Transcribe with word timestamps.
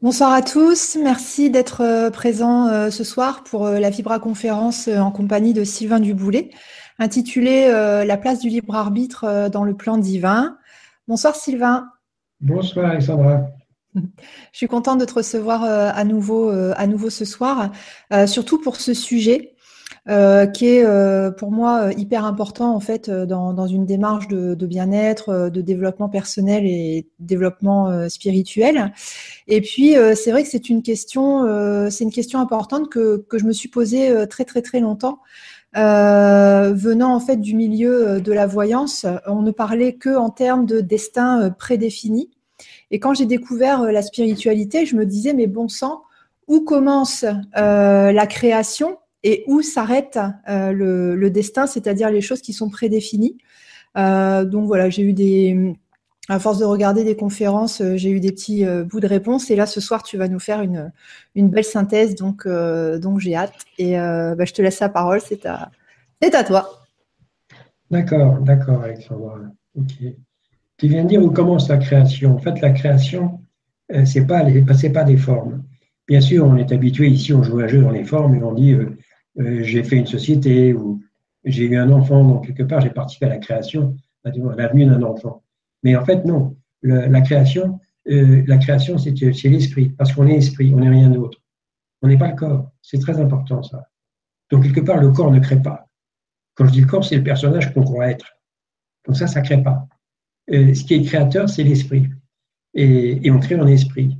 Bonsoir 0.00 0.32
à 0.32 0.42
tous, 0.42 0.96
merci 1.02 1.50
d'être 1.50 1.80
euh, 1.80 2.10
présents 2.10 2.68
euh, 2.68 2.88
ce 2.88 3.02
soir 3.02 3.42
pour 3.42 3.66
euh, 3.66 3.80
la 3.80 3.90
Vibra 3.90 4.20
conférence 4.20 4.86
en 4.86 5.10
compagnie 5.10 5.52
de 5.52 5.64
Sylvain 5.64 5.98
Duboulet, 5.98 6.50
intitulée 7.00 7.66
La 7.68 8.16
place 8.16 8.38
du 8.38 8.48
libre 8.48 8.76
arbitre 8.76 9.48
dans 9.50 9.64
le 9.64 9.76
plan 9.76 9.98
divin. 9.98 10.56
Bonsoir 11.08 11.34
Sylvain. 11.34 11.88
Bonsoir 12.40 12.92
Alexandra. 12.92 13.48
Je 13.96 14.00
suis 14.52 14.68
contente 14.68 15.00
de 15.00 15.04
te 15.04 15.14
recevoir 15.14 15.64
à 15.64 16.04
nouveau, 16.04 16.48
à 16.50 16.86
nouveau 16.86 17.10
ce 17.10 17.24
soir, 17.24 17.70
surtout 18.26 18.60
pour 18.60 18.76
ce 18.76 18.94
sujet 18.94 19.54
euh, 20.08 20.46
qui 20.46 20.66
est 20.68 20.84
euh, 20.84 21.30
pour 21.30 21.50
moi 21.50 21.82
euh, 21.82 21.92
hyper 21.96 22.24
important 22.24 22.74
en 22.74 22.80
fait 22.80 23.10
dans, 23.10 23.52
dans 23.52 23.66
une 23.66 23.84
démarche 23.84 24.28
de, 24.28 24.54
de 24.54 24.66
bien-être, 24.66 25.50
de 25.50 25.60
développement 25.60 26.08
personnel 26.08 26.64
et 26.66 27.06
développement 27.18 28.08
spirituel. 28.08 28.92
Et 29.46 29.60
puis 29.60 29.94
c'est 30.14 30.30
vrai 30.30 30.42
que 30.42 30.48
c'est 30.48 30.68
une 30.68 30.82
question, 30.82 31.46
c'est 31.90 32.04
une 32.04 32.12
question 32.12 32.40
importante 32.40 32.88
que, 32.88 33.24
que 33.28 33.38
je 33.38 33.44
me 33.44 33.52
suis 33.52 33.68
posée 33.68 34.26
très 34.28 34.44
très 34.44 34.62
très 34.62 34.80
longtemps. 34.80 35.20
Euh, 35.76 36.72
venant 36.74 37.14
en 37.14 37.20
fait 37.20 37.36
du 37.36 37.54
milieu 37.54 38.20
de 38.20 38.32
la 38.32 38.46
voyance, 38.46 39.04
on 39.26 39.42
ne 39.42 39.50
parlait 39.50 39.94
que 39.94 40.16
en 40.16 40.30
termes 40.30 40.64
de 40.66 40.80
destin 40.80 41.50
prédéfini. 41.50 42.30
Et 42.90 42.98
quand 42.98 43.14
j'ai 43.14 43.26
découvert 43.26 43.82
la 43.82 44.02
spiritualité, 44.02 44.86
je 44.86 44.96
me 44.96 45.04
disais 45.04 45.34
mais 45.34 45.46
bon 45.46 45.68
sang, 45.68 46.02
où 46.48 46.62
commence 46.62 47.24
euh, 47.56 48.10
la 48.12 48.26
création 48.26 48.96
et 49.22 49.44
où 49.46 49.62
s'arrête 49.62 50.18
euh, 50.48 50.72
le, 50.72 51.30
destin, 51.30 51.66
c'est-à-dire 51.66 52.10
les 52.10 52.20
choses 52.20 52.40
qui 52.40 52.52
sont 52.52 52.70
prédéfinies. 52.70 53.36
Euh, 53.96 54.44
donc 54.44 54.66
voilà, 54.66 54.90
j'ai 54.90 55.02
eu 55.02 55.12
des, 55.12 55.74
à 56.28 56.38
force 56.38 56.58
de 56.58 56.64
regarder 56.64 57.04
des 57.04 57.16
conférences, 57.16 57.80
euh, 57.80 57.96
j'ai 57.96 58.10
eu 58.10 58.20
des 58.20 58.32
petits 58.32 58.64
bouts 58.86 59.00
de 59.00 59.06
réponse. 59.06 59.50
Et 59.50 59.56
là, 59.56 59.66
ce 59.66 59.80
soir, 59.80 60.02
tu 60.02 60.16
vas 60.16 60.28
nous 60.28 60.38
faire 60.38 60.62
une, 60.62 60.92
une 61.34 61.48
belle 61.48 61.64
synthèse, 61.64 62.14
donc, 62.14 62.46
donc 62.46 63.18
j'ai 63.18 63.34
hâte. 63.34 63.54
Et 63.78 63.94
bah, 63.94 64.44
je 64.44 64.52
te 64.52 64.62
laisse 64.62 64.80
la 64.80 64.88
parole, 64.88 65.20
c'est 65.20 65.46
à, 65.46 65.70
à 66.20 66.44
toi. 66.44 66.84
D'accord, 67.90 68.38
d'accord, 68.40 68.82
Alexandra. 68.82 69.38
Ok. 69.74 69.94
Tu 70.76 70.86
viens 70.86 71.02
de 71.02 71.08
dire 71.08 71.22
où 71.22 71.30
commence 71.30 71.68
la 71.68 71.78
création. 71.78 72.36
En 72.36 72.38
fait, 72.38 72.60
la 72.60 72.70
création, 72.70 73.40
c'est 74.04 74.26
pas, 74.26 74.44
pas 74.94 75.04
des 75.04 75.16
formes. 75.16 75.64
Bien 76.06 76.20
sûr, 76.20 76.46
on 76.46 76.56
est 76.56 76.70
habitué 76.70 77.08
ici, 77.08 77.34
on 77.34 77.42
joue 77.42 77.58
un 77.58 77.66
jeu 77.66 77.82
dans 77.82 77.90
les 77.90 78.04
formes 78.04 78.34
et 78.36 78.42
on 78.42 78.52
dit 78.52 78.76
j'ai 79.38 79.82
fait 79.84 79.96
une 79.96 80.06
société 80.06 80.74
ou 80.74 81.00
j'ai 81.44 81.64
eu 81.64 81.76
un 81.76 81.90
enfant, 81.92 82.24
donc 82.24 82.46
quelque 82.46 82.64
part 82.64 82.80
j'ai 82.80 82.90
participé 82.90 83.26
à 83.26 83.30
la 83.30 83.38
création, 83.38 83.96
à 84.24 84.30
l'avenue 84.30 84.86
d'un 84.86 85.02
enfant. 85.02 85.42
Mais 85.82 85.96
en 85.96 86.04
fait, 86.04 86.24
non. 86.24 86.56
la 86.82 87.20
création, 87.20 87.78
euh, 88.10 88.58
création, 88.58 88.98
c'est 88.98 89.12
l'esprit, 89.12 89.90
parce 89.90 90.12
qu'on 90.12 90.26
est 90.26 90.36
esprit, 90.36 90.72
on 90.74 90.80
n'est 90.80 90.88
rien 90.88 91.10
d'autre. 91.10 91.38
On 92.02 92.08
n'est 92.08 92.18
pas 92.18 92.28
le 92.28 92.36
corps. 92.36 92.70
C'est 92.82 93.00
très 93.00 93.20
important 93.20 93.62
ça. 93.62 93.88
Donc 94.50 94.64
quelque 94.64 94.80
part, 94.80 94.98
le 94.98 95.10
corps 95.10 95.30
ne 95.30 95.40
crée 95.40 95.60
pas. 95.60 95.86
Quand 96.54 96.66
je 96.66 96.72
dis 96.72 96.80
le 96.80 96.86
corps, 96.86 97.04
c'est 97.04 97.16
le 97.16 97.24
personnage 97.24 97.72
qu'on 97.72 97.84
croit 97.84 98.08
être. 98.08 98.26
Donc 99.06 99.16
ça, 99.16 99.26
ça 99.26 99.40
ne 99.40 99.44
crée 99.44 99.62
pas. 99.62 99.86
Euh, 100.50 100.74
ce 100.74 100.84
qui 100.84 100.94
est 100.94 101.02
créateur, 101.02 101.48
c'est 101.48 101.62
l'esprit. 101.62 102.08
Et, 102.74 103.26
et, 103.26 103.30
on 103.30 103.38
crée 103.38 103.58
en 103.58 103.66
esprit. 103.66 104.16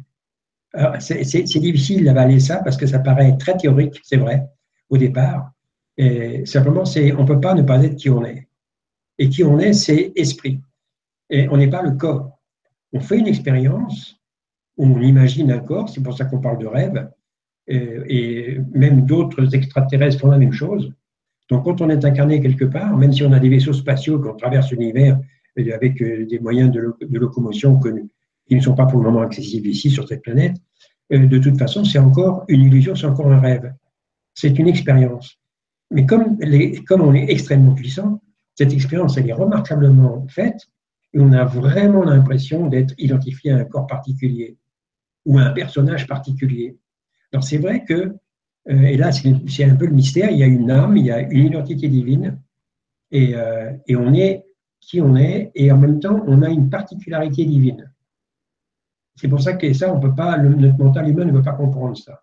C'est 1.00 1.60
difficile 1.60 2.04
d'avaler 2.04 2.40
ça 2.40 2.58
parce 2.58 2.76
que 2.76 2.86
ça 2.86 2.98
paraît 2.98 3.36
très 3.38 3.56
théorique, 3.56 4.00
c'est 4.04 4.16
vrai 4.16 4.48
au 4.88 4.96
départ. 4.96 5.52
Et 5.96 6.46
simplement, 6.46 6.84
c'est, 6.84 7.12
on 7.12 7.22
ne 7.22 7.26
peut 7.26 7.40
pas 7.40 7.54
ne 7.54 7.62
pas 7.62 7.82
être 7.82 7.96
qui 7.96 8.08
on 8.10 8.24
est. 8.24 8.48
Et 9.18 9.28
qui 9.28 9.42
on 9.44 9.58
est, 9.58 9.72
c'est 9.72 10.12
esprit. 10.14 10.60
Et 11.30 11.48
on 11.48 11.56
n'est 11.56 11.70
pas 11.70 11.82
le 11.82 11.92
corps. 11.92 12.38
On 12.92 13.00
fait 13.00 13.18
une 13.18 13.26
expérience, 13.26 14.20
on 14.78 15.00
imagine 15.00 15.50
un 15.50 15.58
corps, 15.58 15.88
c'est 15.88 16.02
pour 16.02 16.16
ça 16.16 16.24
qu'on 16.24 16.40
parle 16.40 16.58
de 16.58 16.66
rêve, 16.66 17.10
et, 17.66 18.58
même 18.72 19.04
d'autres 19.04 19.54
extraterrestres 19.54 20.20
font 20.20 20.30
la 20.30 20.38
même 20.38 20.52
chose. 20.52 20.90
Donc, 21.50 21.64
quand 21.64 21.80
on 21.80 21.90
est 21.90 22.04
incarné 22.04 22.40
quelque 22.40 22.64
part, 22.64 22.96
même 22.96 23.12
si 23.12 23.22
on 23.22 23.32
a 23.32 23.40
des 23.40 23.48
vaisseaux 23.48 23.72
spatiaux, 23.72 24.18
qu'on 24.20 24.34
traverse 24.34 24.70
l'univers 24.70 25.18
avec 25.56 26.00
euh, 26.00 26.24
des 26.24 26.38
moyens 26.38 26.70
de, 26.70 26.94
locomotion 27.18 27.80
qui 28.46 28.54
ne 28.54 28.60
sont 28.60 28.74
pas 28.74 28.86
pour 28.86 29.00
le 29.00 29.10
moment 29.10 29.22
accessibles 29.22 29.66
ici 29.66 29.90
sur 29.90 30.06
cette 30.06 30.22
planète, 30.22 30.56
euh, 31.12 31.26
de 31.26 31.38
toute 31.38 31.58
façon, 31.58 31.84
c'est 31.84 31.98
encore 31.98 32.44
une 32.48 32.62
illusion, 32.62 32.94
c'est 32.94 33.06
encore 33.06 33.32
un 33.32 33.40
rêve 33.40 33.72
c'est 34.38 34.56
une 34.56 34.68
expérience. 34.68 35.36
Mais 35.90 36.06
comme, 36.06 36.38
on 36.90 37.14
est 37.14 37.28
extrêmement 37.28 37.74
puissant, 37.74 38.22
cette 38.54 38.72
expérience, 38.72 39.16
elle 39.16 39.28
est 39.28 39.32
remarquablement 39.32 40.26
faite 40.28 40.68
et 41.12 41.18
on 41.18 41.32
a 41.32 41.44
vraiment 41.44 42.04
l'impression 42.04 42.68
d'être 42.68 42.94
identifié 42.98 43.50
à 43.50 43.56
un 43.56 43.64
corps 43.64 43.88
particulier 43.88 44.56
ou 45.26 45.38
à 45.38 45.42
un 45.42 45.50
personnage 45.50 46.06
particulier. 46.06 46.78
Alors 47.32 47.42
c'est 47.42 47.58
vrai 47.58 47.84
que, 47.84 48.14
euh, 48.70 48.82
et 48.82 48.96
là 48.96 49.10
c'est 49.10 49.64
un 49.64 49.74
peu 49.74 49.86
le 49.86 49.92
mystère, 49.92 50.30
il 50.30 50.38
y 50.38 50.44
a 50.44 50.46
une 50.46 50.70
âme, 50.70 50.96
il 50.96 51.06
y 51.06 51.10
a 51.10 51.20
une 51.20 51.46
identité 51.46 51.88
divine 51.88 52.40
et, 53.10 53.34
euh, 53.34 53.72
et 53.88 53.96
on 53.96 54.14
est 54.14 54.44
qui 54.80 55.00
on 55.00 55.16
est 55.16 55.50
et 55.56 55.72
en 55.72 55.78
même 55.78 55.98
temps 55.98 56.22
on 56.28 56.42
a 56.42 56.48
une 56.48 56.70
particularité 56.70 57.44
divine. 57.44 57.92
C'est 59.16 59.28
pour 59.28 59.42
ça 59.42 59.54
que 59.54 59.72
ça, 59.72 59.92
on 59.92 59.98
peut 59.98 60.14
pas, 60.14 60.38
notre 60.38 60.78
mental 60.78 61.08
humain 61.08 61.24
ne 61.24 61.32
peut 61.32 61.42
pas 61.42 61.54
comprendre 61.54 61.96
ça. 61.96 62.22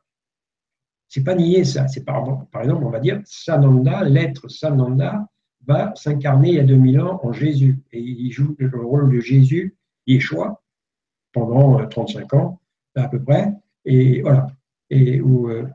C'est 1.15 1.23
pas 1.23 1.33
nier 1.33 1.63
ça. 1.63 1.87
C'est 1.87 2.03
par, 2.03 2.25
exemple, 2.59 2.83
on 2.83 2.89
va 2.89 2.99
dire 2.99 3.21
Sananda, 3.23 4.03
l'être 4.03 4.49
Sananda 4.49 5.25
va 5.65 5.95
s'incarner 5.95 6.49
il 6.49 6.55
y 6.55 6.59
a 6.59 6.63
2000 6.63 6.99
ans 6.99 7.21
en 7.23 7.31
Jésus. 7.31 7.79
Et 7.93 8.01
il 8.01 8.29
joue 8.33 8.53
le 8.59 8.85
rôle 8.85 9.09
de 9.09 9.21
Jésus, 9.21 9.77
Yeshua, 10.05 10.61
pendant 11.31 11.87
35 11.87 12.33
euh, 12.33 12.37
ans, 12.37 12.59
à 12.95 13.07
peu 13.07 13.23
près. 13.23 13.53
Et 13.85 14.23
voilà. 14.23 14.47
Et 14.89 15.21
où, 15.21 15.49
euh, 15.49 15.65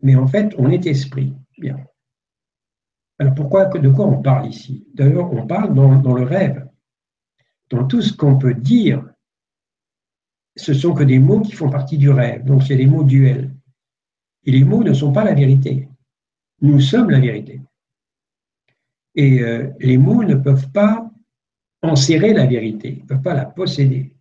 mais 0.00 0.16
en 0.16 0.26
fait, 0.26 0.56
on 0.58 0.70
est 0.70 0.86
esprit. 0.86 1.32
Bien. 1.56 1.78
Alors 3.20 3.34
pourquoi, 3.36 3.66
de 3.66 3.88
quoi 3.90 4.06
on 4.06 4.20
parle 4.20 4.48
ici? 4.48 4.88
D'ailleurs, 4.92 5.32
on 5.32 5.46
parle 5.46 5.72
dans, 5.72 6.00
dans, 6.00 6.14
le 6.14 6.24
rêve. 6.24 6.68
Dans 7.70 7.86
tout 7.86 8.02
ce 8.02 8.12
qu'on 8.12 8.38
peut 8.38 8.54
dire, 8.54 9.08
ce 10.56 10.74
sont 10.74 10.94
que 10.94 11.04
des 11.04 11.20
mots 11.20 11.42
qui 11.42 11.52
font 11.52 11.70
partie 11.70 11.96
du 11.96 12.10
rêve. 12.10 12.44
Donc, 12.44 12.64
c'est 12.64 12.76
des 12.76 12.86
mots 12.86 13.04
duels. 13.04 13.53
Et 14.46 14.50
les 14.50 14.64
mots 14.64 14.84
ne 14.84 14.92
sont 14.92 15.12
pas 15.12 15.24
la 15.24 15.34
vérité. 15.34 15.88
Nous 16.60 16.80
sommes 16.80 17.10
la 17.10 17.20
vérité. 17.20 17.60
Et 19.14 19.40
euh, 19.40 19.70
les 19.80 19.98
mots 19.98 20.24
ne 20.24 20.34
peuvent 20.34 20.70
pas 20.70 21.10
enserrer 21.82 22.32
la 22.32 22.46
vérité, 22.46 22.96
ils 22.98 23.02
ne 23.02 23.06
peuvent 23.06 23.22
pas 23.22 23.34
la 23.34 23.44
posséder. 23.44 24.14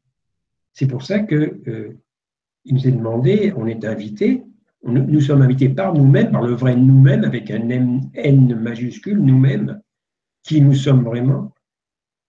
C'est 0.73 0.87
pour 0.87 1.03
ça 1.03 1.19
que 1.19 1.61
euh, 1.67 1.97
nous 2.65 2.87
est 2.87 2.91
demandé, 2.91 3.53
on 3.55 3.67
est 3.67 3.85
invité, 3.85 4.43
nous 4.85 5.21
sommes 5.21 5.41
invités 5.41 5.69
par 5.69 5.93
nous-mêmes, 5.93 6.31
par 6.31 6.41
le 6.41 6.53
vrai 6.53 6.75
nous-mêmes, 6.75 7.23
avec 7.23 7.49
un 7.51 7.69
N 7.69 8.59
majuscule, 8.59 9.17
nous-mêmes, 9.17 9.81
qui 10.43 10.59
nous 10.59 10.73
sommes 10.73 11.03
vraiment. 11.03 11.53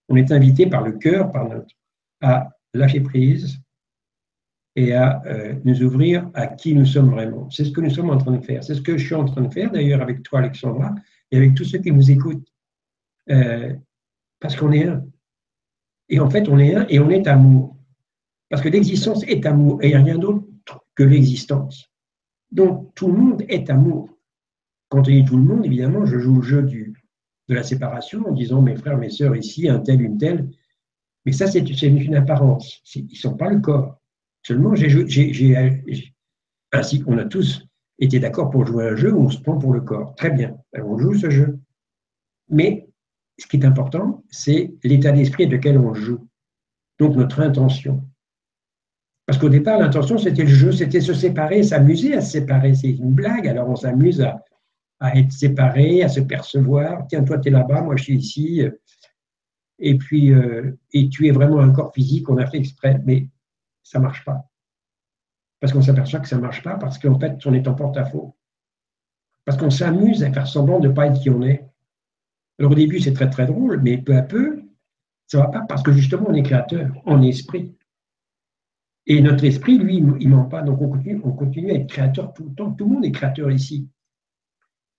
On 0.08 0.14
est 0.14 0.30
invité 0.30 0.66
par 0.66 0.82
le 0.82 0.92
cœur, 0.92 1.32
par 1.32 1.48
notre, 1.48 1.74
à 2.20 2.50
lâcher 2.72 3.00
prise, 3.00 3.58
et 4.76 4.92
à 4.92 5.22
euh, 5.26 5.54
nous 5.64 5.82
ouvrir 5.82 6.28
à 6.34 6.46
qui 6.46 6.74
nous 6.74 6.86
sommes 6.86 7.10
vraiment. 7.10 7.48
C'est 7.50 7.64
ce 7.64 7.70
que 7.70 7.80
nous 7.80 7.90
sommes 7.90 8.10
en 8.10 8.18
train 8.18 8.32
de 8.32 8.44
faire. 8.44 8.64
C'est 8.64 8.74
ce 8.74 8.82
que 8.82 8.96
je 8.96 9.06
suis 9.06 9.14
en 9.14 9.24
train 9.24 9.42
de 9.42 9.52
faire 9.52 9.70
d'ailleurs 9.70 10.02
avec 10.02 10.22
toi, 10.22 10.40
Alexandra, 10.40 10.94
et 11.30 11.36
avec 11.36 11.54
tous 11.54 11.64
ceux 11.64 11.78
qui 11.78 11.92
nous 11.92 12.10
écoutent. 12.10 12.46
Euh, 13.30 13.72
parce 14.40 14.56
qu'on 14.56 14.72
est 14.72 14.84
un. 14.84 15.04
Et 16.08 16.20
en 16.20 16.28
fait, 16.28 16.48
on 16.48 16.58
est 16.58 16.74
un 16.74 16.86
et 16.88 16.98
on 16.98 17.08
est 17.10 17.26
amour. 17.26 17.76
Parce 18.50 18.62
que 18.62 18.68
l'existence 18.68 19.24
est 19.24 19.46
amour 19.46 19.82
et 19.82 19.88
il 19.88 19.90
n'y 19.90 19.96
a 19.96 20.02
rien 20.02 20.18
d'autre 20.18 20.44
que 20.94 21.02
l'existence. 21.02 21.90
Donc, 22.50 22.94
tout 22.94 23.08
le 23.08 23.14
monde 23.14 23.44
est 23.48 23.70
amour. 23.70 24.10
Quand 24.88 24.98
on 24.98 25.02
dit 25.02 25.24
tout 25.24 25.36
le 25.36 25.42
monde, 25.42 25.64
évidemment, 25.64 26.04
je 26.04 26.18
joue 26.18 26.36
le 26.36 26.42
jeu 26.42 26.62
de 26.62 27.54
la 27.54 27.62
séparation 27.62 28.26
en 28.28 28.32
disant 28.32 28.60
mes 28.60 28.76
frères, 28.76 28.98
mes 28.98 29.10
sœurs 29.10 29.34
ici, 29.34 29.68
un 29.68 29.80
tel, 29.80 30.02
une 30.02 30.18
telle. 30.18 30.50
Mais 31.24 31.32
ça, 31.32 31.46
c'est 31.46 31.60
une 31.60 32.14
apparence. 32.14 32.82
Ils 32.94 33.06
ne 33.06 33.14
sont 33.14 33.36
pas 33.36 33.48
le 33.48 33.60
corps. 33.60 33.98
Seulement, 34.46 34.74
j'ai, 34.74 35.56
ainsi 36.72 37.00
qu'on 37.00 37.18
a 37.18 37.24
tous 37.24 37.66
été 37.98 38.18
d'accord 38.18 38.50
pour 38.50 38.66
jouer 38.66 38.88
un 38.88 38.96
jeu 38.96 39.12
où 39.12 39.22
on 39.22 39.30
se 39.30 39.40
prend 39.40 39.58
pour 39.58 39.72
le 39.72 39.80
corps. 39.80 40.14
Très 40.16 40.30
bien, 40.30 40.56
on 40.74 40.98
joue 40.98 41.14
ce 41.14 41.30
jeu. 41.30 41.58
Mais 42.50 42.86
ce 43.38 43.46
qui 43.46 43.56
est 43.56 43.64
important, 43.64 44.22
c'est 44.30 44.74
l'état 44.84 45.12
d'esprit 45.12 45.44
avec 45.44 45.58
lequel 45.58 45.78
on 45.78 45.94
joue. 45.94 46.28
Donc 46.98 47.16
notre 47.16 47.40
intention. 47.40 48.04
Parce 49.26 49.38
qu'au 49.38 49.48
départ, 49.48 49.78
l'intention, 49.78 50.18
c'était 50.18 50.42
le 50.42 50.48
jeu, 50.48 50.72
c'était 50.72 51.00
se 51.00 51.14
séparer, 51.14 51.62
s'amuser 51.62 52.14
à 52.14 52.20
se 52.20 52.32
séparer. 52.32 52.74
C'est 52.74 52.90
une 52.90 53.12
blague, 53.12 53.48
alors 53.48 53.70
on 53.70 53.76
s'amuse 53.76 54.20
à, 54.20 54.42
être 55.16 55.32
séparé, 55.32 56.02
à 56.02 56.08
se 56.08 56.20
percevoir. 56.20 57.06
Tiens, 57.08 57.24
toi, 57.24 57.38
tu 57.38 57.48
es 57.48 57.50
là-bas, 57.50 57.80
moi, 57.80 57.96
je 57.96 58.04
suis 58.04 58.16
ici. 58.16 58.62
Et 59.78 59.96
puis, 59.96 60.32
euh, 60.32 60.78
et 60.92 61.08
tu 61.08 61.26
es 61.26 61.30
vraiment 61.30 61.60
un 61.60 61.70
corps 61.70 61.92
physique, 61.94 62.28
on 62.28 62.36
a 62.36 62.46
fait 62.46 62.58
exprès. 62.58 63.00
Mais 63.06 63.28
ça 63.84 64.00
ne 64.00 64.04
marche 64.04 64.24
pas. 64.24 64.50
Parce 65.60 65.72
qu'on 65.72 65.82
s'aperçoit 65.82 66.20
que 66.20 66.28
ça 66.28 66.36
ne 66.36 66.40
marche 66.40 66.62
pas, 66.62 66.76
parce 66.76 66.98
qu'en 66.98 67.18
fait, 67.18 67.38
on 67.46 67.54
est 67.54 67.68
en 67.68 67.74
porte-à-faux. 67.74 68.36
Parce 69.44 69.56
qu'on 69.56 69.70
s'amuse 69.70 70.24
à 70.24 70.32
faire 70.32 70.48
semblant 70.48 70.80
de 70.80 70.88
ne 70.88 70.92
pas 70.92 71.06
être 71.06 71.20
qui 71.20 71.30
on 71.30 71.42
est. 71.42 71.64
Alors 72.58 72.72
au 72.72 72.74
début, 72.74 72.98
c'est 72.98 73.12
très 73.12 73.30
très 73.30 73.46
drôle, 73.46 73.80
mais 73.80 73.98
peu 73.98 74.16
à 74.16 74.22
peu, 74.22 74.62
ça 75.26 75.38
ne 75.38 75.42
va 75.44 75.48
pas 75.48 75.60
parce 75.68 75.82
que 75.82 75.92
justement, 75.92 76.26
on 76.28 76.34
est 76.34 76.42
créateur, 76.42 76.90
on 77.06 77.22
est 77.22 77.28
esprit. 77.28 77.76
Et 79.06 79.20
notre 79.20 79.44
esprit, 79.44 79.78
lui, 79.78 79.96
il 79.96 80.30
ne 80.30 80.34
ment 80.34 80.44
pas. 80.46 80.62
Donc, 80.62 80.80
on 80.80 80.88
continue, 80.88 81.20
on 81.24 81.70
à 81.70 81.74
être 81.74 81.88
créateur 81.88 82.32
tout 82.32 82.44
le 82.44 82.54
temps. 82.54 82.72
Tout 82.72 82.88
le 82.88 82.94
monde 82.94 83.04
est 83.04 83.12
créateur 83.12 83.50
ici. 83.50 83.88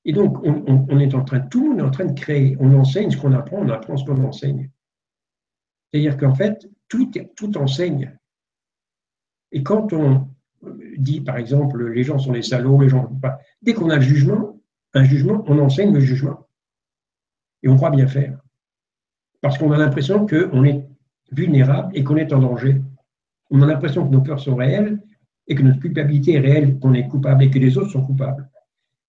Et 0.03 0.13
donc, 0.13 0.38
on, 0.43 0.99
est 0.99 1.15
en 1.15 1.23
train, 1.23 1.39
tout 1.39 1.63
le 1.63 1.69
monde 1.69 1.79
est 1.79 1.83
en 1.83 1.91
train 1.91 2.05
de 2.05 2.19
créer. 2.19 2.55
On 2.59 2.71
enseigne 2.75 3.09
ce 3.09 3.17
qu'on 3.17 3.33
apprend, 3.33 3.57
on 3.57 3.69
apprend 3.69 3.97
ce 3.97 4.05
qu'on 4.05 4.23
enseigne. 4.23 4.69
C'est-à-dire 5.91 6.17
qu'en 6.17 6.35
fait, 6.35 6.69
tout, 6.88 7.09
tout 7.35 7.57
enseigne. 7.57 8.15
Et 9.55 9.63
quand 9.63 9.93
on 9.93 10.27
dit, 10.97 11.21
par 11.21 11.37
exemple, 11.37 11.87
les 11.87 12.03
gens 12.03 12.19
sont 12.19 12.33
des 12.33 12.41
salauds, 12.41 12.81
les 12.81 12.89
gens 12.89 13.05
pas, 13.21 13.39
dès 13.61 13.73
qu'on 13.73 13.89
a 13.89 13.95
le 13.95 14.01
jugement, 14.01 14.59
un 14.93 15.05
jugement, 15.05 15.45
on 15.47 15.57
enseigne 15.59 15.93
le 15.93 16.01
jugement. 16.01 16.45
Et 17.63 17.69
on 17.69 17.77
croit 17.77 17.89
bien 17.89 18.05
faire. 18.05 18.37
Parce 19.39 19.57
qu'on 19.57 19.71
a 19.71 19.77
l'impression 19.77 20.27
qu'on 20.27 20.65
est 20.65 20.85
vulnérable 21.31 21.89
et 21.95 22.03
qu'on 22.03 22.17
est 22.17 22.33
en 22.33 22.39
danger. 22.39 22.81
On 23.49 23.61
a 23.61 23.65
l'impression 23.65 24.05
que 24.05 24.11
nos 24.11 24.21
peurs 24.21 24.41
sont 24.41 24.55
réelles 24.55 25.01
et 25.47 25.55
que 25.55 25.63
notre 25.63 25.79
culpabilité 25.79 26.33
est 26.33 26.39
réelle, 26.39 26.77
qu'on 26.77 26.93
est 26.93 27.07
coupable 27.07 27.43
et 27.43 27.49
que 27.49 27.57
les 27.57 27.77
autres 27.77 27.91
sont 27.91 28.05
coupables. 28.05 28.49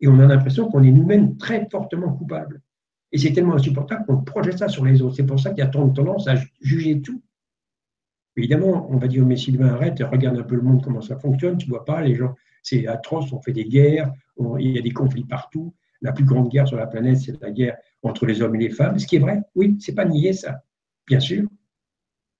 Et 0.01 0.07
on 0.07 0.21
a 0.21 0.27
l'impression 0.27 0.71
qu'on 0.71 0.85
est 0.85 0.93
nous-mêmes 0.93 1.37
très 1.39 1.69
fortement 1.69 2.13
coupables. 2.13 2.63
Et 3.11 3.19
c'est 3.19 3.33
tellement 3.33 3.55
insupportable 3.55 4.07
qu'on 4.07 4.23
projette 4.23 4.59
ça 4.59 4.69
sur 4.69 4.85
les 4.85 5.03
autres. 5.03 5.17
C'est 5.17 5.27
pour 5.27 5.41
ça 5.41 5.51
qu'il 5.51 5.59
y 5.59 5.63
a 5.63 5.69
tant 5.69 5.87
de 5.87 5.93
tendance 5.93 6.29
à 6.29 6.37
juger 6.61 7.01
tout. 7.01 7.21
Évidemment, 8.37 8.87
on 8.91 8.99
va 8.99 9.09
dire, 9.09 9.25
mais 9.25 9.37
Sylvain, 9.37 9.69
arrête, 9.69 9.99
regarde 10.01 10.39
un 10.39 10.43
peu 10.43 10.57
le 10.57 10.63
monde, 10.63 10.83
comment 10.85 11.01
ça 11.01 11.17
fonctionne, 11.17 11.57
tu 11.57 11.69
vois 11.69 11.85
pas, 11.85 12.03
les 12.03 12.15
gens, 12.15 12.35
c'est 12.63 12.87
atroce, 12.87 13.33
on 13.33 13.41
fait 13.41 13.53
des 13.53 13.65
guerres, 13.65 14.13
il 14.59 14.73
y 14.73 14.79
a 14.79 14.83
des 14.83 14.91
conflits 14.93 15.25
partout. 15.25 15.75
La 16.03 16.13
plus 16.13 16.25
grande 16.25 16.51
guerre 16.51 16.69
sur 16.69 16.77
la 16.77 16.87
planète, 16.87 17.19
c'est 17.19 17.41
la 17.41 17.51
guerre 17.51 17.79
entre 18.03 18.27
les 18.27 18.43
hommes 18.43 18.55
et 18.57 18.59
les 18.59 18.71
femmes. 18.71 18.99
Ce 18.99 19.07
qui 19.07 19.17
est 19.17 19.21
vrai, 19.21 19.41
oui, 19.55 19.77
c'est 19.81 19.95
pas 19.95 20.05
nier 20.05 20.35
ça, 20.35 20.63
bien 21.07 21.21
sûr. 21.21 21.49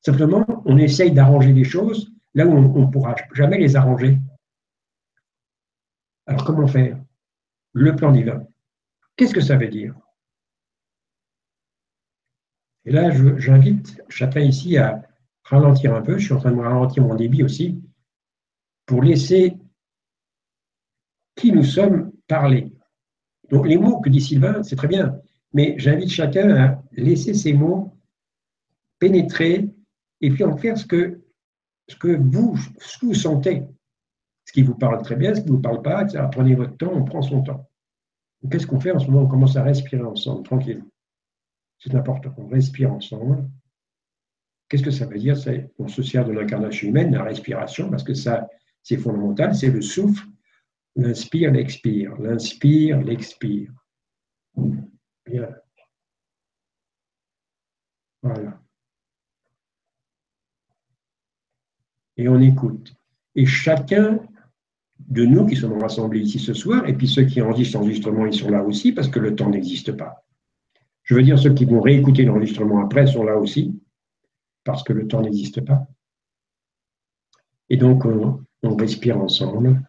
Simplement, 0.03 0.45
on 0.67 0.77
essaye 0.77 1.13
d'arranger 1.13 1.55
les 1.55 1.65
choses 1.65 2.13
là 2.35 2.47
où 2.47 2.51
on 2.51 2.87
ne 2.87 2.91
pourra 2.91 3.17
jamais 3.33 3.57
les 3.57 3.75
arranger. 3.75 4.19
Alors, 6.27 6.45
comment 6.45 6.67
faire? 6.67 7.01
Le 7.73 7.97
plan 7.97 8.13
divin. 8.13 8.47
Qu'est-ce 9.17 9.33
que 9.33 9.41
ça 9.41 9.57
veut 9.57 9.69
dire? 9.69 9.95
Et 12.85 12.93
là, 12.93 13.11
j'invite 13.39 14.03
chacun 14.11 14.41
ici 14.41 14.77
à 14.77 15.06
ralentir 15.47 15.95
un 15.95 16.03
peu. 16.03 16.19
Je 16.19 16.25
suis 16.25 16.35
en 16.35 16.39
train 16.39 16.53
de 16.53 16.61
ralentir 16.61 17.03
mon 17.05 17.15
débit 17.15 17.43
aussi 17.43 17.81
pour 18.85 19.03
laisser 19.03 19.57
qui 21.37 21.53
nous 21.53 21.65
sommes 21.65 22.13
parler. 22.29 22.73
Donc, 23.51 23.67
les 23.67 23.77
mots 23.77 24.01
que 24.01 24.09
dit 24.09 24.21
Sylvain, 24.21 24.63
c'est 24.63 24.77
très 24.77 24.89
bien, 24.89 25.21
mais 25.53 25.75
j'invite 25.79 26.11
chacun 26.11 26.51
à 26.57 26.83
laisser 26.93 27.35
ces 27.35 27.53
mots 27.53 27.93
pénétrer 28.99 29.69
et 30.21 30.31
puis 30.31 30.45
en 30.45 30.57
faire 30.57 30.77
ce 30.79 30.87
que, 30.87 31.21
ce 31.89 31.97
que, 31.97 32.17
vous, 32.17 32.57
ce 32.79 32.99
que 32.99 33.07
vous 33.07 33.15
sentez. 33.15 33.63
Ce 34.47 34.53
qui 34.53 34.63
vous 34.63 34.75
parle 34.75 35.03
très 35.03 35.17
bien, 35.17 35.35
ce 35.35 35.41
qui 35.41 35.49
ne 35.49 35.53
vous 35.53 35.61
parle 35.61 35.83
pas, 35.83 36.03
etc. 36.03 36.25
Prenez 36.31 36.55
votre 36.55 36.77
temps, 36.77 36.93
on 36.93 37.05
prend 37.05 37.21
son 37.21 37.43
temps. 37.43 37.69
Qu'est-ce 38.51 38.67
qu'on 38.67 38.81
fait 38.81 38.93
en 38.93 38.99
ce 38.99 39.07
moment? 39.07 39.25
On 39.25 39.29
commence 39.29 39.57
à 39.57 39.63
respirer 39.65 40.05
ensemble, 40.05 40.45
tranquille. 40.45 40.85
C'est 41.79 41.95
important, 41.95 42.33
on 42.39 42.47
respire 42.47 42.93
ensemble. 42.93 43.49
Qu'est-ce 44.69 44.83
que 44.83 44.91
ça 44.91 45.07
veut 45.07 45.19
dire 45.19 45.37
On 45.79 45.89
se 45.89 46.03
sert 46.03 46.25
de 46.25 46.33
l'incarnation 46.33 46.89
humaine, 46.89 47.13
la 47.13 47.23
respiration, 47.23 47.89
parce 47.89 48.03
que 48.03 48.15
ça, 48.15 48.49
c'est 48.83 48.97
fondamental, 48.97 49.55
c'est 49.55 49.71
le 49.71 49.81
souffle. 49.81 50.27
L'inspire, 50.97 51.53
l'expire. 51.53 52.17
L'inspire, 52.19 53.01
l'expire. 53.01 53.73
Bien. 55.27 55.49
Voilà. 58.23 58.61
Et 62.17 62.29
on 62.29 62.41
écoute. 62.41 62.95
Et 63.35 63.47
chacun 63.47 64.21
de 64.99 65.27
nous 65.27 65.47
qui 65.47 65.55
sommes 65.55 65.79
rassemblés 65.79 66.21
ici 66.21 66.39
ce 66.39 66.55
soir, 66.55 66.89
et 66.89 66.95
puis 66.95 67.07
ceux 67.07 67.25
qui 67.25 67.43
enregistrent 67.43 67.79
l'enregistrement, 67.79 68.27
ils 68.27 68.35
sont 68.35 68.49
là 68.49 68.63
aussi 68.63 68.93
parce 68.93 69.09
que 69.09 69.21
le 69.21 69.37
temps 69.37 69.51
n'existe 69.51 69.93
pas. 69.93 70.25
Je 71.03 71.15
veux 71.15 71.23
dire, 71.23 71.39
ceux 71.39 71.55
qui 71.55 71.67
vont 71.67 71.81
réécouter 71.81 72.25
l'enregistrement 72.25 72.83
après 72.83 73.07
sont 73.07 73.23
là 73.23 73.37
aussi 73.37 73.79
parce 74.67 74.83
que 74.83 74.93
le 74.93 75.07
temps 75.07 75.23
n'existe 75.23 75.65
pas. 75.65 75.87
Et 77.71 77.77
donc, 77.77 78.05
on, 78.05 78.45
respire 78.77 79.17
ensemble, 79.19 79.81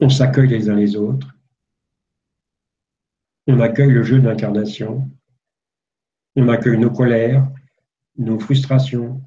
on 0.00 0.08
s'accueille 0.08 0.48
les 0.48 0.70
uns 0.70 0.74
les 0.74 0.96
autres, 0.96 1.36
on 3.46 3.60
accueille 3.60 3.90
le 3.90 4.02
jeu 4.02 4.20
d'incarnation, 4.20 5.08
on 6.34 6.48
accueille 6.48 6.78
nos 6.78 6.90
colères, 6.90 7.46
nos 8.16 8.40
frustrations, 8.40 9.20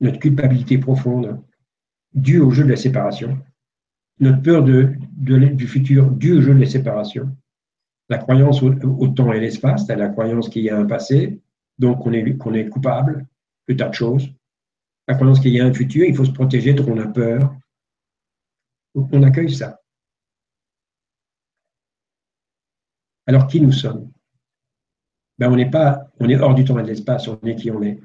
notre 0.00 0.20
culpabilité 0.20 0.78
profonde 0.78 1.42
due 2.14 2.38
au 2.38 2.52
jeu 2.52 2.62
de 2.62 2.70
la 2.70 2.76
séparation, 2.76 3.42
notre 4.20 4.40
peur 4.40 4.62
du 4.62 5.66
futur 5.66 6.12
due 6.12 6.38
au 6.38 6.42
jeu 6.42 6.54
de 6.54 6.60
la 6.60 6.66
séparation, 6.66 7.36
la 8.08 8.18
croyance 8.18 8.62
au, 8.62 9.08
temps 9.08 9.32
et 9.32 9.40
l'espace, 9.40 9.88
la 9.88 10.08
croyance 10.08 10.48
qu'il 10.48 10.62
y 10.62 10.70
a 10.70 10.78
un 10.78 10.86
passé, 10.86 11.40
donc 11.80 12.06
on 12.06 12.12
est, 12.12 12.36
qu'on 12.36 12.54
est 12.54 12.68
coupable 12.68 13.26
de 13.66 13.74
tas 13.74 13.88
de 13.88 13.94
choses, 13.94 14.28
la 15.08 15.14
croyance 15.14 15.40
qu'il 15.40 15.52
y 15.52 15.60
a 15.60 15.64
un 15.64 15.72
futur, 15.72 16.04
il 16.04 16.14
faut 16.14 16.24
se 16.24 16.30
protéger, 16.30 16.74
donc 16.74 16.88
on 16.88 16.98
a 16.98 17.06
peur. 17.06 17.52
on 18.94 19.22
accueille 19.22 19.52
ça. 19.52 19.80
Alors 23.26 23.46
qui 23.46 23.60
nous 23.60 23.72
sommes? 23.72 24.12
Ben, 25.38 25.50
On 25.50 25.56
n'est 25.56 25.70
pas, 25.70 26.10
on 26.20 26.28
est 26.28 26.36
hors 26.38 26.54
du 26.54 26.64
temps 26.64 26.78
et 26.78 26.82
de 26.82 26.88
l'espace, 26.88 27.26
on 27.28 27.40
est 27.44 27.56
qui 27.56 27.70
on 27.70 27.82
est. 27.82 27.98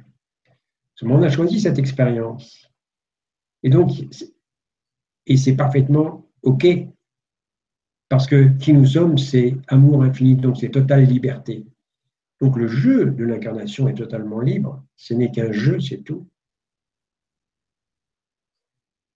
On 1.01 1.21
a 1.21 1.29
choisi 1.29 1.59
cette 1.59 1.77
expérience. 1.77 2.71
Et 3.61 3.69
donc, 3.69 3.91
et 5.25 5.35
c'est 5.35 5.55
parfaitement 5.55 6.25
OK. 6.43 6.65
Parce 8.07 8.27
que 8.27 8.55
qui 8.57 8.71
nous 8.71 8.85
sommes, 8.85 9.17
c'est 9.17 9.57
amour 9.67 10.03
infini, 10.03 10.35
donc 10.35 10.57
c'est 10.57 10.69
totale 10.69 11.05
liberté. 11.05 11.65
Donc 12.41 12.57
le 12.57 12.67
jeu 12.67 13.11
de 13.11 13.23
l'incarnation 13.23 13.87
est 13.87 13.95
totalement 13.95 14.39
libre. 14.39 14.83
Ce 14.95 15.13
n'est 15.13 15.31
qu'un 15.31 15.51
jeu, 15.51 15.79
c'est 15.79 16.03
tout. 16.03 16.27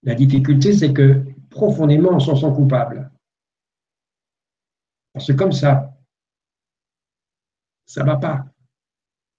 La 0.04 0.16
difficulté, 0.16 0.74
c'est 0.74 0.94
que 0.94 1.26
profondément, 1.50 2.12
on 2.12 2.20
s'en 2.20 2.36
sent 2.36 2.54
coupable. 2.56 3.12
Parce 5.14 5.28
que 5.28 5.34
comme 5.34 5.52
ça, 5.52 5.98
ça 7.86 8.02
ne 8.02 8.06
va 8.06 8.18
pas. 8.18 8.46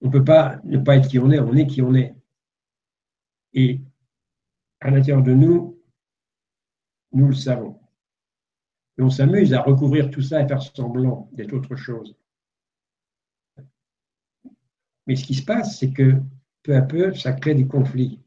On 0.02 0.06
ne 0.06 0.12
peut 0.12 0.24
pas 0.24 0.60
ne 0.64 0.78
pas 0.78 0.96
être 0.96 1.08
qui 1.08 1.18
on 1.18 1.30
est, 1.30 1.38
on 1.38 1.54
est 1.54 1.66
qui 1.66 1.80
on 1.80 1.94
est. 1.94 2.14
Et 3.54 3.80
à 4.80 4.90
l'intérieur 4.90 5.22
de 5.22 5.32
nous, 5.32 5.78
nous 7.12 7.28
le 7.28 7.34
savons. 7.34 7.80
Et 8.98 9.02
on 9.02 9.10
s'amuse 9.10 9.54
à 9.54 9.62
recouvrir 9.62 10.10
tout 10.10 10.22
ça 10.22 10.42
et 10.42 10.48
faire 10.48 10.62
semblant 10.62 11.30
d'être 11.32 11.54
autre 11.54 11.76
chose. 11.76 12.19
Mais 15.06 15.16
ce 15.16 15.24
qui 15.24 15.34
se 15.34 15.44
passe, 15.44 15.78
c'est 15.78 15.92
que 15.92 16.20
peu 16.62 16.76
à 16.76 16.82
peu, 16.82 17.14
ça 17.14 17.32
crée 17.32 17.54
des 17.54 17.66
conflits, 17.66 18.20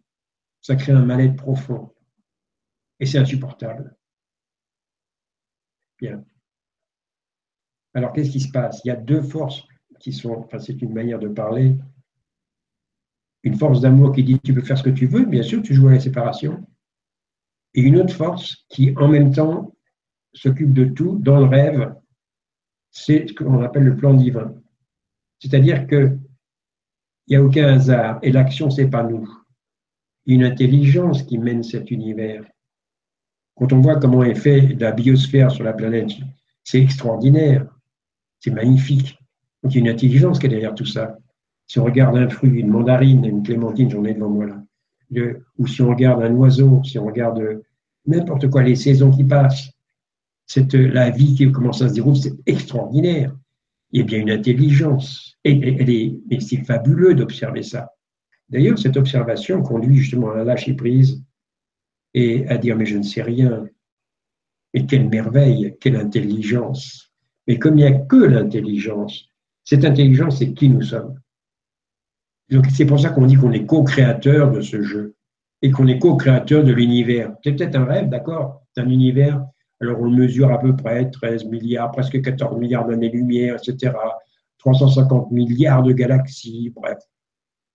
ça 0.61 0.75
crée 0.75 0.91
un 0.91 1.05
mal-être 1.05 1.35
profond. 1.35 1.93
Et 2.99 3.05
c'est 3.05 3.17
insupportable. 3.17 3.95
Bien. 5.99 6.23
Alors, 7.93 8.11
qu'est-ce 8.13 8.31
qui 8.31 8.39
se 8.39 8.51
passe? 8.51 8.81
Il 8.83 8.87
y 8.87 8.91
a 8.91 8.95
deux 8.95 9.21
forces 9.21 9.63
qui 9.99 10.11
sont, 10.11 10.33
enfin, 10.33 10.59
c'est 10.59 10.81
une 10.81 10.93
manière 10.93 11.19
de 11.19 11.27
parler, 11.27 11.77
une 13.43 13.55
force 13.55 13.81
d'amour 13.81 14.13
qui 14.13 14.23
dit 14.23 14.39
tu 14.39 14.53
peux 14.53 14.61
faire 14.61 14.77
ce 14.77 14.83
que 14.83 14.89
tu 14.89 15.05
veux, 15.05 15.25
bien 15.25 15.43
sûr, 15.43 15.61
tu 15.61 15.73
joues 15.73 15.89
à 15.89 15.93
la 15.93 15.99
séparation. 15.99 16.65
Et 17.73 17.81
une 17.81 17.97
autre 17.97 18.13
force 18.13 18.65
qui, 18.69 18.95
en 18.97 19.07
même 19.07 19.33
temps, 19.33 19.75
s'occupe 20.33 20.73
de 20.73 20.85
tout 20.85 21.17
dans 21.19 21.39
le 21.39 21.45
rêve, 21.45 21.95
c'est 22.91 23.27
ce 23.27 23.33
qu'on 23.33 23.61
appelle 23.61 23.83
le 23.83 23.95
plan 23.95 24.13
divin. 24.13 24.55
C'est-à-dire 25.39 25.87
qu'il 27.25 27.37
n'y 27.37 27.43
a 27.43 27.45
aucun 27.45 27.73
hasard 27.73 28.19
et 28.21 28.31
l'action, 28.31 28.69
c'est 28.69 28.89
pas 28.89 29.03
nous. 29.03 29.29
Il 30.25 30.35
une 30.35 30.43
intelligence 30.43 31.23
qui 31.23 31.37
mène 31.37 31.63
cet 31.63 31.91
univers. 31.91 32.43
Quand 33.55 33.71
on 33.73 33.81
voit 33.81 33.97
comment 33.97 34.23
est 34.23 34.35
fait 34.35 34.75
la 34.79 34.91
biosphère 34.91 35.51
sur 35.51 35.63
la 35.63 35.73
planète, 35.73 36.11
c'est 36.63 36.81
extraordinaire, 36.81 37.67
c'est 38.39 38.51
magnifique. 38.51 39.17
Donc 39.61 39.73
il 39.73 39.75
y 39.75 39.77
a 39.81 39.89
une 39.89 39.95
intelligence 39.95 40.39
qui 40.39 40.47
est 40.47 40.49
derrière 40.49 40.75
tout 40.75 40.85
ça. 40.85 41.17
Si 41.67 41.79
on 41.79 41.85
regarde 41.85 42.17
un 42.17 42.29
fruit, 42.29 42.59
une 42.59 42.69
mandarine, 42.69 43.25
une 43.25 43.43
clémentine, 43.43 43.89
j'en 43.89 44.03
ai 44.05 44.13
devant 44.13 44.29
moi 44.29 44.45
là, 44.45 44.63
ou 45.57 45.67
si 45.67 45.81
on 45.81 45.89
regarde 45.89 46.23
un 46.23 46.31
oiseau, 46.31 46.81
si 46.83 46.97
on 46.97 47.05
regarde 47.05 47.61
n'importe 48.05 48.49
quoi, 48.49 48.63
les 48.63 48.75
saisons 48.75 49.11
qui 49.11 49.23
passent, 49.23 49.69
la 50.73 51.09
vie 51.09 51.35
qui 51.35 51.51
commence 51.51 51.81
à 51.81 51.89
se 51.89 51.93
dérouler, 51.93 52.19
c'est 52.19 52.35
extraordinaire. 52.45 53.35
Il 53.93 53.99
y 53.99 54.01
a 54.01 54.05
bien 54.05 54.19
une 54.19 54.31
intelligence. 54.31 55.37
Et, 55.45 55.51
et 56.29 56.39
c'est 56.39 56.63
fabuleux 56.65 57.13
d'observer 57.15 57.63
ça. 57.63 57.93
D'ailleurs, 58.49 58.77
cette 58.77 58.97
observation 58.97 59.61
conduit 59.61 59.95
justement 59.97 60.31
à 60.31 60.43
lâcher 60.43 60.73
prise 60.73 61.23
et 62.13 62.45
à 62.47 62.57
dire 62.57 62.75
mais 62.75 62.85
je 62.85 62.97
ne 62.97 63.03
sais 63.03 63.21
rien. 63.21 63.65
Et 64.73 64.85
quelle 64.85 65.07
merveille, 65.09 65.75
quelle 65.79 65.95
intelligence. 65.95 67.11
Mais 67.47 67.59
comme 67.59 67.77
il 67.77 67.85
n'y 67.85 67.91
a 67.91 67.99
que 67.99 68.15
l'intelligence, 68.15 69.29
cette 69.63 69.85
intelligence, 69.85 70.39
c'est 70.39 70.53
qui 70.53 70.69
nous 70.69 70.81
sommes. 70.81 71.19
Donc 72.49 72.65
c'est 72.69 72.85
pour 72.85 72.99
ça 72.99 73.09
qu'on 73.09 73.25
dit 73.25 73.35
qu'on 73.35 73.51
est 73.51 73.65
co-créateur 73.65 74.51
de 74.51 74.61
ce 74.61 74.81
jeu. 74.81 75.15
et 75.63 75.71
qu'on 75.71 75.87
est 75.87 75.97
co-créateur 75.97 76.63
de 76.63 76.73
l'univers. 76.73 77.33
C'est 77.43 77.53
peut-être 77.53 77.75
un 77.75 77.85
rêve, 77.85 78.09
d'accord 78.09 78.63
C'est 78.75 78.81
un 78.81 78.89
univers, 78.89 79.45
alors 79.83 80.01
on 80.01 80.09
mesure 80.09 80.51
à 80.51 80.59
peu 80.59 80.75
près 80.75 81.09
13 81.09 81.45
milliards, 81.45 81.91
presque 81.91 82.21
14 82.21 82.57
milliards 82.57 82.87
d'années-lumière, 82.87 83.55
etc. 83.55 83.93
350 84.59 85.31
milliards 85.31 85.83
de 85.83 85.91
galaxies, 85.91 86.71
bref. 86.75 86.97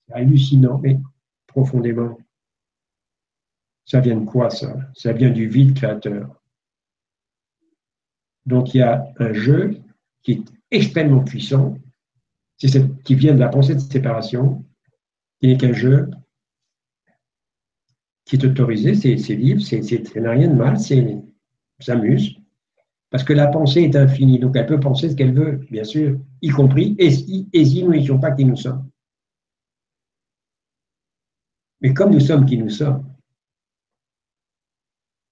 C'est 0.06 0.14
hallucinant, 0.14 0.78
mais 0.78 0.98
profondément. 1.46 2.16
Ça 3.84 4.00
vient 4.00 4.16
de 4.16 4.24
quoi 4.24 4.50
ça? 4.50 4.74
Ça 4.94 5.12
vient 5.12 5.30
du 5.30 5.48
vide 5.48 5.74
créateur. 5.74 6.34
Donc 8.46 8.74
il 8.74 8.78
y 8.78 8.82
a 8.82 9.06
un 9.18 9.32
jeu 9.32 9.78
qui 10.22 10.32
est 10.32 10.42
extrêmement 10.70 11.22
puissant, 11.22 11.76
c'est 12.56 13.02
qui 13.02 13.14
vient 13.14 13.34
de 13.34 13.40
la 13.40 13.48
pensée 13.48 13.74
de 13.74 13.80
séparation, 13.80 14.64
qui 15.40 15.48
n'est 15.48 15.56
qu'un 15.56 15.72
jeu 15.72 16.10
qui 18.24 18.36
est 18.36 18.44
autorisé, 18.44 18.94
c'est 18.94 19.34
libre, 19.34 19.62
c'est 19.62 20.16
n'a 20.16 20.32
rien 20.32 20.48
de 20.48 20.54
mal, 20.54 20.78
c'est 20.78 21.18
s'amuse, 21.80 22.36
parce 23.10 23.24
que 23.24 23.32
la 23.32 23.46
pensée 23.46 23.82
est 23.82 23.96
infinie, 23.96 24.38
donc 24.38 24.56
elle 24.56 24.66
peut 24.66 24.80
penser 24.80 25.10
ce 25.10 25.16
qu'elle 25.16 25.34
veut, 25.34 25.66
bien 25.70 25.84
sûr, 25.84 26.18
y 26.42 26.48
compris, 26.48 26.94
et 26.98 27.10
si, 27.10 27.48
et 27.52 27.64
si 27.64 27.82
nous 27.82 27.92
n'étions 27.92 28.18
pas 28.18 28.32
qui 28.32 28.44
nous 28.44 28.56
sommes. 28.56 28.88
Mais 31.80 31.94
comme 31.94 32.12
nous 32.12 32.20
sommes 32.20 32.44
qui 32.44 32.58
nous 32.58 32.70
sommes, 32.70 33.04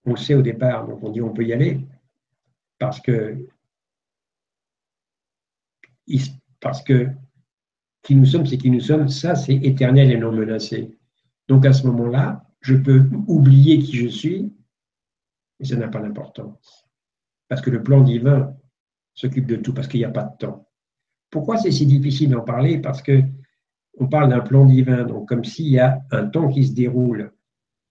on 0.05 0.11
le 0.11 0.17
sait 0.17 0.35
au 0.35 0.43
départ, 0.43 0.87
donc 0.87 1.03
on 1.03 1.11
dit 1.11 1.21
on 1.21 1.35
peut 1.35 1.45
y 1.45 1.53
aller, 1.53 1.81
parce 2.79 3.01
que, 3.01 3.47
parce 6.61 6.83
que 6.83 7.09
qui 8.03 8.15
nous 8.15 8.25
sommes, 8.25 8.47
c'est 8.47 8.59
qui 8.59 8.71
nous 8.71 8.81
sommes, 8.81 9.09
ça 9.09 9.35
c'est 9.35 9.57
éternel 9.57 10.13
et 10.13 10.17
non 10.17 10.31
menacé. 10.31 10.97
Donc 11.49 11.67
à 11.67 11.73
ce 11.73 11.87
moment-là, 11.89 12.49
je 12.61 12.77
peux 12.77 13.05
oublier 13.27 13.81
qui 13.81 13.97
je 13.97 14.07
suis, 14.07 14.53
mais 15.59 15.67
ça 15.67 15.77
n'a 15.77 15.89
pas 15.89 16.01
d'importance. 16.01 16.87
Parce 17.49 17.61
que 17.61 17.71
le 17.71 17.83
plan 17.83 18.03
divin 18.03 18.55
s'occupe 19.15 19.47
de 19.47 19.57
tout, 19.57 19.73
parce 19.73 19.89
qu'il 19.89 20.01
n'y 20.01 20.05
a 20.05 20.11
pas 20.11 20.25
de 20.25 20.37
temps. 20.39 20.69
Pourquoi 21.31 21.57
c'est 21.57 21.71
si 21.71 21.87
difficile 21.87 22.31
d'en 22.31 22.43
parler? 22.43 22.79
Parce 22.79 23.03
que 23.03 23.23
on 23.99 24.09
parle 24.09 24.29
d'un 24.29 24.41
plan 24.41 24.67
divin, 24.67 25.05
donc 25.05 25.29
comme 25.29 25.45
s'il 25.45 25.69
y 25.69 25.79
a 25.79 26.03
un 26.11 26.27
temps 26.27 26.49
qui 26.49 26.67
se 26.67 26.75
déroule. 26.75 27.33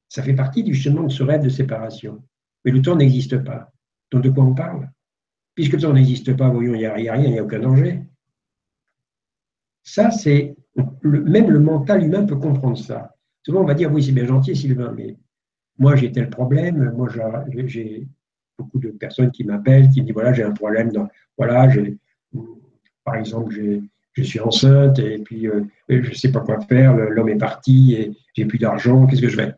Ça 0.07 0.21
fait 0.21 0.35
partie 0.35 0.63
du 0.63 0.73
chemin 0.75 1.03
de 1.03 1.11
ce 1.11 1.23
rêve 1.23 1.43
de 1.43 1.49
séparation. 1.49 2.23
Mais 2.63 2.71
le 2.71 2.81
temps 2.81 2.95
n'existe 2.95 3.43
pas. 3.43 3.71
Donc 4.11 4.23
de 4.23 4.29
quoi 4.29 4.43
on 4.43 4.53
parle? 4.53 4.89
Puisque 5.55 5.73
le 5.73 5.81
temps 5.81 5.93
n'existe 5.93 6.35
pas, 6.35 6.49
voyons, 6.49 6.75
il 6.75 6.79
n'y 6.79 6.85
a, 6.85 6.93
rien, 6.93 7.15
il 7.15 7.31
n'y 7.31 7.39
a 7.39 7.43
aucun 7.43 7.59
danger. 7.59 8.03
Ça, 9.83 10.11
c'est. 10.11 10.55
Même 11.03 11.49
le 11.49 11.59
mental 11.59 12.03
humain 12.03 12.25
peut 12.25 12.35
comprendre 12.35 12.77
ça. 12.77 13.15
Souvent, 13.43 13.61
on 13.61 13.65
va 13.65 13.73
dire 13.73 13.91
oui, 13.91 14.03
c'est 14.03 14.11
bien 14.11 14.25
gentil, 14.25 14.55
Sylvain, 14.55 14.91
mais 14.91 15.17
moi, 15.77 15.95
j'ai 15.95 16.11
tel 16.11 16.29
problème. 16.29 16.91
Moi, 16.95 17.09
j'ai 17.65 18.07
beaucoup 18.57 18.79
de 18.79 18.89
personnes 18.89 19.31
qui 19.31 19.43
m'appellent, 19.43 19.89
qui 19.89 20.01
me 20.01 20.05
disent 20.05 20.13
voilà, 20.13 20.33
j'ai 20.33 20.43
un 20.43 20.51
problème. 20.51 20.91
Dans, 20.91 21.07
voilà, 21.37 21.67
par 23.03 23.15
exemple, 23.15 23.53
je 24.13 24.23
suis 24.23 24.39
enceinte 24.39 24.99
et 24.99 25.19
puis 25.19 25.47
euh, 25.47 25.63
je 25.89 26.09
ne 26.09 26.13
sais 26.13 26.31
pas 26.31 26.39
quoi 26.39 26.59
faire. 26.61 26.95
L'homme 26.95 27.29
est 27.29 27.37
parti 27.37 27.93
et 27.93 28.15
j'ai 28.33 28.45
plus 28.45 28.57
d'argent. 28.57 29.05
Qu'est-ce 29.07 29.21
que 29.21 29.29
je 29.29 29.35
fais? 29.35 29.53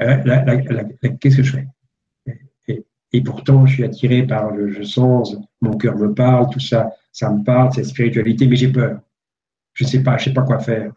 Euh, 0.00 1.16
Qu'est-ce 1.20 1.36
que 1.36 1.42
je 1.42 1.52
fais? 1.52 1.68
Et, 3.14 3.20
pourtant, 3.20 3.66
je 3.66 3.74
suis 3.74 3.84
attiré 3.84 4.26
par 4.26 4.52
le 4.52 4.70
je 4.70 4.82
sens, 4.82 5.36
mon 5.60 5.76
cœur 5.76 5.98
me 5.98 6.14
parle, 6.14 6.48
tout 6.50 6.60
ça, 6.60 6.90
ça 7.12 7.30
me 7.30 7.44
parle, 7.44 7.70
cette 7.70 7.84
spiritualité, 7.84 8.46
mais 8.46 8.56
j'ai 8.56 8.72
peur. 8.72 9.00
Je 9.74 9.84
ne 9.84 9.88
sais 9.90 10.02
pas, 10.02 10.16
je 10.16 10.22
ne 10.22 10.24
sais 10.30 10.32
pas 10.32 10.44
quoi 10.44 10.58
faire. 10.60 10.94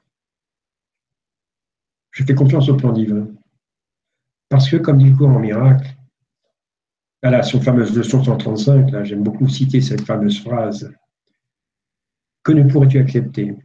Je 2.11 2.23
fais 2.23 2.33
confiance 2.33 2.69
au 2.69 2.77
plan 2.77 2.93
divin. 2.93 3.27
Parce 4.49 4.69
que, 4.69 4.77
comme 4.77 4.97
dit 4.97 5.09
le 5.09 5.15
cours 5.15 5.29
en 5.29 5.39
miracle, 5.39 5.95
voilà, 7.21 7.41
son 7.43 7.59
fameuse 7.59 7.97
leçon 7.97 8.23
135, 8.23 8.91
là, 8.91 9.03
j'aime 9.03 9.23
beaucoup 9.23 9.49
citer 9.49 9.81
cette 9.81 10.01
fameuse 10.01 10.41
phrase. 10.41 10.93
Que 12.43 12.51
ne 12.51 12.69
pourrais-tu 12.69 12.99
accepter? 12.99 13.55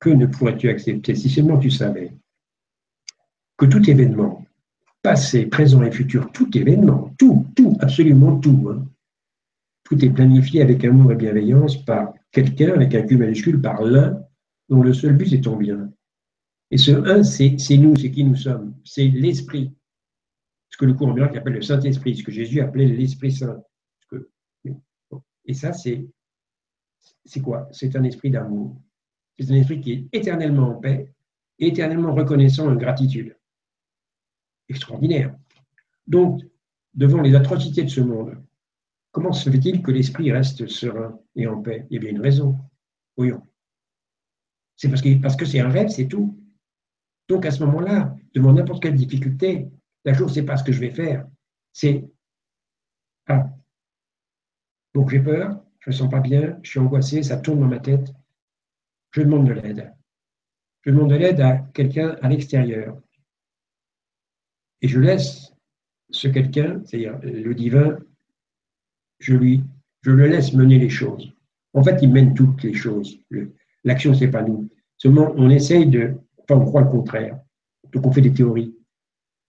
Que 0.00 0.10
ne 0.10 0.26
pourrais-tu 0.26 0.68
accepter 0.68 1.14
si 1.14 1.30
seulement 1.30 1.58
tu 1.58 1.70
savais 1.70 2.12
que 3.62 3.66
tout 3.66 3.88
événement, 3.88 4.44
passé, 5.02 5.46
présent 5.46 5.84
et 5.84 5.92
futur, 5.92 6.32
tout 6.32 6.56
événement, 6.58 7.14
tout, 7.16 7.46
tout, 7.54 7.76
absolument 7.78 8.36
tout, 8.40 8.68
hein, 8.72 8.84
tout 9.84 10.04
est 10.04 10.10
planifié 10.10 10.62
avec 10.62 10.84
amour 10.84 11.12
et 11.12 11.14
bienveillance 11.16 11.84
par 11.84 12.12
quelqu'un, 12.32 12.72
avec 12.74 12.92
un 12.96 13.02
Q 13.02 13.16
majuscule, 13.16 13.60
par 13.60 13.82
l'un, 13.82 14.20
dont 14.68 14.82
le 14.82 14.92
seul 14.92 15.16
but 15.16 15.32
est 15.32 15.42
ton 15.42 15.54
bien. 15.54 15.92
Et 16.72 16.78
ce 16.78 16.90
un, 16.90 17.22
c'est 17.22 17.76
nous, 17.76 17.94
c'est 17.94 18.10
qui 18.10 18.24
nous 18.24 18.34
sommes, 18.34 18.74
c'est 18.84 19.06
l'esprit. 19.06 19.70
Que 20.82 20.86
le 20.86 20.94
courant 20.94 21.14
miracle 21.14 21.38
appelle 21.38 21.52
le 21.52 21.62
Saint-Esprit, 21.62 22.16
ce 22.16 22.24
que 22.24 22.32
Jésus 22.32 22.60
appelait 22.60 22.88
l'Esprit 22.88 23.30
Saint. 23.30 23.62
Et 25.44 25.54
ça, 25.54 25.72
c'est 25.72 26.08
quoi? 27.40 27.68
C'est 27.70 27.94
un 27.94 28.02
esprit 28.02 28.32
d'amour. 28.32 28.82
C'est 29.38 29.48
un 29.52 29.54
esprit 29.54 29.80
qui 29.80 29.92
est 29.92 30.08
éternellement 30.12 30.70
en 30.70 30.80
paix, 30.80 31.14
éternellement 31.60 32.12
reconnaissant 32.12 32.68
en 32.68 32.74
gratitude. 32.74 33.38
Extraordinaire. 34.68 35.38
Donc, 36.08 36.42
devant 36.94 37.22
les 37.22 37.36
atrocités 37.36 37.84
de 37.84 37.88
ce 37.88 38.00
monde, 38.00 38.42
comment 39.12 39.30
se 39.30 39.48
fait-il 39.50 39.82
que 39.82 39.92
l'esprit 39.92 40.32
reste 40.32 40.66
serein 40.66 41.16
et 41.36 41.46
en 41.46 41.62
paix? 41.62 41.86
Il 41.90 41.94
y 41.94 41.98
a 41.98 42.00
bien 42.00 42.10
une 42.10 42.20
raison. 42.20 42.58
Voyons. 43.16 43.46
C'est 44.74 44.88
parce 44.88 45.00
que 45.00 45.14
parce 45.22 45.36
que 45.36 45.44
c'est 45.44 45.60
un 45.60 45.68
rêve, 45.68 45.90
c'est 45.90 46.08
tout. 46.08 46.36
Donc 47.28 47.46
à 47.46 47.52
ce 47.52 47.64
moment-là, 47.66 48.16
devant 48.34 48.52
n'importe 48.52 48.82
quelle 48.82 48.96
difficulté, 48.96 49.70
la 50.04 50.14
chose, 50.14 50.34
c'est 50.34 50.44
pas 50.44 50.56
ce 50.56 50.64
que 50.64 50.72
je 50.72 50.80
vais 50.80 50.90
faire, 50.90 51.26
c'est 51.72 52.04
ah, 53.28 53.48
donc 54.94 55.10
j'ai 55.10 55.20
peur, 55.20 55.62
je 55.80 55.90
me 55.90 55.94
sens 55.94 56.10
pas 56.10 56.20
bien, 56.20 56.58
je 56.62 56.70
suis 56.70 56.78
angoissé, 56.80 57.22
ça 57.22 57.36
tourne 57.36 57.60
dans 57.60 57.68
ma 57.68 57.78
tête, 57.78 58.12
je 59.12 59.22
demande 59.22 59.46
de 59.46 59.52
l'aide. 59.52 59.92
Je 60.82 60.90
demande 60.90 61.10
de 61.10 61.16
l'aide 61.16 61.40
à 61.40 61.58
quelqu'un 61.72 62.16
à 62.22 62.28
l'extérieur. 62.28 63.00
Et 64.80 64.88
je 64.88 64.98
laisse 64.98 65.54
ce 66.10 66.28
quelqu'un, 66.28 66.82
c'est-à-dire 66.84 67.18
le 67.22 67.54
divin, 67.54 67.98
je 69.20 69.34
lui, 69.34 69.62
je 70.02 70.10
le 70.10 70.26
laisse 70.26 70.52
mener 70.52 70.78
les 70.78 70.90
choses. 70.90 71.32
En 71.72 71.84
fait, 71.84 72.00
il 72.02 72.10
mène 72.12 72.34
toutes 72.34 72.62
les 72.64 72.74
choses. 72.74 73.18
L'action, 73.84 74.12
c'est 74.12 74.30
pas 74.30 74.42
nous. 74.42 74.68
Seulement, 74.98 75.32
on 75.36 75.48
essaye 75.48 75.86
de 75.86 76.16
on 76.50 76.64
croit 76.64 76.82
le 76.82 76.88
contraire. 76.88 77.38
Donc 77.92 78.06
on 78.06 78.12
fait 78.12 78.20
des 78.20 78.32
théories. 78.32 78.74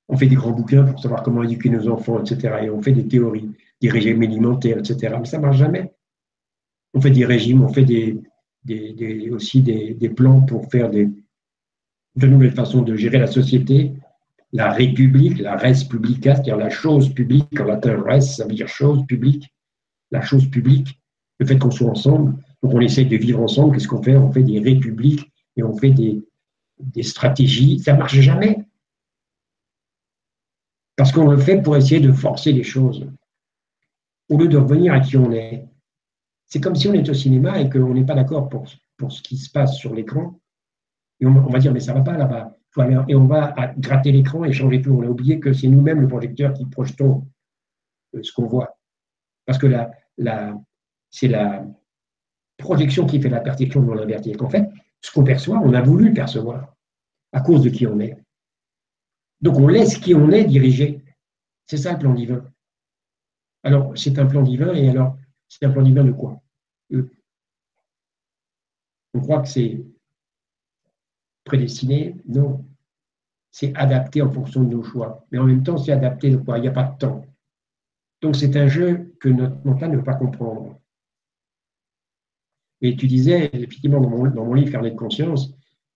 On 0.10 0.18
fait 0.18 0.28
des 0.28 0.36
grands 0.36 0.52
bouquins 0.52 0.84
pour 0.84 1.00
savoir 1.00 1.24
comment 1.24 1.44
éduquer 1.44 1.70
nos 1.70 1.88
enfants, 1.88 2.24
etc. 2.24 2.56
Et 2.64 2.70
on 2.70 2.82
fait 2.82 2.92
des 2.92 3.08
théories, 3.08 3.50
des 3.82 3.90
régimes 3.90 4.22
alimentaires, 4.22 4.78
etc. 4.78 5.16
Mais 5.20 5.26
ça 5.26 5.38
ne 5.38 5.44
marche 5.44 5.58
jamais. 5.58 5.94
On 6.94 7.02
fait 7.02 7.12
des 7.12 7.26
régimes, 7.26 7.64
on 7.64 7.70
fait 7.70 7.86
aussi 9.32 9.62
des, 9.62 10.10
plans 10.10 10.42
pour 10.42 10.70
faire 10.70 10.90
de 10.90 12.28
nouvelles 12.28 12.54
façons 12.54 12.82
de 12.82 12.96
gérer 12.96 13.18
la 13.18 13.28
société, 13.28 13.94
la 14.54 14.72
république, 14.72 15.40
la 15.40 15.56
res 15.56 15.88
publica, 15.90 16.36
c'est-à-dire 16.36 16.58
la 16.58 16.70
chose 16.70 17.14
publique, 17.14 17.60
en 17.60 17.66
latin 17.66 18.00
res, 18.02 18.22
ça 18.22 18.46
veut 18.46 18.54
dire 18.54 18.68
chose 18.68 19.04
publique, 19.08 19.52
la 20.12 20.22
chose 20.22 20.48
publique, 20.48 21.00
le 21.40 21.48
fait 21.48 21.58
qu'on 21.58 21.72
soit 21.72 21.90
ensemble. 21.90 22.36
Donc 22.62 22.74
on 22.74 22.80
essaye 22.80 23.08
de 23.08 23.18
vivre 23.18 23.42
ensemble, 23.42 23.74
qu'est-ce 23.74 23.88
qu'on 23.88 24.04
fait? 24.04 24.16
On 24.16 24.32
fait 24.32 24.44
des 24.44 24.60
républiques 24.60 25.32
et 25.58 25.64
on 25.64 25.76
fait 25.76 25.90
des, 25.90 26.24
des 26.80 27.04
stratégies, 27.04 27.80
ça 27.80 27.96
marche 27.96 28.20
jamais. 28.20 28.64
Parce 30.96 31.12
qu'on 31.12 31.28
le 31.30 31.38
fait 31.38 31.62
pour 31.62 31.76
essayer 31.76 32.00
de 32.00 32.12
forcer 32.12 32.52
les 32.52 32.64
choses, 32.64 33.10
au 34.30 34.38
lieu 34.38 34.48
de 34.48 34.58
revenir 34.58 34.94
à 34.94 35.00
qui 35.00 35.18
on 35.18 35.32
est. 35.32 35.66
C'est 36.46 36.62
comme 36.62 36.76
si 36.76 36.88
on 36.88 36.94
est 36.94 37.10
au 37.10 37.14
cinéma 37.14 37.60
et 37.60 37.70
qu'on 37.70 37.94
n'est 37.94 38.06
pas 38.06 38.16
d'accord 38.16 38.50
pour, 38.50 38.66
pour 38.98 39.12
ce 39.12 39.22
qui 39.22 39.38
se 39.38 39.50
passe 39.50 39.76
sur 39.76 39.94
l'écran. 39.94 40.40
On, 41.22 41.32
va 41.32 41.60
dire, 41.60 41.74
mais 41.74 41.80
ça 41.80 41.94
ne 41.94 42.00
va 42.00 42.04
pas 42.04 42.18
là-bas. 42.18 42.58
Et 43.08 43.16
on 43.16 43.28
va 43.28 43.54
gratter 43.78 44.12
l'écran 44.12 44.44
et 44.44 44.52
changer 44.52 44.82
tout. 44.82 44.92
On 44.92 45.04
a 45.04 45.08
oublié 45.08 45.40
que 45.40 45.54
c'est 45.54 45.68
nous-mêmes, 45.68 46.02
le 46.02 46.08
projecteur, 46.08 46.54
qui 46.54 46.66
projetons 46.66 47.28
euh, 48.16 48.24
ce 48.24 48.32
qu'on 48.32 48.48
voit. 48.48 48.78
Parce 49.46 49.58
que 49.58 49.68
la, 49.68 49.92
la, 50.18 50.60
c'est 51.10 51.28
la 51.28 51.66
projection 52.58 53.06
qui 53.06 53.22
fait 53.22 53.30
la 53.30 53.42
perception 53.42 53.82
de 53.82 53.94
l'invertir. 53.94 54.42
En 54.42 54.50
fait, 54.50 54.70
ce 55.02 55.12
qu'on 55.12 55.24
perçoit, 55.24 55.60
on 55.60 55.74
a 55.74 55.82
voulu 55.82 56.14
percevoir 56.14 56.76
à 57.32 57.42
cause 57.42 57.64
de 57.64 57.70
qui 57.70 57.86
on 57.88 58.00
est. 58.00 58.18
Donc 59.44 59.58
on 59.58 59.68
laisse 59.68 59.98
qui 59.98 60.16
on 60.16 60.32
est 60.32 60.46
diriger. 60.46 61.04
C'est 61.68 61.78
ça 61.78 61.94
le 61.94 62.00
plan 62.00 62.14
divin. 62.14 62.50
Alors, 63.64 63.92
c'est 63.98 64.18
un 64.18 64.26
plan 64.26 64.42
divin, 64.42 64.74
et 64.74 64.90
alors, 64.90 65.18
c'est 65.48 65.66
un 65.66 65.70
plan 65.70 65.84
divin 65.84 66.04
de 66.04 66.12
quoi? 66.12 66.42
Euh, 66.94 67.10
On 69.14 69.20
croit 69.20 69.42
que 69.42 69.50
c'est 69.50 69.86
prédestiné 71.44 72.16
Non. 72.26 72.66
C'est 73.52 73.76
adapté 73.76 74.22
en 74.22 74.32
fonction 74.32 74.64
de 74.64 74.70
nos 74.70 74.84
choix. 74.84 75.26
Mais 75.32 75.38
en 75.38 75.46
même 75.46 75.64
temps, 75.64 75.78
c'est 75.78 75.92
adapté 75.92 76.30
de 76.30 76.38
quoi? 76.38 76.58
Il 76.58 76.62
n'y 76.62 76.68
a 76.68 76.72
pas 76.72 76.84
de 76.84 76.98
temps. 76.98 77.26
Donc, 78.22 78.36
c'est 78.36 78.56
un 78.56 78.68
jeu 78.68 79.14
que 79.20 79.30
notre 79.30 79.64
mental 79.66 79.92
ne 79.92 79.98
peut 79.98 80.04
pas 80.06 80.16
comprendre. 80.16 80.80
Et 82.82 82.96
tu 82.96 83.08
disais, 83.08 83.50
effectivement, 83.54 84.02
dans 84.02 84.10
mon, 84.10 84.54
livre 84.54 84.72
Carnet 84.72 84.92
de 84.92 84.96
conscience, 84.96 85.54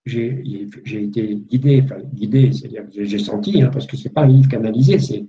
j'ai 0.07 1.03
été 1.03 1.35
guidé, 1.35 1.81
enfin 1.83 1.99
guidé, 2.13 2.51
c'est-à-dire 2.51 2.89
que 2.89 3.03
j'ai 3.05 3.19
senti, 3.19 3.61
hein, 3.61 3.69
parce 3.71 3.85
que 3.85 3.97
c'est 3.97 4.09
pas 4.13 4.23
un 4.23 4.27
livre 4.27 4.49
canalisé, 4.49 4.99
c'est, 4.99 5.25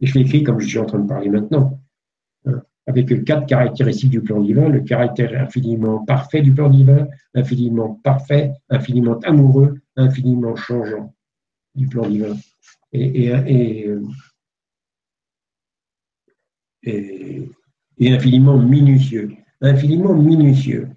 je 0.00 0.14
l'ai 0.14 0.22
écrit 0.22 0.42
comme 0.42 0.60
je 0.60 0.66
suis 0.66 0.78
en 0.78 0.86
train 0.86 0.98
de 0.98 1.08
parler 1.08 1.28
maintenant, 1.28 1.80
hein, 2.46 2.62
avec 2.86 3.24
quatre 3.24 3.46
caractéristiques 3.46 4.10
du 4.10 4.20
plan 4.20 4.40
divin, 4.40 4.68
le 4.68 4.80
caractère 4.80 5.40
infiniment 5.40 6.04
parfait 6.04 6.42
du 6.42 6.52
plan 6.52 6.68
divin, 6.70 7.06
infiniment 7.34 8.00
parfait, 8.02 8.52
infiniment 8.68 9.18
amoureux, 9.20 9.80
infiniment 9.96 10.56
changeant 10.56 11.14
du 11.74 11.86
plan 11.86 12.08
divin. 12.08 12.36
Et, 12.92 13.30
et, 16.84 17.48
et 17.98 18.12
infiniment 18.12 18.58
minutieux. 18.58 19.30
Infiniment 19.60 20.14
minutieux. 20.14 20.88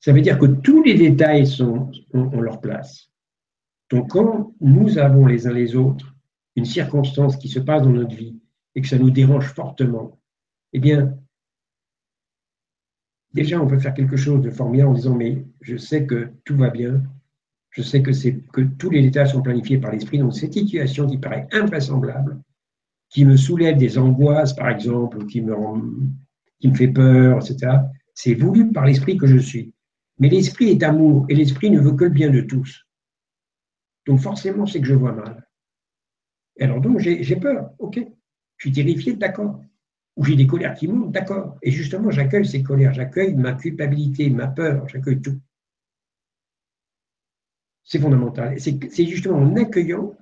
Ça 0.00 0.12
veut 0.12 0.22
dire 0.22 0.38
que 0.38 0.46
tous 0.46 0.82
les 0.82 0.94
détails 0.94 1.46
sont, 1.46 1.90
ont, 2.14 2.40
leur 2.40 2.60
place. 2.60 3.10
Donc 3.90 4.10
quand 4.10 4.54
nous 4.60 4.98
avons 4.98 5.26
les 5.26 5.46
uns 5.46 5.52
les 5.52 5.76
autres 5.76 6.14
une 6.56 6.64
circonstance 6.64 7.36
qui 7.36 7.48
se 7.48 7.60
passe 7.60 7.82
dans 7.82 7.90
notre 7.90 8.16
vie 8.16 8.40
et 8.74 8.80
que 8.80 8.88
ça 8.88 8.98
nous 8.98 9.10
dérange 9.10 9.52
fortement, 9.52 10.18
eh 10.72 10.78
bien, 10.78 11.16
déjà 13.34 13.60
on 13.60 13.66
peut 13.66 13.78
faire 13.78 13.94
quelque 13.94 14.16
chose 14.16 14.40
de 14.40 14.50
formidable 14.50 14.90
en 14.90 14.94
disant 14.94 15.14
mais 15.14 15.44
je 15.60 15.76
sais 15.76 16.06
que 16.06 16.30
tout 16.44 16.56
va 16.56 16.70
bien, 16.70 17.02
je 17.70 17.82
sais 17.82 18.02
que 18.02 18.62
tous 18.78 18.90
les 18.90 19.02
détails 19.02 19.28
sont 19.28 19.42
planifiés 19.42 19.78
par 19.78 19.92
l'esprit. 19.92 20.18
Donc 20.18 20.34
cette 20.34 20.54
situation 20.54 21.06
qui 21.06 21.18
paraît 21.18 21.46
invraisemblable, 21.52 22.40
qui 23.10 23.24
me 23.24 23.36
soulève 23.36 23.76
des 23.76 23.98
angoisses 23.98 24.54
par 24.54 24.70
exemple, 24.70 25.26
qui 25.26 25.42
me 25.42 25.54
qui 26.58 26.68
me 26.68 26.74
fait 26.74 26.88
peur, 26.88 27.38
etc. 27.38 27.72
C'est 28.14 28.34
voulu 28.34 28.72
par 28.72 28.86
l'esprit 28.86 29.16
que 29.16 29.26
je 29.26 29.38
suis. 29.38 29.72
Mais 30.20 30.28
l'esprit 30.28 30.68
est 30.68 30.82
amour 30.82 31.24
et 31.30 31.34
l'esprit 31.34 31.70
ne 31.70 31.80
veut 31.80 31.94
que 31.96 32.04
le 32.04 32.10
bien 32.10 32.30
de 32.30 32.42
tous. 32.42 32.86
Donc 34.06 34.20
forcément, 34.20 34.66
c'est 34.66 34.80
que 34.80 34.86
je 34.86 34.94
vois 34.94 35.12
mal. 35.12 35.48
Et 36.56 36.64
alors 36.64 36.80
donc, 36.80 36.98
j'ai 36.98 37.36
peur, 37.36 37.72
ok. 37.78 37.98
Je 38.58 38.68
suis 38.68 38.72
terrifié, 38.72 39.14
d'accord. 39.14 39.62
Ou 40.16 40.24
j'ai 40.24 40.36
des 40.36 40.46
colères 40.46 40.74
qui 40.74 40.88
montent, 40.88 41.12
d'accord. 41.12 41.56
Et 41.62 41.70
justement, 41.70 42.10
j'accueille 42.10 42.46
ces 42.46 42.62
colères, 42.62 42.92
j'accueille 42.92 43.34
ma 43.34 43.54
culpabilité, 43.54 44.28
ma 44.28 44.46
peur, 44.46 44.86
j'accueille 44.88 45.22
tout. 45.22 45.40
C'est 47.82 47.98
fondamental. 47.98 48.60
C'est 48.60 49.06
justement 49.06 49.38
en 49.38 49.56
accueillant 49.56 50.14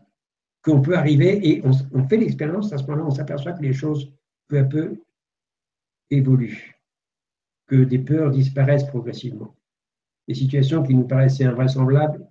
qu'on 0.62 0.80
peut 0.80 0.96
arriver 0.96 1.48
et 1.48 1.62
on, 1.64 1.72
on 1.92 2.06
fait 2.06 2.18
l'expérience, 2.18 2.72
à 2.72 2.78
ce 2.78 2.84
moment-là, 2.84 3.04
on 3.04 3.10
s'aperçoit 3.10 3.52
que 3.52 3.62
les 3.62 3.72
choses, 3.72 4.12
peu 4.46 4.58
à 4.58 4.64
peu, 4.64 5.02
évoluent, 6.10 6.80
que 7.66 7.82
des 7.82 7.98
peurs 7.98 8.30
disparaissent 8.30 8.86
progressivement 8.86 9.57
des 10.28 10.34
situations 10.34 10.82
qui 10.82 10.94
nous 10.94 11.06
paraissaient 11.06 11.46
invraisemblables 11.46 12.28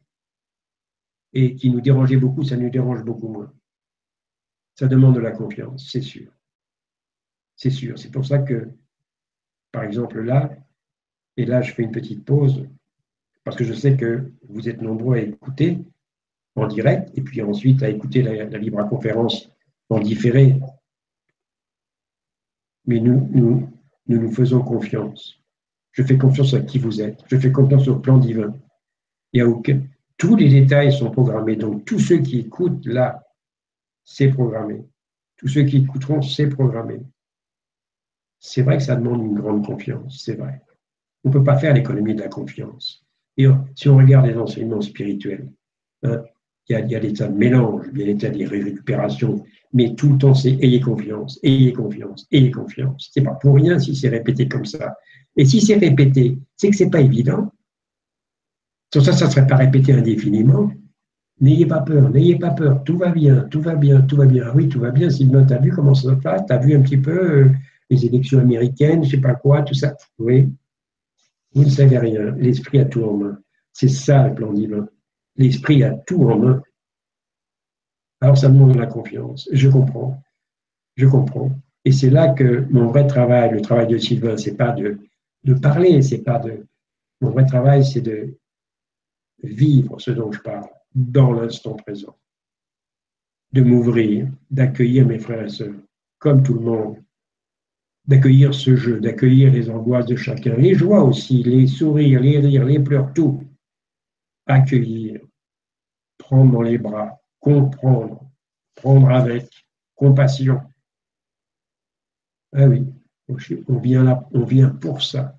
et 1.34 1.56
qui 1.56 1.72
nous 1.72 1.82
dérangeaient 1.82 2.18
beaucoup, 2.18 2.44
ça 2.44 2.56
nous 2.56 2.70
dérange 2.70 3.04
beaucoup 3.04 3.27
moins. 3.27 3.51
Ça 4.75 4.88
demande 4.88 5.16
de 5.16 5.20
la 5.20 5.32
confiance, 5.32 5.89
c'est 5.92 6.01
sûr. 6.01 6.32
C'est 7.56 7.72
sûr. 7.72 7.98
C'est 7.98 8.12
pour 8.12 8.24
ça 8.24 8.38
que, 8.38 8.70
par 9.72 9.84
exemple, 9.84 10.22
là, 10.22 10.56
et 11.38 11.46
là, 11.46 11.63
je 11.63 11.74
fais 11.74 11.82
une 11.82 11.92
petite 11.92 12.24
pause, 12.24 12.68
parce 13.44 13.58
que 13.58 13.63
je 13.63 13.74
sais 13.74 13.98
que 13.98 14.32
vous 14.48 14.70
êtes 14.70 14.82
nombreux 14.82 15.16
à 15.16 15.22
écouter 15.22 15.80
en 16.56 16.68
direct, 16.68 17.12
et 17.18 17.22
puis 17.22 17.42
ensuite 17.42 17.82
à 17.82 17.89
écouter 17.89 18.22
la, 18.22 18.46
libre 18.58 18.88
conférence 18.88 19.50
en 19.89 20.00
différé. 20.00 20.60
Mais 22.86 23.00
nous, 23.00 23.27
nous, 23.32 23.70
nous 24.08 24.22
nous 24.22 24.32
faisons 24.32 24.62
confiance. 24.62 25.42
Je 25.98 26.04
fais 26.04 26.18
confiance 26.18 26.54
à 26.54 26.60
qui 26.60 26.77
vous 26.77 27.01
êtes. 27.01 27.24
Je 27.25 27.38
fais 27.38 27.51
confiance 27.51 27.88
au 27.88 27.96
plan 27.96 28.20
divin. 28.20 28.54
Tous 30.18 30.36
les 30.36 30.48
détails 30.48 30.94
sont 30.94 31.10
programmés. 31.10 31.56
Donc, 31.56 31.86
tous 31.86 31.98
ceux 31.98 32.20
qui 32.20 32.38
écoutent 32.38 32.86
là, 32.86 33.24
c'est 34.03 34.29
programmé. 34.29 34.86
Tous 35.38 35.48
ceux 35.48 35.64
qui 35.64 35.77
écouteront, 35.77 36.22
c'est 36.22 36.50
programmé. 36.50 37.00
C'est 38.40 38.62
vrai 38.62 38.77
que 38.77 38.83
ça 38.83 38.96
demande 38.96 39.25
une 39.25 39.40
grande 39.40 39.66
confiance, 39.66 40.22
c'est 40.24 40.36
vrai. 40.36 40.62
On 41.24 41.29
ne 41.29 41.33
peut 41.33 41.44
pas 41.44 41.57
faire 41.57 41.74
l'économie 41.74 42.14
de 42.14 42.22
la 42.22 42.29
confiance. 42.29 43.03
Et 43.36 43.48
si 43.74 43.90
on 43.90 43.98
regarde 43.98 44.27
les 44.27 44.38
enseignements 44.38 44.81
spirituels, 44.81 45.51
hein, 46.03 46.22
il 46.70 46.74
y 46.74 46.75
a, 46.75 47.00
il 47.00 47.07
l'état 47.07 47.27
de 47.27 47.36
mélange, 47.36 47.88
il 47.94 48.00
y 48.00 48.03
a 48.03 48.05
l'état 48.05 48.29
de 48.29 48.46
récupération, 48.46 49.44
mais 49.74 49.96
tout 49.96 50.12
le 50.12 50.18
temps 50.20 50.36
c'est 50.36 50.51
ayez 50.62 50.79
confiance, 50.79 51.40
ayez 51.42 51.74
confiance, 51.74 52.27
ayez 52.31 52.51
confiance. 52.51 53.10
C'est 53.12 53.24
pas 53.24 53.33
pour 53.33 53.55
rien 53.55 53.79
si 53.79 53.96
c'est 53.96 54.10
répété 54.10 54.48
comme 54.48 54.66
ça. 54.66 54.96
Et 55.38 55.46
si 55.46 55.62
c'est 55.62 55.76
répété, 55.76 56.38
c'est 56.56 56.70
que 56.70 56.76
c'est 56.76 56.90
pas 56.90 57.02
évident. 57.02 57.52
Sans 58.94 59.02
ça, 59.02 59.14
ça 59.14 59.28
ne 59.28 59.32
serait 59.32 59.48
pas 59.48 59.56
répété 59.56 59.94
indéfiniment. 59.94 60.72
N'ayez 61.40 61.68
pas 61.68 61.82
peur, 61.82 62.10
n'ayez 62.10 62.38
pas 62.38 62.50
peur, 62.50 62.84
tout 62.84 62.98
va 62.98 63.10
bien, 63.10 63.42
tout 63.44 63.62
va 63.62 63.76
bien, 63.76 64.02
tout 64.02 64.18
va 64.18 64.26
bien. 64.26 64.46
Ah 64.48 64.54
oui, 64.56 64.68
tout 64.68 64.80
va 64.80 64.90
bien, 64.90 65.10
Sylvain, 65.10 65.46
tu 65.46 65.54
as 65.54 65.60
vu 65.60 65.72
comment 65.72 65.94
ça 65.94 66.10
se 66.10 66.16
passe 66.16 66.42
Tu 66.48 66.54
as 66.54 66.58
vu 66.58 66.76
un 66.76 66.82
petit 66.82 66.98
peu 66.98 67.12
euh, 67.12 67.50
les 67.92 68.06
élections 68.06 68.40
américaines, 68.40 69.04
je 69.04 69.08
ne 69.08 69.12
sais 69.12 69.22
pas 69.22 69.36
quoi, 69.36 69.62
tout 69.62 69.76
ça? 69.76 69.96
Oui, 70.18 70.50
vous 71.54 71.64
ne 71.64 71.70
savez 71.70 72.00
rien. 72.00 72.32
L'esprit 72.38 72.80
a 72.80 72.86
tout 72.86 73.04
en 73.04 73.18
main. 73.18 73.40
C'est 73.72 73.88
ça 73.88 74.28
le 74.28 74.34
plan 74.34 74.52
divin. 74.52 74.88
L'esprit 75.36 75.84
a 75.84 75.92
tout 75.92 76.24
en 76.24 76.40
main. 76.40 76.62
Alors 78.20 78.38
ça 78.38 78.50
demande 78.50 78.76
la 78.76 78.88
confiance. 78.88 79.48
Je 79.52 79.70
comprends. 79.70 80.20
Je 80.96 81.06
comprends. 81.06 81.52
Et 81.86 81.92
c'est 81.92 82.10
là 82.10 82.30
que 82.30 82.66
mon 82.72 82.88
vrai 82.88 83.06
travail, 83.06 83.52
le 83.52 83.62
travail 83.62 83.88
de 83.88 83.98
Sylvain, 83.98 84.38
c'est 84.38 84.56
pas 84.56 84.72
de 84.72 84.98
de 85.48 85.53
parler, 85.53 86.01
c'est 86.01 86.24
pas 86.24 86.40
de. 86.40 86.66
Mon 87.22 87.31
vrai 87.31 87.46
travail, 87.46 87.83
c'est 87.86 88.01
de 88.01 88.38
vivre 89.42 90.00
ce 90.00 90.12
dont 90.12 90.31
je 90.31 90.42
parle 90.42 90.68
dans 90.94 91.31
l'instant 91.31 91.75
présent, 91.75 92.16
de 93.53 93.62
m'ouvrir, 93.62 94.27
d'accueillir 94.51 95.07
mes 95.07 95.20
frères 95.20 95.46
et 95.46 95.50
sœurs, 95.50 95.75
comme 96.20 96.44
tout 96.44 96.53
le 96.53 96.60
monde, 96.60 97.03
d'accueillir 98.05 98.53
ce 98.53 98.75
jeu, 98.75 99.00
d'accueillir 99.00 99.51
les 99.51 99.70
angoisses 99.70 100.05
de 100.05 100.16
chacun, 100.16 100.55
les 100.55 100.75
joies 100.75 101.03
aussi, 101.03 101.44
les 101.44 101.68
sourires, 101.68 102.20
les 102.20 102.40
rires, 102.40 102.66
les 102.66 102.79
pleurs, 102.79 103.14
tout. 103.14 103.44
Accueillir, 104.46 105.22
prendre 106.18 106.51
dans 106.51 106.62
les 106.62 106.77
bras, 106.77 107.20
comprendre, 107.40 108.22
prendre 108.75 109.10
avec, 109.10 109.66
compassion. 109.96 110.62
Ah 112.53 112.68
oui, 112.68 112.86
on 113.68 113.79
vient 113.79 114.03
là, 114.03 114.27
on 114.31 114.44
vient 114.44 114.70
pour 114.70 115.03
ça 115.03 115.37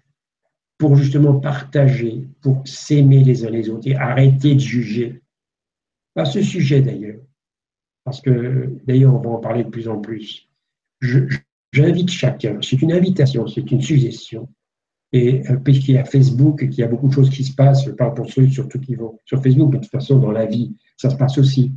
pour 0.78 0.94
justement 0.94 1.38
partager, 1.40 2.28
pour 2.40 2.62
s'aimer 2.66 3.24
les 3.24 3.44
uns 3.44 3.50
les 3.50 3.68
autres 3.68 3.88
et 3.88 3.96
arrêter 3.96 4.54
de 4.54 4.60
juger. 4.60 5.22
À 6.14 6.24
ce 6.24 6.40
sujet 6.42 6.80
d'ailleurs, 6.80 7.20
parce 8.04 8.20
que 8.20 8.72
d'ailleurs 8.86 9.14
on 9.14 9.18
va 9.18 9.30
en 9.30 9.38
parler 9.38 9.64
de 9.64 9.68
plus 9.68 9.88
en 9.88 10.00
plus. 10.00 10.48
J'invite 11.72 12.10
chacun, 12.10 12.58
c'est 12.62 12.80
une 12.80 12.92
invitation, 12.92 13.46
c'est 13.46 13.70
une 13.70 13.82
suggestion. 13.82 14.48
Et 15.12 15.42
euh, 15.50 15.56
puisqu'il 15.56 15.94
y 15.94 15.98
a 15.98 16.04
Facebook, 16.04 16.58
qu'il 16.58 16.78
y 16.78 16.82
a 16.82 16.88
beaucoup 16.88 17.08
de 17.08 17.12
choses 17.12 17.30
qui 17.30 17.44
se 17.44 17.54
passent, 17.54 17.84
je 17.84 17.90
parle 17.90 18.14
pour 18.14 18.30
ceux 18.30 18.48
surtout 18.48 18.78
qui 18.78 18.94
vont 18.94 19.18
sur 19.24 19.42
Facebook, 19.42 19.70
mais 19.72 19.78
de 19.78 19.82
toute 19.82 19.92
façon 19.92 20.18
dans 20.18 20.32
la 20.32 20.46
vie, 20.46 20.76
ça 20.96 21.10
se 21.10 21.16
passe 21.16 21.38
aussi, 21.38 21.72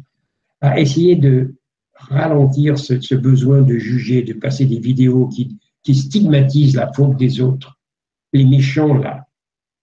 à 0.59 0.79
essayer 0.79 1.15
de 1.15 1.55
ralentir 1.93 2.77
ce, 2.77 3.15
besoin 3.15 3.61
de 3.61 3.77
juger, 3.77 4.21
de 4.23 4.33
passer 4.33 4.65
des 4.65 4.79
vidéos 4.79 5.27
qui, 5.27 5.57
qui 5.83 5.95
stigmatisent 5.95 6.75
la 6.75 6.91
faute 6.91 7.15
des 7.17 7.41
autres 7.41 7.80
les 8.33 8.45
méchants 8.45 8.95
là. 8.95 9.27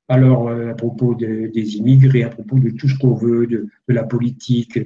Alors, 0.08 0.48
euh, 0.48 0.70
à 0.70 0.74
propos 0.74 1.14
des 1.14 1.76
immigrés, 1.76 2.24
à 2.24 2.30
propos 2.30 2.58
de 2.58 2.70
tout 2.70 2.88
ce 2.88 2.98
qu'on 2.98 3.14
veut, 3.14 3.46
de, 3.46 3.68
la 3.88 4.04
politique, 4.04 4.78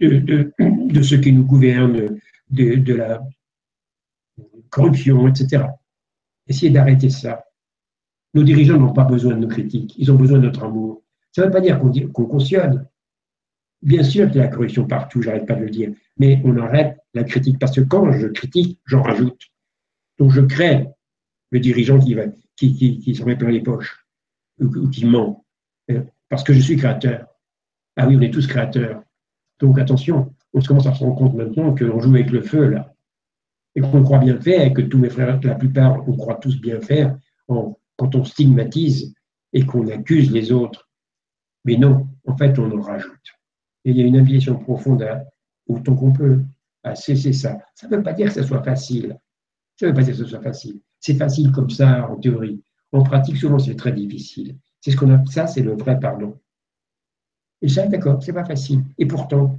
de, 0.00 0.52
de, 0.58 1.02
ceux 1.02 1.18
qui 1.18 1.32
nous 1.32 1.44
gouvernent, 1.44 2.18
de, 2.50 2.94
la 2.94 3.22
corruption, 4.68 5.28
etc. 5.28 5.64
Essayez 6.46 6.70
d'arrêter 6.70 7.08
ça. 7.08 7.44
Nos 8.34 8.42
dirigeants 8.42 8.78
n'ont 8.78 8.92
pas 8.92 9.04
besoin 9.04 9.34
de 9.34 9.40
nos 9.40 9.48
critiques, 9.48 9.94
ils 9.96 10.12
ont 10.12 10.16
besoin 10.16 10.38
de 10.38 10.44
notre 10.44 10.64
amour. 10.64 11.02
Ça 11.32 11.40
ne 11.40 11.46
veut 11.46 11.52
pas 11.52 11.60
dire 11.62 11.78
qu'on 11.80 11.90
qu'on 11.90 12.26
cautionne. 12.26 12.86
Bien 13.80 14.02
sûr 14.02 14.26
qu'il 14.26 14.36
y 14.36 14.40
a 14.40 14.44
la 14.44 14.50
corruption 14.50 14.86
partout, 14.86 15.22
j'arrête 15.22 15.46
pas 15.46 15.54
de 15.54 15.64
le 15.64 15.70
dire, 15.70 15.92
mais 16.18 16.40
on 16.44 16.56
arrête 16.58 16.98
la 17.14 17.24
critique 17.24 17.58
parce 17.58 17.74
que 17.74 17.80
quand 17.80 18.12
je 18.12 18.26
critique, 18.26 18.78
j'en 18.84 19.02
rajoute. 19.02 19.40
Donc 20.18 20.32
je 20.32 20.42
crée 20.42 20.88
le 21.50 21.60
dirigeant 21.60 21.98
qui 21.98 22.14
va, 22.14 22.24
qui, 22.56 22.74
qui, 22.74 22.98
qui 22.98 23.14
s'en 23.14 23.26
met 23.26 23.36
plein 23.36 23.50
les 23.50 23.62
poches 23.62 24.06
ou, 24.60 24.88
qui 24.88 25.04
ment. 25.04 25.44
Euh, 25.90 26.02
parce 26.28 26.42
que 26.42 26.52
je 26.52 26.60
suis 26.60 26.76
créateur. 26.76 27.26
Ah 27.96 28.06
oui, 28.06 28.16
on 28.16 28.20
est 28.20 28.30
tous 28.30 28.46
créateurs. 28.46 29.02
Donc 29.60 29.78
attention, 29.78 30.34
on 30.52 30.60
se 30.60 30.68
commence 30.68 30.86
à 30.86 30.94
se 30.94 31.00
rendre 31.00 31.16
compte 31.16 31.34
maintenant 31.34 31.74
qu'on 31.74 32.00
joue 32.00 32.14
avec 32.14 32.30
le 32.30 32.42
feu 32.42 32.68
là. 32.68 32.92
Et 33.74 33.80
qu'on 33.80 34.02
croit 34.02 34.18
bien 34.18 34.40
faire, 34.40 34.62
et 34.62 34.72
que 34.72 34.80
tous 34.80 34.96
mes 34.96 35.10
frères, 35.10 35.38
la 35.42 35.54
plupart, 35.54 36.08
on 36.08 36.16
croit 36.16 36.36
tous 36.36 36.58
bien 36.58 36.80
faire 36.80 37.18
quand 37.46 38.14
on 38.14 38.24
stigmatise 38.24 39.14
et 39.52 39.66
qu'on 39.66 39.86
accuse 39.88 40.32
les 40.32 40.50
autres. 40.50 40.88
Mais 41.66 41.76
non, 41.76 42.08
en 42.26 42.36
fait, 42.36 42.58
on 42.58 42.70
en 42.70 42.80
rajoute. 42.80 43.34
Et 43.84 43.90
il 43.90 43.98
y 43.98 44.02
a 44.02 44.06
une 44.06 44.16
invitation 44.16 44.58
profonde 44.58 45.02
à, 45.02 45.24
autant 45.68 45.94
qu'on 45.94 46.12
peut 46.12 46.40
à 46.82 46.94
cesser 46.94 47.32
ça. 47.32 47.58
Ça 47.74 47.88
ne 47.88 47.96
veut 47.96 48.02
pas 48.02 48.14
dire 48.14 48.28
que 48.28 48.34
ce 48.34 48.42
soit 48.42 48.62
facile. 48.62 49.18
Ça 49.78 49.86
ne 49.86 49.90
veut 49.90 49.96
pas 49.96 50.02
dire 50.02 50.12
que 50.12 50.20
ce 50.20 50.26
soit 50.26 50.42
facile. 50.42 50.80
C'est 51.00 51.14
facile 51.14 51.52
comme 51.52 51.70
ça 51.70 52.08
en 52.10 52.16
théorie. 52.16 52.62
En 52.92 53.02
pratique, 53.02 53.36
souvent, 53.36 53.58
c'est 53.58 53.76
très 53.76 53.92
difficile. 53.92 54.56
C'est 54.80 54.90
ce 54.90 54.96
qu'on 54.96 55.26
ça, 55.26 55.46
c'est 55.46 55.62
le 55.62 55.76
vrai 55.76 55.98
pardon. 55.98 56.38
Et 57.62 57.68
ça, 57.68 57.86
d'accord, 57.86 58.22
c'est 58.22 58.32
pas 58.32 58.44
facile. 58.44 58.84
Et 58.98 59.06
pourtant, 59.06 59.58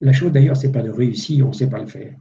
la 0.00 0.12
chose 0.12 0.32
d'ailleurs, 0.32 0.56
c'est 0.56 0.72
pas 0.72 0.82
de 0.82 0.90
réussir, 0.90 1.46
on 1.46 1.50
ne 1.50 1.54
sait 1.54 1.70
pas 1.70 1.80
le 1.80 1.86
faire. 1.86 2.16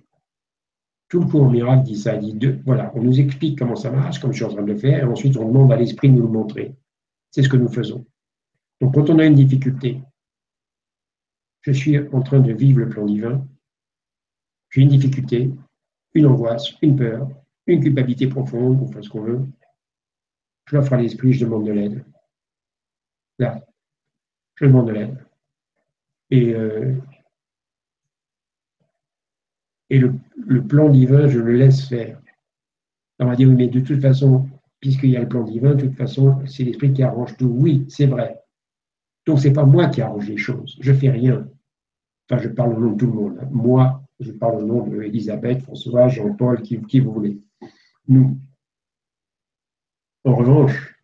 Tout 1.10 1.20
le 1.20 1.28
cours 1.28 1.50
miracle 1.50 1.84
dit 1.84 1.98
ça, 1.98 2.18
dit 2.18 2.34
deux, 2.34 2.62
voilà, 2.66 2.92
on 2.96 3.04
nous 3.04 3.20
explique 3.20 3.60
comment 3.60 3.76
ça 3.76 3.92
marche, 3.92 4.20
comme 4.20 4.32
je 4.32 4.38
suis 4.38 4.46
en 4.46 4.54
train 4.54 4.64
de 4.64 4.72
le 4.72 4.78
faire, 4.78 5.00
et 5.00 5.04
ensuite 5.04 5.38
on 5.38 5.48
demande 5.48 5.72
à 5.72 5.76
l'esprit 5.76 6.10
de 6.10 6.16
nous 6.16 6.24
le 6.24 6.34
montrer. 6.34 6.76
C'est 7.32 7.44
ce 7.44 7.50
que 7.50 7.58
nous 7.58 7.68
faisons. 7.68 8.06
Donc 8.82 8.96
quand 8.96 9.10
on 9.10 9.20
a 9.20 9.26
une 9.26 9.36
difficulté, 9.36 10.02
je 11.62 11.72
suis 11.72 11.98
en 12.00 12.22
train 12.22 12.40
de 12.40 12.52
vivre 12.52 12.80
le 12.80 12.90
plan 12.90 13.06
divin, 13.06 13.48
j'ai 14.70 14.82
une 14.82 14.90
difficulté, 14.90 15.52
une 16.14 16.26
angoisse, 16.26 16.74
une 16.82 16.96
peur, 16.96 17.30
une 17.68 17.82
culpabilité 17.82 18.28
profonde, 18.28 18.82
on 18.82 18.88
fait 18.88 19.02
ce 19.02 19.10
qu'on 19.10 19.22
veut, 19.22 19.42
je 20.66 20.76
l'offre 20.76 20.94
à 20.94 20.98
l'esprit, 20.98 21.34
je 21.34 21.46
demande 21.46 21.66
de 21.66 21.72
l'aide. 21.72 22.06
Là, 23.40 23.66
je 24.56 24.66
demande 24.66 24.88
de 24.88 24.94
l'aide. 24.94 25.18
Et, 26.30 26.54
euh, 26.54 26.96
et 29.90 30.00
le, 30.00 30.68
plan 30.68 30.90
divin, 30.90 31.28
je 31.28 31.40
le 31.40 31.54
laisse 31.54 31.88
faire. 31.88 32.20
On 33.20 33.26
va 33.26 33.36
dire, 33.36 33.48
oui, 33.48 33.56
mais 33.56 33.68
de 33.68 33.80
toute 33.80 34.02
façon, 34.02 34.50
puisqu'il 34.80 35.12
y 35.12 35.18
a 35.18 35.22
le 35.22 35.28
plan 35.28 35.44
divin, 35.44 35.76
de 35.76 35.86
toute 35.86 35.96
façon, 35.96 36.44
c'est 36.48 36.64
l'esprit 36.64 36.94
qui 36.94 37.04
arrange 37.04 37.38
tout. 37.38 37.48
Oui, 37.48 37.86
c'est 37.90 38.08
vrai. 38.08 38.42
Donc, 39.26 39.40
ce 39.40 39.48
n'est 39.48 39.54
pas 39.54 39.66
moi 39.66 39.88
qui 39.88 40.02
arrange 40.02 40.28
les 40.28 40.38
choses. 40.38 40.78
Je 40.82 40.92
ne 40.92 40.98
fais 40.98 41.10
rien. 41.10 41.48
Enfin, 42.30 42.42
je 42.42 42.50
parle 42.50 42.74
au 42.74 42.80
nom 42.80 42.92
de 42.92 42.98
tout 42.98 43.08
le 43.08 43.14
monde. 43.14 43.48
Moi, 43.52 44.03
je 44.20 44.32
parle 44.32 44.64
au 44.64 44.66
nom 44.66 44.88
d'Elisabeth, 44.88 45.62
François, 45.62 46.08
Jean-Paul, 46.08 46.62
qui, 46.62 47.00
vous 47.00 47.12
voulez. 47.12 47.40
Nous. 48.08 48.38
En 50.24 50.36
revanche, 50.36 50.96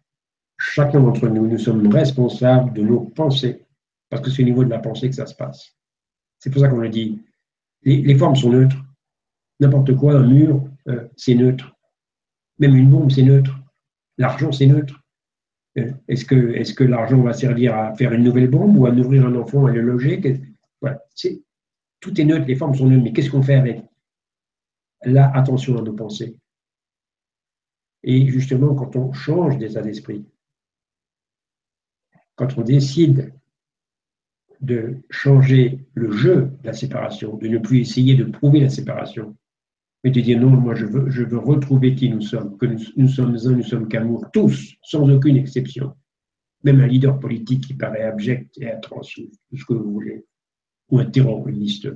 chacun 0.58 1.02
d'entre 1.02 1.28
nous, 1.28 1.48
nous 1.48 1.58
sommes 1.58 1.88
responsables 1.88 2.74
de 2.74 2.82
nos 2.82 3.02
pensées, 3.02 3.66
parce 4.10 4.22
que 4.22 4.30
c'est 4.30 4.44
au 4.44 4.46
niveau 4.46 4.64
de 4.64 4.70
la 4.70 4.80
pensée 4.80 5.10
que 5.10 5.16
ça 5.16 5.26
se 5.26 5.36
passe. 5.36 5.76
C'est 6.40 6.50
pour 6.50 6.62
ça 6.62 6.70
qu'on 6.70 6.78
le 6.78 6.90
dit. 6.90 7.22
Les, 7.84 8.18
formes 8.18 8.36
sont 8.36 8.52
neutres. 8.52 8.78
N'importe 9.60 9.96
quoi, 9.96 10.14
un 10.14 10.28
mur, 10.28 10.70
euh, 10.88 11.08
c'est 11.18 11.36
neutre. 11.36 11.76
Même 12.60 12.76
une 12.76 12.90
bombe, 12.90 13.12
c'est 13.12 13.24
neutre. 13.24 13.58
L'argent, 14.18 14.52
c'est 14.52 14.68
neutre. 14.68 15.02
Euh, 15.78 15.92
est-ce 16.08 16.26
que, 16.26 16.84
l'argent 16.84 17.22
va 17.22 17.34
servir 17.34 17.76
à 17.76 17.96
faire 17.96 18.14
une 18.14 18.24
nouvelle 18.24 18.50
bombe 18.50 18.78
ou 18.78 18.86
à 18.86 18.92
nourrir 18.92 19.26
un 19.26 19.36
enfant, 19.36 19.66
à 19.66 19.72
le 19.72 19.82
loger? 19.82 20.22
Tout 22.00 22.20
est 22.20 22.26
neutre, 22.26 22.46
les 22.46 22.56
formes 22.56 22.76
sont 22.76 22.88
neutres, 22.88 23.04
mais 23.04 23.14
qu'est-ce 23.14 23.30
qu'on 23.30 23.44
fait 23.44 23.56
avec? 23.56 23.84
Là, 25.04 25.32
attention 25.34 25.78
à 25.78 25.82
nos 25.82 25.94
pensées. 25.94 26.36
Et 28.04 28.28
justement, 28.28 28.76
quand 28.76 28.96
on 28.96 29.12
change 29.12 29.58
d'état 29.58 29.82
d'esprit, 29.82 30.26
quand 32.36 32.58
on 32.58 32.62
décide 32.62 33.34
de 34.62 34.98
changer 35.10 35.86
le 35.94 36.12
jeu 36.12 36.52
de 36.62 36.68
la 36.68 36.74
séparation, 36.74 37.38
de 37.38 37.48
ne 37.48 37.58
plus 37.58 37.80
essayer 37.80 38.16
de 38.16 38.26
prouver 38.26 38.62
la 38.62 38.70
séparation, 38.70 39.36
mais 40.04 40.12
de 40.12 40.22
dire 40.22 40.40
non, 40.40 40.50
moi 40.50 40.76
je 40.76 40.86
veux, 40.86 41.38
retrouver 41.38 41.96
qui 41.96 42.10
nous 42.10 42.22
sommes, 42.22 42.58
que 42.58 42.66
nous, 42.66 43.08
sommes 43.08 43.36
un, 43.36 43.52
nous 43.52 43.64
sommes 43.64 43.88
qu'amour, 43.88 44.26
tous, 44.32 44.76
sans 44.82 45.10
aucune 45.10 45.38
exception. 45.38 45.96
Même 46.64 46.82
un 46.82 46.88
leader 46.88 47.20
politique 47.20 47.68
qui 47.68 47.74
paraît 47.74 48.04
abject 48.04 48.58
et 48.60 48.70
atroce, 48.70 49.16
tout 49.16 49.58
ce 49.58 49.66
que 49.66 49.74
vous 49.74 49.92
voulez, 49.92 50.26
ou 50.90 51.00
un 51.00 51.06
terroriste. 51.06 51.90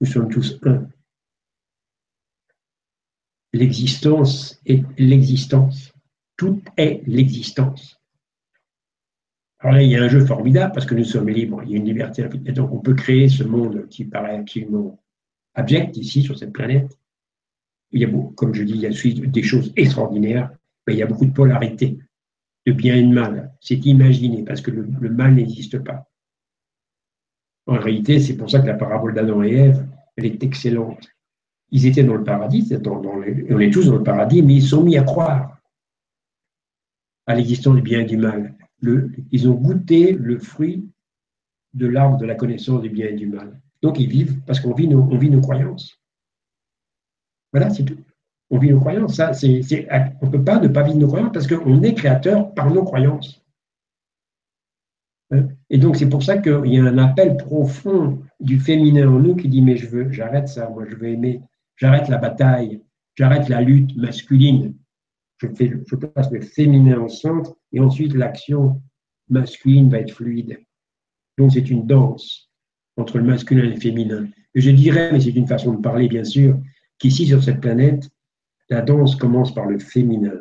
Nous 0.00 0.06
sommes 0.06 0.30
tous 0.30 0.58
un. 0.64 0.88
L'existence 3.52 4.60
est 4.66 4.84
l'existence. 4.98 5.92
Tout 6.36 6.62
est 6.76 7.02
l'existence. 7.06 8.00
Alors 9.58 9.74
là, 9.74 9.82
il 9.82 9.90
y 9.90 9.96
a 9.96 10.02
un 10.02 10.08
jeu 10.08 10.24
formidable 10.24 10.72
parce 10.72 10.86
que 10.86 10.94
nous 10.94 11.04
sommes 11.04 11.28
libres, 11.28 11.62
il 11.64 11.70
y 11.70 11.74
a 11.74 11.76
une 11.76 11.84
liberté. 11.84 12.24
Et 12.46 12.52
donc, 12.52 12.72
on 12.72 12.78
peut 12.78 12.94
créer 12.94 13.28
ce 13.28 13.44
monde 13.44 13.86
qui 13.88 14.04
paraît 14.04 14.38
absolument 14.38 14.98
abject 15.54 15.96
ici, 15.96 16.22
sur 16.22 16.38
cette 16.38 16.52
planète. 16.52 16.98
Il 17.90 18.00
y 18.00 18.04
a, 18.04 18.08
comme 18.36 18.54
je 18.54 18.62
dis, 18.62 18.74
il 18.74 18.80
y 18.80 18.86
a 18.86 19.26
des 19.26 19.42
choses 19.42 19.72
extraordinaires, 19.76 20.50
mais 20.86 20.94
il 20.94 20.98
y 20.98 21.02
a 21.02 21.06
beaucoup 21.06 21.26
de 21.26 21.32
polarité, 21.32 21.98
de 22.66 22.72
bien 22.72 22.96
et 22.96 23.02
de 23.02 23.12
mal. 23.12 23.52
C'est 23.60 23.84
imaginé 23.84 24.44
parce 24.44 24.62
que 24.62 24.70
le, 24.70 25.10
mal 25.10 25.34
n'existe 25.34 25.78
pas. 25.80 26.09
En 27.66 27.78
réalité, 27.78 28.20
c'est 28.20 28.36
pour 28.36 28.50
ça 28.50 28.60
que 28.60 28.66
la 28.66 28.74
parabole 28.74 29.14
d'Adam 29.14 29.42
et 29.42 29.52
Ève, 29.52 29.86
elle 30.16 30.26
est 30.26 30.42
excellente. 30.42 31.08
Ils 31.70 31.86
étaient 31.86 32.02
dans 32.02 32.16
le 32.16 32.24
paradis, 32.24 32.68
on 32.84 33.60
est 33.60 33.72
tous 33.72 33.86
dans 33.86 33.96
le 33.96 34.02
paradis, 34.02 34.42
mais 34.42 34.54
ils 34.54 34.66
sont 34.66 34.82
mis 34.82 34.96
à 34.96 35.04
croire 35.04 35.58
à 37.26 37.34
l'existence 37.34 37.76
du 37.76 37.82
bien 37.82 38.00
et 38.00 38.06
du 38.06 38.16
mal 38.16 38.56
ils 38.82 39.48
ont 39.48 39.54
goûté 39.54 40.12
le 40.12 40.38
fruit 40.38 40.88
de 41.74 41.86
l'arbre 41.86 42.18
de 42.18 42.26
la 42.26 42.34
connaissance 42.34 42.80
du 42.80 42.90
bien 42.90 43.06
et 43.06 43.14
du 43.14 43.26
mal. 43.26 43.60
Donc 43.82 43.98
ils 43.98 44.08
vivent 44.08 44.40
parce 44.46 44.60
qu'on 44.60 44.74
vit 44.74 44.88
nos, 44.88 45.06
vit 45.16 45.30
nos 45.30 45.40
croyances. 45.40 46.00
Voilà, 47.52 47.70
c'est 47.70 47.84
tout. 47.84 47.98
On 48.50 48.58
vit 48.58 48.70
nos 48.70 48.80
croyances. 48.80 49.14
Ça, 49.14 49.32
on 49.32 50.26
ne 50.26 50.30
peut 50.30 50.44
pas 50.44 50.58
ne 50.58 50.68
pas 50.68 50.82
vivre 50.82 50.98
nos 50.98 51.08
croyances 51.08 51.32
parce 51.32 51.46
qu'on 51.46 51.82
est 51.82 51.94
créateur 51.94 52.52
par 52.54 52.70
nos 52.70 52.84
croyances. 52.84 53.42
Hein? 55.30 55.48
Et 55.70 55.78
donc 55.78 55.96
c'est 55.96 56.08
pour 56.08 56.22
ça 56.22 56.38
qu'il 56.38 56.66
y 56.66 56.78
a 56.78 56.84
un 56.84 56.98
appel 56.98 57.36
profond 57.36 58.20
du 58.40 58.58
féminin 58.58 59.08
en 59.08 59.20
nous 59.20 59.36
qui 59.36 59.48
dit 59.48 59.62
mais 59.62 59.76
je 59.76 59.88
veux, 59.88 60.10
j'arrête 60.10 60.48
ça, 60.48 60.68
moi 60.68 60.84
je 60.88 60.96
veux 60.96 61.08
aimer, 61.08 61.42
j'arrête 61.76 62.08
la 62.08 62.18
bataille, 62.18 62.82
j'arrête 63.14 63.48
la 63.48 63.60
lutte 63.60 63.96
masculine, 63.96 64.74
je, 65.38 65.46
fais, 65.48 65.68
je 65.68 66.34
le 66.34 66.40
féminin 66.40 66.98
au 66.98 67.08
centre 67.08 67.54
et 67.72 67.80
ensuite 67.80 68.14
l'action 68.14 68.82
masculine 69.28 69.88
va 69.88 70.00
être 70.00 70.12
fluide. 70.12 70.58
Donc 71.38 71.52
c'est 71.52 71.70
une 71.70 71.86
danse 71.86 72.50
entre 72.96 73.18
le 73.18 73.24
masculin 73.24 73.64
et 73.64 73.74
le 73.74 73.80
féminin. 73.80 74.26
Et 74.54 74.60
je 74.60 74.70
dirais, 74.70 75.10
mais 75.12 75.20
c'est 75.20 75.30
une 75.30 75.46
façon 75.46 75.74
de 75.74 75.80
parler 75.80 76.08
bien 76.08 76.24
sûr, 76.24 76.58
qu'ici 76.98 77.26
sur 77.26 77.42
cette 77.42 77.60
planète, 77.60 78.10
la 78.68 78.82
danse 78.82 79.14
commence 79.16 79.54
par 79.54 79.66
le 79.66 79.78
féminin. 79.78 80.40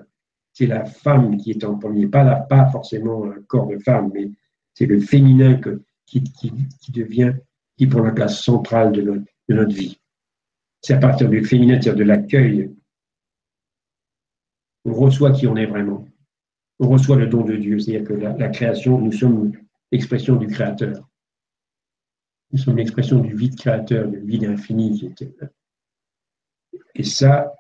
C'est 0.54 0.66
la 0.66 0.86
femme 0.86 1.38
qui 1.38 1.52
est 1.52 1.64
en 1.64 1.78
premier, 1.78 2.08
pas, 2.08 2.24
la, 2.24 2.36
pas 2.36 2.66
forcément 2.72 3.26
un 3.26 3.42
corps 3.48 3.68
de 3.68 3.78
femme, 3.78 4.12
mais 4.14 4.32
c'est 4.74 4.86
le 4.86 5.00
féminin 5.00 5.60
qui, 6.06 6.24
devient, 6.90 7.36
qui 7.78 7.88
prend 7.88 8.02
la 8.02 8.12
place 8.12 8.42
centrale 8.42 8.92
de 8.92 9.24
notre, 9.50 9.74
vie. 9.74 10.00
C'est 10.82 10.94
à 10.94 10.98
partir 10.98 11.30
du 11.30 11.44
féminin, 11.44 11.82
c'est-à-dire 11.82 12.00
de 12.00 12.04
l'accueil 12.04 12.72
on 14.86 14.94
reçoit 14.94 15.32
qui 15.32 15.46
on 15.46 15.56
est 15.56 15.66
vraiment. 15.66 16.06
On 16.80 16.88
reçoit 16.88 17.18
le 17.18 17.28
don 17.28 17.44
de 17.44 17.56
Dieu, 17.56 17.80
c'est-à-dire 17.80 18.08
que 18.08 18.14
la, 18.14 18.50
création, 18.50 19.00
nous 19.00 19.12
sommes 19.12 19.52
l'expression 19.92 20.36
du 20.36 20.48
Créateur. 20.48 21.10
Nous 22.52 22.58
sommes 22.58 22.78
l'expression 22.78 23.20
du 23.20 23.36
vide 23.36 23.56
créateur, 23.56 24.08
du 24.08 24.20
vide 24.20 24.46
infini 24.46 24.98
qui 24.98 25.06
était. 25.06 25.32
Et 26.96 27.04
ça, 27.04 27.54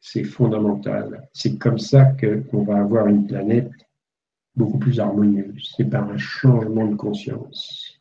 c'est 0.00 0.24
fondamental. 0.24 1.28
C'est 1.32 1.56
comme 1.56 1.78
ça 1.78 2.06
qu'on 2.06 2.64
va 2.64 2.80
avoir 2.80 3.06
une 3.06 3.26
planète 3.26 3.70
beaucoup 4.56 4.78
plus 4.78 5.00
harmonieuse. 5.00 5.72
C'est 5.76 5.84
par 5.84 6.08
un 6.08 6.16
changement 6.16 6.86
de 6.86 6.94
conscience 6.94 8.00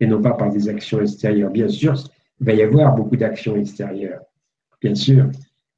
et 0.00 0.06
non 0.06 0.20
pas 0.20 0.32
par 0.32 0.50
des 0.50 0.68
actions 0.68 1.00
extérieures. 1.00 1.50
Bien 1.50 1.68
sûr, 1.68 1.94
il 2.40 2.46
va 2.46 2.52
y 2.52 2.62
avoir 2.62 2.94
beaucoup 2.94 3.16
d'actions 3.16 3.56
extérieures. 3.56 4.22
Bien 4.80 4.94
sûr, 4.94 5.30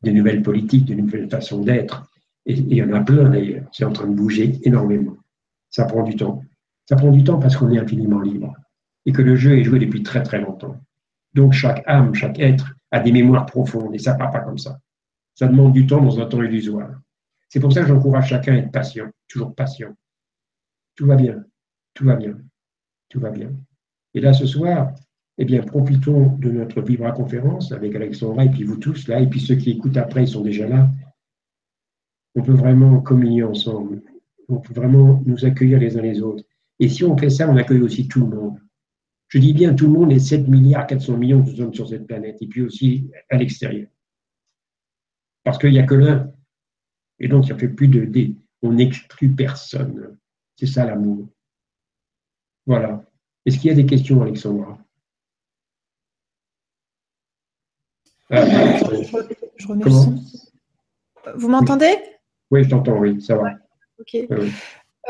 des 0.02 0.12
nouvelles 0.12 0.42
politiques, 0.42 0.86
de 0.86 0.94
nouvelles 0.94 1.28
façons 1.28 1.62
d'être. 1.62 2.10
Et, 2.46 2.54
il 2.54 2.74
y 2.74 2.82
en 2.82 2.92
a 2.92 3.00
plein 3.00 3.28
d'ailleurs. 3.28 3.66
C'est 3.72 3.84
en 3.84 3.92
train 3.92 4.06
de 4.06 4.14
bouger 4.14 4.58
énormément. 4.62 5.16
Ça 5.70 5.84
prend 5.84 6.02
du 6.02 6.16
temps. 6.16 6.42
Ça 6.88 6.96
prend 6.96 7.10
du 7.10 7.24
temps 7.24 7.38
parce 7.38 7.56
qu'on 7.56 7.72
est 7.72 7.78
infiniment 7.78 8.20
libre 8.20 8.54
et 9.04 9.12
que 9.12 9.22
le 9.22 9.36
jeu 9.36 9.58
est 9.58 9.64
joué 9.64 9.78
depuis 9.78 10.02
très 10.02 10.22
très 10.22 10.40
longtemps. 10.40 10.76
Donc 11.34 11.52
chaque 11.52 11.82
âme, 11.86 12.14
chaque 12.14 12.38
être 12.38 12.74
a 12.90 13.00
des 13.00 13.12
mémoires 13.12 13.46
profondes 13.46 13.94
et 13.94 13.98
ça 13.98 14.14
ne 14.14 14.18
part 14.18 14.30
pas 14.30 14.40
comme 14.40 14.58
ça. 14.58 14.78
Ça 15.34 15.46
demande 15.46 15.72
du 15.72 15.86
temps 15.86 16.00
dans 16.00 16.18
un 16.18 16.26
temps 16.26 16.42
illusoire. 16.42 16.90
C'est 17.56 17.60
pour 17.60 17.72
ça 17.72 17.80
que 17.80 17.88
j'encourage 17.88 18.28
chacun 18.28 18.52
à 18.52 18.58
être 18.58 18.70
patient, 18.70 19.10
toujours 19.28 19.54
patient. 19.54 19.96
Tout 20.94 21.06
va 21.06 21.16
bien, 21.16 21.42
tout 21.94 22.04
va 22.04 22.14
bien, 22.14 22.36
tout 23.08 23.18
va 23.18 23.30
bien. 23.30 23.50
Et 24.12 24.20
là, 24.20 24.34
ce 24.34 24.44
soir, 24.44 24.92
eh 25.38 25.46
bien, 25.46 25.62
profitons 25.62 26.36
de 26.36 26.50
notre 26.50 26.82
Vibra 26.82 27.12
conférence 27.12 27.72
avec 27.72 27.94
Alexandra 27.94 28.44
et 28.44 28.50
puis 28.50 28.64
vous 28.64 28.76
tous 28.76 29.08
là, 29.08 29.20
et 29.20 29.26
puis 29.26 29.40
ceux 29.40 29.54
qui 29.54 29.70
écoutent 29.70 29.96
après, 29.96 30.24
ils 30.24 30.28
sont 30.28 30.42
déjà 30.42 30.68
là. 30.68 30.90
On 32.34 32.42
peut 32.42 32.52
vraiment 32.52 33.00
communier 33.00 33.42
ensemble. 33.42 34.02
On 34.50 34.58
peut 34.58 34.74
vraiment 34.74 35.22
nous 35.24 35.46
accueillir 35.46 35.78
les 35.78 35.96
uns 35.96 36.02
les 36.02 36.20
autres. 36.20 36.44
Et 36.78 36.90
si 36.90 37.04
on 37.04 37.16
fait 37.16 37.30
ça, 37.30 37.48
on 37.48 37.56
accueille 37.56 37.80
aussi 37.80 38.06
tout 38.06 38.20
le 38.20 38.36
monde. 38.36 38.60
Je 39.28 39.38
dis 39.38 39.54
bien 39.54 39.72
tout 39.72 39.86
le 39.86 39.92
monde, 39.92 40.10
les 40.10 40.20
7 40.20 40.46
milliards 40.46 40.86
400 40.86 41.16
millions 41.16 41.40
de 41.40 41.62
hommes 41.62 41.72
sur 41.72 41.88
cette 41.88 42.06
planète, 42.06 42.36
et 42.42 42.48
puis 42.48 42.60
aussi 42.60 43.10
à 43.30 43.38
l'extérieur. 43.38 43.88
Parce 45.42 45.56
qu'il 45.56 45.70
n'y 45.70 45.78
a 45.78 45.84
que 45.84 45.94
l'un. 45.94 46.35
Et 47.18 47.28
donc, 47.28 47.46
ça 47.46 47.56
fait 47.56 47.68
plus 47.68 47.88
de 47.88 48.04
D. 48.04 48.34
On 48.62 48.72
n'exclut 48.72 49.30
personne. 49.30 50.18
C'est 50.56 50.66
ça 50.66 50.84
l'amour. 50.84 51.28
Voilà. 52.66 53.04
Est-ce 53.44 53.58
qu'il 53.58 53.68
y 53.68 53.72
a 53.72 53.76
des 53.76 53.86
questions, 53.86 54.22
Alexandra? 54.22 54.78
Je, 58.30 59.66
remets 59.68 59.84
le 59.84 59.90
son. 59.90 60.20
Vous 61.36 61.48
m'entendez? 61.48 61.94
Oui, 62.50 62.64
je 62.64 62.70
t'entends, 62.70 62.98
oui, 62.98 63.20
ça 63.20 63.36
va. 63.36 63.52
ok. 64.00 64.16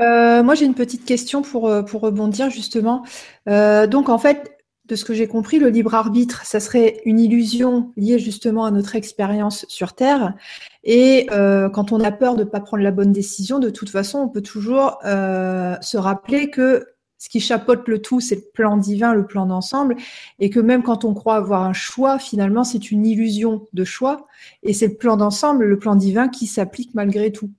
Euh, 0.01 0.43
moi, 0.43 0.55
j'ai 0.55 0.67
une 0.67 0.75
petite 0.75 1.05
question 1.05 1.43
pour, 1.43 1.69
euh, 1.69 1.83
pour 1.83 2.03
rebondir 2.03 2.51
justement. 2.51 3.05
Euh, 3.49 3.87
donc, 3.87 4.09
en 4.09 4.19
fait, 4.19 4.56
de 4.89 4.95
ce 4.97 5.05
que 5.05 5.15
j'ai 5.15 5.27
compris, 5.27 5.59
le 5.59 5.69
libre 5.69 5.95
arbitre, 5.95 6.45
ça 6.45 6.61
serait 6.61 7.01
une 7.05 7.19
illusion 7.19 7.93
liée 7.97 8.19
justement 8.19 8.65
à 8.65 8.71
notre 8.71 8.97
expérience 8.97 9.67
sur 9.69 9.95
Terre. 9.95 10.35
Et 10.85 11.27
quand 11.29 11.93
on 11.93 12.01
a 12.01 12.13
peur 12.13 12.37
de 12.37 12.45
ne 12.45 12.49
pas 12.49 12.61
prendre 12.61 12.83
la 12.83 12.93
bonne 12.93 13.13
décision, 13.13 13.59
de 13.59 13.71
toute 13.71 13.91
façon, 13.91 14.19
on 14.19 14.29
peut 14.29 14.43
toujours 14.43 14.99
se 15.03 15.97
rappeler 15.97 16.51
que 16.51 16.87
ce 17.19 17.31
qui 17.31 17.41
chapeaute 17.41 17.89
le 17.89 18.03
tout, 18.03 18.21
c'est 18.21 18.35
le 18.37 18.45
plan 18.53 18.77
divin, 18.77 19.15
le 19.15 19.27
plan 19.27 19.47
d'ensemble, 19.47 19.97
et 20.39 20.51
que 20.51 20.61
même 20.61 20.83
quand 20.83 21.05
on 21.05 21.15
croit 21.15 21.37
avoir 21.37 21.63
un 21.63 21.73
choix, 21.73 22.19
finalement, 22.19 22.63
c'est 22.63 22.91
une 22.91 23.07
illusion 23.07 23.67
de 23.73 23.85
choix, 23.85 24.27
et 24.63 24.75
c'est 24.75 24.89
le 24.89 24.97
plan 24.97 25.17
d'ensemble, 25.17 25.65
le 25.65 25.79
plan 25.79 25.97
divin 25.97 26.29
qui 26.29 26.47
s'applique 26.47 26.95
malgré 26.95 27.33
tout. 27.33 27.51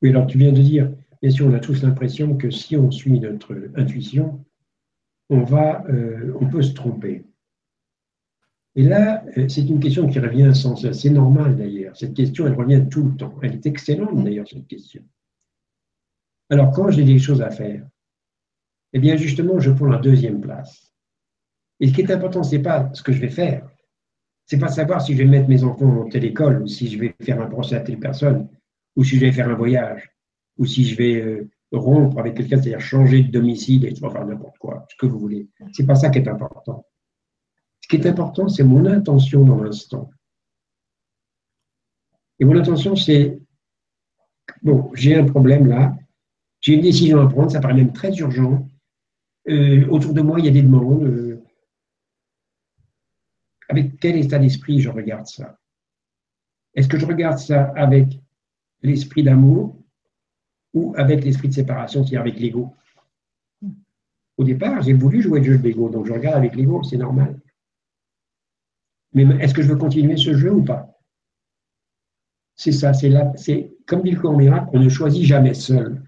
Oui, 0.00 0.10
alors 0.10 0.28
tu 0.28 0.38
viens 0.38 0.52
de 0.52 0.62
dire, 0.62 0.92
bien 1.20 1.30
sûr, 1.32 1.48
on 1.48 1.54
a 1.54 1.58
tous 1.58 1.82
l'impression 1.82 2.36
que 2.36 2.52
si 2.52 2.76
on 2.76 2.92
suit 2.92 3.18
notre 3.18 3.56
intuition, 3.74 4.38
on, 5.30 5.42
va, 5.42 5.84
euh, 5.88 6.32
on 6.40 6.48
peut 6.48 6.62
se 6.62 6.72
tromper. 6.72 7.24
Et 8.74 8.82
là, 8.82 9.24
euh, 9.36 9.48
c'est 9.48 9.66
une 9.66 9.80
question 9.80 10.08
qui 10.08 10.18
revient 10.18 10.54
sans 10.54 10.76
cesse. 10.76 11.00
C'est 11.00 11.10
normal 11.10 11.56
d'ailleurs. 11.56 11.96
Cette 11.96 12.14
question, 12.14 12.46
elle 12.46 12.54
revient 12.54 12.86
tout 12.90 13.04
le 13.04 13.16
temps. 13.16 13.34
Elle 13.42 13.54
est 13.54 13.66
excellente 13.66 14.22
d'ailleurs, 14.22 14.48
cette 14.48 14.66
question. 14.66 15.02
Alors, 16.50 16.70
quand 16.70 16.90
j'ai 16.90 17.04
des 17.04 17.18
choses 17.18 17.42
à 17.42 17.50
faire, 17.50 17.86
eh 18.92 18.98
bien 18.98 19.16
justement, 19.16 19.58
je 19.58 19.70
prends 19.70 19.86
la 19.86 19.98
deuxième 19.98 20.40
place. 20.40 20.92
Et 21.80 21.88
ce 21.88 21.92
qui 21.92 22.00
est 22.00 22.10
important, 22.10 22.42
ce 22.42 22.56
n'est 22.56 22.62
pas 22.62 22.90
ce 22.94 23.02
que 23.02 23.12
je 23.12 23.20
vais 23.20 23.28
faire. 23.28 23.68
Ce 24.46 24.56
n'est 24.56 24.60
pas 24.60 24.68
savoir 24.68 25.02
si 25.02 25.12
je 25.12 25.18
vais 25.18 25.28
mettre 25.28 25.48
mes 25.48 25.62
enfants 25.62 26.02
en 26.02 26.08
telle 26.08 26.24
école, 26.24 26.62
ou 26.62 26.66
si 26.66 26.88
je 26.88 26.98
vais 26.98 27.14
faire 27.20 27.40
un 27.40 27.46
procès 27.46 27.76
à 27.76 27.80
telle 27.80 27.98
personne, 27.98 28.48
ou 28.96 29.04
si 29.04 29.16
je 29.16 29.20
vais 29.20 29.32
faire 29.32 29.48
un 29.48 29.54
voyage, 29.54 30.10
ou 30.56 30.64
si 30.64 30.84
je 30.84 30.96
vais 30.96 31.20
euh, 31.20 31.50
rompre 31.72 32.18
avec 32.18 32.34
quelqu'un, 32.34 32.60
c'est-à-dire 32.60 32.80
changer 32.80 33.22
de 33.22 33.30
domicile 33.30 33.84
et 33.84 33.94
faire 33.94 34.26
n'importe 34.26 34.58
quoi, 34.58 34.86
ce 34.90 34.96
que 34.96 35.06
vous 35.06 35.18
voulez. 35.18 35.48
Ce 35.72 35.82
n'est 35.82 35.86
pas 35.86 35.94
ça 35.94 36.08
qui 36.08 36.18
est 36.18 36.28
important. 36.28 36.86
Ce 37.80 37.88
qui 37.88 37.96
est 37.96 38.06
important, 38.06 38.48
c'est 38.48 38.64
mon 38.64 38.86
intention 38.86 39.44
dans 39.44 39.62
l'instant. 39.62 40.10
Et 42.40 42.44
mon 42.44 42.56
intention, 42.56 42.96
c'est, 42.96 43.38
bon, 44.62 44.90
j'ai 44.94 45.16
un 45.16 45.24
problème 45.24 45.66
là, 45.66 45.96
j'ai 46.60 46.74
une 46.74 46.80
décision 46.80 47.20
à 47.20 47.28
prendre, 47.28 47.50
ça 47.50 47.60
paraît 47.60 47.74
même 47.74 47.92
très 47.92 48.14
urgent, 48.16 48.66
euh, 49.48 49.86
autour 49.88 50.12
de 50.12 50.20
moi, 50.20 50.38
il 50.38 50.46
y 50.46 50.48
a 50.48 50.52
des 50.52 50.62
demandes. 50.62 51.04
Euh, 51.04 51.42
avec 53.68 54.00
quel 54.00 54.16
état 54.16 54.38
d'esprit 54.38 54.80
je 54.80 54.88
regarde 54.88 55.26
ça? 55.26 55.58
Est-ce 56.74 56.88
que 56.88 56.98
je 56.98 57.06
regarde 57.06 57.38
ça 57.38 57.72
avec 57.76 58.18
l'esprit 58.82 59.22
d'amour? 59.22 59.76
Ou 60.78 60.94
avec 60.96 61.24
l'esprit 61.24 61.48
de 61.48 61.54
séparation, 61.54 62.02
c'est-à-dire 62.02 62.20
avec 62.20 62.38
l'ego 62.38 62.74
Au 64.36 64.44
départ, 64.44 64.82
j'ai 64.82 64.92
voulu 64.92 65.20
jouer 65.20 65.40
le 65.40 65.46
jeu 65.46 65.58
de 65.58 65.62
l'ego, 65.64 65.88
donc 65.88 66.06
je 66.06 66.12
regarde 66.12 66.36
avec 66.36 66.54
l'ego, 66.54 66.82
c'est 66.82 66.96
normal. 66.96 67.38
Mais 69.12 69.24
est-ce 69.40 69.54
que 69.54 69.62
je 69.62 69.68
veux 69.68 69.76
continuer 69.76 70.16
ce 70.16 70.34
jeu 70.34 70.52
ou 70.52 70.62
pas? 70.62 70.94
C'est 72.54 72.72
ça, 72.72 72.92
c'est 72.92 73.08
là, 73.08 73.32
c'est 73.36 73.72
comme 73.86 74.02
dit 74.02 74.10
le 74.10 74.20
cours 74.20 74.36
miracle, 74.36 74.68
on 74.72 74.80
ne 74.80 74.88
choisit 74.88 75.24
jamais 75.24 75.54
seul. 75.54 76.02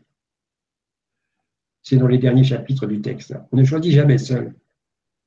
C'est 1.82 1.96
dans 1.96 2.08
les 2.08 2.18
derniers 2.18 2.44
chapitres 2.44 2.86
du 2.86 3.00
texte. 3.00 3.34
On 3.52 3.56
ne 3.56 3.64
choisit 3.64 3.92
jamais 3.92 4.18
seul. 4.18 4.54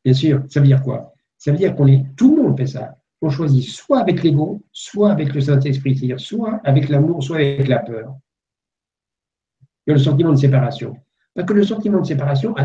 Bien 0.06 0.14
sûr, 0.14 0.44
ça 0.50 0.60
veut 0.60 0.68
dire 0.68 0.84
quoi? 0.84 1.14
Ça 1.38 1.52
veut 1.52 1.58
dire 1.58 1.76
qu'on 1.76 1.88
est, 1.88 2.06
tout 2.16 2.36
le 2.36 2.44
monde 2.44 2.58
fait 2.58 2.68
ça. 2.68 2.98
On 3.22 3.30
choisit 3.30 3.64
soit 3.64 4.00
avec 4.00 4.22
l'ego, 4.22 4.62
soit 4.72 5.12
avec 5.12 5.34
le 5.34 5.42
Saint-Esprit, 5.42 5.98
c'est-à-dire 5.98 6.20
soit 6.20 6.60
avec 6.64 6.90
l'amour, 6.90 7.24
soit 7.24 7.38
avec 7.38 7.68
la 7.68 7.80
peur. 7.80 8.16
Il 9.86 9.92
y 9.92 9.92
a 9.92 9.96
le 9.96 10.04
sentiment 10.04 10.32
de 10.32 10.38
séparation. 10.38 10.96
Parce 11.34 11.48
que 11.48 11.54
le 11.54 11.64
sentiment 11.64 12.02
de 12.02 12.06
séparation 12.06 12.56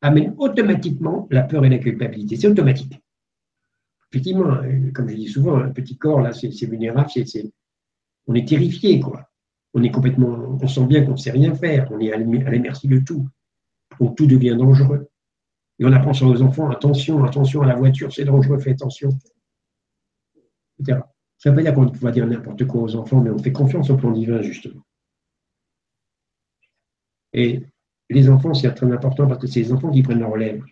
amène 0.00 0.34
automatiquement 0.38 1.28
la 1.30 1.42
peur 1.42 1.64
et 1.64 1.68
la 1.68 1.78
culpabilité. 1.78 2.36
C'est 2.36 2.48
automatique. 2.48 3.00
Effectivement, 4.10 4.52
euh, 4.54 4.90
comme 4.92 5.08
je 5.08 5.16
dis 5.16 5.28
souvent, 5.28 5.56
un 5.56 5.70
petit 5.70 5.96
corps, 5.96 6.20
là, 6.20 6.32
c'est 6.32 6.66
vulnérable, 6.66 7.08
on 8.26 8.34
est 8.34 8.46
terrifié, 8.46 9.00
quoi 9.00 9.32
on 9.74 9.82
est 9.82 9.90
complètement, 9.90 10.58
on 10.60 10.66
sent 10.66 10.86
bien 10.86 11.04
qu'on 11.04 11.12
ne 11.12 11.16
sait 11.16 11.30
rien 11.30 11.54
faire, 11.54 11.88
on 11.90 12.00
est 12.00 12.12
à 12.12 12.18
la 12.18 12.58
merci 12.58 12.88
de 12.88 12.98
tout. 12.98 13.28
Donc 14.00 14.16
tout 14.16 14.26
devient 14.26 14.56
dangereux. 14.56 15.08
Et 15.78 15.84
on 15.84 15.92
apprend 15.92 16.12
sur 16.12 16.28
nos 16.28 16.42
enfants, 16.42 16.70
attention, 16.70 17.24
attention 17.24 17.62
à 17.62 17.66
la 17.66 17.74
voiture, 17.74 18.12
c'est 18.12 18.24
dangereux, 18.24 18.58
fais 18.58 18.72
attention. 18.72 19.10
Ça 20.84 21.50
ne 21.50 21.50
veut 21.50 21.56
pas 21.56 21.62
dire 21.62 21.74
qu'on 21.74 21.86
va 21.86 22.10
dire 22.10 22.26
n'importe 22.26 22.66
quoi 22.66 22.82
aux 22.82 22.96
enfants, 22.96 23.20
mais 23.20 23.30
on 23.30 23.38
fait 23.38 23.52
confiance 23.52 23.90
au 23.90 23.96
plan 23.96 24.12
divin, 24.12 24.42
justement. 24.42 24.82
Et 27.32 27.62
les 28.10 28.28
enfants, 28.28 28.54
c'est 28.54 28.72
très 28.74 28.90
important 28.90 29.26
parce 29.26 29.40
que 29.40 29.46
c'est 29.46 29.60
les 29.60 29.72
enfants 29.72 29.90
qui 29.90 30.02
prennent 30.02 30.20
la 30.20 30.26
relève. 30.26 30.62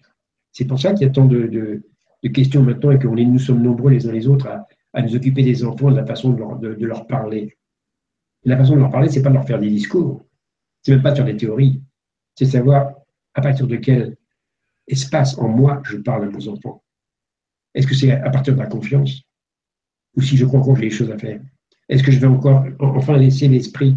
C'est 0.53 0.67
pour 0.67 0.79
ça 0.79 0.93
qu'il 0.93 1.07
y 1.07 1.11
a 1.11 1.13
tant 1.13 1.27
de, 1.27 1.83
questions 2.33 2.63
maintenant 2.63 2.91
et 2.91 2.99
que 2.99 3.07
nous 3.07 3.39
sommes 3.39 3.63
nombreux 3.63 3.91
les 3.91 4.07
uns 4.07 4.13
les 4.13 4.27
autres 4.27 4.49
à, 4.93 5.03
nous 5.03 5.15
occuper 5.15 5.43
des 5.43 5.65
enfants 5.65 5.91
de 5.91 5.97
la 5.97 6.05
façon 6.05 6.31
de 6.31 6.85
leur 6.85 7.07
parler. 7.07 7.57
La 8.45 8.57
façon 8.57 8.75
de 8.75 8.81
leur 8.81 8.91
parler, 8.91 9.09
c'est 9.09 9.23
pas 9.23 9.29
de 9.29 9.35
leur 9.35 9.47
faire 9.47 9.61
des 9.61 9.71
discours, 9.71 10.25
c'est 10.83 10.93
même 10.93 11.03
pas 11.03 11.15
sur 11.15 11.25
des 11.25 11.37
théories, 11.37 11.83
c'est 12.35 12.47
savoir 12.47 12.95
à 13.35 13.41
partir 13.41 13.67
de 13.67 13.77
quel 13.77 14.17
espace 14.87 15.39
en 15.39 15.49
moi 15.49 15.81
je 15.85 15.99
parle 15.99 16.25
à 16.25 16.31
mes 16.31 16.49
enfants. 16.49 16.83
Est-ce 17.75 17.87
que 17.87 17.95
c'est 17.95 18.11
à 18.11 18.31
partir 18.31 18.55
de 18.55 18.59
la 18.59 18.67
confiance? 18.67 19.23
Ou 20.17 20.23
si 20.23 20.37
je 20.37 20.45
crois 20.45 20.61
qu'on 20.61 20.75
j'ai 20.75 20.83
les 20.83 20.91
choses 20.91 21.11
à 21.11 21.19
faire? 21.19 21.41
Est-ce 21.89 22.03
que 22.03 22.11
je 22.11 22.19
vais 22.19 22.27
encore 22.27 22.65
enfin 22.81 23.17
laisser 23.17 23.47
l'esprit 23.47 23.97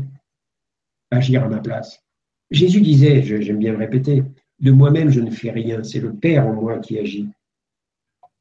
agir 1.09 1.43
à 1.43 1.47
ma 1.47 1.59
place? 1.59 2.03
Jésus 2.53 2.79
disait, 2.79 3.21
j'aime 3.23 3.57
bien 3.57 3.73
le 3.73 3.79
répéter, 3.79 4.23
de 4.59 4.71
moi-même 4.71 5.09
je 5.09 5.19
ne 5.19 5.31
fais 5.31 5.51
rien, 5.51 5.83
c'est 5.83 5.99
le 5.99 6.13
Père 6.13 6.47
en 6.47 6.53
moi 6.53 6.79
qui 6.79 6.97
agit. 6.97 7.27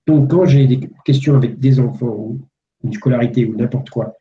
Donc 0.06 0.30
quand 0.30 0.46
j'ai 0.46 0.66
des 0.66 0.88
questions 1.04 1.34
avec 1.34 1.58
des 1.58 1.80
enfants 1.80 2.14
ou 2.14 2.40
une 2.84 2.92
scolarité 2.92 3.44
ou 3.44 3.56
n'importe 3.56 3.90
quoi, 3.90 4.16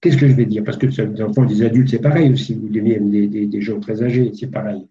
Qu'est-ce 0.00 0.18
que 0.18 0.28
je 0.28 0.34
vais 0.34 0.46
dire? 0.46 0.62
Parce 0.62 0.76
que 0.76 0.86
des 0.86 1.22
enfants, 1.22 1.44
des 1.44 1.62
adultes, 1.62 1.88
c'est 1.88 2.00
pareil 2.00 2.30
aussi, 2.32 2.54
ou 2.54 2.68
des, 2.68 3.00
des, 3.00 3.46
des 3.46 3.60
gens 3.60 3.80
très 3.80 4.02
âgés, 4.04 4.30
c'est 4.34 4.50
pareil. 4.50 4.86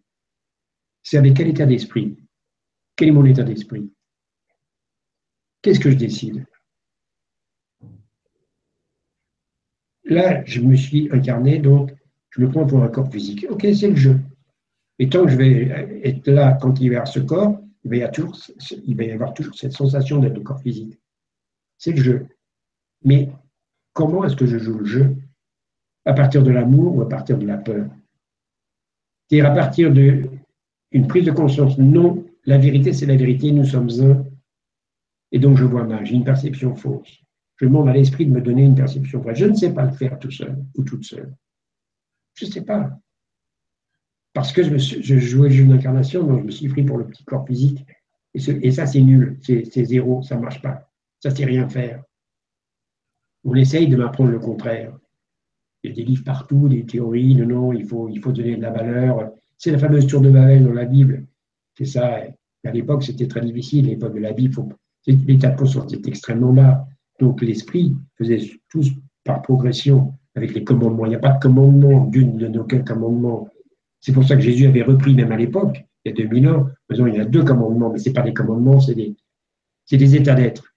C'est 1.03 1.17
avec 1.17 1.35
quel 1.35 1.47
état 1.47 1.65
d'esprit? 1.65 2.17
Quel 2.97 3.09
est 3.09 3.11
mon 3.11 3.23
état 3.23 3.43
d'esprit? 3.43 3.89
Qu'est-ce 5.61 5.79
que 5.79 5.91
je 5.91 5.95
décide? 5.95 6.45
Là, 10.03 10.43
je 10.43 10.59
me 10.59 10.75
suis 10.75 11.09
incarné, 11.13 11.59
donc 11.59 11.94
je 12.35 12.41
me 12.41 12.49
prends 12.49 12.65
pour 12.65 12.83
un 12.83 12.89
corps 12.89 13.09
physique. 13.09 13.45
Ok, 13.49 13.65
c'est 13.73 13.89
le 13.89 13.95
jeu. 13.95 14.19
Et 14.99 15.07
tant 15.07 15.23
que 15.23 15.31
je 15.31 15.37
vais 15.37 16.01
être 16.03 16.27
là 16.27 16.57
quand 16.61 16.79
il 16.79 16.87
y 16.87 16.89
avoir 16.89 17.07
ce 17.07 17.19
corps, 17.19 17.61
il 17.83 17.89
va 17.89 17.95
y 17.95 17.99
avoir 18.01 18.11
toujours, 18.11 18.37
il 18.85 18.95
va 18.97 19.03
y 19.03 19.11
avoir 19.11 19.33
toujours 19.33 19.55
cette 19.55 19.71
sensation 19.71 20.19
d'être 20.19 20.35
le 20.35 20.41
corps 20.41 20.59
physique. 20.59 20.99
C'est 21.77 21.91
le 21.91 22.01
jeu. 22.01 22.27
Mais 23.03 23.29
comment 23.93 24.25
est-ce 24.25 24.35
que 24.35 24.45
je 24.45 24.57
joue 24.57 24.79
le 24.79 24.85
jeu? 24.85 25.15
À 26.03 26.13
partir 26.13 26.43
de 26.43 26.51
l'amour 26.51 26.97
ou 26.97 27.01
à 27.01 27.09
partir 27.09 27.37
de 27.37 27.45
la 27.45 27.57
peur? 27.57 27.87
C'est-à-dire 29.27 29.51
à 29.51 29.55
partir 29.55 29.91
d'une 29.91 31.07
prise 31.07 31.25
de 31.25 31.31
conscience. 31.31 31.77
Non, 31.77 32.25
la 32.45 32.57
vérité, 32.57 32.91
c'est 32.93 33.05
la 33.05 33.15
vérité, 33.15 33.51
nous 33.51 33.65
sommes 33.65 33.89
un. 34.01 34.25
Et 35.31 35.39
donc 35.39 35.57
je 35.57 35.63
vois 35.63 35.83
mal, 35.85 36.05
j'ai 36.05 36.15
une 36.15 36.23
perception 36.25 36.75
fausse. 36.75 37.21
Je 37.57 37.65
demande 37.65 37.87
à 37.87 37.93
l'esprit 37.93 38.25
de 38.25 38.31
me 38.31 38.41
donner 38.41 38.63
une 38.63 38.75
perception 38.75 39.21
vraie. 39.21 39.35
Je 39.35 39.45
ne 39.45 39.55
sais 39.55 39.73
pas 39.73 39.85
le 39.85 39.93
faire 39.93 40.19
tout 40.19 40.31
seul 40.31 40.57
ou 40.77 40.83
toute 40.83 41.05
seule. 41.05 41.33
Je 42.35 42.45
ne 42.45 42.51
sais 42.51 42.61
pas. 42.61 42.91
Parce 44.33 44.51
que 44.51 44.63
je, 44.63 45.17
jouais 45.17 45.49
le 45.49 45.55
jeu 45.55 45.65
d'incarnation, 45.65 46.23
donc 46.23 46.41
je 46.41 46.45
me 46.45 46.51
suis 46.51 46.67
pris 46.67 46.83
pour 46.83 46.97
le 46.97 47.07
petit 47.07 47.23
corps 47.23 47.45
physique. 47.47 47.85
Et, 48.33 48.71
ça, 48.71 48.85
c'est 48.85 49.01
nul, 49.01 49.39
c'est 49.41 49.85
zéro, 49.85 50.21
ça 50.21 50.35
ne 50.35 50.41
marche 50.41 50.61
pas. 50.61 50.91
Ça, 51.21 51.31
c'est 51.31 51.45
rien 51.45 51.69
faire 51.69 52.03
on 53.45 53.53
essaye 53.53 53.87
de 53.87 53.95
m'apprendre 53.95 54.31
le 54.31 54.39
contraire. 54.39 54.97
Il 55.83 55.91
y 55.91 55.93
a 55.93 55.95
des 55.95 56.03
livres 56.03 56.23
partout, 56.23 56.67
des 56.67 56.85
théories, 56.85 57.35
non, 57.35 57.45
non, 57.45 57.73
il 57.73 57.85
faut, 57.85 58.09
il 58.09 58.19
faut 58.19 58.31
donner 58.31 58.57
de 58.57 58.61
la 58.61 58.71
valeur. 58.71 59.31
C'est 59.57 59.71
la 59.71 59.77
fameuse 59.77 60.07
tour 60.07 60.21
de 60.21 60.31
Babel 60.31 60.63
dans 60.63 60.73
la 60.73 60.85
Bible. 60.85 61.27
C'est 61.77 61.85
ça. 61.85 62.21
À 62.63 62.71
l'époque, 62.71 63.03
c'était 63.03 63.27
très 63.27 63.41
difficile. 63.41 63.85
L'époque 63.85 64.15
de 64.15 64.19
la 64.19 64.33
Bible, 64.33 64.55
l'état 65.05 65.51
de 65.51 65.93
était 65.95 66.09
extrêmement 66.09 66.51
bas. 66.51 66.87
Donc 67.19 67.41
l'esprit 67.41 67.95
faisait 68.17 68.41
tous 68.67 68.91
par 69.23 69.43
progression 69.43 70.15
avec 70.35 70.53
les 70.53 70.63
commandements. 70.63 71.05
Il 71.05 71.09
n'y 71.09 71.15
a 71.15 71.19
pas 71.19 71.31
de 71.31 71.39
commandement, 71.39 72.05
Dieu 72.05 72.23
ne 72.23 72.39
donne 72.39 72.57
aucun 72.57 72.79
commandement. 72.79 73.49
C'est 73.99 74.13
pour 74.13 74.23
ça 74.23 74.35
que 74.35 74.41
Jésus 74.41 74.67
avait 74.67 74.83
repris, 74.83 75.13
même 75.13 75.31
à 75.31 75.37
l'époque, 75.37 75.85
il 76.03 76.09
y 76.09 76.11
a 76.13 76.15
2000 76.23 76.49
ans, 76.49 76.67
il 76.89 77.15
y 77.15 77.19
a 77.19 77.25
deux 77.25 77.43
commandements, 77.43 77.89
mais 77.89 77.99
ce 77.99 78.09
n'est 78.09 78.13
pas 78.13 78.21
des 78.21 78.33
commandements, 78.33 78.79
c'est 78.79 78.93
des, 78.93 79.15
des 79.91 80.15
états 80.15 80.35
d'être 80.35 80.75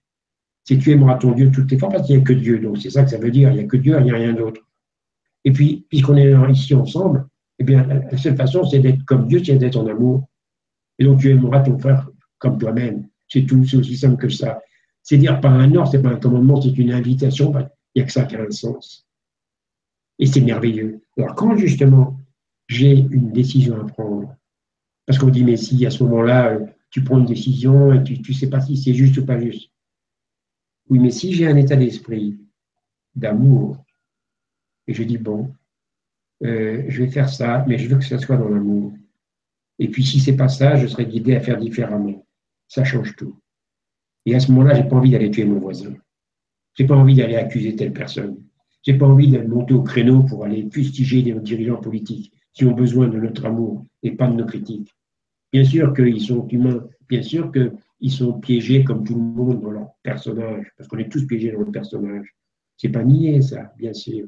c'est 0.69 0.77
tu 0.77 0.91
aimeras 0.91 1.15
ton 1.15 1.31
Dieu 1.31 1.49
toutes 1.49 1.67
tes 1.67 1.79
formes 1.79 1.93
parce 1.93 2.05
qu'il 2.05 2.15
n'y 2.15 2.21
a 2.21 2.25
que 2.25 2.33
Dieu. 2.33 2.59
Donc 2.59 2.77
c'est 2.77 2.91
ça 2.91 3.03
que 3.03 3.09
ça 3.09 3.17
veut 3.17 3.31
dire, 3.31 3.49
il 3.49 3.55
n'y 3.55 3.61
a 3.61 3.63
que 3.63 3.75
Dieu, 3.75 3.95
il 3.97 4.03
n'y 4.03 4.11
a 4.11 4.15
rien 4.15 4.33
d'autre. 4.33 4.61
Et 5.43 5.51
puis, 5.51 5.87
puisqu'on 5.89 6.15
est 6.15 6.31
ici 6.51 6.75
ensemble, 6.75 7.25
eh 7.57 7.63
bien, 7.63 7.87
la 7.87 8.17
seule 8.17 8.35
façon, 8.35 8.63
c'est 8.65 8.77
d'être 8.77 9.03
comme 9.05 9.27
Dieu, 9.27 9.41
c'est 9.43 9.57
d'être 9.57 9.77
en 9.77 9.87
amour. 9.87 10.27
Et 10.99 11.05
donc 11.05 11.21
tu 11.21 11.31
aimeras 11.31 11.61
ton 11.61 11.79
frère 11.79 12.07
comme 12.37 12.59
toi-même. 12.59 13.07
C'est 13.27 13.47
tout, 13.47 13.65
c'est 13.65 13.77
aussi 13.77 13.97
simple 13.97 14.17
que 14.17 14.29
ça. 14.29 14.61
C'est 15.01 15.17
dire 15.17 15.41
pas 15.41 15.49
un 15.49 15.73
ordre, 15.73 15.89
c'est 15.89 16.03
pas 16.03 16.09
un 16.09 16.17
commandement, 16.17 16.61
c'est 16.61 16.77
une 16.77 16.91
invitation. 16.91 17.51
Il 17.57 17.67
n'y 17.95 18.01
a 18.03 18.05
que 18.05 18.11
ça 18.11 18.25
qui 18.25 18.35
a 18.35 18.41
un 18.43 18.51
sens. 18.51 19.07
Et 20.19 20.25
c'est 20.25 20.41
merveilleux. 20.41 21.01
Alors 21.17 21.35
quand 21.35 21.55
justement 21.55 22.19
j'ai 22.67 22.91
une 22.91 23.31
décision 23.31 23.81
à 23.81 23.85
prendre, 23.85 24.35
parce 25.05 25.17
qu'on 25.17 25.29
dit, 25.29 25.43
mais 25.43 25.57
si 25.57 25.85
à 25.85 25.89
ce 25.89 26.03
moment-là, 26.03 26.53
euh, 26.53 26.65
tu 26.91 27.03
prends 27.03 27.17
une 27.17 27.25
décision 27.25 27.93
et 27.93 28.03
tu 28.03 28.19
ne 28.19 28.35
sais 28.35 28.49
pas 28.49 28.61
si 28.61 28.77
c'est 28.77 28.93
juste 28.93 29.17
ou 29.17 29.25
pas 29.25 29.39
juste. 29.39 29.71
Oui, 30.89 30.99
mais 30.99 31.11
si 31.11 31.33
j'ai 31.33 31.47
un 31.47 31.55
état 31.55 31.75
d'esprit 31.75 32.37
d'amour, 33.15 33.83
et 34.87 34.93
je 34.93 35.03
dis, 35.03 35.17
bon, 35.17 35.53
euh, 36.43 36.83
je 36.87 37.03
vais 37.03 37.09
faire 37.09 37.29
ça, 37.29 37.65
mais 37.67 37.77
je 37.77 37.87
veux 37.87 37.97
que 37.97 38.05
ça 38.05 38.17
soit 38.17 38.37
dans 38.37 38.49
l'amour. 38.49 38.93
Et 39.79 39.87
puis 39.87 40.03
si 40.03 40.19
c'est 40.19 40.35
pas 40.35 40.49
ça, 40.49 40.75
je 40.75 40.87
serai 40.87 41.05
guidé 41.05 41.35
à 41.35 41.41
faire 41.41 41.57
différemment. 41.57 42.25
Ça 42.67 42.83
change 42.83 43.15
tout. 43.15 43.39
Et 44.25 44.35
à 44.35 44.39
ce 44.39 44.51
moment-là, 44.51 44.75
j'ai 44.75 44.83
pas 44.83 44.95
envie 44.95 45.11
d'aller 45.11 45.31
tuer 45.31 45.45
mon 45.45 45.59
voisin. 45.59 45.95
J'ai 46.75 46.85
pas 46.85 46.95
envie 46.95 47.15
d'aller 47.15 47.35
accuser 47.35 47.75
telle 47.75 47.93
personne. 47.93 48.43
J'ai 48.83 48.97
pas 48.97 49.07
envie 49.07 49.29
de 49.29 49.39
monter 49.39 49.73
au 49.73 49.83
créneau 49.83 50.23
pour 50.23 50.45
aller 50.45 50.69
fustiger 50.71 51.21
des 51.21 51.33
dirigeants 51.33 51.81
politiques 51.81 52.33
qui 52.53 52.65
ont 52.65 52.73
besoin 52.73 53.07
de 53.07 53.19
notre 53.19 53.45
amour 53.45 53.85
et 54.03 54.11
pas 54.11 54.27
de 54.27 54.35
nos 54.35 54.45
critiques. 54.45 54.93
Bien 55.51 55.63
sûr 55.63 55.93
qu'ils 55.93 56.21
sont 56.21 56.47
humains, 56.47 56.85
bien 57.07 57.21
sûr 57.21 57.51
qu'ils 57.51 58.11
sont 58.11 58.39
piégés 58.39 58.83
comme 58.83 59.03
tout 59.03 59.15
le 59.15 59.21
monde 59.21 59.61
dans 59.61 59.71
leur 59.71 59.89
personnage, 60.03 60.71
parce 60.77 60.87
qu'on 60.87 60.97
est 60.97 61.11
tous 61.11 61.25
piégés 61.25 61.51
dans 61.51 61.59
notre 61.59 61.71
personnage. 61.71 62.35
C'est 62.77 62.89
pas 62.89 63.03
nier 63.03 63.41
ça, 63.41 63.73
bien 63.77 63.93
sûr. 63.93 64.27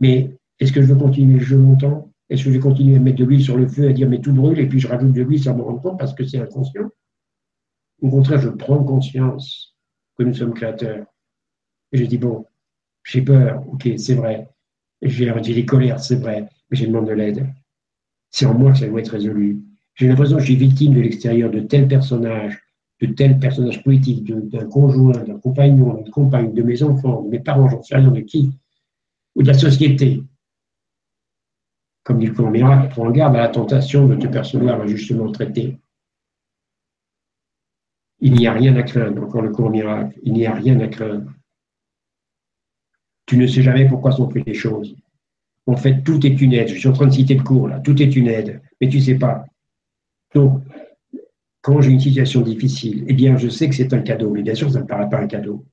Mais 0.00 0.36
est-ce 0.58 0.72
que 0.72 0.82
je 0.82 0.86
veux 0.92 0.98
continuer 0.98 1.38
le 1.38 1.44
jeu 1.44 1.56
longtemps? 1.56 2.10
Est-ce 2.28 2.44
que 2.44 2.50
je 2.50 2.54
vais 2.54 2.60
continuer 2.60 2.96
à 2.96 3.00
mettre 3.00 3.18
de 3.18 3.24
l'huile 3.24 3.44
sur 3.44 3.56
le 3.56 3.68
feu, 3.68 3.88
à 3.88 3.92
dire 3.92 4.08
mais 4.08 4.20
tout 4.20 4.32
brûle, 4.32 4.58
et 4.58 4.66
puis 4.66 4.80
je 4.80 4.88
rajoute 4.88 5.12
de 5.12 5.22
l'huile 5.22 5.42
sans 5.42 5.56
me 5.56 5.62
rendre 5.62 5.80
compte 5.80 5.98
parce 5.98 6.14
que 6.14 6.24
c'est 6.24 6.38
inconscient? 6.38 6.90
Au 8.02 8.10
contraire, 8.10 8.40
je 8.40 8.48
prends 8.48 8.82
conscience 8.82 9.76
que 10.18 10.24
nous 10.24 10.34
sommes 10.34 10.52
créateurs. 10.52 11.06
Et 11.92 11.98
je 11.98 12.04
dis 12.04 12.18
bon, 12.18 12.44
j'ai 13.04 13.22
peur, 13.22 13.62
ok, 13.68 13.88
c'est 13.96 14.14
vrai. 14.14 14.48
J'ai 15.02 15.30
des 15.30 15.66
colères, 15.66 16.00
c'est 16.00 16.16
vrai, 16.16 16.48
mais 16.70 16.76
je 16.76 16.86
demande 16.86 17.06
de 17.06 17.12
l'aide. 17.12 17.46
C'est 18.30 18.46
en 18.46 18.54
moi 18.54 18.72
que 18.72 18.78
ça 18.78 18.88
doit 18.88 19.00
être 19.00 19.12
résolu. 19.12 19.62
J'ai 19.94 20.08
l'impression 20.08 20.36
que 20.36 20.42
je 20.42 20.46
suis 20.46 20.56
victime 20.56 20.94
de 20.94 21.00
l'extérieur 21.00 21.50
de 21.50 21.60
tel 21.60 21.86
personnage, 21.86 22.60
de 23.00 23.06
tel 23.06 23.38
personnage 23.38 23.82
politique, 23.84 24.24
d'un 24.24 24.66
conjoint, 24.66 25.22
d'un 25.22 25.38
compagnon, 25.38 25.94
d'une 25.94 26.10
compagne, 26.10 26.52
de 26.52 26.62
mes 26.62 26.82
enfants, 26.82 27.22
de 27.22 27.28
mes 27.28 27.40
parents, 27.40 27.68
j'en 27.68 27.82
sais 27.82 27.96
rien 27.96 28.10
de 28.10 28.20
qui, 28.20 28.50
ou 29.36 29.42
de 29.42 29.48
la 29.48 29.54
société. 29.54 30.22
Comme 32.02 32.18
dit 32.18 32.26
le 32.26 32.34
cours 32.34 32.50
miracle, 32.50 32.88
prends 32.90 33.10
garde 33.10 33.36
à 33.36 33.40
la 33.40 33.48
tentation 33.48 34.08
de 34.08 34.16
te 34.16 34.26
percevoir 34.26 34.80
injustement 34.80 35.30
traité. 35.30 35.78
Il 38.20 38.32
n'y 38.34 38.46
a 38.46 38.52
rien 38.52 38.74
à 38.76 38.82
craindre, 38.82 39.22
encore 39.22 39.42
le 39.42 39.50
cours 39.50 39.70
miracle, 39.70 40.18
il 40.22 40.32
n'y 40.32 40.46
a 40.46 40.54
rien 40.54 40.80
à 40.80 40.88
craindre. 40.88 41.30
Tu 43.26 43.36
ne 43.36 43.46
sais 43.46 43.62
jamais 43.62 43.88
pourquoi 43.88 44.12
sont 44.12 44.28
faites 44.30 44.46
les 44.46 44.54
choses. 44.54 44.94
En 45.66 45.76
fait, 45.76 46.02
tout 46.02 46.24
est 46.26 46.40
une 46.40 46.52
aide. 46.52 46.68
Je 46.68 46.78
suis 46.78 46.88
en 46.88 46.92
train 46.92 47.06
de 47.06 47.12
citer 47.12 47.34
le 47.34 47.42
cours 47.42 47.68
là. 47.68 47.80
Tout 47.80 48.00
est 48.02 48.16
une 48.16 48.28
aide, 48.28 48.60
mais 48.80 48.88
tu 48.88 48.98
ne 48.98 49.02
sais 49.02 49.14
pas. 49.14 49.46
Donc, 50.34 50.62
quand 51.62 51.80
j'ai 51.80 51.90
une 51.90 52.00
situation 52.00 52.42
difficile, 52.42 53.04
eh 53.08 53.14
bien, 53.14 53.38
je 53.38 53.48
sais 53.48 53.68
que 53.68 53.74
c'est 53.74 53.94
un 53.94 54.00
cadeau. 54.00 54.30
Mais 54.30 54.42
bien 54.42 54.54
sûr, 54.54 54.70
ça 54.70 54.78
ne 54.78 54.82
me 54.82 54.88
paraît 54.88 55.08
pas 55.08 55.20
un 55.20 55.26
cadeau. 55.26 55.64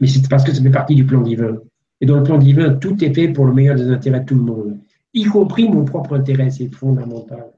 Mais 0.00 0.06
c'est 0.06 0.26
parce 0.30 0.44
que 0.44 0.52
ça 0.52 0.62
fait 0.62 0.70
partie 0.70 0.94
du 0.94 1.04
plan 1.04 1.20
divin. 1.20 1.58
Et 2.00 2.06
dans 2.06 2.16
le 2.16 2.22
plan 2.22 2.38
divin, 2.38 2.74
tout 2.74 3.04
est 3.04 3.12
fait 3.12 3.28
pour 3.28 3.44
le 3.44 3.52
meilleur 3.52 3.76
des 3.76 3.90
intérêts 3.90 4.20
de 4.20 4.24
tout 4.24 4.36
le 4.36 4.42
monde, 4.42 4.78
y 5.12 5.24
compris 5.24 5.68
mon 5.68 5.84
propre 5.84 6.14
intérêt. 6.14 6.48
C'est 6.48 6.74
fondamental. 6.74 7.52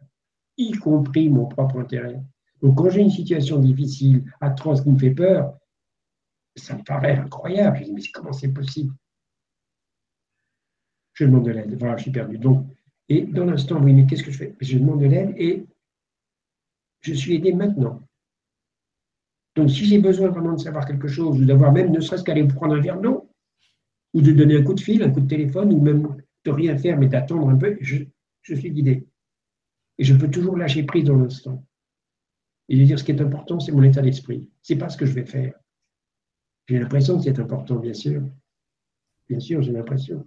Y 0.59 0.73
compris 0.73 1.29
mon 1.29 1.47
propre 1.47 1.79
intérêt. 1.79 2.21
Donc, 2.61 2.77
quand 2.77 2.91
j'ai 2.91 3.03
une 3.03 3.11
situation 3.11 3.59
difficile, 3.61 4.25
atroce, 4.41 4.81
qui 4.81 4.91
me 4.91 4.99
fait 4.99 5.11
peur, 5.11 5.55
ça 6.57 6.77
me 6.77 6.83
paraît 6.83 7.17
incroyable. 7.17 7.79
Je 7.79 7.83
me 7.83 7.87
dis, 7.87 7.93
mais 7.93 8.03
comment 8.13 8.33
c'est 8.33 8.53
possible? 8.53 8.95
Je 11.15 11.25
demande 11.25 11.45
de 11.45 11.51
l'aide. 11.51 11.77
Voilà, 11.79 11.97
je 11.97 12.03
suis 12.03 12.11
perdu. 12.11 12.39
Donc, 12.39 12.67
et 13.09 13.23
dans 13.23 13.45
l'instant, 13.45 13.81
oui, 13.83 13.93
mais 13.93 14.07
qu'est-ce 14.07 14.23
que 14.23 14.31
je 14.31 14.39
fais? 14.39 14.57
Je 14.61 14.79
demande 14.79 15.01
de 15.01 15.07
l'aide 15.07 15.35
et 15.37 15.67
je 17.01 17.13
suis 17.13 17.35
aidé 17.35 17.53
maintenant. 17.53 18.07
Donc, 19.55 19.71
si 19.71 19.85
j'ai 19.85 19.99
besoin 19.99 20.29
vraiment 20.29 20.55
de 20.55 20.61
savoir 20.61 20.87
quelque 20.87 21.09
chose, 21.09 21.39
ou 21.39 21.45
d'avoir 21.45 21.73
même 21.73 21.91
ne 21.91 22.01
serait-ce 22.01 22.25
qu'aller 22.25 22.47
prendre 22.47 22.75
un 22.75 22.81
verre 22.81 23.01
d'eau, 23.01 23.29
ou 24.15 24.23
de 24.23 24.33
donner 24.33 24.57
un 24.57 24.63
coup 24.63 24.75
de 24.75 24.81
fil, 24.81 25.03
un 25.03 25.11
coup 25.11 25.21
de 25.21 25.29
téléphone, 25.29 25.73
ou 25.73 25.81
même 25.81 26.17
de 26.45 26.51
rien 26.51 26.77
faire, 26.79 26.99
mais 26.99 27.09
d'attendre 27.09 27.49
un 27.49 27.57
peu, 27.57 27.77
je, 27.81 28.05
je 28.43 28.55
suis 28.55 28.71
guidé. 28.71 29.07
Et 29.99 30.05
je 30.05 30.15
peux 30.15 30.31
toujours 30.31 30.57
lâcher 30.57 30.85
prise 30.85 31.05
dans 31.05 31.17
l'instant. 31.17 31.67
Et 32.69 32.79
je 32.79 32.85
dire, 32.85 32.99
ce 32.99 33.05
qui 33.05 33.13
est 33.13 33.21
important, 33.21 33.61
c'est 33.61 33.73
mon 33.73 33.83
état 33.83 34.01
d'esprit. 34.01 34.51
Ce 34.63 34.73
n'est 34.73 34.79
pas 34.79 34.89
ce 34.89 34.97
que 34.97 35.05
je 35.05 35.13
vais 35.13 35.27
faire. 35.27 35.55
J'ai 36.67 36.79
l'impression 36.79 37.19
que 37.19 37.25
c'est 37.25 37.39
important, 37.39 37.77
bien 37.77 37.95
sûr. 37.95 38.23
Bien 39.29 39.41
sûr, 39.41 39.63
j'ai 39.63 39.73
l'impression. 39.73 40.27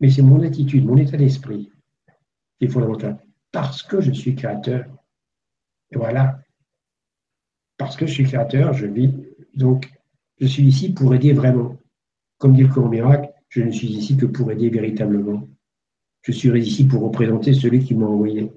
Mais 0.00 0.10
c'est 0.10 0.22
mon 0.22 0.42
attitude, 0.42 0.84
mon 0.84 0.96
état 0.96 1.16
d'esprit 1.16 1.70
qui 2.58 2.64
est 2.64 2.68
fondamental. 2.68 3.24
Parce 3.52 3.82
que 3.82 4.00
je 4.00 4.12
suis 4.12 4.34
créateur. 4.34 4.86
Et 5.90 5.96
voilà. 5.96 6.40
Parce 7.76 7.96
que 7.96 8.06
je 8.06 8.12
suis 8.12 8.24
créateur, 8.24 8.72
je 8.72 8.86
vis. 8.86 9.14
Donc, 9.54 9.90
je 10.40 10.46
suis 10.46 10.64
ici 10.64 10.92
pour 10.92 11.14
aider 11.14 11.32
vraiment. 11.32 11.78
Comme 12.38 12.54
dit 12.54 12.62
le 12.62 12.68
cours 12.68 12.88
miracle, 12.88 13.32
je 13.48 13.62
ne 13.62 13.70
suis 13.70 13.88
ici 13.88 14.16
que 14.16 14.26
pour 14.26 14.50
aider 14.50 14.70
véritablement. 14.70 15.48
Je 16.22 16.32
suis 16.32 16.50
ici 16.60 16.86
pour 16.86 17.02
représenter 17.02 17.52
celui 17.52 17.84
qui 17.84 17.94
m'a 17.94 18.06
envoyé. 18.06 18.50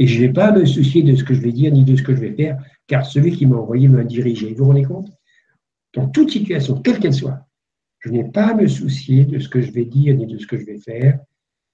Et 0.00 0.06
je 0.06 0.18
ne 0.18 0.26
vais 0.26 0.32
pas 0.32 0.50
me 0.50 0.64
soucier 0.64 1.02
de 1.02 1.14
ce 1.14 1.22
que 1.22 1.34
je 1.34 1.42
vais 1.42 1.52
dire 1.52 1.70
ni 1.74 1.84
de 1.84 1.94
ce 1.94 2.02
que 2.02 2.14
je 2.14 2.20
vais 2.22 2.32
faire, 2.32 2.58
car 2.86 3.04
celui 3.04 3.32
qui 3.32 3.44
m'a 3.44 3.56
envoyé 3.56 3.86
m'a 3.86 4.02
dirigé. 4.02 4.54
Vous 4.54 4.64
vous 4.64 4.70
rendez 4.70 4.82
compte? 4.82 5.12
Dans 5.92 6.08
toute 6.08 6.30
situation, 6.30 6.80
quelle 6.80 6.98
qu'elle 6.98 7.12
soit, 7.12 7.46
je 7.98 8.08
n'ai 8.08 8.24
pas 8.24 8.52
à 8.52 8.54
me 8.54 8.66
soucier 8.66 9.26
de 9.26 9.38
ce 9.38 9.50
que 9.50 9.60
je 9.60 9.70
vais 9.70 9.84
dire 9.84 10.16
ni 10.16 10.24
de 10.24 10.38
ce 10.38 10.46
que 10.46 10.56
je 10.56 10.64
vais 10.64 10.78
faire, 10.78 11.20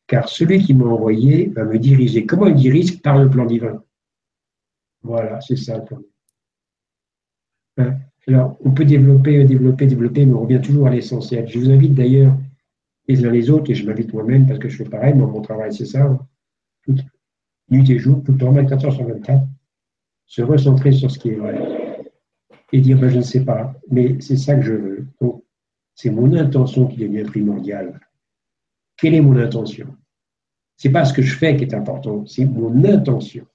car 0.08 0.28
celui 0.28 0.58
qui 0.58 0.74
m'a 0.74 0.86
envoyé 0.86 1.46
va 1.54 1.64
me 1.64 1.78
diriger. 1.78 2.26
Comment 2.26 2.48
il 2.48 2.56
dirige? 2.56 3.00
Par 3.00 3.16
le 3.16 3.30
plan 3.30 3.46
divin. 3.46 3.80
Voilà, 5.02 5.40
c'est 5.40 5.56
ça 5.56 5.78
le 5.78 5.84
plan. 5.84 6.00
Hein? 7.76 7.94
Alors, 8.26 8.56
on 8.64 8.72
peut 8.72 8.84
développer, 8.84 9.44
développer, 9.44 9.86
développer, 9.86 10.26
mais 10.26 10.34
on 10.34 10.40
revient 10.40 10.60
toujours 10.60 10.88
à 10.88 10.90
l'essentiel. 10.90 11.48
Je 11.48 11.60
vous 11.60 11.70
invite 11.70 11.94
d'ailleurs, 11.94 12.36
les 13.06 13.24
uns 13.24 13.30
les 13.30 13.50
autres, 13.50 13.70
et 13.70 13.76
je 13.76 13.86
m'invite 13.86 14.12
moi-même 14.12 14.48
parce 14.48 14.58
que 14.58 14.68
je 14.68 14.78
fais 14.78 14.90
pareil, 14.90 15.14
moi, 15.14 15.28
mon 15.28 15.42
travail, 15.42 15.72
c'est 15.72 15.86
ça, 15.86 16.02
hein. 16.02 16.18
Nuit 17.70 17.90
et 17.90 17.98
jour, 17.98 18.22
tout 18.22 18.32
le 18.32 18.38
temps, 18.38 18.52
24 18.52 18.86
heures 18.86 18.92
sur 18.92 19.06
24, 19.06 19.42
se 20.26 20.42
recentrer 20.42 20.92
sur 20.92 21.10
ce 21.10 21.18
qui 21.18 21.30
est 21.30 21.34
vrai 21.34 22.02
et 22.72 22.80
dire, 22.80 22.98
ben, 22.98 23.08
je 23.08 23.18
ne 23.18 23.22
sais 23.22 23.44
pas, 23.44 23.74
mais 23.90 24.20
c'est 24.20 24.36
ça 24.36 24.56
que 24.56 24.62
je 24.62 24.72
veux. 24.72 25.06
C'est 25.94 26.10
mon 26.10 26.34
intention 26.34 26.86
qui 26.86 26.98
devient 26.98 27.22
primordiale. 27.22 28.00
Quelle 28.96 29.14
est 29.14 29.20
mon 29.20 29.36
intention? 29.36 29.96
Ce 30.76 30.88
n'est 30.88 30.92
pas 30.92 31.04
ce 31.04 31.14
que 31.14 31.22
je 31.22 31.36
fais 31.36 31.56
qui 31.56 31.64
est 31.64 31.74
important, 31.74 32.26
c'est 32.26 32.44
mon 32.44 32.84
intention. 32.84 33.46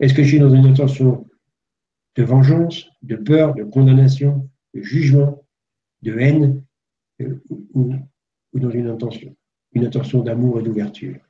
Est-ce 0.00 0.14
que 0.14 0.22
je 0.22 0.28
suis 0.28 0.38
dans 0.38 0.52
une 0.52 0.66
intention 0.66 1.28
de 2.16 2.22
vengeance, 2.24 2.90
de 3.02 3.16
peur, 3.16 3.54
de 3.54 3.62
condamnation, 3.62 4.48
de 4.74 4.82
jugement, 4.82 5.44
de 6.02 6.18
haine, 6.18 6.64
euh, 7.20 7.40
ou, 7.74 7.94
dans 8.54 8.70
une 8.70 8.88
intention, 8.88 9.36
une 9.72 9.84
intention 9.84 10.22
d'amour 10.22 10.58
et 10.58 10.62
d'ouverture 10.62 11.20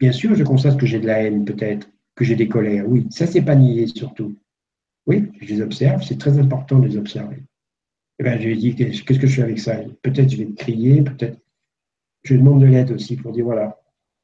Bien 0.00 0.12
sûr, 0.12 0.34
je 0.34 0.44
constate 0.44 0.78
que 0.78 0.86
j'ai 0.86 0.98
de 0.98 1.06
la 1.06 1.22
haine, 1.22 1.44
peut-être, 1.44 1.88
que 2.14 2.24
j'ai 2.24 2.34
des 2.34 2.48
colères, 2.48 2.88
oui, 2.88 3.06
ça 3.10 3.26
c'est 3.26 3.42
pas 3.42 3.54
nier 3.54 3.86
surtout. 3.86 4.34
Oui, 5.06 5.30
je 5.40 5.54
les 5.54 5.60
observe, 5.60 6.02
c'est 6.02 6.18
très 6.18 6.38
important 6.38 6.78
de 6.78 6.88
les 6.88 6.96
observer. 6.96 7.42
Eh 8.18 8.22
bien, 8.22 8.38
je 8.38 8.48
lui 8.48 8.56
dit, 8.56 8.74
qu'est-ce 8.74 9.02
que 9.02 9.26
je 9.26 9.36
fais 9.36 9.42
avec 9.42 9.58
ça? 9.58 9.76
Peut-être 10.02 10.30
je 10.30 10.36
vais 10.36 10.52
crier, 10.52 11.02
peut-être. 11.02 11.38
Je 12.22 12.34
demande 12.34 12.60
de 12.60 12.66
l'aide 12.66 12.90
aussi 12.90 13.16
pour 13.16 13.32
dire, 13.32 13.44
voilà, 13.44 13.78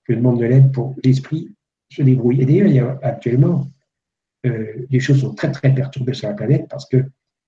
je 0.08 0.14
demande 0.14 0.40
de 0.40 0.44
l'aide 0.44 0.72
pour 0.72 0.94
l'esprit 1.02 1.50
se 1.90 2.02
débrouille. 2.02 2.42
Et 2.42 2.46
d'ailleurs, 2.46 2.98
actuellement, 3.02 3.66
euh, 4.44 4.87
les 4.90 5.00
choses 5.00 5.20
sont 5.20 5.35
très, 5.35 5.50
très 5.50 5.74
perturbées 5.74 6.14
sur 6.14 6.29
la 6.29 6.35
planète 6.35 6.66
parce 6.68 6.87
que, 6.87 7.04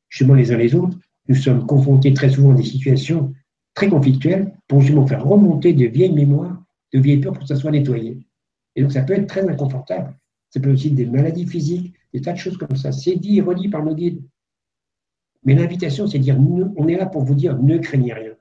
justement, 0.08 0.34
les 0.34 0.52
uns 0.52 0.56
les 0.56 0.74
autres, 0.74 0.98
nous 1.28 1.34
sommes 1.34 1.66
confrontés 1.66 2.14
très 2.14 2.30
souvent 2.30 2.52
à 2.52 2.54
des 2.54 2.62
situations 2.62 3.34
très 3.74 3.88
conflictuelles 3.88 4.52
pour 4.66 4.80
justement 4.80 5.06
faire 5.06 5.24
remonter 5.24 5.72
de 5.72 5.86
vieilles 5.86 6.12
mémoires, 6.12 6.57
de 6.92 6.98
vieilles 7.00 7.20
peurs 7.20 7.32
pour 7.32 7.42
que 7.42 7.48
ça 7.48 7.56
soit 7.56 7.70
nettoyé. 7.70 8.18
Et 8.76 8.82
donc, 8.82 8.92
ça 8.92 9.02
peut 9.02 9.14
être 9.14 9.26
très 9.26 9.48
inconfortable. 9.48 10.16
Ça 10.50 10.60
peut 10.60 10.72
aussi 10.72 10.88
être 10.88 10.94
des 10.94 11.06
maladies 11.06 11.46
physiques, 11.46 11.94
des 12.12 12.20
tas 12.20 12.32
de 12.32 12.38
choses 12.38 12.56
comme 12.56 12.76
ça. 12.76 12.92
C'est 12.92 13.16
dit 13.16 13.38
et 13.38 13.42
redit 13.42 13.68
par 13.68 13.84
nos 13.84 13.94
guides. 13.94 14.22
Mais 15.44 15.54
l'invitation, 15.54 16.06
c'est 16.06 16.18
de 16.18 16.22
dire, 16.24 16.38
on 16.38 16.88
est 16.88 16.96
là 16.96 17.06
pour 17.06 17.22
vous 17.22 17.34
dire, 17.34 17.58
ne 17.58 17.78
craignez 17.78 18.12
rien. 18.12 18.32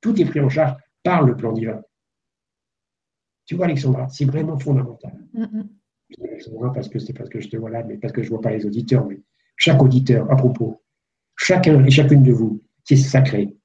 Tout 0.00 0.20
est 0.20 0.24
pris 0.24 0.40
en 0.40 0.48
charge 0.48 0.76
par 1.02 1.22
le 1.22 1.36
plan 1.36 1.52
divin. 1.52 1.82
Tu 3.44 3.54
vois, 3.54 3.66
Alexandra, 3.66 4.08
c'est 4.08 4.24
vraiment 4.24 4.58
fondamental. 4.58 5.12
Alexandra, 6.22 6.72
parce 6.72 6.88
que 6.88 6.98
c'est 6.98 7.12
parce 7.12 7.28
que 7.28 7.40
je 7.40 7.48
te 7.48 7.56
vois 7.56 7.70
là, 7.70 7.82
mais 7.84 7.96
parce 7.96 8.12
que 8.12 8.22
je 8.22 8.28
ne 8.28 8.30
vois 8.30 8.40
pas 8.40 8.50
les 8.50 8.66
auditeurs. 8.66 9.06
Mais 9.06 9.20
chaque 9.56 9.82
auditeur, 9.82 10.30
à 10.30 10.36
propos, 10.36 10.82
chacun 11.36 11.84
et 11.84 11.90
chacune 11.90 12.22
de 12.22 12.32
vous, 12.32 12.62
c'est 12.84 12.96
sacré. 12.96 13.56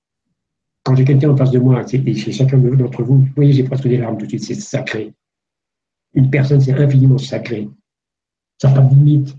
Quand 0.83 0.95
j'ai 0.95 1.05
quelqu'un 1.05 1.29
en 1.29 1.37
face 1.37 1.51
de 1.51 1.59
moi, 1.59 1.83
et 1.91 2.13
chez 2.15 2.31
chacun 2.31 2.57
d'entre 2.57 3.03
vous, 3.03 3.19
vous 3.19 3.27
voyez, 3.35 3.53
j'ai 3.53 3.63
presque 3.63 3.87
des 3.87 3.97
larmes 3.97 4.17
tout 4.17 4.25
de 4.25 4.29
suite, 4.29 4.43
c'est 4.43 4.55
sacré. 4.55 5.13
Une 6.13 6.29
personne, 6.29 6.59
c'est 6.59 6.73
infiniment 6.73 7.17
sacré. 7.17 7.69
Ça 8.59 8.69
n'a 8.69 8.75
pas 8.75 8.81
de 8.81 8.95
limite. 8.95 9.35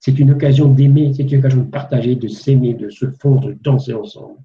C'est 0.00 0.18
une 0.18 0.30
occasion 0.30 0.72
d'aimer, 0.72 1.12
c'est 1.14 1.24
une 1.24 1.38
occasion 1.38 1.62
de 1.62 1.70
partager, 1.70 2.14
de 2.14 2.28
s'aimer, 2.28 2.74
de 2.74 2.88
se 2.88 3.10
fondre, 3.10 3.48
de 3.48 3.52
danser 3.54 3.92
ensemble. 3.92 4.38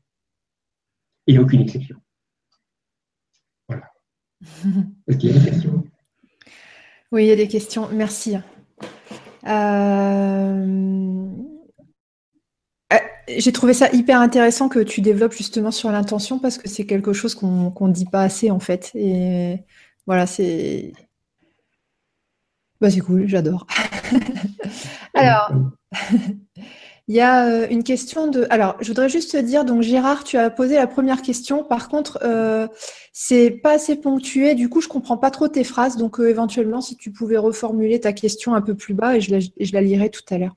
a 1.29 1.39
aucune 1.39 1.61
exception. 1.61 1.97
Voilà. 3.67 3.91
Est-ce 5.07 5.17
qu'il 5.17 5.31
y 5.31 5.35
a 5.35 5.39
des 5.39 5.49
questions? 5.51 5.83
Oui, 7.11 7.25
il 7.25 7.27
y 7.27 7.31
a 7.31 7.35
des 7.35 7.47
questions. 7.47 7.87
Merci. 7.93 8.35
Euh, 9.45 11.25
j'ai 13.27 13.51
trouvé 13.51 13.73
ça 13.73 13.89
hyper 13.91 14.19
intéressant 14.19 14.69
que 14.69 14.79
tu 14.79 15.01
développes 15.01 15.33
justement 15.33 15.71
sur 15.71 15.91
l'intention 15.91 16.39
parce 16.39 16.57
que 16.57 16.69
c'est 16.69 16.85
quelque 16.85 17.13
chose 17.13 17.35
qu'on 17.35 17.73
ne 17.79 17.93
dit 17.93 18.05
pas 18.05 18.21
assez 18.21 18.51
en 18.51 18.59
fait. 18.59 18.91
Et 18.95 19.57
voilà, 20.05 20.25
c'est. 20.25 20.93
Bah, 22.81 22.89
c'est 22.89 22.99
cool, 22.99 23.27
j'adore. 23.27 23.65
Alors, 25.13 25.51
il 27.07 27.15
y 27.15 27.21
a 27.21 27.47
euh, 27.47 27.67
une 27.69 27.83
question 27.83 28.27
de. 28.27 28.45
Alors, 28.49 28.75
je 28.81 28.87
voudrais 28.87 29.09
juste 29.09 29.31
te 29.31 29.37
dire, 29.37 29.65
donc 29.65 29.81
Gérard, 29.81 30.23
tu 30.23 30.37
as 30.37 30.49
posé 30.49 30.75
la 30.75 30.87
première 30.87 31.21
question. 31.21 31.63
Par 31.63 31.89
contre, 31.89 32.19
euh, 32.23 32.67
c'est 33.13 33.51
pas 33.51 33.73
assez 33.73 33.95
ponctué. 33.95 34.55
Du 34.55 34.69
coup, 34.69 34.81
je 34.81 34.87
comprends 34.87 35.17
pas 35.17 35.31
trop 35.31 35.47
tes 35.47 35.63
phrases. 35.63 35.97
Donc, 35.97 36.19
euh, 36.19 36.29
éventuellement, 36.29 36.81
si 36.81 36.97
tu 36.97 37.11
pouvais 37.11 37.37
reformuler 37.37 37.99
ta 37.99 38.13
question 38.13 38.53
un 38.55 38.61
peu 38.61 38.75
plus 38.75 38.93
bas, 38.93 39.15
et 39.15 39.21
je 39.21 39.31
la, 39.31 39.81
lirai 39.81 40.09
tout 40.09 40.23
à 40.29 40.37
l'heure. 40.37 40.55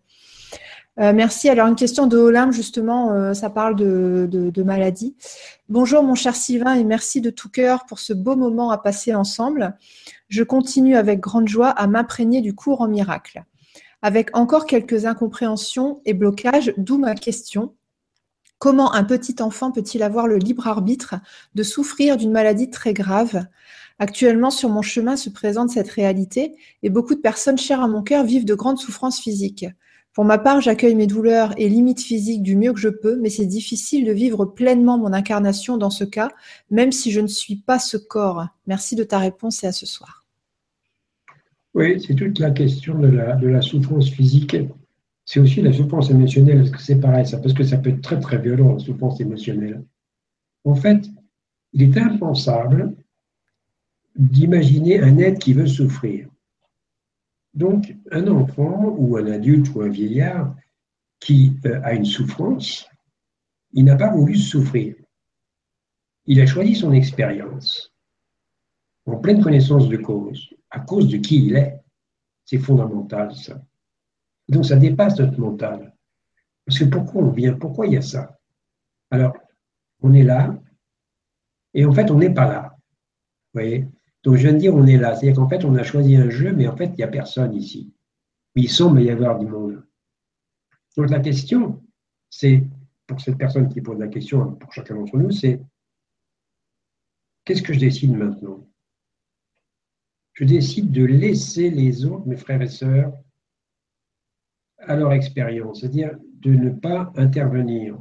Merci. 0.96 1.48
Alors, 1.48 1.66
une 1.66 1.76
question 1.76 2.06
de 2.06 2.16
Olympe, 2.16 2.52
justement, 2.52 3.34
ça 3.34 3.50
parle 3.50 3.76
de, 3.76 4.28
de, 4.30 4.62
maladie. 4.62 5.16
Bonjour, 5.68 6.02
mon 6.02 6.14
cher 6.14 6.34
Sylvain, 6.34 6.74
et 6.74 6.84
merci 6.84 7.20
de 7.20 7.30
tout 7.30 7.48
cœur 7.48 7.86
pour 7.86 7.98
ce 7.98 8.12
beau 8.12 8.36
moment 8.36 8.70
à 8.70 8.78
passer 8.78 9.14
ensemble. 9.14 9.76
Je 10.28 10.42
continue 10.42 10.96
avec 10.96 11.20
grande 11.20 11.48
joie 11.48 11.70
à 11.70 11.86
m'imprégner 11.86 12.40
du 12.40 12.54
cours 12.54 12.80
en 12.80 12.88
miracle 12.88 13.44
avec 14.02 14.36
encore 14.36 14.66
quelques 14.66 15.04
incompréhensions 15.04 16.00
et 16.04 16.14
blocages, 16.14 16.72
d'où 16.76 16.98
ma 16.98 17.14
question. 17.14 17.74
Comment 18.58 18.94
un 18.94 19.04
petit 19.04 19.36
enfant 19.40 19.72
peut-il 19.72 20.02
avoir 20.02 20.26
le 20.28 20.36
libre 20.36 20.66
arbitre 20.66 21.16
de 21.54 21.62
souffrir 21.62 22.16
d'une 22.16 22.30
maladie 22.30 22.70
très 22.70 22.94
grave? 22.94 23.46
Actuellement, 23.98 24.50
sur 24.50 24.68
mon 24.68 24.82
chemin 24.82 25.16
se 25.16 25.28
présente 25.28 25.70
cette 25.70 25.90
réalité 25.90 26.54
et 26.82 26.88
beaucoup 26.88 27.14
de 27.14 27.20
personnes 27.20 27.58
chères 27.58 27.82
à 27.82 27.88
mon 27.88 28.02
cœur 28.02 28.24
vivent 28.24 28.44
de 28.44 28.54
grandes 28.54 28.78
souffrances 28.78 29.18
physiques. 29.18 29.66
Pour 30.16 30.24
ma 30.24 30.38
part, 30.38 30.62
j'accueille 30.62 30.94
mes 30.94 31.06
douleurs 31.06 31.52
et 31.58 31.68
limites 31.68 32.00
physiques 32.00 32.42
du 32.42 32.56
mieux 32.56 32.72
que 32.72 32.80
je 32.80 32.88
peux, 32.88 33.20
mais 33.20 33.28
c'est 33.28 33.44
difficile 33.44 34.06
de 34.06 34.12
vivre 34.12 34.46
pleinement 34.46 34.96
mon 34.96 35.12
incarnation 35.12 35.76
dans 35.76 35.90
ce 35.90 36.04
cas, 36.04 36.30
même 36.70 36.90
si 36.90 37.10
je 37.10 37.20
ne 37.20 37.26
suis 37.26 37.56
pas 37.56 37.78
ce 37.78 37.98
corps. 37.98 38.46
Merci 38.66 38.96
de 38.96 39.04
ta 39.04 39.18
réponse 39.18 39.62
et 39.62 39.66
à 39.66 39.72
ce 39.72 39.84
soir. 39.84 40.24
Oui, 41.74 42.02
c'est 42.02 42.14
toute 42.14 42.38
la 42.38 42.50
question 42.50 42.98
de 42.98 43.08
la, 43.08 43.36
de 43.36 43.46
la 43.46 43.60
souffrance 43.60 44.08
physique. 44.08 44.56
C'est 45.26 45.38
aussi 45.38 45.60
la 45.60 45.74
souffrance 45.74 46.08
émotionnelle, 46.08 46.60
parce 46.60 46.70
que 46.70 46.80
c'est 46.80 46.98
pareil, 46.98 47.26
ça, 47.26 47.36
parce 47.36 47.52
que 47.52 47.64
ça 47.64 47.76
peut 47.76 47.90
être 47.90 48.00
très 48.00 48.18
très 48.18 48.38
violent, 48.38 48.72
la 48.72 48.78
souffrance 48.78 49.20
émotionnelle. 49.20 49.84
En 50.64 50.76
fait, 50.76 51.10
il 51.74 51.82
est 51.82 51.98
impensable 51.98 52.96
d'imaginer 54.18 54.98
un 54.98 55.18
être 55.18 55.38
qui 55.38 55.52
veut 55.52 55.66
souffrir. 55.66 56.26
Donc, 57.56 57.96
un 58.12 58.28
enfant 58.28 58.94
ou 58.98 59.16
un 59.16 59.26
adulte 59.26 59.74
ou 59.74 59.80
un 59.80 59.88
vieillard 59.88 60.54
qui 61.18 61.58
euh, 61.64 61.80
a 61.82 61.94
une 61.94 62.04
souffrance, 62.04 62.86
il 63.72 63.84
n'a 63.84 63.96
pas 63.96 64.12
voulu 64.12 64.36
souffrir. 64.36 64.94
Il 66.26 66.40
a 66.40 66.46
choisi 66.46 66.74
son 66.74 66.92
expérience 66.92 67.92
en 69.06 69.16
pleine 69.16 69.42
connaissance 69.42 69.88
de 69.88 69.96
cause 69.96 70.50
à 70.70 70.80
cause 70.80 71.08
de 71.08 71.16
qui 71.16 71.46
il 71.46 71.56
est. 71.56 71.80
C'est 72.44 72.58
fondamental, 72.58 73.34
ça. 73.34 73.60
Donc, 74.48 74.66
ça 74.66 74.76
dépasse 74.76 75.18
notre 75.18 75.40
mental. 75.40 75.94
Parce 76.64 76.78
que 76.78 76.84
pourquoi 76.84 77.22
on 77.22 77.30
vient 77.30 77.54
Pourquoi 77.54 77.86
il 77.86 77.94
y 77.94 77.96
a 77.96 78.02
ça? 78.02 78.38
Alors, 79.10 79.34
on 80.02 80.12
est 80.12 80.22
là, 80.22 80.54
et 81.72 81.84
en 81.84 81.92
fait, 81.92 82.10
on 82.10 82.18
n'est 82.18 82.32
pas 82.32 82.48
là. 82.48 82.72
Vous 82.72 83.60
voyez? 83.60 83.86
Donc, 84.26 84.34
je 84.34 84.42
viens 84.42 84.54
de 84.54 84.58
dire 84.58 84.74
on 84.74 84.84
est 84.86 84.96
là. 84.96 85.14
C'est-à-dire 85.14 85.36
qu'en 85.36 85.48
fait, 85.48 85.64
on 85.64 85.76
a 85.76 85.84
choisi 85.84 86.16
un 86.16 86.28
jeu, 86.28 86.52
mais 86.52 86.66
en 86.66 86.76
fait, 86.76 86.86
il 86.86 86.96
n'y 86.96 87.04
a 87.04 87.08
personne 87.08 87.54
ici. 87.54 87.94
Il 88.56 88.68
semble 88.68 89.00
y 89.00 89.08
avoir 89.08 89.38
du 89.38 89.46
monde. 89.46 89.86
Donc, 90.96 91.10
la 91.10 91.20
question, 91.20 91.80
c'est, 92.28 92.64
pour 93.06 93.20
cette 93.20 93.38
personne 93.38 93.68
qui 93.68 93.80
pose 93.80 94.00
la 94.00 94.08
question, 94.08 94.56
pour 94.56 94.72
chacun 94.72 94.96
d'entre 94.96 95.16
nous, 95.16 95.30
c'est 95.30 95.60
qu'est-ce 97.44 97.62
que 97.62 97.72
je 97.72 97.78
décide 97.78 98.16
maintenant? 98.16 98.68
Je 100.32 100.42
décide 100.42 100.90
de 100.90 101.04
laisser 101.04 101.70
les 101.70 102.04
autres, 102.04 102.26
mes 102.26 102.36
frères 102.36 102.62
et 102.62 102.68
sœurs, 102.68 103.12
à 104.78 104.96
leur 104.96 105.12
expérience, 105.12 105.82
c'est-à-dire 105.82 106.18
de 106.40 106.50
ne 106.50 106.70
pas 106.70 107.12
intervenir. 107.14 107.96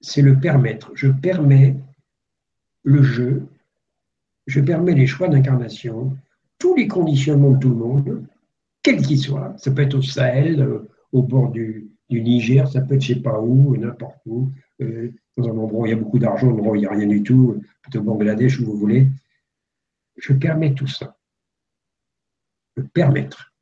C'est 0.00 0.22
le 0.22 0.40
permettre. 0.40 0.90
Je 0.96 1.06
permets 1.06 1.76
le 2.84 3.02
jeu, 3.02 3.46
je 4.46 4.60
permets 4.60 4.94
les 4.94 5.06
choix 5.06 5.28
d'incarnation, 5.28 6.16
tous 6.58 6.74
les 6.74 6.88
conditionnements 6.88 7.52
de 7.52 7.58
tout 7.58 7.68
le 7.68 7.76
monde, 7.76 8.26
quels 8.82 9.02
qu'ils 9.02 9.18
soient. 9.18 9.54
Ça 9.58 9.70
peut 9.70 9.82
être 9.82 9.94
au 9.94 10.02
Sahel, 10.02 10.60
euh, 10.60 10.88
au 11.12 11.22
bord 11.22 11.50
du, 11.50 11.90
Niger, 12.10 12.66
ça 12.66 12.80
peut 12.80 12.94
être 12.94 13.02
je 13.02 13.12
ne 13.12 13.16
sais 13.18 13.22
pas 13.22 13.38
où, 13.38 13.76
n'importe 13.76 14.20
où, 14.24 14.50
euh, 14.80 15.12
dans 15.36 15.48
un 15.48 15.58
endroit 15.58 15.82
où 15.82 15.86
il 15.86 15.90
y 15.90 15.92
a 15.92 15.96
beaucoup 15.96 16.18
d'argent, 16.18 16.48
un 16.48 16.52
endroit 16.52 16.72
où 16.72 16.76
il 16.76 16.80
n'y 16.80 16.86
a 16.86 16.90
rien 16.90 17.06
du 17.06 17.22
tout, 17.22 17.60
peut-être 17.82 18.00
au 18.00 18.04
Bangladesh, 18.04 18.58
où 18.60 18.64
vous 18.64 18.76
voulez. 18.78 19.08
Je 20.16 20.32
permets 20.32 20.72
tout 20.72 20.86
ça. 20.86 21.16
Je 22.76 22.82
permettre. 22.82 23.52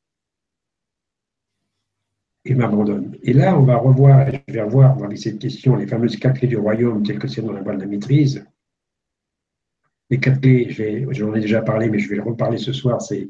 Et 2.45 2.55
m'abandonne. 2.55 3.17
Et 3.23 3.33
là, 3.33 3.59
on 3.59 3.63
va 3.63 3.75
revoir, 3.75 4.31
je 4.47 4.53
vais 4.53 4.61
revoir 4.61 4.95
dans 4.95 5.13
cette 5.17 5.39
question, 5.39 5.75
les 5.75 5.87
fameuses 5.87 6.15
quatre 6.15 6.39
clés 6.39 6.47
du 6.47 6.55
royaume, 6.55 7.03
telles 7.03 7.19
que 7.19 7.27
c'est 7.27 7.41
dans 7.41 7.51
la 7.51 7.61
voie 7.61 7.75
de 7.75 7.81
la 7.81 7.87
maîtrise. 7.87 8.45
Les 10.09 10.19
quatre 10.19 10.39
clés, 10.39 11.05
j'en 11.11 11.33
ai 11.35 11.41
déjà 11.41 11.61
parlé, 11.61 11.89
mais 11.89 11.99
je 11.99 12.09
vais 12.09 12.15
le 12.15 12.23
reparler 12.23 12.57
ce 12.57 12.71
soir, 12.73 13.01
c'est 13.01 13.29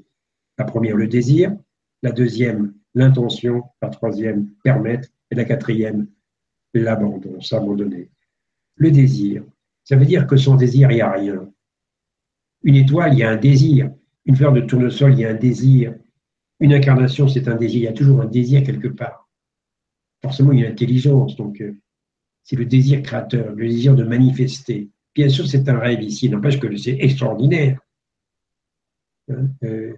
la 0.57 0.65
première, 0.65 0.95
le 0.95 1.07
désir, 1.07 1.55
la 2.03 2.11
deuxième, 2.11 2.73
l'intention, 2.93 3.63
la 3.82 3.89
troisième, 3.89 4.49
permettre, 4.63 5.09
et 5.32 5.36
la 5.36 5.43
quatrième, 5.43 6.07
l'abandon, 6.73 7.41
s'abandonner 7.41 8.09
le 8.78 8.91
désir. 8.91 9.43
Ça 9.84 9.95
veut 9.95 10.05
dire 10.05 10.28
que 10.28 10.38
sans 10.38 10.55
désir, 10.55 10.91
il 10.91 10.95
n'y 10.95 11.01
a 11.01 11.11
rien. 11.11 11.51
Une 12.63 12.75
étoile, 12.75 13.13
il 13.13 13.19
y 13.19 13.23
a 13.23 13.30
un 13.30 13.38
désir. 13.38 13.91
Une 14.25 14.36
fleur 14.36 14.53
de 14.53 14.61
tournesol, 14.61 15.13
il 15.13 15.19
y 15.19 15.25
a 15.25 15.30
un 15.30 15.36
désir. 15.36 15.95
Une 16.59 16.73
incarnation, 16.73 17.28
c'est 17.28 17.47
un 17.47 17.55
désir. 17.55 17.78
Il 17.78 17.84
y 17.84 17.88
a 17.88 17.93
toujours 17.93 18.21
un 18.21 18.25
désir 18.25 18.63
quelque 18.63 18.88
part. 18.88 19.30
Forcément, 20.21 20.51
il 20.51 20.59
y 20.59 20.63
a 20.63 20.67
une 20.67 20.73
intelligence. 20.73 21.36
Donc, 21.36 21.61
euh, 21.61 21.75
c'est 22.43 22.55
le 22.55 22.65
désir 22.65 23.01
créateur, 23.01 23.53
le 23.53 23.67
désir 23.67 23.95
de 23.95 24.03
manifester. 24.03 24.89
Bien 25.18 25.30
sûr, 25.30 25.47
c'est 25.47 25.68
un 25.68 25.80
rêve 25.80 26.03
ici. 26.03 26.30
N'empêche 26.30 26.59
que 26.59 26.78
c'est 26.78 26.95
extraordinaire. 26.99 27.80
Hein, 29.32 29.47
euh, 29.63 29.93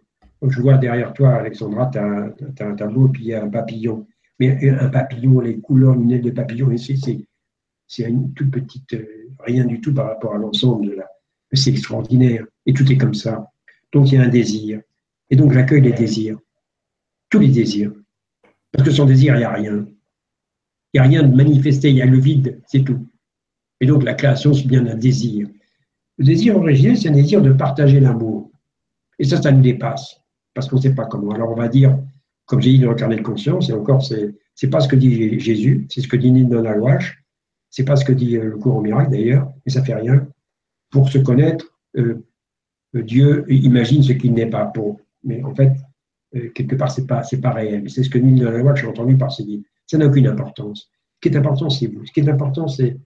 je 0.48 0.62
vois 0.62 0.78
derrière 0.78 1.12
toi, 1.12 1.34
Alexandra, 1.34 1.88
tu 1.92 1.98
as, 1.98 2.66
un 2.66 2.76
tableau, 2.76 3.10
puis 3.10 3.24
il 3.24 3.28
y 3.28 3.34
a 3.34 3.44
un 3.44 3.50
papillon. 3.50 4.08
Mais 4.40 4.70
un 4.70 4.88
papillon, 4.88 5.42
les 5.42 5.60
couleurs 5.60 5.94
lunettes 5.94 6.24
de 6.24 6.32
papillon, 6.32 6.76
c'est 6.78 6.96
c'est 7.86 8.04
une 8.04 8.34
toute 8.34 8.50
petite, 8.52 8.94
euh, 8.94 9.30
rien 9.40 9.66
du 9.66 9.82
tout 9.82 9.94
par 9.94 10.08
rapport 10.08 10.36
à 10.36 10.38
l'ensemble 10.38 10.88
de 10.88 10.92
la. 10.94 11.10
C'est 11.52 11.72
extraordinaire. 11.72 12.46
Et 12.66 12.72
tout 12.72 12.90
est 12.90 12.98
comme 12.98 13.14
ça. 13.16 13.52
Donc 13.92 14.10
il 14.10 14.16
y 14.16 14.18
a 14.18 14.22
un 14.22 14.30
désir. 14.30 14.80
Et 15.30 15.36
donc 15.36 15.52
j'accueille 15.52 15.82
les 15.82 15.92
désirs. 15.92 16.40
Tous 17.30 17.40
les 17.40 17.50
désirs. 17.50 17.92
Parce 18.72 18.88
que 18.88 18.92
sans 18.92 19.06
désir, 19.06 19.36
il 19.36 19.40
n'y 19.40 19.44
a 19.44 19.52
rien. 19.52 19.86
Il 20.94 20.94
n'y 20.94 21.00
a 21.02 21.04
rien 21.04 21.24
de 21.24 21.36
manifesté, 21.36 21.90
il 21.90 21.98
y 21.98 22.02
a 22.02 22.06
le 22.06 22.20
vide, 22.20 22.62
c'est 22.68 22.86
tout. 22.86 23.09
Et 23.82 23.86
donc 23.86 24.04
la 24.04 24.14
création, 24.14 24.54
c'est 24.54 24.68
bien 24.68 24.86
un 24.88 24.96
désir. 24.96 25.48
Le 26.18 26.26
désir 26.26 26.58
originel, 26.58 26.98
c'est 26.98 27.10
un 27.10 27.14
désir 27.14 27.42
de 27.42 27.52
partager 27.52 28.00
l'amour. 28.00 28.52
Et 29.18 29.24
ça, 29.24 29.42
ça 29.42 29.52
nous 29.52 29.62
dépasse. 29.62 30.22
Parce 30.54 30.68
qu'on 30.68 30.78
ne 30.78 30.82
sait 30.82 30.96
pas 30.96 31.06
comment. 31.06 31.32
Alors 31.32 31.52
on 31.52 31.56
va 31.56 31.68
dire, 31.70 31.98
comme 32.46 32.62
j'ai 32.62 32.72
dit 32.72 32.80
dans 32.80 32.90
le 32.90 32.96
carnet 32.96 33.18
de 33.18 33.22
conscience, 33.22 33.70
et 33.70 33.74
encore, 33.74 34.04
c'est 34.04 34.36
n'est 34.62 34.70
pas 34.70 34.82
ce 34.82 34.88
que 34.88 34.96
dit 34.96 35.40
Jésus, 35.40 35.88
c'est 35.90 36.02
ce 36.02 36.08
que 36.08 36.18
dit 36.18 36.32
Nindon 36.32 36.66
Alwash, 36.66 37.24
c'est 37.70 37.86
pas 37.86 37.96
ce 37.96 38.04
que 38.04 38.12
dit 38.12 38.36
euh, 38.38 38.46
le 38.46 38.58
cours 38.58 38.76
au 38.76 38.82
miracle 38.82 39.12
d'ailleurs, 39.12 39.52
mais 39.66 39.72
ça 39.72 39.84
fait 39.84 39.94
rien. 39.94 40.28
Pour 40.90 41.10
se 41.10 41.20
connaître, 41.20 41.80
euh, 41.98 42.26
euh, 42.96 43.04
Dieu 43.04 43.46
imagine 43.50 44.02
ce 44.02 44.14
qu'il 44.14 44.34
n'est 44.34 44.50
pas 44.50 44.66
pour. 44.66 45.00
Mais 45.24 45.44
en 45.44 45.54
fait, 45.54 45.74
quelque 46.56 46.76
part, 46.76 46.92
c'est 46.92 47.06
pas, 47.06 47.22
pas 47.42 47.52
réel. 47.52 47.90
C'est 47.90 48.04
ce 48.04 48.10
que 48.10 48.18
loi 48.18 48.74
que 48.74 48.80
j'ai 48.80 48.88
entendu 48.88 49.18
par 49.18 49.32
ces 49.32 49.44
guides. 49.44 49.64
Ça 49.86 49.98
n'a 49.98 50.08
aucune 50.08 50.28
importance. 50.28 50.90
Ce 51.16 51.30
qui 51.30 51.36
est 51.36 51.38
important, 51.38 51.70
c'est 51.70 51.88
vous. 51.88 52.06
Ce 52.06 52.12
qui 52.12 52.22
est 52.22 52.30
important, 52.30 52.68
c'est 52.68 52.98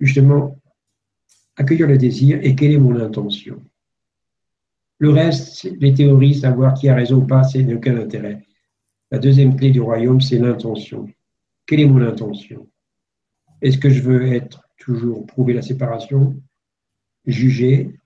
justement 0.00 0.60
accueillir 1.56 1.86
le 1.86 1.98
désir 1.98 2.38
et 2.42 2.54
quelle 2.54 2.72
est 2.72 2.78
mon 2.78 2.98
intention. 3.00 3.62
Le 4.98 5.10
reste, 5.10 5.68
les 5.80 5.94
théories, 5.94 6.34
savoir 6.34 6.74
qui 6.74 6.88
a 6.88 6.94
raison 6.94 7.18
ou 7.18 7.26
pas, 7.26 7.44
c'est 7.44 7.72
aucun 7.72 7.96
intérêt. 7.98 8.44
La 9.10 9.18
deuxième 9.18 9.56
clé 9.56 9.70
du 9.70 9.80
royaume, 9.80 10.20
c'est 10.20 10.38
l'intention. 10.38 11.08
Quelle 11.66 11.80
est 11.80 11.86
mon 11.86 12.02
intention? 12.02 12.68
Est-ce 13.62 13.78
que 13.78 13.90
je 13.90 14.02
veux 14.02 14.32
être 14.32 14.62
toujours 14.78 15.26
prouver 15.26 15.54
la 15.54 15.62
séparation, 15.62 16.40
juger, 17.26 17.98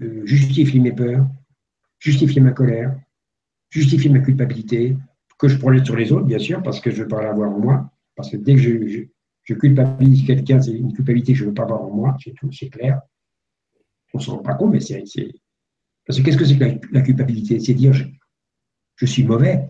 euh, 0.00 0.24
justifier 0.26 0.80
mes 0.80 0.92
peurs, 0.92 1.26
justifier 1.98 2.40
ma 2.40 2.52
colère, 2.52 2.98
justifier 3.70 4.10
ma 4.10 4.20
culpabilité, 4.20 4.96
que 5.38 5.48
je 5.48 5.58
projette 5.58 5.84
sur 5.84 5.96
les 5.96 6.12
autres, 6.12 6.26
bien 6.26 6.38
sûr, 6.38 6.62
parce 6.62 6.80
que 6.80 6.90
je 6.90 7.02
veux 7.02 7.08
pas 7.08 7.22
l'avoir 7.22 7.50
en 7.50 7.58
moi, 7.58 7.90
Parce 8.16 8.30
que 8.30 8.36
dès 8.36 8.54
que 8.54 8.60
je, 8.60 9.06
je, 9.44 9.54
culpabilise 9.54 10.26
quelqu'un, 10.26 10.60
c'est 10.60 10.72
une 10.72 10.92
culpabilité 10.92 11.32
que 11.32 11.38
je 11.38 11.44
ne 11.44 11.48
veux 11.48 11.54
pas 11.54 11.62
avoir 11.62 11.82
en 11.82 11.90
moi, 11.90 12.16
c'est 12.22 12.32
tout, 12.32 12.50
c'est 12.52 12.68
clair. 12.68 13.00
On 14.12 14.18
ne 14.18 14.22
s'en 14.22 14.36
rend 14.36 14.42
pas 14.42 14.54
compte, 14.54 14.72
mais 14.72 14.80
c'est. 14.80 15.02
Parce 16.06 16.18
que 16.18 16.24
qu'est-ce 16.24 16.36
que 16.36 16.44
c'est 16.44 16.56
que 16.56 16.86
la, 16.92 17.00
culpabilité? 17.00 17.58
C'est 17.58 17.74
dire 17.74 17.92
je, 17.92 19.06
suis 19.06 19.24
mauvais. 19.24 19.68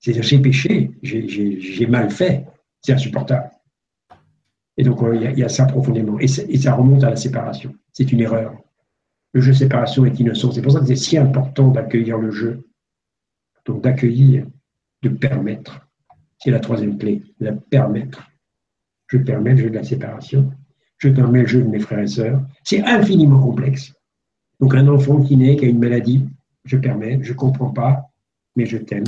C'est 0.00 0.12
dire 0.12 0.22
j'ai 0.22 0.38
péché, 0.40 0.90
j'ai 1.02 1.86
mal 1.86 2.10
fait. 2.10 2.46
C'est 2.82 2.92
insupportable. 2.92 3.50
Et 4.76 4.82
donc, 4.82 5.00
il 5.12 5.38
y, 5.38 5.44
a 5.44 5.48
ça 5.48 5.66
profondément. 5.66 6.18
Et, 6.18 6.24
et 6.24 6.58
ça 6.58 6.74
remonte 6.74 7.04
à 7.04 7.10
la 7.10 7.16
séparation. 7.16 7.74
C'est 7.92 8.10
une 8.12 8.20
erreur. 8.20 8.56
Le 9.32 9.40
jeu 9.40 9.52
séparation 9.52 10.06
est 10.06 10.18
innocent. 10.18 10.52
C'est 10.52 10.62
pour 10.62 10.72
ça 10.72 10.80
que 10.80 10.86
c'est 10.86 10.96
si 10.96 11.18
important 11.18 11.68
d'accueillir 11.68 12.18
le 12.18 12.30
jeu. 12.30 12.66
Donc, 13.66 13.82
d'accueillir, 13.82 14.46
de 15.02 15.10
permettre. 15.10 15.89
C'est 16.40 16.50
la 16.50 16.60
troisième 16.60 16.98
clé, 16.98 17.22
de 17.38 17.50
permettre. 17.50 18.26
Je 19.08 19.18
permets 19.18 19.52
le 19.52 19.58
jeu 19.58 19.70
de 19.70 19.74
la 19.74 19.84
séparation. 19.84 20.52
Je 20.98 21.08
permets 21.08 21.42
le 21.42 21.46
jeu 21.46 21.62
de 21.62 21.68
mes 21.68 21.80
frères 21.80 22.00
et 22.00 22.06
sœurs. 22.06 22.42
C'est 22.64 22.82
infiniment 22.82 23.40
complexe. 23.40 23.92
Donc, 24.58 24.74
un 24.74 24.88
enfant 24.88 25.22
qui 25.22 25.36
naît, 25.36 25.56
qui 25.56 25.64
a 25.64 25.68
une 25.68 25.78
maladie, 25.78 26.26
je 26.64 26.76
permets, 26.76 27.18
je 27.22 27.32
ne 27.32 27.36
comprends 27.36 27.70
pas, 27.70 28.10
mais 28.56 28.66
je 28.66 28.76
t'aime, 28.76 29.04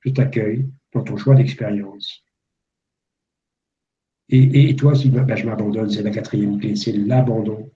je 0.00 0.10
t'accueille 0.10 0.68
dans 0.92 1.02
ton 1.02 1.16
choix 1.16 1.34
d'expérience. 1.34 2.22
Et, 4.28 4.74
toi, 4.76 4.94
si 4.94 5.10
ben, 5.10 5.36
je 5.36 5.44
m'abandonne, 5.44 5.90
c'est 5.90 6.02
la 6.02 6.10
quatrième 6.10 6.58
clé, 6.58 6.74
c'est 6.74 6.92
l'abandon. 6.92 7.70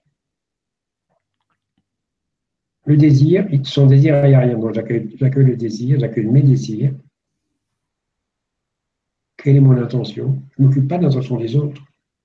Le 2.87 2.97
désir, 2.97 3.47
son 3.65 3.87
désir, 3.87 4.25
il 4.25 4.29
n'y 4.29 4.35
a 4.35 4.41
rien. 4.41 4.57
Donc 4.57 4.73
j'accueille 4.73 5.45
le 5.45 5.57
désir, 5.57 6.01
j'accueille 6.01 6.27
mes 6.27 6.41
désirs. 6.41 6.95
Quelle 9.47 9.59
est 9.59 9.61
mon 9.61 9.81
intention? 9.81 10.43
Je 10.51 10.61
ne 10.61 10.67
m'occupe 10.67 10.89
pas 10.89 10.99
de 10.99 11.05
l'intention 11.05 11.37
des 11.37 11.55
autres, 11.55 11.81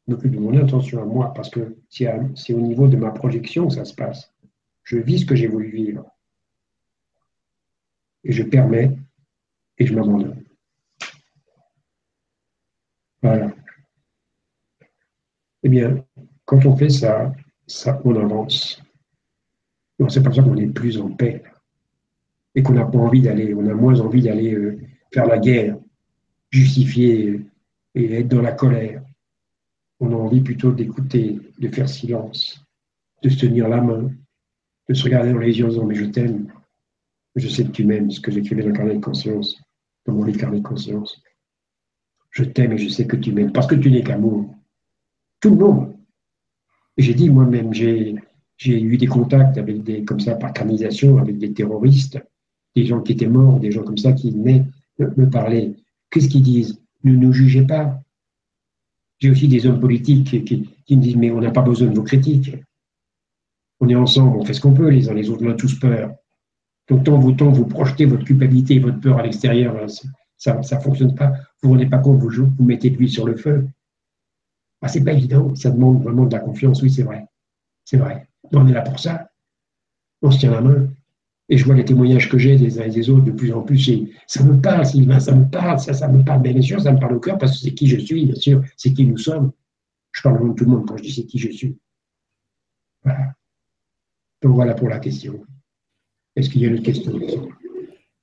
je 0.07 0.11
m'occupe 0.11 0.32
de 0.32 0.39
mon 0.39 0.57
intention 0.57 1.03
à 1.03 1.05
moi, 1.05 1.32
parce 1.36 1.51
que 1.51 1.78
c'est 1.88 2.09
au 2.55 2.59
niveau 2.59 2.88
de 2.88 2.97
ma 2.97 3.11
projection 3.11 3.67
que 3.67 3.76
ça 3.76 3.86
se 3.86 3.93
passe. 3.93 4.34
Je 4.82 4.97
vis 4.97 5.19
ce 5.19 5.28
que 5.28 5.36
j'ai 5.36 5.45
voulu 5.45 5.69
vivre. 5.69 6.03
Et 8.24 8.32
je 8.32 8.41
permets 8.41 8.97
et 9.78 9.86
je 9.86 9.93
m'abandonne. 9.93 10.43
Voilà. 13.22 13.53
Eh 15.61 15.69
bien, 15.69 16.03
quand 16.45 16.65
on 16.65 16.76
fait 16.76 16.89
ça, 16.89 17.32
ça 17.67 18.01
on 18.03 18.15
avance. 18.15 18.82
Pas 19.99 20.09
ça 20.09 20.24
qu'on 20.24 20.57
est 20.57 20.74
plus 20.74 20.97
en 20.97 21.11
paix 21.11 21.43
et 22.55 22.63
qu'on 22.63 22.74
n'a 22.74 22.86
pas 22.86 22.97
envie 22.97 23.22
d'aller, 23.22 23.53
on 23.53 23.67
a 23.67 23.76
moins 23.76 23.99
envie 23.99 24.24
d'aller 24.24 24.55
euh, 24.55 24.80
faire 25.13 25.28
la 25.28 25.38
guerre, 25.38 25.78
justifier 26.52 27.41
et 27.95 28.14
être 28.14 28.28
dans 28.28 28.41
la 28.41 28.52
colère. 28.52 29.04
On 29.99 30.12
a 30.12 30.16
envie 30.16 30.41
plutôt 30.41 30.72
d'écouter, 30.72 31.39
de 31.60 31.68
faire 31.70 31.89
silence, 31.89 32.64
de 33.24 33.30
se 33.30 33.39
tenir 33.39 33.68
la 33.68 33.82
main, 33.82 34.12
de 34.89 34.93
se 34.93 35.04
regarder 35.04 35.32
dans 35.32 35.39
les 35.39 35.58
yeux 35.58 35.66
en 35.66 35.70
disant 35.70 35.86
Mais 35.86 35.95
je 35.95 36.06
t'aime, 36.06 36.52
je 37.36 37.47
sais 37.47 37.64
que 37.64 37.72
tu 37.72 37.86
m'aimes, 37.86 38.12
ce 38.12 38.20
que 38.20 38.32
j'écrivais 38.32 38.64
dans 38.64 38.70
le 38.70 38.76
carnet 38.76 38.95
de 38.95 39.04
conscience, 39.04 39.62
dans 40.06 40.14
mon 40.14 40.24
livre 40.24 40.39
carnet 40.39 40.60
de 40.60 40.68
conscience. 40.68 41.22
Je 42.32 42.43
t'aime 42.43 42.74
et 42.74 42.78
je 42.78 42.89
sais 42.89 43.06
que 43.08 43.16
tu 43.16 43.32
m'aimes, 43.32 43.52
parce 43.52 43.68
que 43.68 43.76
tu 43.76 43.91
n'es 43.91 44.04
qu'amour 44.04 44.54
tout 45.41 45.49
le 45.49 45.58
monde. 45.58 45.95
J'ai 46.97 47.14
dit 47.14 47.30
moi-même, 47.30 47.74
j'ai, 47.74 48.16
eu 48.66 48.97
des 48.97 49.08
contacts 49.08 49.58
avec 49.58 49.84
des, 49.84 50.04
comme 50.06 50.20
ça, 50.20 50.36
par 50.36 50.54
canalisation, 50.54 51.18
avec 51.18 51.38
des 51.38 51.52
terroristes, 51.52 52.20
des 52.76 52.86
gens 52.86 53.02
qui 53.02 53.14
étaient 53.14 53.28
morts, 53.28 53.60
des 53.60 53.72
gens 53.72 53.84
comme 53.84 53.97
ça 53.97 54.14
qui 54.14 54.32
venaient 54.32 54.66
me 54.99 55.30
parler. 55.30 55.76
Qu'est-ce 56.12 56.28
qu'ils 56.28 56.43
disent? 56.43 56.80
Ne 57.03 57.14
nous 57.14 57.34
jugez 57.34 57.66
pas. 57.66 57.99
J'ai 59.20 59.32
aussi 59.32 59.47
des 59.47 59.66
hommes 59.66 59.80
politiques 59.80 60.45
qui, 60.45 60.95
me 60.95 61.01
disent 61.01 61.16
Mais 61.16 61.32
on 61.32 61.39
n'a 61.39 61.51
pas 61.51 61.62
besoin 61.62 61.88
de 61.88 61.95
vos 61.95 62.03
critiques. 62.03 62.55
On 63.80 63.89
est 63.89 63.95
ensemble, 63.95 64.38
on 64.38 64.45
fait 64.45 64.53
ce 64.53 64.62
qu'on 64.62 64.74
peut, 64.74 64.89
les 64.89 65.09
uns 65.09 65.14
les 65.14 65.30
autres, 65.30 65.43
on 65.43 65.49
a 65.49 65.55
tous 65.55 65.80
peur. 65.80 66.14
Donc, 66.88 67.05
tant 67.05 67.18
vous, 67.18 67.32
tant 67.32 67.49
vous 67.49 67.66
projetez 67.66 68.05
votre 68.05 68.26
culpabilité 68.26 68.76
et 68.76 68.80
votre 68.80 68.99
peur 68.99 69.18
à 69.18 69.24
l'extérieur, 69.24 69.89
ça 70.38 70.59
ne 70.59 70.82
fonctionne 70.82 71.16
pas. 71.16 71.34
Vous 71.62 71.70
ne 71.70 71.74
rendez 71.74 71.89
pas 71.89 71.99
compte, 71.99 72.20
vous, 72.20 72.30
vous 72.30 72.64
mettez 72.64 72.89
de 72.89 72.97
l'huile 72.97 73.09
sur 73.09 73.26
le 73.26 73.38
feu. 73.38 73.68
Ah, 74.82 74.88
c'est 74.88 75.03
pas 75.03 75.14
évident, 75.14 75.55
ça 75.55 75.72
demande 75.72 76.03
vraiment 76.03 76.26
de 76.26 76.34
la 76.34 76.39
confiance, 76.39 76.82
oui, 76.82 76.91
c'est 76.91 77.03
vrai. 77.03 77.26
C'est 77.86 77.97
vrai. 77.97 78.28
On 78.51 78.68
est 78.68 78.74
là 78.74 78.82
pour 78.82 78.99
ça. 78.99 79.30
On 80.22 80.32
se 80.32 80.39
tient 80.39 80.51
la 80.51 80.62
main. 80.62 80.88
Et 81.52 81.58
je 81.58 81.66
vois 81.66 81.76
les 81.76 81.84
témoignages 81.84 82.30
que 82.30 82.38
j'ai 82.38 82.56
des 82.56 82.80
uns 82.80 82.86
et 82.86 82.89
des 82.89 83.10
autres 83.10 83.26
de 83.26 83.32
plus 83.32 83.52
en 83.52 83.62
plus. 83.62 83.78
Ça 84.26 84.41
me 84.41 84.62
parle, 84.62 84.86
Sylvain, 84.86 85.20
ça 85.20 85.36
me 85.36 85.49
parle, 85.49 85.80
ça, 85.80 85.93
ça 85.93 86.08
me 86.08 86.24
parle. 86.24 86.41
bien 86.43 86.62
sûr, 86.62 86.80
ça 86.80 86.93
me 86.93 86.99
parle 86.99 87.18
au 87.18 87.20
cœur 87.20 87.38
parce 87.38 87.52
que 87.52 87.58
c'est 87.58 87.74
qui 87.74 87.88
je 87.88 87.97
suis, 87.97 88.26
bien 88.26 88.36
sûr, 88.36 88.64
c'est 88.78 88.93
qui 88.93 89.06
nous 89.06 89.18
sommes. 89.18 89.52
Je 90.14 90.22
parle 90.22 90.41
au 90.41 90.47
de 90.47 90.54
tout 90.54 90.64
le 90.64 90.72
monde 90.72 90.86
quand 90.88 90.95
je 90.95 91.04
dis 91.04 91.12
c'est 91.12 91.26
qui 91.26 91.39
je 91.39 91.52
suis. 91.52 91.78
Voilà. 93.04 93.34
Donc 94.41 94.56
voilà 94.56 94.74
pour 94.76 94.88
la 94.88 94.99
question. 94.99 95.43
Est-ce 96.38 96.49
qu'il 96.49 96.62
y 96.62 96.66
a 96.66 96.70
une 96.70 96.76
autre 96.76 96.84
question? 96.84 97.12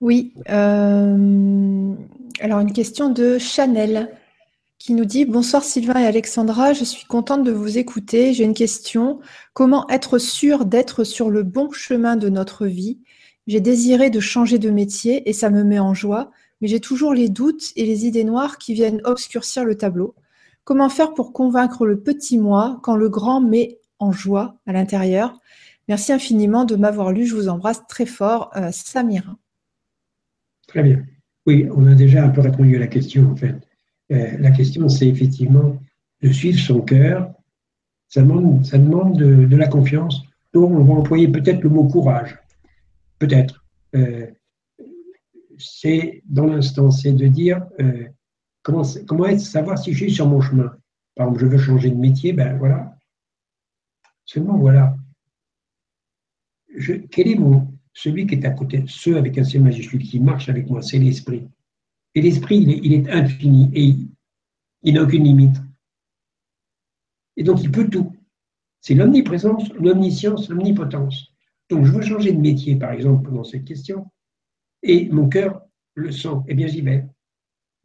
Oui. 0.00 0.32
Euh, 0.48 1.94
alors 2.40 2.60
une 2.60 2.72
question 2.72 3.10
de 3.10 3.36
Chanel 3.36 4.08
qui 4.78 4.94
nous 4.94 5.04
dit 5.04 5.26
Bonsoir 5.26 5.64
Sylvain 5.64 6.00
et 6.00 6.06
Alexandra, 6.06 6.72
je 6.72 6.84
suis 6.84 7.04
contente 7.04 7.44
de 7.44 7.52
vous 7.52 7.76
écouter. 7.76 8.32
J'ai 8.32 8.44
une 8.44 8.54
question. 8.54 9.20
Comment 9.52 9.86
être 9.90 10.16
sûr 10.16 10.64
d'être 10.64 11.04
sur 11.04 11.28
le 11.28 11.42
bon 11.42 11.70
chemin 11.72 12.16
de 12.16 12.30
notre 12.30 12.66
vie? 12.66 13.00
J'ai 13.48 13.62
désiré 13.62 14.10
de 14.10 14.20
changer 14.20 14.58
de 14.58 14.68
métier 14.68 15.26
et 15.26 15.32
ça 15.32 15.48
me 15.48 15.64
met 15.64 15.78
en 15.78 15.94
joie, 15.94 16.30
mais 16.60 16.68
j'ai 16.68 16.80
toujours 16.80 17.14
les 17.14 17.30
doutes 17.30 17.72
et 17.76 17.86
les 17.86 18.04
idées 18.04 18.22
noires 18.22 18.58
qui 18.58 18.74
viennent 18.74 19.00
obscurcir 19.04 19.64
le 19.64 19.74
tableau. 19.74 20.14
Comment 20.64 20.90
faire 20.90 21.14
pour 21.14 21.32
convaincre 21.32 21.86
le 21.86 21.98
petit 21.98 22.36
moi 22.36 22.78
quand 22.82 22.94
le 22.94 23.08
grand 23.08 23.40
met 23.40 23.78
en 24.00 24.12
joie 24.12 24.56
à 24.66 24.74
l'intérieur? 24.74 25.40
Merci 25.88 26.12
infiniment 26.12 26.66
de 26.66 26.76
m'avoir 26.76 27.10
lu. 27.10 27.24
Je 27.24 27.34
vous 27.34 27.48
embrasse 27.48 27.86
très 27.88 28.04
fort, 28.04 28.50
euh, 28.54 28.68
Samira. 28.70 29.38
Très 30.66 30.82
bien. 30.82 31.02
Oui, 31.46 31.66
on 31.74 31.86
a 31.86 31.94
déjà 31.94 32.26
un 32.26 32.28
peu 32.28 32.42
répondu 32.42 32.76
à 32.76 32.80
la 32.80 32.86
question 32.86 33.32
en 33.32 33.36
fait. 33.36 33.56
Euh, 34.12 34.36
la 34.38 34.50
question, 34.50 34.90
c'est 34.90 35.08
effectivement 35.08 35.80
de 36.20 36.30
suivre 36.30 36.58
son 36.58 36.82
cœur. 36.82 37.32
Ça 38.08 38.20
demande, 38.20 38.66
ça 38.66 38.76
demande 38.76 39.16
de, 39.16 39.56
la 39.56 39.68
confiance. 39.68 40.20
Donc, 40.52 40.70
on 40.70 40.84
va 40.84 40.92
employer 40.92 41.28
peut-être 41.28 41.62
le 41.62 41.70
mot 41.70 41.84
courage. 41.84 42.36
Peut-être. 43.18 43.64
Euh, 43.94 44.26
c'est 45.58 46.22
dans 46.24 46.46
l'instant, 46.46 46.90
c'est 46.90 47.12
de 47.12 47.26
dire 47.26 47.66
euh, 47.80 48.06
comment, 48.62 48.82
comment 49.06 49.26
être, 49.26 49.40
savoir 49.40 49.78
si 49.78 49.92
je 49.92 50.04
suis 50.04 50.14
sur 50.14 50.28
mon 50.28 50.40
chemin. 50.40 50.76
Par 51.14 51.26
exemple, 51.26 51.40
je 51.40 51.46
veux 51.46 51.58
changer 51.58 51.90
de 51.90 51.96
métier, 51.96 52.32
ben 52.32 52.56
voilà. 52.58 52.96
Seulement 54.24 54.56
voilà. 54.58 54.96
Quel 57.10 57.28
est 57.28 57.34
mon, 57.34 57.66
celui 57.92 58.26
qui 58.26 58.36
est 58.36 58.44
à 58.44 58.50
côté, 58.50 58.84
ceux 58.86 59.16
avec 59.16 59.36
un 59.38 59.44
C 59.44 59.58
majuscule 59.58 60.02
qui 60.02 60.20
marche 60.20 60.48
avec 60.48 60.70
moi, 60.70 60.82
c'est 60.82 60.98
l'esprit. 60.98 61.48
Et 62.14 62.22
l'esprit, 62.22 62.58
il, 62.58 62.92
est, 62.92 63.10
infini 63.10 63.70
et 63.74 63.96
il, 64.82 64.94
n'a 64.94 65.02
aucune 65.02 65.24
limite. 65.24 65.56
Et 67.36 67.42
donc, 67.42 67.62
il 67.62 67.72
peut 67.72 67.88
tout. 67.88 68.14
C'est 68.80 68.94
l'omniprésence, 68.94 69.68
l'omniscience, 69.74 70.48
l'omnipotence. 70.48 71.32
Donc, 71.68 71.84
je 71.84 71.92
veux 71.92 72.02
changer 72.02 72.32
de 72.32 72.40
métier, 72.40 72.76
par 72.76 72.92
exemple, 72.92 73.32
dans 73.32 73.44
cette 73.44 73.64
question, 73.64 74.10
et 74.82 75.08
mon 75.10 75.28
cœur 75.28 75.62
le 75.94 76.10
sent. 76.12 76.36
Eh 76.48 76.54
bien, 76.54 76.66
j'y 76.66 76.80
vais. 76.80 77.06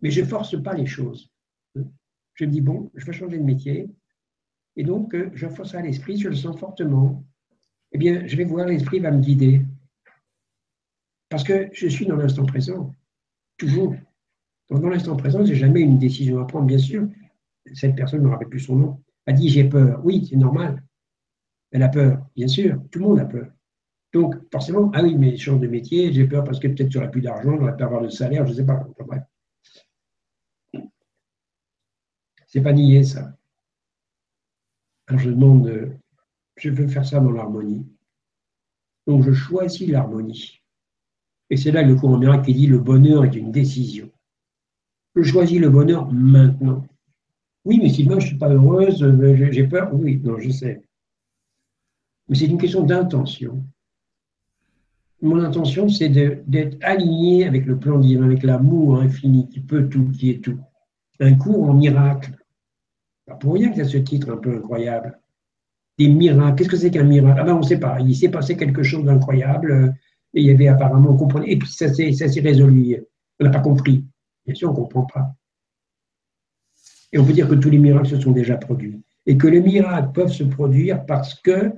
Mais 0.01 0.11
je 0.11 0.21
ne 0.21 0.25
force 0.25 0.61
pas 0.61 0.73
les 0.73 0.85
choses. 0.85 1.29
Je 1.75 2.45
me 2.45 2.51
dis, 2.51 2.61
bon, 2.61 2.91
je 2.95 3.05
veux 3.05 3.11
changer 3.11 3.37
de 3.37 3.43
métier, 3.43 3.89
et 4.75 4.83
donc, 4.83 5.13
euh, 5.13 5.29
je 5.33 5.47
force 5.47 5.75
à 5.75 5.81
l'esprit, 5.81 6.17
je 6.17 6.29
le 6.29 6.35
sens 6.35 6.59
fortement. 6.59 7.23
Eh 7.91 7.97
bien, 7.97 8.25
je 8.25 8.35
vais 8.35 8.43
voir, 8.43 8.67
l'esprit 8.67 8.99
va 8.99 9.11
me 9.11 9.21
guider. 9.21 9.61
Parce 11.29 11.43
que 11.43 11.69
je 11.73 11.87
suis 11.87 12.05
dans 12.05 12.15
l'instant 12.15 12.45
présent, 12.45 12.91
toujours 13.57 13.95
dans 14.79 14.89
l'instant 14.89 15.15
présent, 15.15 15.43
j'ai 15.45 15.55
jamais 15.55 15.81
une 15.81 15.99
décision 15.99 16.39
à 16.39 16.45
prendre, 16.45 16.65
bien 16.65 16.77
sûr. 16.77 17.07
Cette 17.73 17.95
personne, 17.95 18.19
ne 18.19 18.25
me 18.25 18.31
rappelle 18.31 18.49
plus 18.49 18.59
son 18.59 18.75
nom, 18.75 19.03
a 19.25 19.33
dit 19.33 19.49
j'ai 19.49 19.63
peur. 19.63 20.01
Oui, 20.03 20.27
c'est 20.29 20.35
normal. 20.35 20.83
Elle 21.71 21.83
a 21.83 21.89
peur, 21.89 22.25
bien 22.35 22.47
sûr. 22.47 22.81
Tout 22.91 22.99
le 22.99 23.05
monde 23.05 23.19
a 23.19 23.25
peur. 23.25 23.47
Donc, 24.13 24.35
forcément, 24.51 24.91
ah 24.93 25.01
oui, 25.01 25.15
mais 25.15 25.35
je 25.35 25.43
change 25.43 25.59
de 25.59 25.67
métier, 25.67 26.13
j'ai 26.13 26.27
peur 26.27 26.43
parce 26.43 26.59
que 26.59 26.67
peut-être 26.67 26.91
j'aurai 26.91 27.09
plus 27.09 27.21
d'argent, 27.21 27.57
j'aurai 27.57 27.75
pas 27.75 27.85
avoir 27.85 28.01
de 28.01 28.09
salaire, 28.09 28.45
je 28.45 28.51
ne 28.51 28.57
sais 28.57 28.65
pas. 28.65 28.87
Bref. 28.99 29.23
C'est 32.45 32.61
pas 32.61 32.73
nier 32.73 33.03
ça. 33.03 33.35
Alors 35.07 35.19
je 35.19 35.31
demande, 35.31 35.97
je 36.55 36.69
veux 36.69 36.87
faire 36.87 37.05
ça 37.05 37.19
dans 37.19 37.31
l'harmonie. 37.31 37.87
Donc 39.07 39.23
je 39.23 39.33
choisis 39.33 39.89
l'harmonie. 39.89 40.61
Et 41.49 41.57
c'est 41.57 41.71
là 41.71 41.81
le 41.81 41.95
courant 41.95 42.17
miracle 42.17 42.45
qui 42.45 42.53
dit 42.53 42.67
le 42.67 42.77
bonheur 42.77 43.25
est 43.25 43.35
une 43.35 43.51
décision. 43.51 44.11
Je 45.15 45.23
choisis 45.23 45.59
le 45.59 45.69
bonheur 45.71 46.11
maintenant. 46.11 46.85
Oui, 47.65 47.79
mais 47.81 47.89
sinon 47.89 48.19
je 48.19 48.25
ne 48.25 48.29
suis 48.29 48.37
pas 48.37 48.49
heureuse, 48.49 49.03
j'ai 49.51 49.67
peur. 49.67 49.91
Oui, 49.93 50.19
non, 50.23 50.37
je 50.37 50.51
sais. 50.51 50.83
Mais 52.27 52.35
c'est 52.35 52.45
une 52.45 52.59
question 52.59 52.83
d'intention. 52.83 53.65
Mon 55.23 55.41
intention, 55.41 55.87
c'est 55.87 56.09
d'être 56.09 56.77
aligné 56.81 57.45
avec 57.47 57.65
le 57.65 57.79
plan 57.79 57.97
divin, 57.97 58.25
avec 58.25 58.43
l'amour 58.43 58.99
infini 58.99 59.47
qui 59.47 59.61
peut 59.61 59.87
tout, 59.87 60.11
qui 60.11 60.31
est 60.31 60.43
tout. 60.43 60.59
un 61.21 61.35
cours 61.35 61.69
en 61.69 61.73
miracle. 61.73 62.37
Pas 63.25 63.35
pour 63.35 63.53
rien 63.53 63.71
que 63.71 63.79
a 63.79 63.85
ce 63.85 63.97
titre 63.99 64.33
un 64.33 64.35
peu 64.35 64.57
incroyable. 64.57 65.17
Des 65.97 66.09
miracles. 66.09 66.57
Qu'est-ce 66.57 66.69
que 66.69 66.75
c'est 66.75 66.91
qu'un 66.91 67.05
miracle? 67.05 67.39
Ah 67.39 67.45
ben 67.45 67.53
on 67.53 67.59
ne 67.59 67.65
sait 67.65 67.79
pas. 67.79 68.01
Il 68.01 68.13
s'est 68.13 68.31
passé 68.31 68.57
quelque 68.57 68.83
chose 68.83 69.05
d'incroyable 69.05 69.71
euh, 69.71 69.87
et 70.33 70.41
il 70.41 70.45
y 70.45 70.51
avait 70.51 70.67
apparemment, 70.67 71.17
on 71.17 71.41
et 71.43 71.55
puis 71.55 71.69
ça 71.69 71.87
s'est 71.87 72.41
résolu. 72.41 72.97
On 73.39 73.45
n'a 73.45 73.49
pas 73.49 73.61
compris. 73.61 74.03
Bien 74.45 74.55
sûr, 74.55 74.71
on 74.71 74.73
ne 74.73 74.77
comprend 74.77 75.05
pas. 75.05 75.33
Et 77.13 77.17
on 77.17 77.25
peut 77.25 77.31
dire 77.31 77.47
que 77.47 77.55
tous 77.55 77.69
les 77.69 77.77
miracles 77.77 78.09
se 78.09 78.19
sont 78.19 78.31
déjà 78.31 78.57
produits. 78.57 79.01
Et 79.25 79.37
que 79.37 79.47
les 79.47 79.61
miracles 79.61 80.11
peuvent 80.11 80.33
se 80.33 80.43
produire 80.43 81.05
parce 81.05 81.35
que 81.35 81.71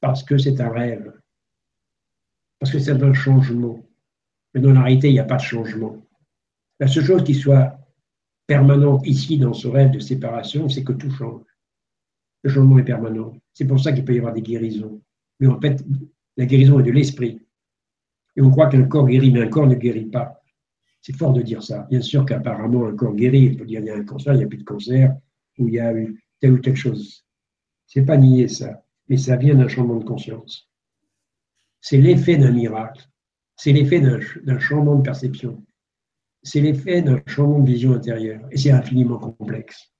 parce 0.00 0.24
que 0.24 0.38
c'est 0.38 0.60
un 0.60 0.70
rêve. 0.70 1.12
Parce 2.66 2.78
que 2.78 2.82
c'est 2.82 3.00
un 3.00 3.12
changement. 3.12 3.78
Mais 4.52 4.60
dans 4.60 4.72
la 4.72 4.82
réalité, 4.82 5.08
il 5.08 5.12
n'y 5.12 5.20
a 5.20 5.24
pas 5.24 5.36
de 5.36 5.42
changement. 5.42 6.02
La 6.80 6.88
seule 6.88 7.04
chose 7.04 7.22
qui 7.22 7.34
soit 7.34 7.78
permanente 8.48 9.06
ici 9.06 9.38
dans 9.38 9.52
ce 9.52 9.68
rêve 9.68 9.92
de 9.92 10.00
séparation, 10.00 10.68
c'est 10.68 10.82
que 10.82 10.92
tout 10.92 11.12
change. 11.12 11.44
Le 12.42 12.50
changement 12.50 12.80
est 12.80 12.84
permanent. 12.84 13.36
C'est 13.54 13.68
pour 13.68 13.78
ça 13.78 13.92
qu'il 13.92 14.04
peut 14.04 14.16
y 14.16 14.18
avoir 14.18 14.32
des 14.32 14.42
guérisons. 14.42 15.00
Mais 15.38 15.46
en 15.46 15.60
fait, 15.60 15.84
la 16.36 16.44
guérison 16.44 16.80
est 16.80 16.82
de 16.82 16.90
l'esprit. 16.90 17.40
Et 18.34 18.42
on 18.42 18.50
croit 18.50 18.66
qu'un 18.66 18.82
corps 18.82 19.06
guérit, 19.06 19.30
mais 19.30 19.42
un 19.42 19.48
corps 19.48 19.68
ne 19.68 19.76
guérit 19.76 20.06
pas. 20.06 20.42
C'est 21.02 21.16
fort 21.16 21.34
de 21.34 21.42
dire 21.42 21.62
ça. 21.62 21.86
Bien 21.88 22.00
sûr 22.00 22.26
qu'apparemment, 22.26 22.86
un 22.86 22.96
corps 22.96 23.14
guérit. 23.14 23.44
Il 23.44 23.56
peut 23.56 23.64
dire 23.64 23.78
qu'il 23.78 23.90
y 23.90 23.92
a 23.92 23.96
un 23.96 24.04
cancer, 24.04 24.34
il 24.34 24.38
n'y 24.38 24.44
a 24.44 24.48
plus 24.48 24.58
de 24.58 24.64
cancer, 24.64 25.14
ou 25.58 25.68
il 25.68 25.74
y 25.74 25.78
a 25.78 25.94
eu 25.94 26.20
telle 26.40 26.54
ou 26.54 26.58
telle 26.58 26.74
chose. 26.74 27.24
C'est 27.86 28.04
pas 28.04 28.16
nier 28.16 28.48
ça, 28.48 28.84
mais 29.08 29.18
ça 29.18 29.36
vient 29.36 29.54
d'un 29.54 29.68
changement 29.68 29.98
de 30.00 30.04
conscience. 30.04 30.65
C'est 31.86 31.98
l'effet 31.98 32.36
d'un 32.36 32.52
miracle. 32.52 33.08
C'est 33.54 33.72
l'effet 33.72 34.00
d'un 34.00 34.58
changement 34.58 34.96
de 34.96 35.02
perception 35.02 35.62
c'est 36.46 36.60
l'effet 36.60 37.02
d'un 37.02 37.20
changement 37.26 37.58
de 37.58 37.66
vision 37.66 37.92
intérieure. 37.92 38.40
Et 38.52 38.56
c'est 38.56 38.70
infiniment 38.70 39.18
complexe. 39.18 39.92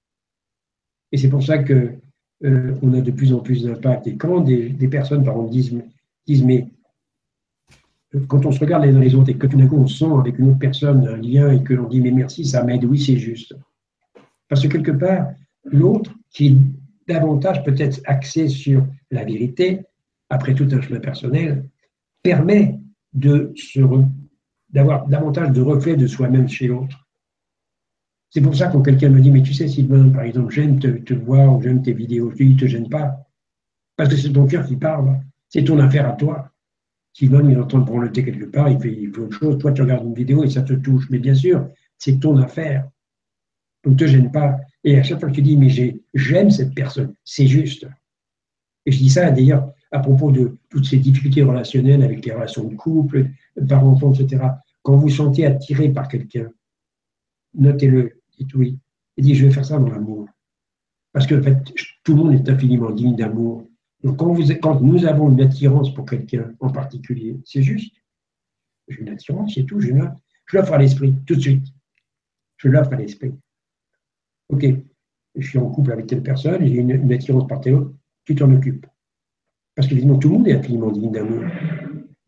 Et 1.10 1.18
c'est 1.18 1.28
pour 1.28 1.42
ça 1.42 1.58
que 1.58 1.94
euh, 2.44 2.74
on 2.82 2.94
a 2.94 3.00
de 3.00 3.10
plus 3.10 3.32
en 3.32 3.40
plus 3.40 3.64
d'impact. 3.64 4.06
Et 4.06 4.16
quand 4.16 4.40
des, 4.40 4.70
personnes, 4.88 5.24
par 5.24 5.34
exemple, 5.34 5.50
disent, 5.50 5.82
disent, 6.24 6.44
mais 6.44 6.68
euh, 8.14 8.20
quand 8.28 8.46
on 8.46 8.52
se 8.52 8.60
regarde 8.60 8.84
les 8.84 8.94
uns 8.94 9.00
les 9.00 9.16
autres 9.16 9.30
et 9.30 9.36
que 9.36 9.48
tout 9.48 9.56
d'un 9.56 9.66
coup 9.66 9.76
on 9.76 9.88
sent 9.88 10.12
avec 10.20 10.38
une 10.38 10.50
autre 10.50 10.58
personne 10.60 11.06
un 11.08 11.16
lien 11.16 11.50
et 11.50 11.64
que 11.64 11.74
l'on 11.74 11.88
dit 11.88 12.00
mais 12.00 12.12
merci, 12.12 12.44
ça 12.44 12.62
m'aide, 12.62 12.84
oui, 12.84 13.00
c'est 13.00 13.16
juste. 13.16 13.56
Parce 14.48 14.62
que 14.62 14.68
quelque 14.68 14.92
part, 14.92 15.30
l'autre, 15.64 16.14
qui 16.30 16.46
est 16.46 16.56
davantage 17.08 17.64
peut-être 17.64 18.00
axé 18.04 18.48
sur 18.48 18.86
la 19.10 19.24
vérité, 19.24 19.82
après 20.30 20.54
tout 20.54 20.68
un 20.70 20.80
chemin 20.80 21.00
personnel, 21.00 21.68
permet 22.26 22.80
de 23.12 23.52
se 23.54 23.80
d'avoir 24.70 25.06
davantage 25.06 25.52
de 25.52 25.60
reflets 25.60 25.96
de 25.96 26.08
soi-même 26.08 26.48
chez 26.48 26.66
l'autre. 26.66 27.06
C'est 28.30 28.40
pour 28.40 28.56
ça 28.56 28.66
que 28.66 28.72
quand 28.72 28.82
quelqu'un 28.82 29.10
me 29.10 29.20
dit, 29.20 29.30
mais 29.30 29.42
tu 29.42 29.54
sais, 29.54 29.68
Sylvain, 29.68 30.08
par 30.10 30.22
exemple, 30.22 30.52
j'aime 30.52 30.80
te, 30.80 31.14
voir 31.14 31.56
ou 31.56 31.62
j'aime 31.62 31.82
tes 31.82 31.92
vidéos, 31.92 32.32
je 32.32 32.38
lui 32.38 32.48
dis, 32.48 32.56
te 32.56 32.66
gêne 32.66 32.88
pas. 32.88 33.16
Parce 33.96 34.10
que 34.10 34.16
c'est 34.16 34.32
ton 34.32 34.46
cœur 34.46 34.66
qui 34.66 34.74
parle. 34.74 35.20
C'est 35.48 35.62
ton 35.62 35.78
affaire 35.78 36.08
à 36.08 36.12
toi. 36.14 36.50
Sylvain, 37.12 37.48
il 37.48 37.52
est 37.52 37.60
en 37.60 37.66
train 37.66 37.78
de 37.78 37.84
prendre 37.84 38.02
le 38.02 38.10
thé 38.10 38.24
quelque 38.24 38.46
part, 38.46 38.68
il 38.68 38.80
fait, 38.80 38.92
il 38.92 39.16
autre 39.20 39.38
chose. 39.38 39.58
Toi, 39.58 39.70
tu 39.70 39.82
regardes 39.82 40.04
une 40.04 40.14
vidéo 40.14 40.42
et 40.42 40.50
ça 40.50 40.62
te 40.62 40.72
touche. 40.72 41.08
Mais 41.10 41.20
bien 41.20 41.34
sûr, 41.34 41.68
c'est 41.96 42.18
ton 42.18 42.36
affaire. 42.38 42.90
Donc, 43.84 43.94
ne 43.94 43.98
te 43.98 44.06
gêne 44.06 44.32
pas. 44.32 44.58
Et 44.82 44.98
à 44.98 45.04
chaque 45.04 45.20
fois 45.20 45.30
que 45.30 45.34
tu 45.34 45.42
dis, 45.42 45.56
mais 45.56 45.70
j'aime 46.12 46.50
cette 46.50 46.74
personne, 46.74 47.14
c'est 47.24 47.46
juste. 47.46 47.86
Et 48.84 48.90
je 48.90 48.98
dis 48.98 49.10
ça 49.10 49.30
d'ailleurs 49.30 49.72
à 49.96 50.00
propos 50.00 50.30
de 50.30 50.58
toutes 50.68 50.84
ces 50.84 50.98
difficultés 50.98 51.42
relationnelles 51.42 52.02
avec 52.02 52.24
les 52.24 52.32
relations 52.32 52.64
de 52.64 52.74
couple, 52.74 53.30
par-enfant, 53.66 54.12
etc. 54.12 54.44
Quand 54.82 54.96
vous 54.96 55.08
sentez 55.08 55.46
attiré 55.46 55.88
par 55.88 56.08
quelqu'un, 56.08 56.50
notez-le, 57.54 58.20
dites 58.38 58.54
oui, 58.54 58.78
et 59.16 59.22
dites 59.22 59.36
je 59.36 59.46
vais 59.46 59.52
faire 59.52 59.64
ça 59.64 59.78
dans 59.78 59.88
l'amour. 59.88 60.28
Parce 61.12 61.26
que 61.26 61.40
fait, 61.40 61.56
tout 62.04 62.14
le 62.14 62.22
monde 62.22 62.34
est 62.34 62.48
infiniment 62.48 62.90
digne 62.90 63.16
d'amour. 63.16 63.66
Donc 64.04 64.18
quand, 64.18 64.30
vous, 64.32 64.54
quand 64.56 64.80
nous 64.80 65.06
avons 65.06 65.30
une 65.30 65.40
attirance 65.40 65.92
pour 65.94 66.04
quelqu'un 66.04 66.52
en 66.60 66.70
particulier, 66.70 67.40
c'est 67.44 67.62
juste. 67.62 67.96
J'ai 68.88 69.00
une 69.00 69.08
attirance, 69.08 69.54
c'est 69.54 69.64
tout, 69.64 69.80
je 69.80 69.92
l'offre 70.52 70.72
à 70.74 70.78
l'esprit, 70.78 71.14
tout 71.26 71.36
de 71.36 71.40
suite. 71.40 71.66
Je 72.58 72.68
l'offre 72.68 72.92
à 72.92 72.96
l'esprit. 72.96 73.32
Ok, 74.50 74.66
je 75.34 75.48
suis 75.48 75.58
en 75.58 75.70
couple 75.70 75.92
avec 75.92 76.06
telle 76.06 76.22
personne, 76.22 76.64
j'ai 76.66 76.74
une, 76.74 76.90
une 76.90 77.12
attirance 77.12 77.46
par 77.48 77.60
telle 77.62 77.74
autre, 77.74 77.94
tu 78.26 78.34
t'en 78.34 78.52
occupes. 78.52 78.86
Parce 79.76 79.86
qu'évidemment, 79.88 80.18
tout 80.18 80.28
le 80.30 80.34
monde 80.38 80.48
est 80.48 80.54
infiniment 80.54 80.90
digne 80.90 81.12
d'amour. 81.12 81.44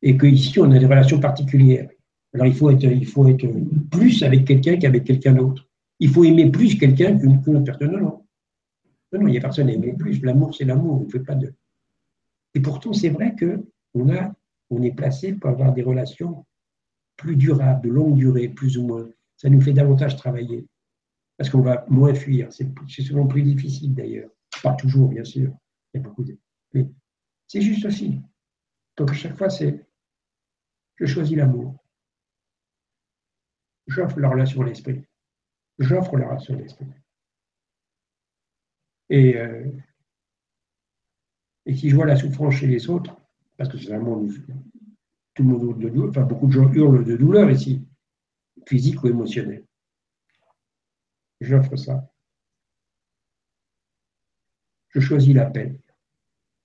Et 0.03 0.17
qu'ici, 0.17 0.61
on 0.61 0.71
a 0.71 0.79
des 0.79 0.87
relations 0.87 1.19
particulières. 1.19 1.89
Alors, 2.35 2.47
il 2.47 2.55
faut 2.55 2.71
être, 2.71 2.85
il 2.85 3.07
faut 3.07 3.27
être 3.27 3.47
plus 3.91 4.23
avec 4.23 4.45
quelqu'un 4.45 4.77
qu'avec 4.77 5.05
quelqu'un 5.05 5.33
d'autre. 5.33 5.67
Il 5.99 6.11
faut 6.11 6.25
aimer 6.25 6.51
plus 6.51 6.79
quelqu'un 6.79 7.19
qu'une 7.19 7.39
autre 7.39 7.65
personne. 7.65 7.93
Non, 7.93 8.01
non. 8.01 8.25
Non, 9.13 9.27
il 9.27 9.31
n'y 9.31 9.39
a 9.39 9.41
personne 9.41 9.69
à 9.71 9.73
aimer 9.73 9.95
plus. 9.95 10.23
L'amour, 10.23 10.55
c'est 10.55 10.67
l'amour. 10.67 11.01
On 11.01 11.05
ne 11.05 11.11
fait 11.11 11.21
pas 11.21 11.35
de. 11.35 11.53
Et 12.55 12.61
pourtant, 12.61 12.93
c'est 12.93 13.09
vrai 13.09 13.35
qu'on 13.35 14.11
a, 14.11 14.33
on 14.69 14.83
est 14.83 14.95
placé 14.95 15.33
pour 15.33 15.49
avoir 15.49 15.73
des 15.73 15.83
relations 15.83 16.45
plus 17.17 17.37
durables, 17.37 17.89
de 17.89 17.93
longue 17.93 18.17
durée, 18.17 18.49
plus 18.49 18.77
ou 18.77 18.87
moins. 18.87 19.09
Ça 19.39 19.49
nous 19.49 19.61
fait 19.61 19.73
davantage 19.73 20.17
travailler. 20.17 20.67
Parce 21.39 21.49
qu'on 21.49 21.63
va 21.63 21.87
moins 21.89 22.15
fuir. 22.15 22.49
C'est 22.53 23.03
souvent 23.03 23.27
plus 23.27 23.43
difficile 23.43 23.95
d'ailleurs. 23.95 24.29
Pas 24.63 24.75
toujours, 24.75 25.09
bien 25.09 25.25
sûr. 25.25 25.51
Il 25.95 25.99
y 25.99 26.01
a 26.01 26.03
beaucoup 26.03 26.25
de. 26.25 26.37
Mais 26.75 26.87
c'est 27.49 27.63
juste 27.63 27.85
aussi. 27.87 28.21
Donc 28.97 29.11
à 29.11 29.15
chaque 29.15 29.37
fois, 29.37 29.51
c'est 29.51 29.87
je 30.97 31.07
choisis 31.07 31.37
l'amour. 31.37 31.83
J'offre 33.87 34.21
la 34.21 34.29
relation 34.29 34.63
à 34.63 34.67
l'esprit. 34.67 35.05
J'offre 35.79 36.17
la 36.19 36.29
relation 36.29 36.55
à 36.55 36.59
l'esprit. 36.59 36.87
Et, 39.09 39.37
euh, 39.39 39.71
et 41.65 41.75
si 41.75 41.89
je 41.89 41.97
vois 41.97 42.05
la 42.05 42.17
souffrance 42.17 42.55
chez 42.55 42.67
les 42.67 42.91
autres, 42.91 43.17
parce 43.57 43.71
que 43.71 43.79
c'est 43.79 43.89
vraiment 43.89 44.23
tout 45.35 45.43
le 45.43 45.49
monde 45.49 45.79
de 45.79 45.89
douleur, 45.89 46.11
enfin 46.11 46.25
beaucoup 46.25 46.47
de 46.47 46.53
gens 46.53 46.71
hurlent 46.73 47.05
de 47.05 47.17
douleur 47.17 47.51
ici, 47.51 47.87
physique 48.67 49.03
ou 49.03 49.09
émotionnelle. 49.09 49.65
J'offre 51.41 51.77
ça. 51.77 52.13
Je 54.91 55.01
choisis 55.01 55.35
la 55.35 55.47
paix 55.47 55.81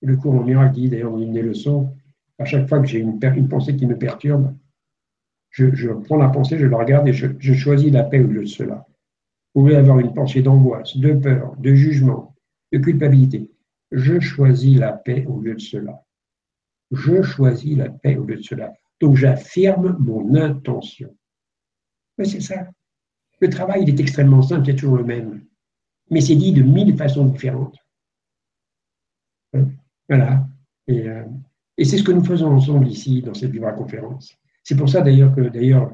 le 0.04 0.16
cours 0.16 0.34
en 0.34 0.44
miracle 0.44 0.74
dit 0.74 0.88
d'ailleurs 0.88 1.12
dans 1.12 1.20
une 1.20 1.32
des 1.32 1.42
leçons, 1.42 1.94
à 2.38 2.44
chaque 2.44 2.68
fois 2.68 2.80
que 2.80 2.86
j'ai 2.86 2.98
une, 2.98 3.18
pensée 3.48 3.76
qui 3.76 3.86
me 3.86 3.96
perturbe, 3.96 4.54
je, 5.50 5.92
prends 5.92 6.16
la 6.16 6.28
pensée, 6.28 6.58
je 6.58 6.66
la 6.66 6.76
regarde 6.76 7.06
et 7.08 7.12
je, 7.12 7.52
choisis 7.54 7.92
la 7.92 8.02
paix 8.02 8.20
au 8.20 8.26
lieu 8.26 8.42
de 8.42 8.48
cela. 8.48 8.86
Vous 9.54 9.62
pouvez 9.62 9.76
avoir 9.76 10.00
une 10.00 10.12
pensée 10.12 10.42
d'angoisse, 10.42 10.96
de 10.96 11.12
peur, 11.12 11.54
de 11.58 11.74
jugement, 11.74 12.34
de 12.72 12.78
culpabilité. 12.78 13.50
Je 13.92 14.18
choisis 14.18 14.76
la 14.76 14.92
paix 14.92 15.24
au 15.26 15.40
lieu 15.40 15.54
de 15.54 15.60
cela. 15.60 16.02
Je 16.90 17.22
choisis 17.22 17.76
la 17.76 17.88
paix 17.88 18.16
au 18.16 18.24
lieu 18.24 18.36
de 18.36 18.42
cela. 18.42 18.72
Donc 19.00 19.16
j'affirme 19.16 19.96
mon 20.00 20.34
intention. 20.34 21.16
Mais 22.18 22.24
c'est 22.24 22.40
ça. 22.40 22.66
Le 23.40 23.48
travail, 23.48 23.82
il 23.82 23.88
est 23.88 24.00
extrêmement 24.00 24.42
simple, 24.42 24.66
c'est 24.66 24.74
toujours 24.74 24.96
le 24.96 25.04
même. 25.04 25.44
Mais 26.10 26.20
c'est 26.20 26.36
dit 26.36 26.52
de 26.52 26.62
mille 26.62 26.96
façons 26.96 27.26
différentes. 27.26 27.78
Voilà. 30.08 30.46
Euh, 30.90 31.24
et, 31.76 31.84
c'est 31.84 31.98
ce 31.98 32.02
que 32.02 32.12
nous 32.12 32.24
faisons 32.24 32.48
ensemble 32.48 32.86
ici, 32.88 33.22
dans 33.22 33.34
cette 33.34 33.50
Vivra 33.50 33.72
conférence. 33.72 34.36
C'est 34.62 34.76
pour 34.76 34.88
ça 34.88 35.00
d'ailleurs 35.00 35.34
que, 35.34 35.42
d'ailleurs, 35.42 35.92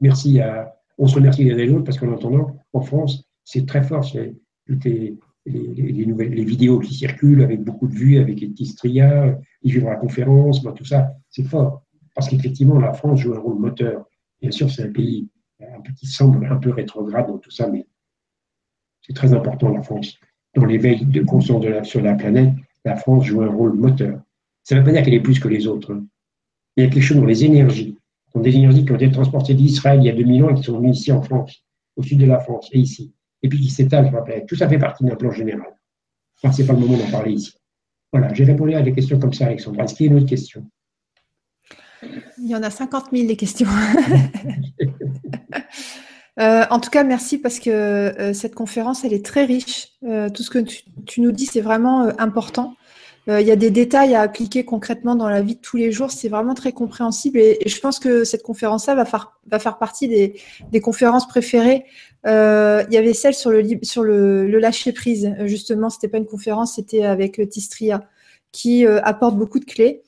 merci 0.00 0.40
à, 0.40 0.74
on 0.98 1.06
se 1.06 1.14
remercie 1.14 1.44
les 1.44 1.52
uns 1.52 1.56
les 1.56 1.70
autres 1.70 1.84
parce 1.84 1.98
qu'en 1.98 2.12
entendant, 2.12 2.56
en 2.72 2.80
France, 2.80 3.24
c'est 3.44 3.66
très 3.66 3.82
fort, 3.82 4.04
c'est 4.04 4.34
les, 4.68 5.16
les, 5.46 6.06
nouvelles, 6.06 6.32
les 6.32 6.44
vidéos 6.44 6.78
qui 6.78 6.94
circulent 6.94 7.42
avec 7.42 7.62
beaucoup 7.62 7.88
de 7.88 7.94
vues, 7.94 8.18
avec 8.18 8.42
Etistria, 8.42 9.38
les 9.62 9.72
Vivra 9.72 9.96
conférence, 9.96 10.62
tout 10.76 10.84
ça, 10.84 11.12
c'est 11.30 11.44
fort. 11.44 11.82
Parce 12.14 12.28
qu'effectivement, 12.28 12.78
la 12.78 12.92
France 12.92 13.20
joue 13.20 13.34
un 13.34 13.38
rôle 13.38 13.58
moteur. 13.58 14.06
Bien 14.40 14.50
sûr, 14.50 14.70
c'est 14.70 14.84
un 14.84 14.92
pays 14.92 15.28
un 15.60 15.80
qui 15.92 16.06
semble 16.06 16.44
un 16.46 16.56
peu 16.56 16.70
rétrograde 16.70 17.28
dans 17.28 17.38
tout 17.38 17.50
ça, 17.50 17.68
mais 17.68 17.86
c'est 19.00 19.14
très 19.14 19.32
important, 19.32 19.70
la 19.70 19.82
France, 19.82 20.18
dans 20.54 20.64
l'éveil 20.64 21.04
de 21.04 21.22
conscience 21.22 21.64
sur 21.84 22.02
la 22.02 22.14
planète 22.14 22.52
la 22.84 22.96
France 22.96 23.24
joue 23.24 23.42
un 23.42 23.48
rôle 23.48 23.74
moteur. 23.74 24.20
Ça 24.62 24.74
ne 24.74 24.80
veut 24.80 24.86
pas 24.86 24.92
dire 24.92 25.02
qu'elle 25.02 25.14
est 25.14 25.20
plus 25.20 25.38
que 25.38 25.48
les 25.48 25.66
autres. 25.66 25.92
Hein. 25.92 26.04
Il 26.76 26.84
y 26.84 26.86
a 26.86 26.90
quelque 26.90 27.02
chose 27.02 27.16
dans 27.16 27.26
les 27.26 27.44
énergies, 27.44 27.98
dans 28.34 28.40
des 28.40 28.54
énergies 28.54 28.84
qui 28.84 28.92
ont 28.92 28.96
été 28.96 29.10
transportées 29.10 29.54
d'Israël 29.54 30.00
il 30.00 30.06
y 30.06 30.10
a 30.10 30.14
2000 30.14 30.44
ans 30.44 30.50
et 30.50 30.54
qui 30.54 30.62
sont 30.62 30.78
venues 30.78 30.90
ici 30.90 31.12
en 31.12 31.22
France, 31.22 31.64
au 31.96 32.02
sud 32.02 32.18
de 32.18 32.26
la 32.26 32.38
France 32.38 32.68
et 32.72 32.78
ici, 32.78 33.12
et 33.42 33.48
puis 33.48 33.60
qui 33.60 33.70
s'étalent 33.70 34.06
sur 34.06 34.16
la 34.16 34.22
planète. 34.22 34.46
Tout 34.46 34.56
ça 34.56 34.68
fait 34.68 34.78
partie 34.78 35.04
d'un 35.04 35.16
plan 35.16 35.30
général. 35.30 35.76
Enfin, 36.36 36.52
ce 36.52 36.62
n'est 36.62 36.66
pas 36.66 36.72
le 36.72 36.80
moment 36.80 36.96
d'en 36.96 37.10
parler 37.10 37.32
ici. 37.32 37.52
Voilà, 38.12 38.32
j'ai 38.34 38.44
répondu 38.44 38.74
à 38.74 38.82
des 38.82 38.92
questions 38.92 39.18
comme 39.18 39.32
ça, 39.32 39.46
Alexandra. 39.46 39.84
Est-ce 39.84 39.94
qu'il 39.94 40.06
y 40.06 40.08
a 40.08 40.12
une 40.12 40.18
autre 40.18 40.28
question? 40.28 40.66
Il 42.38 42.48
y 42.48 42.56
en 42.56 42.62
a 42.62 42.70
50 42.70 43.06
000 43.12 43.26
des 43.26 43.36
questions. 43.36 43.68
Euh, 46.40 46.64
en 46.70 46.80
tout 46.80 46.90
cas, 46.90 47.04
merci 47.04 47.38
parce 47.38 47.58
que 47.58 47.70
euh, 47.70 48.32
cette 48.32 48.54
conférence, 48.54 49.04
elle 49.04 49.12
est 49.12 49.24
très 49.24 49.44
riche. 49.44 49.88
Euh, 50.04 50.30
tout 50.30 50.42
ce 50.42 50.50
que 50.50 50.60
tu, 51.06 51.20
nous 51.20 51.32
dis, 51.32 51.46
c'est 51.46 51.60
vraiment 51.60 52.08
important. 52.18 52.74
Il 53.28 53.46
y 53.46 53.52
a 53.52 53.56
des 53.56 53.70
détails 53.70 54.16
à 54.16 54.20
appliquer 54.22 54.64
concrètement 54.64 55.14
dans 55.14 55.28
la 55.28 55.42
vie 55.42 55.54
de 55.54 55.60
tous 55.60 55.76
les 55.76 55.92
jours. 55.92 56.10
C'est 56.10 56.28
vraiment 56.28 56.54
très 56.54 56.72
compréhensible 56.72 57.38
et, 57.38 57.56
je 57.64 57.78
pense 57.78 58.00
que 58.00 58.24
cette 58.24 58.42
conférence-là 58.42 58.96
va 58.96 59.04
faire, 59.04 59.38
va 59.46 59.60
faire 59.60 59.78
partie 59.78 60.08
des, 60.08 60.80
conférences 60.80 61.28
préférées. 61.28 61.84
Il 62.24 62.86
y 62.90 62.96
avait 62.96 63.14
celle 63.14 63.34
sur 63.34 63.52
le, 63.52 63.62
sur 63.84 64.02
le, 64.02 64.48
le 64.48 64.58
lâcher 64.58 64.90
prise. 64.92 65.32
Justement, 65.44 65.88
c'était 65.88 66.08
pas 66.08 66.18
une 66.18 66.26
conférence, 66.26 66.74
c'était 66.74 67.04
avec 67.04 67.48
Tistria 67.48 68.02
qui 68.50 68.84
apporte 68.86 69.36
beaucoup 69.36 69.60
de 69.60 69.66
clés. 69.66 70.02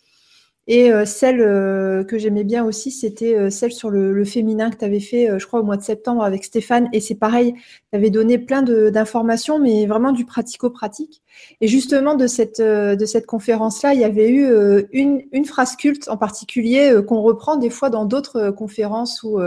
Et 0.67 0.91
euh, 0.91 1.05
celle 1.05 1.43
euh, 1.43 2.05
que 2.05 2.17
j'aimais 2.17 2.45
bien 2.45 2.65
aussi, 2.65 2.91
c'était 2.91 3.37
euh, 3.37 3.51
celle 3.51 3.73
sur 3.73 3.91
le, 3.91 4.25
féminin 4.25 4.71
que 4.71 4.77
tu 4.77 4.85
avais 4.85 5.01
fait, 5.01 5.39
je 5.39 5.47
crois, 5.47 5.61
au 5.61 5.63
mois 5.63 5.77
de 5.77 5.83
septembre 5.83 6.25
avec 6.25 6.45
Stéphane. 6.45 6.89
Et 6.95 7.01
c'est 7.01 7.15
pareil, 7.15 7.53
tu 7.53 7.97
avais 7.97 8.09
donné 8.09 8.39
plein 8.39 8.63
d'informations, 8.63 9.59
mais 9.59 9.85
vraiment 9.85 10.13
du 10.13 10.25
pratico-pratique. 10.25 11.23
Et 11.61 11.69
justement, 11.69 12.15
de 12.15 12.27
cette, 12.27 12.61
de 12.61 13.05
cette 13.05 13.27
conférence-là, 13.27 13.93
il 13.93 14.01
y 14.01 14.05
avait 14.05 14.31
eu 14.31 14.49
une, 14.93 15.23
une 15.33 15.45
phrase 15.45 15.77
culte 15.77 16.09
en 16.09 16.17
particulier 16.17 16.99
qu'on 17.07 17.21
reprend 17.21 17.57
des 17.57 17.71
fois 17.71 17.91
dans 17.91 18.07
d'autres 18.07 18.51
conférences 18.51 19.23
ou 19.23 19.39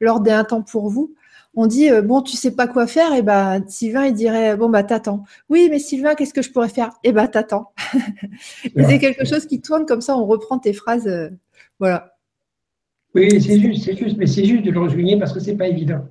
lors 0.00 0.20
des 0.20 0.32
Un 0.32 0.44
temps 0.44 0.62
pour 0.62 0.88
vous 0.88 1.14
on 1.56 1.66
dit 1.66 1.88
bon 2.04 2.20
tu 2.20 2.36
sais 2.36 2.54
pas 2.54 2.68
quoi 2.68 2.86
faire 2.86 3.14
et 3.14 3.22
ben 3.22 3.64
Sylvain 3.66 4.04
il 4.06 4.14
dirait 4.14 4.56
bon 4.56 4.68
bah 4.68 4.84
t'attends. 4.84 5.24
Oui 5.48 5.68
mais 5.70 5.78
Sylvain 5.78 6.14
qu'est-ce 6.14 6.34
que 6.34 6.42
je 6.42 6.52
pourrais 6.52 6.68
faire? 6.68 6.92
Et 7.02 7.12
ben 7.12 7.26
t'attends. 7.26 7.72
C'est 8.76 8.98
quelque 8.98 9.24
chose 9.24 9.46
qui 9.46 9.60
tourne 9.60 9.86
comme 9.86 10.02
ça 10.02 10.16
on 10.16 10.26
reprend 10.26 10.58
tes 10.58 10.74
phrases 10.74 11.08
euh, 11.08 11.30
voilà. 11.80 12.14
Oui 13.14 13.40
c'est 13.40 13.58
juste 13.58 13.84
c'est 13.84 13.96
juste 13.96 14.18
mais 14.18 14.26
c'est 14.26 14.44
juste 14.44 14.64
de 14.64 14.70
le 14.70 14.80
rejoigner 14.80 15.18
parce 15.18 15.32
que 15.32 15.40
c'est 15.40 15.56
pas 15.56 15.66
évident. 15.66 16.06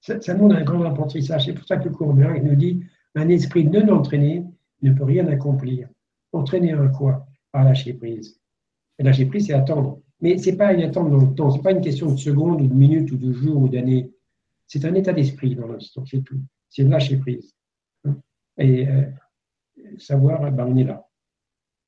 Ça, 0.00 0.34
demande 0.34 0.52
un 0.52 0.62
grand 0.62 0.84
apprentissage. 0.84 1.46
C'est 1.46 1.54
pour 1.54 1.66
ça 1.66 1.78
que 1.78 1.88
le 1.88 1.94
cours 1.94 2.14
il 2.36 2.44
nous 2.44 2.54
dit 2.54 2.84
un 3.14 3.30
esprit 3.30 3.64
non 3.64 3.88
entraîné 3.88 4.44
ne 4.82 4.92
peut 4.92 5.04
rien 5.04 5.26
accomplir. 5.28 5.88
Entraîner 6.32 6.72
un 6.72 6.88
quoi? 6.88 7.26
Par 7.52 7.64
lâcher 7.64 7.94
prise. 7.94 8.38
Et 8.98 9.02
lâcher 9.02 9.24
prise 9.24 9.46
c'est 9.46 9.54
attendre. 9.54 10.00
Mais 10.20 10.36
c'est 10.36 10.56
pas 10.56 10.74
une 10.74 10.82
attente 10.82 11.10
dans 11.10 11.16
le 11.16 11.34
temps. 11.34 11.50
C'est 11.50 11.62
pas 11.62 11.72
une 11.72 11.80
question 11.80 12.12
de 12.12 12.16
secondes 12.18 12.60
ou 12.60 12.66
de 12.66 12.74
minutes 12.74 13.10
ou 13.12 13.16
de 13.16 13.32
jours 13.32 13.62
ou 13.62 13.68
d'années 13.68 14.13
c'est 14.66 14.84
un 14.84 14.94
état 14.94 15.12
d'esprit 15.12 15.54
dans 15.54 15.66
l'instant, 15.66 16.04
c'est 16.06 16.22
tout. 16.22 16.40
C'est 16.68 16.84
lâcher 16.84 17.16
prise. 17.18 17.54
Et 18.58 18.88
euh, 18.88 19.04
savoir, 19.98 20.50
ben, 20.50 20.66
on 20.66 20.76
est 20.76 20.84
là. 20.84 21.06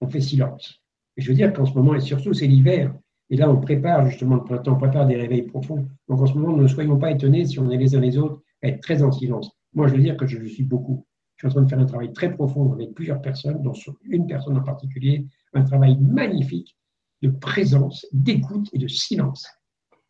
On 0.00 0.08
fait 0.08 0.20
silence. 0.20 0.82
Et 1.16 1.22
je 1.22 1.28
veux 1.28 1.34
dire 1.34 1.52
qu'en 1.52 1.64
ce 1.64 1.74
moment, 1.74 1.94
et 1.94 2.00
surtout 2.00 2.34
c'est 2.34 2.46
l'hiver, 2.46 2.94
et 3.30 3.36
là 3.36 3.50
on 3.50 3.60
prépare 3.60 4.04
justement 4.06 4.36
le 4.36 4.44
printemps, 4.44 4.74
on 4.74 4.78
prépare 4.78 5.06
des 5.06 5.16
réveils 5.16 5.42
profonds. 5.42 5.88
Donc 6.08 6.20
en 6.20 6.26
ce 6.26 6.34
moment, 6.34 6.56
ne 6.56 6.66
soyons 6.66 6.98
pas 6.98 7.10
étonnés 7.10 7.46
si 7.46 7.58
on 7.58 7.70
est 7.70 7.76
les 7.76 7.94
uns 7.94 8.00
les 8.00 8.18
autres 8.18 8.42
à 8.62 8.68
être 8.68 8.80
très 8.80 9.02
en 9.02 9.10
silence. 9.10 9.50
Moi, 9.74 9.88
je 9.88 9.94
veux 9.94 10.02
dire 10.02 10.16
que 10.16 10.26
je 10.26 10.38
le 10.38 10.48
suis 10.48 10.64
beaucoup. 10.64 11.06
Je 11.36 11.42
suis 11.42 11.48
en 11.48 11.50
train 11.50 11.62
de 11.62 11.68
faire 11.68 11.78
un 11.78 11.86
travail 11.86 12.12
très 12.12 12.32
profond 12.32 12.72
avec 12.72 12.94
plusieurs 12.94 13.20
personnes, 13.20 13.62
dont 13.62 13.74
une 14.04 14.26
personne 14.26 14.56
en 14.56 14.62
particulier, 14.62 15.26
un 15.52 15.64
travail 15.64 15.98
magnifique 15.98 16.76
de 17.22 17.28
présence, 17.28 18.06
d'écoute 18.12 18.68
et 18.72 18.78
de 18.78 18.88
silence 18.88 19.46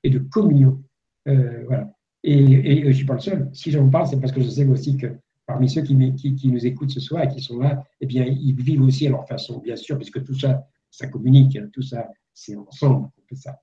et 0.03 0.11
de 0.11 0.19
communion. 0.19 0.83
Euh, 1.27 1.65
voilà. 1.67 1.96
Et, 2.27 2.83
je 2.83 2.89
ne 2.89 2.93
suis 2.93 3.07
pas 3.07 3.15
le 3.15 3.21
seul. 3.21 3.49
Si 3.53 3.71
j'en 3.71 3.89
parle, 3.89 4.09
c'est 4.09 4.21
parce 4.21 4.33
que 4.33 4.41
je 4.41 4.49
sais 4.49 4.67
aussi 4.67 4.97
que 4.97 5.07
parmi 5.47 5.71
ceux 5.71 5.83
qui, 5.83 5.97
qui, 6.17 6.49
nous 6.49 6.67
écoutent 6.67 6.91
ce 6.91 6.99
soir 6.99 7.23
et 7.23 7.29
qui 7.29 7.41
sont 7.41 7.59
là, 7.59 7.85
eh 8.01 8.07
bien, 8.07 8.25
ils 8.25 8.55
vivent 8.61 8.83
aussi 8.83 9.07
à 9.07 9.11
leur 9.11 9.27
façon, 9.29 9.61
bien 9.61 9.77
sûr, 9.77 9.97
puisque 9.97 10.23
tout 10.25 10.35
ça, 10.35 10.67
ça 10.91 11.07
communique, 11.07 11.57
hein, 11.57 11.69
tout 11.73 11.83
ça, 11.83 12.09
c'est 12.35 12.57
ensemble 12.57 13.11
qu'on 13.15 13.23
fait 13.29 13.37
ça. 13.37 13.61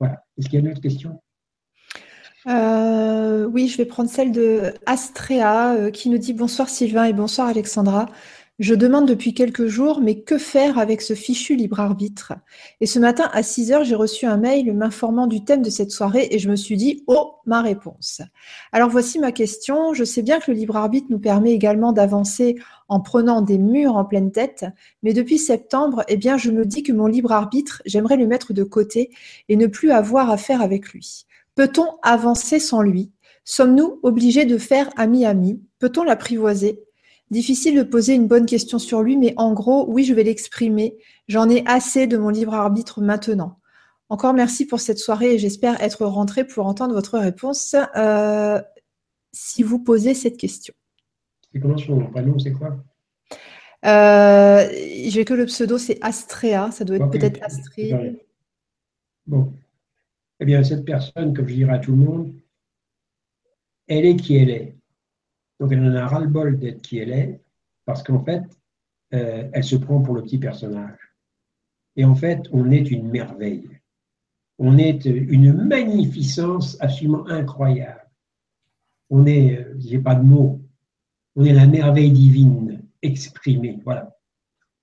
Voilà. 0.00 0.24
Est-ce 0.38 0.48
qu'il 0.48 0.58
y 0.58 0.62
a 0.62 0.64
une 0.64 0.72
autre 0.72 0.80
question? 0.80 1.20
Euh, 2.46 3.46
Oui, 3.46 3.68
je 3.68 3.76
vais 3.76 3.84
prendre 3.84 4.08
celle 4.08 4.32
de 4.32 4.72
Astrea 4.86 5.74
euh, 5.74 5.90
qui 5.90 6.08
nous 6.08 6.18
dit 6.18 6.32
bonsoir 6.32 6.70
Sylvain 6.70 7.04
et 7.04 7.12
bonsoir 7.12 7.48
Alexandra. 7.48 8.06
Je 8.58 8.74
demande 8.74 9.06
depuis 9.06 9.34
quelques 9.34 9.66
jours, 9.66 10.00
mais 10.00 10.22
que 10.22 10.36
faire 10.36 10.80
avec 10.80 11.00
ce 11.00 11.14
fichu 11.14 11.54
libre 11.54 11.78
arbitre? 11.78 12.32
Et 12.80 12.86
ce 12.86 12.98
matin, 12.98 13.30
à 13.32 13.44
6 13.44 13.70
heures, 13.70 13.84
j'ai 13.84 13.94
reçu 13.94 14.26
un 14.26 14.36
mail 14.36 14.74
m'informant 14.74 15.28
du 15.28 15.44
thème 15.44 15.62
de 15.62 15.70
cette 15.70 15.92
soirée 15.92 16.26
et 16.32 16.40
je 16.40 16.50
me 16.50 16.56
suis 16.56 16.76
dit, 16.76 17.04
oh, 17.06 17.34
ma 17.46 17.62
réponse. 17.62 18.20
Alors 18.72 18.90
voici 18.90 19.20
ma 19.20 19.30
question. 19.30 19.94
Je 19.94 20.02
sais 20.02 20.22
bien 20.22 20.40
que 20.40 20.50
le 20.50 20.56
libre 20.56 20.76
arbitre 20.76 21.06
nous 21.08 21.20
permet 21.20 21.52
également 21.52 21.92
d'avancer 21.92 22.56
en 22.88 22.98
prenant 22.98 23.42
des 23.42 23.58
murs 23.58 23.94
en 23.94 24.04
pleine 24.04 24.32
tête, 24.32 24.64
mais 25.04 25.12
depuis 25.12 25.38
septembre, 25.38 26.02
eh 26.08 26.16
bien, 26.16 26.36
je 26.36 26.50
me 26.50 26.66
dis 26.66 26.82
que 26.82 26.92
mon 26.92 27.06
libre 27.06 27.30
arbitre, 27.30 27.80
j'aimerais 27.86 28.16
le 28.16 28.26
mettre 28.26 28.52
de 28.52 28.64
côté 28.64 29.10
et 29.48 29.54
ne 29.54 29.68
plus 29.68 29.92
avoir 29.92 30.30
à 30.30 30.36
faire 30.36 30.62
avec 30.62 30.88
lui. 30.88 31.26
Peut-on 31.54 31.86
avancer 32.02 32.58
sans 32.58 32.82
lui? 32.82 33.12
Sommes-nous 33.44 34.00
obligés 34.02 34.46
de 34.46 34.58
faire 34.58 34.90
ami-ami? 34.96 35.62
Peut-on 35.78 36.02
l'apprivoiser? 36.02 36.87
Difficile 37.30 37.76
de 37.76 37.82
poser 37.82 38.14
une 38.14 38.26
bonne 38.26 38.46
question 38.46 38.78
sur 38.78 39.02
lui, 39.02 39.16
mais 39.16 39.34
en 39.36 39.52
gros, 39.52 39.84
oui, 39.88 40.04
je 40.04 40.14
vais 40.14 40.24
l'exprimer. 40.24 40.96
J'en 41.28 41.48
ai 41.50 41.62
assez 41.66 42.06
de 42.06 42.16
mon 42.16 42.30
libre 42.30 42.54
arbitre 42.54 43.02
maintenant. 43.02 43.58
Encore 44.08 44.32
merci 44.32 44.66
pour 44.66 44.80
cette 44.80 44.98
soirée 44.98 45.34
et 45.34 45.38
j'espère 45.38 45.82
être 45.82 46.06
rentrée 46.06 46.44
pour 46.46 46.66
entendre 46.66 46.94
votre 46.94 47.18
réponse 47.18 47.76
euh, 47.96 48.60
si 49.32 49.62
vous 49.62 49.78
posez 49.78 50.14
cette 50.14 50.38
question. 50.38 50.72
Et 51.52 51.60
comment 51.60 51.76
son 51.76 52.06
prénom, 52.06 52.38
c'est 52.38 52.52
quoi? 52.52 52.78
Euh, 53.84 54.66
J'ai 55.06 55.24
que 55.26 55.34
le 55.34 55.44
pseudo, 55.44 55.76
c'est 55.76 55.98
Astrea. 56.00 56.70
Ça 56.70 56.84
doit 56.84 56.96
être 56.96 57.10
peut-être 57.10 57.42
Astrid. 57.42 58.18
Bon. 59.26 59.52
Eh 60.40 60.46
bien, 60.46 60.64
cette 60.64 60.84
personne, 60.84 61.34
comme 61.34 61.48
je 61.48 61.54
dirais 61.54 61.74
à 61.74 61.78
tout 61.78 61.90
le 61.90 61.98
monde, 61.98 62.32
elle 63.86 64.06
est 64.06 64.16
qui 64.16 64.36
elle 64.36 64.50
est. 64.50 64.77
Donc 65.60 65.72
elle 65.72 65.84
en 65.84 65.94
a 65.94 66.06
ras-le-bol 66.06 66.58
d'être 66.58 66.82
qui 66.82 66.98
elle 66.98 67.10
est, 67.10 67.40
parce 67.84 68.02
qu'en 68.02 68.22
fait, 68.22 68.42
euh, 69.14 69.48
elle 69.52 69.64
se 69.64 69.76
prend 69.76 70.02
pour 70.02 70.14
le 70.14 70.22
petit 70.22 70.38
personnage. 70.38 70.98
Et 71.96 72.04
en 72.04 72.14
fait, 72.14 72.48
on 72.52 72.70
est 72.70 72.90
une 72.90 73.08
merveille. 73.08 73.68
On 74.58 74.76
est 74.78 75.04
une 75.04 75.52
magnificence 75.52 76.76
absolument 76.80 77.26
incroyable. 77.28 78.08
On 79.10 79.26
est, 79.26 79.58
euh, 79.58 79.74
j'ai 79.78 79.98
pas 79.98 80.14
de 80.14 80.24
mots, 80.24 80.60
on 81.36 81.44
est 81.44 81.52
la 81.52 81.66
merveille 81.66 82.10
divine 82.10 82.82
exprimée. 83.00 83.80
Voilà. 83.84 84.16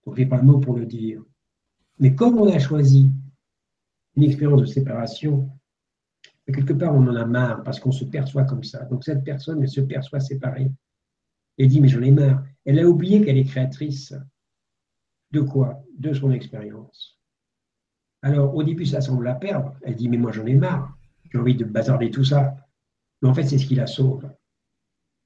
Donc 0.06 0.16
j'ai 0.16 0.26
pas 0.26 0.38
de 0.38 0.46
mots 0.46 0.60
pour 0.60 0.76
le 0.76 0.86
dire. 0.86 1.22
Mais 2.00 2.16
comme 2.16 2.38
on 2.40 2.48
a 2.48 2.60
choisi 2.60 3.10
une 4.16 4.24
expérience 4.24 4.62
de 4.62 4.66
séparation, 4.66 5.50
mais 6.48 6.54
quelque 6.54 6.74
part, 6.74 6.94
on 6.94 7.08
en 7.08 7.16
a 7.16 7.26
marre 7.26 7.64
parce 7.64 7.80
qu'on 7.80 7.92
se 7.92 8.06
perçoit 8.06 8.44
comme 8.44 8.64
ça. 8.64 8.86
Donc 8.86 9.04
cette 9.04 9.24
personne, 9.24 9.62
elle 9.62 9.70
se 9.70 9.82
perçoit 9.82 10.20
séparée. 10.20 10.72
Elle 11.58 11.70
dit, 11.70 11.82
mais 11.82 11.88
j'en 11.88 12.02
ai 12.02 12.12
marre. 12.12 12.44
Elle 12.66 12.80
a 12.80 12.88
oublié 12.88 13.24
qu'elle 13.24 13.38
est 13.38 13.46
créatrice. 13.46 14.14
De 15.32 15.42
quoi? 15.42 15.84
De 15.98 16.14
son 16.14 16.32
expérience. 16.32 17.20
Alors 18.22 18.56
au 18.56 18.64
début, 18.64 18.86
ça 18.86 19.02
semble 19.02 19.24
la 19.26 19.36
perdre. 19.36 19.76
Elle 19.84 19.96
dit, 19.96 20.10
mais 20.10 20.18
moi 20.18 20.32
j'en 20.32 20.46
ai 20.46 20.56
marre. 20.56 20.96
J'ai 21.32 21.40
envie 21.40 21.56
de 21.56 21.66
bazarder 21.66 22.12
tout 22.12 22.24
ça. 22.24 22.56
Mais 23.22 23.30
en 23.30 23.34
fait, 23.34 23.44
c'est 23.44 23.58
ce 23.58 23.66
qui 23.66 23.76
la 23.76 23.88
sauve. 23.88 24.30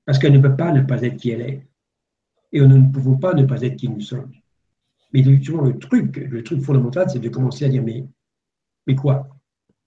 Parce 0.06 0.20
qu'elle 0.20 0.34
ne 0.34 0.40
peut 0.40 0.56
pas 0.56 0.72
ne 0.72 0.82
pas 0.82 1.02
être 1.02 1.18
qui 1.18 1.32
elle 1.32 1.42
est. 1.42 1.68
Et 2.52 2.62
nous 2.62 2.68
ne 2.68 2.92
pouvons 2.92 3.18
pas 3.18 3.34
ne 3.34 3.46
pas 3.46 3.62
être 3.62 3.76
qui 3.76 3.90
nous 3.90 4.02
sommes. 4.02 4.32
Mais 5.12 5.22
le 5.22 5.78
truc, 5.78 6.18
le 6.18 6.44
truc 6.44 6.62
fondamental, 6.62 7.10
c'est 7.10 7.20
de 7.20 7.30
commencer 7.30 7.66
à 7.66 7.70
dire, 7.70 7.84
mais 7.84 8.96
quoi? 8.96 9.28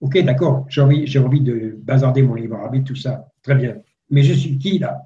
Ok, 0.03 0.19
d'accord, 0.25 0.67
j'ai 0.69 0.81
envie, 0.81 1.41
de 1.41 1.79
bazarder 1.81 2.23
mon 2.23 2.35
libre 2.35 2.57
arbitre, 2.57 2.87
tout 2.87 2.97
ça. 2.97 3.29
Très 3.41 3.55
bien. 3.55 3.81
Mais 4.11 4.25
je 4.25 4.35
suis 4.35 4.59
qui 4.59 4.81
là? 4.81 5.01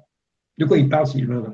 De 0.57 0.65
quoi 0.65 0.79
il 0.79 0.89
parle, 0.89 1.05
Sylvain? 1.05 1.41
De 1.41 1.53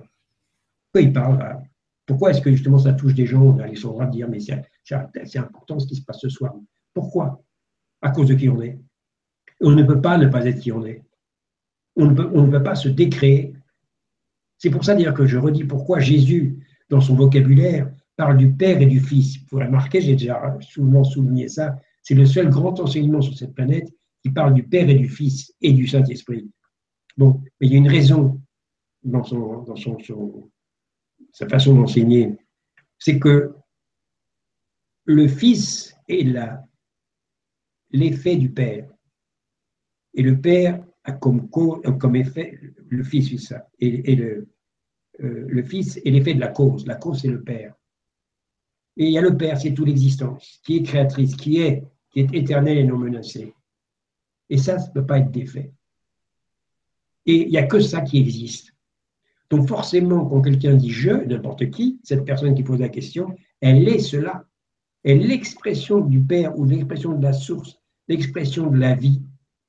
quoi 0.93 1.01
il 1.01 1.11
parle 1.11 1.39
là? 1.39 1.61
Pourquoi 2.05 2.31
est-ce 2.31 2.41
que 2.41 2.51
justement 2.51 2.79
ça 2.79 2.93
touche 2.93 3.13
des 3.13 3.25
gens? 3.25 3.57
Ils 3.69 3.77
sont 3.77 3.89
droit 3.89 4.05
de 4.05 4.11
dire, 4.11 4.29
mais 4.29 4.39
c'est, 4.39 5.37
important 5.37 5.77
ce 5.77 5.87
qui 5.87 5.95
se 5.97 6.05
passe 6.05 6.21
ce 6.21 6.29
soir. 6.29 6.55
Pourquoi? 6.93 7.43
À 8.01 8.11
cause 8.11 8.29
de 8.29 8.35
qui 8.35 8.47
on 8.47 8.61
est? 8.61 8.79
On 9.59 9.71
ne 9.71 9.83
peut 9.83 9.99
pas 9.99 10.17
ne 10.17 10.27
pas 10.27 10.45
être 10.45 10.61
qui 10.61 10.71
on 10.71 10.85
est. 10.85 11.03
On 11.97 12.05
ne 12.05 12.15
peut, 12.15 12.31
on 12.33 12.49
pas 12.63 12.75
se 12.75 12.87
décréer. 12.87 13.53
C'est 14.57 14.69
pour 14.69 14.85
ça 14.85 14.95
dire 14.95 15.13
que 15.13 15.25
je 15.25 15.37
redis 15.37 15.65
pourquoi 15.65 15.99
Jésus, 15.99 16.65
dans 16.89 17.01
son 17.01 17.15
vocabulaire, 17.15 17.91
parle 18.15 18.37
du 18.37 18.53
Père 18.53 18.81
et 18.81 18.85
du 18.85 19.01
Fils. 19.01 19.39
Vous 19.51 19.59
remarquer, 19.59 19.99
j'ai 19.99 20.13
déjà 20.13 20.57
souvent 20.61 21.03
souligné 21.03 21.49
ça, 21.49 21.77
c'est 22.03 22.15
le 22.15 22.25
seul 22.25 22.49
grand 22.49 22.79
enseignement 22.79 23.21
sur 23.21 23.35
cette 23.35 23.55
planète 23.55 23.89
qui 24.21 24.29
parle 24.29 24.53
du 24.53 24.63
Père 24.63 24.89
et 24.89 24.95
du 24.95 25.09
Fils 25.09 25.53
et 25.61 25.73
du 25.73 25.87
Saint-Esprit. 25.87 26.49
Bon, 27.17 27.41
mais 27.59 27.67
il 27.67 27.73
y 27.73 27.75
a 27.75 27.79
une 27.79 27.89
raison 27.89 28.41
dans, 29.03 29.23
sa 31.31 31.47
façon 31.47 31.75
d'enseigner, 31.75 32.37
c'est 32.99 33.19
que 33.19 33.53
le 35.05 35.27
Fils 35.27 35.95
est 36.07 36.27
l'effet 37.91 38.35
du 38.35 38.51
Père. 38.51 38.89
Et 40.13 40.21
le 40.21 40.39
Père 40.39 40.85
a 41.03 41.11
comme, 41.11 41.49
comme 41.49 42.15
effet, 42.15 42.59
le 42.87 43.03
Fils, 43.03 43.29
c'est 43.29 43.37
ça, 43.37 43.67
et, 43.79 44.15
le, 44.15 44.47
euh, 45.21 45.45
le 45.47 45.63
Fils 45.63 45.97
est 45.97 46.11
l'effet 46.11 46.33
de 46.33 46.39
la 46.39 46.49
cause. 46.49 46.85
La 46.85 46.95
cause, 46.95 47.21
c'est 47.21 47.29
le 47.29 47.43
Père. 47.43 47.75
Et 48.95 49.05
il 49.05 49.11
y 49.11 49.17
a 49.17 49.21
le 49.21 49.35
Père, 49.35 49.59
c'est 49.59 49.73
toute 49.73 49.87
l'existence, 49.87 50.61
qui 50.63 50.77
est 50.77 50.83
créatrice, 50.83 51.35
qui 51.35 51.59
est 51.59 51.83
qui 52.13 52.21
est 52.21 52.33
éternel 52.33 52.77
et 52.77 52.83
non 52.83 52.97
menacé. 52.97 53.53
Et 54.49 54.57
ça, 54.57 54.77
ça 54.77 54.87
ne 54.87 54.93
peut 54.93 55.05
pas 55.05 55.19
être 55.19 55.31
défait. 55.31 55.73
Et 57.25 57.43
il 57.43 57.49
n'y 57.49 57.57
a 57.57 57.65
que 57.65 57.79
ça 57.79 58.01
qui 58.01 58.19
existe. 58.19 58.73
Donc 59.49 59.67
forcément, 59.67 60.25
quand 60.25 60.41
quelqu'un 60.41 60.75
dit 60.75 60.91
je, 60.91 61.11
n'importe 61.11 61.69
qui, 61.71 61.99
cette 62.03 62.25
personne 62.25 62.55
qui 62.55 62.63
pose 62.63 62.79
la 62.79 62.89
question, 62.89 63.35
Elle 63.61 63.87
est 63.87 63.99
cela. 63.99 64.45
Elle 65.03 65.21
est 65.21 65.27
l'expression 65.27 65.99
du 65.99 66.21
Père 66.21 66.57
ou 66.57 66.65
l'expression 66.65 67.13
de 67.13 67.23
la 67.23 67.33
source, 67.33 67.79
l'expression 68.07 68.69
de 68.69 68.77
la 68.77 68.95
vie. 68.95 69.21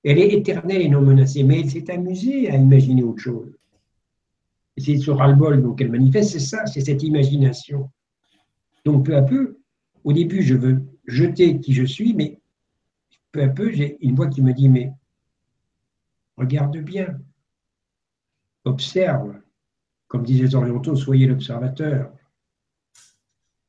Elle 0.04 0.18
est 0.18 0.32
éternelle 0.32 0.82
et 0.82 0.88
non 0.88 1.00
menacée, 1.00 1.42
mais 1.42 1.60
elle 1.60 1.70
s'est 1.70 1.90
amusée 1.90 2.50
à 2.50 2.56
imaginer 2.56 3.02
autre 3.02 3.22
chose. 3.22 3.56
Et 4.76 4.80
c'est 4.80 4.96
ce 4.98 5.10
ras-le-bol 5.10 5.62
donc 5.62 5.80
elle 5.80 5.90
manifeste, 5.90 6.30
c'est 6.30 6.40
ça, 6.40 6.66
c'est 6.66 6.80
cette 6.80 7.02
imagination. 7.02 7.90
Donc 8.84 9.06
peu 9.06 9.16
à 9.16 9.22
peu, 9.22 9.58
au 10.02 10.12
début, 10.12 10.42
je 10.42 10.54
veux 10.54 10.84
jeter 11.06 11.60
qui 11.60 11.74
je 11.74 11.84
suis, 11.84 12.14
mais 12.14 12.40
peu 13.32 13.42
à 13.42 13.48
peu, 13.48 13.72
j'ai 13.72 13.98
une 14.04 14.14
voix 14.14 14.28
qui 14.28 14.42
me 14.42 14.52
dit, 14.52 14.68
mais 14.68 14.92
regarde 16.36 16.76
bien, 16.78 17.18
observe, 18.64 19.40
comme 20.08 20.24
disaient 20.24 20.44
les 20.44 20.54
orientaux, 20.54 20.96
soyez 20.96 21.26
l'observateur. 21.26 22.12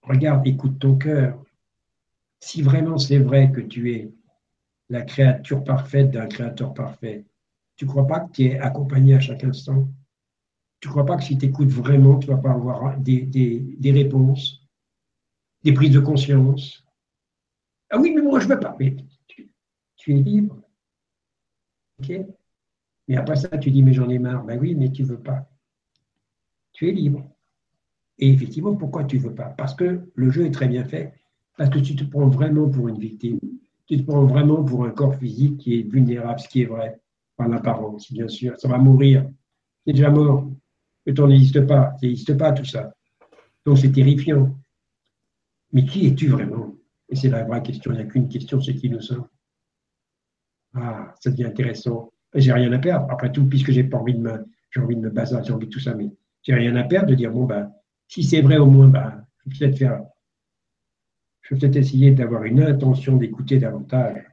Regarde, 0.03 0.45
écoute 0.47 0.79
ton 0.79 0.97
cœur. 0.97 1.43
Si 2.39 2.61
vraiment 2.61 2.97
c'est 2.97 3.17
vrai 3.17 3.51
que 3.51 3.61
tu 3.61 3.91
es 3.93 4.11
la 4.89 5.01
créature 5.01 5.63
parfaite 5.63 6.11
d'un 6.11 6.27
créateur 6.27 6.73
parfait, 6.73 7.25
tu 7.75 7.85
ne 7.85 7.89
crois 7.89 8.07
pas 8.07 8.21
que 8.21 8.31
tu 8.31 8.43
es 8.45 8.59
accompagné 8.59 9.15
à 9.15 9.19
chaque 9.19 9.43
instant? 9.43 9.87
Tu 10.79 10.87
ne 10.87 10.91
crois 10.91 11.05
pas 11.05 11.17
que 11.17 11.23
si 11.23 11.37
tu 11.37 11.47
écoutes 11.47 11.69
vraiment, 11.69 12.19
tu 12.19 12.27
vas 12.27 12.37
pas 12.37 12.51
avoir 12.51 12.97
des, 12.99 13.23
des, 13.23 13.91
réponses, 13.91 14.61
des 15.63 15.73
prises 15.73 15.91
de 15.91 15.99
conscience? 15.99 16.84
Ah 17.95 18.01
oui, 18.01 18.11
mais 18.13 18.21
moi 18.21 18.39
je 18.41 18.47
ne 18.47 18.53
veux 18.53 18.59
pas. 18.59 18.75
Mais 18.77 18.95
tu, 19.95 20.11
es 20.11 20.21
libre. 20.21 20.57
OK 21.99 22.11
Mais 23.07 23.15
après 23.15 23.37
ça, 23.37 23.47
tu 23.57 23.71
dis, 23.71 23.81
mais 23.83 23.93
j'en 23.93 24.09
ai 24.09 24.19
marre. 24.19 24.43
Ben 24.43 24.59
oui, 24.59 24.75
mais 24.75 24.91
tu 24.91 25.03
ne 25.03 25.07
veux 25.07 25.21
pas 25.21 25.47
tu 26.75 26.89
es 26.89 26.91
libre. 26.91 27.23
Et 28.19 28.29
effectivement, 28.29 28.75
pourquoi 28.75 29.05
tu 29.05 29.17
ne 29.17 29.23
veux 29.23 29.33
pas? 29.33 29.53
Parce 29.57 29.73
que 29.73 30.01
le 30.13 30.29
jeu 30.29 30.45
est 30.45 30.51
très 30.51 30.67
bien 30.67 30.83
fait, 30.83 31.13
parce 31.57 31.69
que 31.69 31.79
tu 31.79 31.95
te 31.95 32.03
prends 32.03 32.27
vraiment 32.27 32.69
pour 32.69 32.87
une 32.87 32.99
victime, 32.99 33.39
tu 33.87 33.97
te 33.97 34.03
prends 34.03 34.25
vraiment 34.25 34.63
pour 34.63 34.85
un 34.85 34.91
corps 34.91 35.15
physique 35.15 35.57
qui 35.57 35.79
est 35.79 35.83
vulnérable, 35.83 36.39
ce 36.39 36.47
qui 36.47 36.61
est 36.61 36.65
vrai, 36.65 36.99
par 37.37 37.47
l'apparence, 37.47 38.11
bien 38.11 38.27
sûr. 38.27 38.57
Ça 38.59 38.67
va 38.67 38.77
mourir, 38.77 39.29
c'est 39.85 39.93
déjà 39.93 40.09
mort. 40.09 40.49
Le 41.05 41.13
temps 41.13 41.27
n'existe 41.27 41.65
pas, 41.65 41.91
ça 41.99 42.07
n'existe 42.07 42.37
pas 42.37 42.51
tout 42.51 42.65
ça. 42.65 42.93
Donc 43.65 43.77
c'est 43.77 43.91
terrifiant. 43.91 44.55
Mais 45.71 45.85
qui 45.85 46.07
es-tu 46.07 46.27
vraiment? 46.27 46.75
Et 47.09 47.15
c'est 47.15 47.29
la 47.29 47.43
vraie 47.43 47.61
question, 47.61 47.91
il 47.91 47.95
n'y 47.95 48.01
a 48.01 48.05
qu'une 48.05 48.27
question, 48.27 48.59
c'est 48.59 48.75
qui 48.75 48.89
nous 48.89 49.01
sommes. 49.01 49.27
Ah, 50.73 51.13
ça 51.19 51.31
devient 51.31 51.45
intéressant. 51.45 52.11
J'ai 52.33 52.51
rien 52.51 52.71
à 52.73 52.79
perdre. 52.79 53.09
Après 53.09 53.31
tout, 53.31 53.47
puisque 53.47 53.71
j'ai 53.71 53.83
pas 53.83 53.97
envie 53.97 54.15
de 54.15 54.19
me, 54.19 54.45
j'ai 54.71 54.81
envie 54.81 54.95
de 54.95 55.01
me 55.01 55.13
j'ai 55.43 55.53
envie 55.53 55.67
de 55.67 55.71
tout 55.71 55.79
ça, 55.79 55.93
mais 55.93 56.11
j'ai 56.41 56.53
rien 56.53 56.75
à 56.75 56.83
perdre 56.83 57.09
de 57.09 57.15
dire, 57.15 57.31
bon, 57.31 57.45
ben, 57.45 57.71
si 58.07 58.23
c'est 58.23 58.41
vrai 58.41 58.57
au 58.57 58.65
moins, 58.65 58.87
ben, 58.87 59.25
je 59.37 59.49
vais 59.49 59.57
peut-être 59.59 59.77
faire, 59.77 60.03
je 61.41 61.53
vais 61.53 61.59
peut-être 61.59 61.75
essayer 61.77 62.11
d'avoir 62.11 62.43
une 62.43 62.61
intention 62.61 63.15
d'écouter 63.17 63.59
davantage 63.59 64.25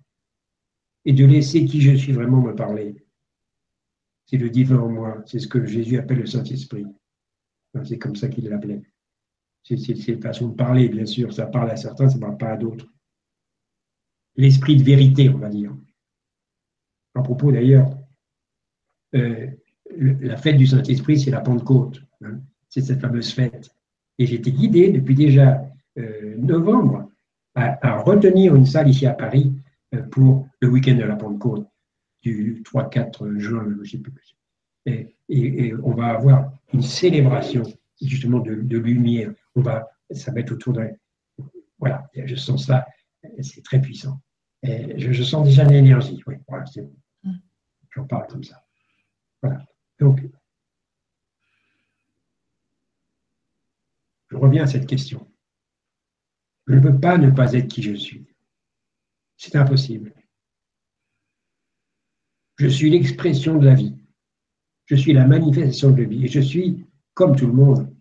et 1.05 1.13
de 1.13 1.25
laisser 1.25 1.65
qui 1.65 1.81
je 1.81 1.95
suis 1.95 2.13
vraiment 2.13 2.41
me 2.41 2.55
parler. 2.55 2.97
C'est 4.27 4.37
le 4.37 4.51
divin 4.51 4.79
en 4.79 4.89
moi, 4.89 5.23
c'est 5.27 5.39
ce 5.39 5.47
que 5.49 5.65
Jésus 5.65 5.99
appelle 5.99 6.19
le 6.19 6.27
Saint-Esprit. 6.27 6.87
C'est 7.85 7.99
comme 7.99 8.17
ça 8.17 8.29
qu'il 8.29 8.49
l'appelait. 8.49 8.83
C'est 9.63 10.21
façon 10.21 10.49
de 10.49 10.55
parler, 10.55 10.89
bien 10.89 11.07
sûr. 11.07 11.33
Ça 11.33 11.47
parle 11.47 11.71
à 11.71 11.77
certains, 11.77 12.09
ça 12.09 12.17
ne 12.17 12.21
parle 12.21 12.37
pas 12.37 12.51
à 12.51 12.57
d'autres. 12.57 12.87
L'esprit 14.37 14.77
de 14.77 14.83
vérité, 14.83 15.29
on 15.29 15.39
va 15.39 15.49
dire. 15.49 15.75
À 17.15 17.23
propos 17.23 17.53
d'ailleurs, 17.53 17.91
euh, 19.15 19.47
la 19.99 20.37
fête 20.37 20.57
du 20.57 20.67
Saint-Esprit, 20.67 21.21
c'est 21.21 21.31
la 21.31 21.41
Pentecôte. 21.41 22.03
Hein. 22.25 22.41
c'est 22.69 22.81
cette 22.81 23.01
fameuse 23.01 23.33
fête. 23.33 23.71
Et 24.19 24.25
été 24.25 24.53
guidé 24.53 24.91
depuis 24.91 25.15
déjà 25.15 25.63
euh, 25.99 26.37
novembre 26.39 27.11
à, 27.55 27.99
retenir 27.99 28.55
une 28.55 28.65
salle 28.65 28.89
ici 28.89 29.07
à 29.07 29.13
Paris 29.13 29.53
euh, 29.95 30.03
pour 30.03 30.49
le 30.61 30.69
week-end 30.69 30.95
de 30.95 31.03
la 31.03 31.17
Pentecôte, 31.17 31.67
du 32.23 32.63
3-4 32.65 33.37
juin, 33.39 33.65
je 33.69 33.81
ne 33.81 33.85
sais 33.85 33.99
plus. 33.99 34.37
Et, 34.87 35.15
on 35.83 35.93
va 35.95 36.09
avoir 36.09 36.53
une 36.73 36.83
célébration 36.83 37.63
justement 38.01 38.41
de, 38.41 38.53
lumière. 38.79 39.33
On 39.55 39.63
va, 39.63 39.89
ça 40.11 40.33
va 40.33 40.41
être 40.41 40.53
autour 40.53 40.73
de. 40.75 40.89
Voilà, 41.79 42.09
je 42.15 42.35
sens 42.37 42.67
ça, 42.67 42.87
c'est 43.41 43.63
très 43.63 43.81
puissant. 43.81 44.21
Et 44.63 44.99
je, 44.99 45.23
sens 45.23 45.45
déjà 45.45 45.65
l'énergie. 45.65 46.23
Oui, 46.27 46.37
voilà, 46.49 46.65
c'est 46.67 46.83
bon. 46.83 46.95
Mm. 47.25 47.33
J'en 47.91 48.07
parle 48.07 48.27
comme 48.29 48.45
ça. 48.45 48.65
Voilà. 49.43 49.65
Donc, 49.99 50.21
je 54.31 54.37
reviens 54.37 54.63
à 54.63 54.67
cette 54.67 54.87
question. 54.87 55.29
Je 56.69 56.75
ne 56.75 56.81
peux 56.81 56.99
pas 56.99 57.19
ne 57.19 57.31
pas 57.31 57.53
être 57.55 57.67
qui 57.67 57.83
je 57.83 57.95
suis. 57.95 58.27
C'est 59.37 59.57
impossible. 59.57 60.15
Je 62.57 62.69
suis 62.69 62.91
l'expression 62.91 63.57
de 63.59 63.67
la 63.67 63.75
vie. 63.75 63.97
Je 64.87 64.95
suis 64.95 65.13
la 65.13 65.27
manifestation 65.27 65.91
de 65.91 66.03
la 66.03 66.09
vie. 66.09 66.25
Et 66.25 66.29
je 66.29 66.41
suis, 66.41 66.87
comme 67.15 67.35
tout 67.35 67.49
le 67.49 67.53
monde, 67.53 67.93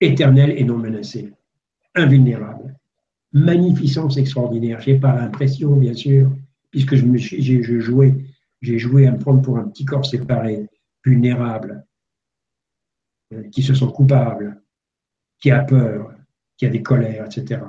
éternel 0.00 0.50
et 0.50 0.64
non 0.64 0.78
menacé, 0.78 1.32
invulnérable. 1.94 2.74
Magnificence 3.32 4.16
extraordinaire. 4.16 4.80
Je 4.80 4.90
n'ai 4.90 5.00
pas 5.00 5.14
l'impression, 5.14 5.76
bien 5.76 5.94
sûr, 5.94 6.30
puisque 6.70 6.94
je, 6.94 7.04
me 7.04 7.16
j'ai, 7.18 7.62
joué, 7.62 8.14
j'ai 8.60 8.78
joué 8.78 9.06
à 9.06 9.12
me 9.12 9.18
prendre 9.18 9.42
pour 9.42 9.58
un 9.58 9.68
petit 9.68 9.84
corps 9.84 10.06
séparé 10.06 10.68
vulnérables, 11.04 11.84
euh, 13.32 13.42
qui 13.50 13.62
se 13.62 13.74
sont 13.74 13.90
coupables, 13.90 14.60
qui 15.38 15.50
a 15.50 15.62
peur, 15.62 16.14
qui 16.56 16.66
a 16.66 16.70
des 16.70 16.82
colères, 16.82 17.26
etc. 17.26 17.60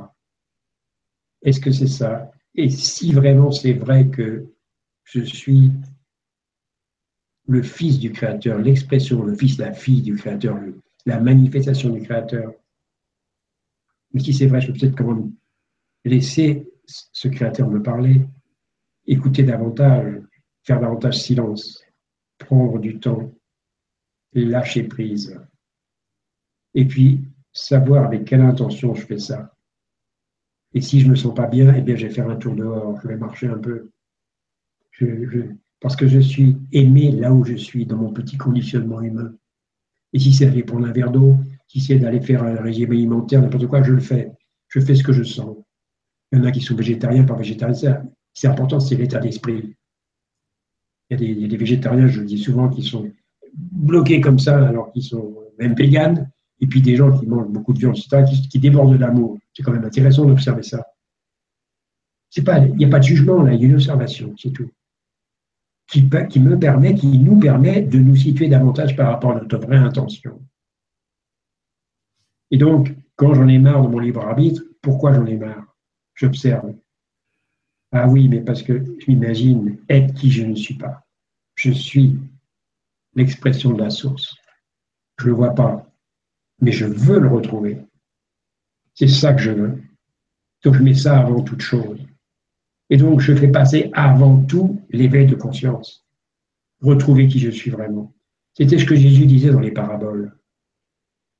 Est-ce 1.42 1.60
que 1.60 1.72
c'est 1.72 1.88
ça? 1.88 2.32
Et 2.56 2.70
si 2.70 3.14
vraiment 3.14 3.52
c'est 3.52 3.74
vrai 3.74 4.08
que 4.08 4.48
je 5.04 5.22
suis 5.22 5.72
le 7.48 7.62
fils 7.62 8.00
du 8.00 8.12
Créateur, 8.12 8.60
l'expression, 8.60 9.24
le 9.24 9.36
fils, 9.36 9.58
la 9.58 9.74
fille 9.74 10.02
du 10.02 10.16
Créateur, 10.16 10.58
la 11.08 11.20
manifestation 11.20 11.90
du 11.90 12.02
Créateur, 12.02 12.54
mais 14.14 14.20
si 14.20 14.34
c'est 14.34 14.48
vrai, 14.48 14.62
je 14.62 14.72
peux 14.72 14.78
peut-être 14.78 14.98
quand 14.98 15.32
laisser 16.04 16.70
ce 16.86 17.28
Créateur 17.28 17.70
me 17.70 17.82
parler, 17.82 18.22
écouter 19.06 19.44
davantage, 19.44 20.22
faire 20.64 20.80
davantage 20.80 21.18
silence 21.18 21.84
prendre 22.38 22.78
du 22.80 23.00
temps, 23.00 23.34
lâcher 24.34 24.84
prise. 24.84 25.40
Et 26.74 26.86
puis, 26.86 27.24
savoir 27.52 28.06
avec 28.06 28.26
quelle 28.26 28.42
intention 28.42 28.94
je 28.94 29.06
fais 29.06 29.18
ça. 29.18 29.56
Et 30.74 30.82
si 30.82 31.00
je 31.00 31.06
ne 31.06 31.12
me 31.12 31.16
sens 31.16 31.34
pas 31.34 31.48
bien, 31.48 31.74
eh 31.74 31.82
bien, 31.82 31.96
je 31.96 32.06
vais 32.06 32.14
faire 32.14 32.30
un 32.30 32.36
tour 32.36 32.54
dehors, 32.54 33.00
je 33.02 33.08
vais 33.08 33.18
marcher 33.18 33.48
un 33.48 33.58
peu. 33.58 33.90
parce 35.80 35.96
que 35.96 36.08
je 36.08 36.20
suis 36.20 36.58
aimé 36.72 37.12
là 37.12 37.34
où 37.34 37.44
je 37.46 37.56
suis, 37.56 37.86
dans 37.86 37.98
mon 37.98 38.12
petit 38.12 38.38
conditionnement 38.38 39.02
humain. 39.02 39.34
Et 40.14 40.20
si 40.20 40.34
c'est 40.34 40.46
d'aller 40.46 40.64
prendre 40.64 40.88
un 40.88 40.92
verre 40.92 41.12
d'eau, 41.12 41.38
si 41.68 41.82
c'est 41.82 42.00
d'aller 42.00 42.22
faire 42.22 42.44
un 42.44 42.56
régime 42.62 42.92
alimentaire, 42.92 43.42
n'importe 43.42 43.68
quoi, 43.68 43.84
je 43.84 43.92
le 43.92 44.00
fais. 44.00 44.32
Je 44.70 44.80
fais 44.80 44.96
ce 44.96 45.04
que 45.04 45.14
je 45.14 45.24
sens. 45.24 45.58
Il 46.32 46.40
y 46.40 46.42
en 46.42 46.46
a 46.46 46.52
qui 46.52 46.62
sont 46.62 46.76
végétariens, 46.76 47.24
pas 47.24 47.36
végétariens. 47.36 48.04
C'est 48.34 48.48
important, 48.48 48.80
c'est 48.80 48.96
l'état 48.96 49.20
d'esprit. 49.20 49.76
Il 51.10 51.22
y, 51.22 51.46
a 51.46 51.48
des, 51.48 51.58
végétariens, 51.58 52.08
je 52.08 52.20
le 52.20 52.26
dis 52.26 52.38
souvent, 52.38 52.68
qui 52.68 52.84
sont 52.84 53.10
bloqués 53.54 54.20
comme 54.20 54.40
ça, 54.40 54.68
alors 54.68 54.92
qu'ils 54.92 55.04
sont 55.04 55.36
même 55.58 55.74
véganes, 55.74 56.30
et 56.60 56.68
puis 56.68 56.82
des 56.82 56.96
gens 56.96 57.18
qui 57.18 57.26
mangent 57.26 57.48
beaucoup 57.48 57.74
de 57.74 57.80
viande, 57.80 57.98
etc., 57.98 58.26
qui, 58.50 58.60
débordent 58.60 58.98
d'amour. 58.98 59.38
C'est 59.54 59.64
quand 59.64 59.72
même 59.72 59.86
intéressant 59.86 60.26
d'observer 60.26 60.64
ça. 60.64 60.86
Pas, 62.46 62.60
il 62.60 62.76
n'y 62.76 62.86
a 62.86 62.90
pas 62.90 63.00
de 63.00 63.04
jugement 63.04 63.42
là, 63.42 63.54
il 63.54 63.62
y 63.62 63.64
a 63.64 63.68
une 63.68 63.76
observation, 63.76 64.36
c'est 64.38 64.52
tout. 64.52 64.70
Qui, 65.88 66.02
me 66.02 66.60
permet, 66.60 66.96
qui 66.96 67.18
nous 67.18 67.40
permet 67.40 67.82
de 67.82 67.98
nous 67.98 68.16
situer 68.16 68.50
davantage 68.50 68.96
par 68.96 69.10
rapport 69.12 69.32
à 69.32 69.36
notre 69.36 69.58
vraie 69.58 69.78
intention. 69.78 70.42
Et 72.52 72.58
donc, 72.58 72.94
quand 73.16 73.34
j'en 73.34 73.48
ai 73.48 73.58
marre 73.58 73.84
de 73.84 73.88
mon 73.88 74.00
libre 74.00 74.22
arbitre, 74.22 74.64
pourquoi 74.82 75.14
j'en 75.14 75.26
ai 75.26 75.38
marre? 75.38 75.76
J'observe. 76.14 76.74
Ah 77.92 78.08
oui, 78.08 78.28
mais 78.28 78.42
parce 78.42 78.64
que 78.64 78.84
je 79.00 79.06
m'imagine 79.10 79.78
être 79.90 80.14
qui 80.14 80.30
je 80.30 80.44
ne 80.44 80.56
suis 80.56 80.76
pas. 80.76 81.06
Je 81.56 81.72
suis 81.72 82.20
l'expression 83.16 83.72
de 83.72 83.80
la 83.80 83.90
source. 83.90 84.36
Je 85.20 85.26
ne 85.26 85.30
le 85.30 85.36
vois 85.36 85.56
pas, 85.56 85.90
mais 86.62 86.72
je 86.72 86.86
veux 86.86 87.20
le 87.20 87.28
retrouver. 87.28 87.80
C'est 88.94 89.08
ça 89.08 89.34
que 89.34 89.42
je 89.42 89.52
veux. 89.52 89.82
Donc 90.64 90.76
je 90.76 90.84
mets 90.84 90.94
ça 90.94 91.20
avant 91.20 91.42
toute 91.42 91.62
chose. 91.62 92.00
Et 92.90 92.98
donc 92.98 93.20
je 93.20 93.36
fais 93.36 93.50
passer 93.50 93.90
avant 93.94 94.44
tout 94.44 94.82
l'éveil 94.90 95.28
de 95.28 95.36
conscience. 95.36 96.06
Retrouver 96.82 97.28
qui 97.28 97.40
je 97.40 97.50
suis 97.50 97.72
vraiment. 97.72 98.14
C'était 98.54 98.78
ce 98.78 98.86
que 98.86 98.96
Jésus 98.96 99.26
disait 99.26 99.52
dans 99.52 99.60
les 99.60 99.72
paraboles. 99.72 100.36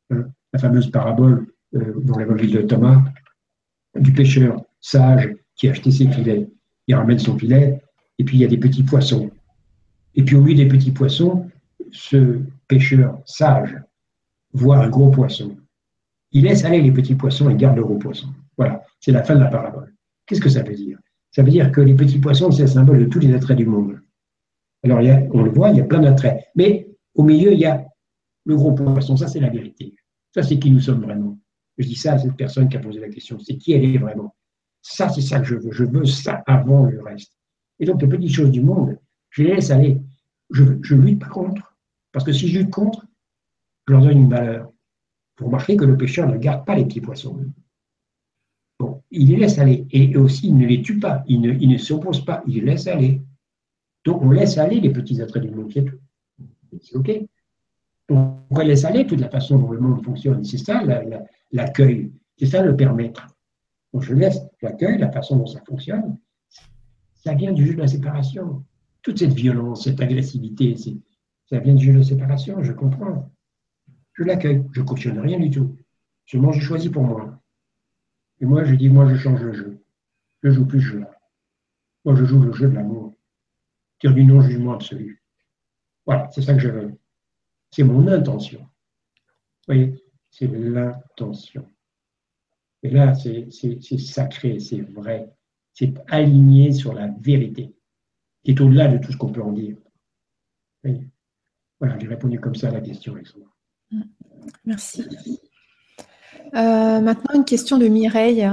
Hein, 0.10 0.28
la 0.54 0.60
fameuse 0.60 0.92
parabole 0.92 1.48
euh, 1.76 1.94
dans 2.02 2.18
l'évangile 2.18 2.52
de 2.52 2.62
Thomas 2.62 3.04
du 4.00 4.14
pêcheur 4.14 4.62
sage 4.80 5.36
qui 5.56 5.68
a 5.68 5.72
acheté 5.72 5.92
ses 5.92 6.10
filets. 6.10 6.50
Il 6.88 6.96
ramène 6.96 7.20
son 7.20 7.38
filet, 7.38 7.82
et 8.20 8.24
puis 8.24 8.38
il 8.38 8.42
y 8.42 8.46
a 8.46 8.48
des 8.48 8.58
petits 8.58 8.84
poissons. 8.84 9.32
Et 10.16 10.24
puis 10.24 10.36
au 10.36 10.42
milieu 10.42 10.64
des 10.64 10.68
petits 10.68 10.92
poissons, 10.92 11.50
ce 11.92 12.40
pêcheur 12.68 13.22
sage 13.26 13.76
voit 14.54 14.78
un 14.78 14.90
gros 14.90 15.10
poisson. 15.10 15.58
il 16.32 16.44
laisse 16.44 16.66
aller 16.66 16.82
les 16.82 16.92
petits 16.92 17.16
poissons 17.16 17.50
et 17.50 17.56
garde 17.56 17.78
le 17.78 17.84
gros 17.84 17.98
poisson. 17.98 18.28
Voilà, 18.58 18.84
c'est 19.00 19.12
la 19.12 19.24
fin 19.24 19.36
de 19.36 19.42
la 19.42 19.48
parabole. 19.48 19.94
Qu'est-ce 20.26 20.42
que 20.42 20.50
ça 20.50 20.64
veut 20.64 20.76
dire? 20.76 20.98
Ça 21.38 21.44
veut 21.44 21.52
dire 21.52 21.72
que 21.72 21.82
les 21.82 21.94
petits 21.94 22.18
poissons, 22.18 22.50
c'est 22.50 22.64
le 22.64 22.68
symbole 22.68 22.98
de 22.98 23.06
tous 23.06 23.20
les 23.20 23.32
attraits 23.32 23.56
du 23.56 23.68
monde. 23.68 24.02
Alors, 24.84 24.98
on 25.36 25.44
le 25.44 25.52
voit, 25.52 25.70
il 25.70 25.78
y 25.78 25.82
a 25.82 25.84
plein 25.84 26.00
d'attraits. 26.00 26.44
Mais 26.56 26.90
au 27.14 27.22
milieu, 27.22 27.54
il 27.54 27.60
y 27.60 27.66
a 27.66 27.86
le 28.46 28.56
gros 28.56 28.72
poisson. 28.72 29.16
Ça, 29.16 29.28
c'est 29.28 29.40
la 29.40 29.50
vérité. 29.50 29.94
Ça, 30.34 30.42
c'est 30.42 30.58
qui 30.58 30.72
nous 30.72 30.80
sommes 30.80 31.04
vraiment. 31.04 31.38
Je 31.78 31.86
dis 31.86 31.94
ça 31.94 32.14
à 32.14 32.18
cette 32.18 32.36
personne 32.36 32.68
qui 32.70 32.78
a 32.78 32.80
posé 32.80 33.00
la 33.00 33.10
question. 33.10 33.38
C'est 33.38 33.56
qui 33.56 33.74
elle 33.74 33.86
est 33.86 34.00
vraiment. 34.00 34.36
Ça, 34.82 35.10
c'est 35.10 35.22
ça 35.22 35.40
que 35.40 35.46
je 35.46 35.54
veux. 35.54 35.72
Je 35.72 35.84
veux 35.84 36.06
ça 36.06 36.42
avant 36.48 36.86
le 36.86 37.04
reste. 37.04 37.38
Et 37.80 37.86
donc, 37.86 38.02
les 38.02 38.08
petites 38.08 38.34
choses 38.34 38.50
du 38.50 38.62
monde, 38.62 38.98
je 39.30 39.44
les 39.44 39.54
laisse 39.54 39.70
aller. 39.70 40.02
Je 40.50 40.64
ne 40.64 41.02
lutte 41.04 41.20
pas 41.20 41.30
contre. 41.30 41.78
Parce 42.12 42.26
que 42.26 42.34
si 42.34 42.48
je 42.48 42.62
lutte 42.62 42.72
contre, 42.72 43.06
je 43.88 43.94
leur 43.94 44.02
donne 44.02 44.18
une 44.18 44.30
valeur. 44.32 44.72
Vous 45.38 45.46
remarquez 45.46 45.78
que 45.78 45.86
le 45.86 45.98
pêcheur 45.98 46.28
ne 46.28 46.38
garde 46.38 46.66
pas 46.66 46.74
les 46.74 46.86
petits 46.86 47.02
poissons. 47.02 47.40
Il 49.12 49.30
les 49.30 49.38
laisse 49.38 49.58
aller. 49.60 49.86
Et 49.92 50.16
aussi, 50.18 50.48
il 50.48 50.58
ne 50.58 50.66
les 50.66 50.82
tue 50.82 51.00
pas. 51.00 51.24
Il 51.28 51.42
ne, 51.42 51.54
ne 51.54 51.78
s'oppose 51.78 52.24
pas. 52.26 52.44
Il 52.48 52.56
les 52.56 52.62
laisse 52.62 52.88
aller. 52.88 53.22
Donc, 54.04 54.22
on 54.22 54.32
laisse 54.32 54.58
aller 54.58 54.80
les 54.80 54.92
petits 54.92 55.22
attraits 55.22 55.44
du 55.44 55.50
monde. 55.50 55.72
C'est 55.74 55.86
tout. 55.86 55.98
C'est 56.82 56.96
OK. 56.96 57.12
On 58.10 58.60
laisse 58.60 58.86
aller 58.86 59.06
toute 59.06 59.20
la 59.20 59.30
façon 59.30 59.58
dont 59.58 59.72
le 59.72 59.80
monde 59.80 60.04
fonctionne. 60.04 60.44
C'est 60.44 60.58
ça 60.58 60.82
l'accueil. 61.52 62.12
C'est 62.38 62.46
ça 62.46 62.62
le 62.62 62.76
permettre. 62.76 63.28
Donc, 63.94 64.04
je 64.04 64.14
laisse 64.14 64.40
l'accueil, 64.62 64.98
la 64.98 65.12
façon 65.12 65.38
dont 65.38 65.46
ça 65.46 65.62
fonctionne. 65.66 66.18
Ça 67.16 67.34
vient 67.34 67.52
du 67.52 67.66
jeu 67.66 67.74
de 67.74 67.80
la 67.80 67.88
séparation. 67.88 68.64
Toute 69.02 69.20
cette 69.20 69.34
violence, 69.34 69.86
cette 69.86 70.02
agressivité, 70.02 70.76
ça 71.50 71.60
vient 71.60 71.76
du 71.76 71.86
jeu 71.86 71.94
de 71.94 72.00
la 72.00 72.04
séparation, 72.04 72.62
je 72.62 72.74
comprends. 72.74 73.32
Je 74.14 74.24
l'accueille, 74.24 74.64
je 74.72 74.82
ne 74.82 74.86
cautionne 74.86 75.20
rien 75.20 75.40
du 75.40 75.50
tout. 75.50 75.78
Seulement, 76.26 76.52
je 76.52 76.60
choisis 76.60 76.92
pour 76.92 77.04
moi. 77.04 77.37
Et 78.40 78.46
moi, 78.46 78.64
je 78.64 78.76
dis, 78.76 78.90
moi, 78.90 79.08
je 79.12 79.16
change 79.16 79.42
le 79.42 79.54
jeu. 79.54 79.84
Je 80.44 80.52
joue 80.52 80.66
plus 80.66 80.82
ce 80.82 80.88
jeu-là. 80.88 81.20
Moi, 82.06 82.16
je 82.16 82.26
joue 82.26 82.42
le 82.42 82.54
jeu 82.54 82.70
de 82.70 82.76
l'amour. 82.76 83.16
Tire 84.00 84.14
du 84.14 84.24
non-jugement 84.24 84.74
absolu. 84.74 85.24
Voilà, 86.06 86.30
c'est 86.32 86.42
ça 86.42 86.54
que 86.54 86.60
je 86.60 86.70
veux. 86.70 86.98
C'est 87.72 87.84
mon 87.84 88.08
intention. 88.08 88.60
Vous 88.60 89.74
voyez, 89.74 90.04
c'est 90.30 90.48
l'intention. 90.48 91.68
Et 92.84 92.90
là, 92.90 93.14
c'est 93.16 93.50
sacré, 93.98 94.60
c'est 94.60 94.82
vrai. 94.82 95.34
C'est 95.74 95.94
aligné 96.08 96.72
sur 96.72 96.94
la 96.94 97.08
vérité, 97.08 97.76
qui 98.44 98.52
est 98.52 98.62
au-delà 98.62 98.88
de 98.88 99.00
tout 99.04 99.12
ce 99.12 99.18
qu'on 99.18 99.32
peut 99.32 99.42
en 99.42 99.52
dire. 99.52 99.78
Voilà, 101.80 102.00
j'ai 102.00 102.08
répondu 102.08 102.40
comme 102.40 102.56
ça 102.56 102.70
à 102.70 102.72
la 102.72 102.82
question, 102.82 103.16
Alexandra. 103.16 103.50
Merci. 104.64 105.06
Euh, 106.56 107.00
maintenant, 107.02 107.36
une 107.36 107.46
question 107.46 107.78
de 107.78 107.88
Mireille. 107.88 108.50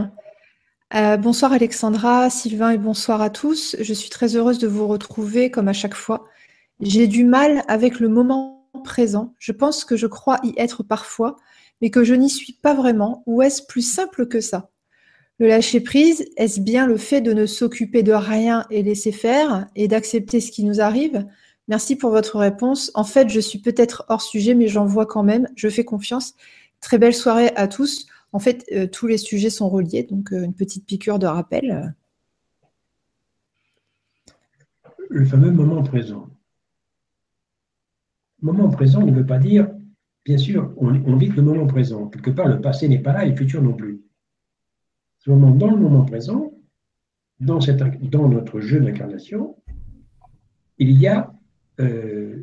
Euh, 0.94 1.16
bonsoir 1.16 1.52
Alexandra, 1.52 2.30
Sylvain 2.30 2.70
et 2.70 2.78
bonsoir 2.78 3.22
à 3.22 3.30
tous. 3.30 3.76
Je 3.80 3.94
suis 3.94 4.10
très 4.10 4.36
heureuse 4.36 4.58
de 4.58 4.66
vous 4.66 4.86
retrouver 4.86 5.50
comme 5.50 5.68
à 5.68 5.72
chaque 5.72 5.94
fois. 5.94 6.26
J'ai 6.80 7.06
du 7.06 7.24
mal 7.24 7.62
avec 7.68 8.00
le 8.00 8.08
moment 8.08 8.68
présent. 8.84 9.34
Je 9.38 9.52
pense 9.52 9.84
que 9.84 9.96
je 9.96 10.06
crois 10.06 10.40
y 10.42 10.52
être 10.56 10.82
parfois, 10.82 11.36
mais 11.80 11.90
que 11.90 12.04
je 12.04 12.14
n'y 12.14 12.30
suis 12.30 12.52
pas 12.52 12.74
vraiment. 12.74 13.22
Ou 13.26 13.42
est-ce 13.42 13.62
plus 13.62 13.82
simple 13.82 14.26
que 14.26 14.40
ça? 14.40 14.70
Le 15.38 15.48
lâcher-prise, 15.48 16.26
est-ce 16.36 16.60
bien 16.60 16.86
le 16.86 16.96
fait 16.96 17.20
de 17.20 17.32
ne 17.32 17.46
s'occuper 17.46 18.02
de 18.02 18.12
rien 18.12 18.66
et 18.70 18.82
laisser 18.82 19.12
faire 19.12 19.66
et 19.74 19.88
d'accepter 19.88 20.40
ce 20.40 20.50
qui 20.50 20.64
nous 20.64 20.80
arrive? 20.80 21.26
Merci 21.66 21.96
pour 21.96 22.10
votre 22.10 22.38
réponse. 22.38 22.90
En 22.94 23.04
fait, 23.04 23.30
je 23.30 23.40
suis 23.40 23.58
peut-être 23.58 24.04
hors 24.08 24.20
sujet, 24.20 24.54
mais 24.54 24.68
j'en 24.68 24.84
vois 24.84 25.06
quand 25.06 25.22
même. 25.22 25.48
Je 25.56 25.68
fais 25.68 25.84
confiance. 25.84 26.34
Très 26.84 26.98
belle 26.98 27.14
soirée 27.14 27.48
à 27.56 27.66
tous. 27.66 28.06
En 28.32 28.38
fait, 28.38 28.66
euh, 28.70 28.86
tous 28.86 29.06
les 29.06 29.16
sujets 29.16 29.48
sont 29.48 29.70
reliés, 29.70 30.02
donc 30.02 30.34
euh, 30.34 30.44
une 30.44 30.52
petite 30.52 30.84
piqûre 30.84 31.18
de 31.18 31.26
rappel. 31.26 31.94
Le 35.08 35.24
fameux 35.24 35.50
moment 35.50 35.82
présent. 35.82 36.28
Moment 38.42 38.68
présent 38.68 39.00
ne 39.00 39.12
veut 39.12 39.24
pas 39.24 39.38
dire, 39.38 39.70
bien 40.26 40.36
sûr, 40.36 40.74
on, 40.76 41.16
vit 41.16 41.28
le 41.28 41.40
moment 41.40 41.66
présent. 41.66 42.08
Quelque 42.08 42.30
part, 42.30 42.48
le 42.48 42.60
passé 42.60 42.86
n'est 42.86 42.98
pas 42.98 43.14
là 43.14 43.24
et 43.24 43.30
le 43.30 43.36
futur 43.36 43.62
non 43.62 43.72
plus. 43.72 44.02
Seulement, 45.20 45.52
dans 45.52 45.70
le 45.70 45.78
moment 45.78 46.04
présent, 46.04 46.52
dans 47.40 48.28
notre 48.28 48.60
jeu 48.60 48.80
d'incarnation, 48.80 49.56
il 50.76 50.90
y 50.90 51.06
a 51.06 51.32
euh, 51.80 52.42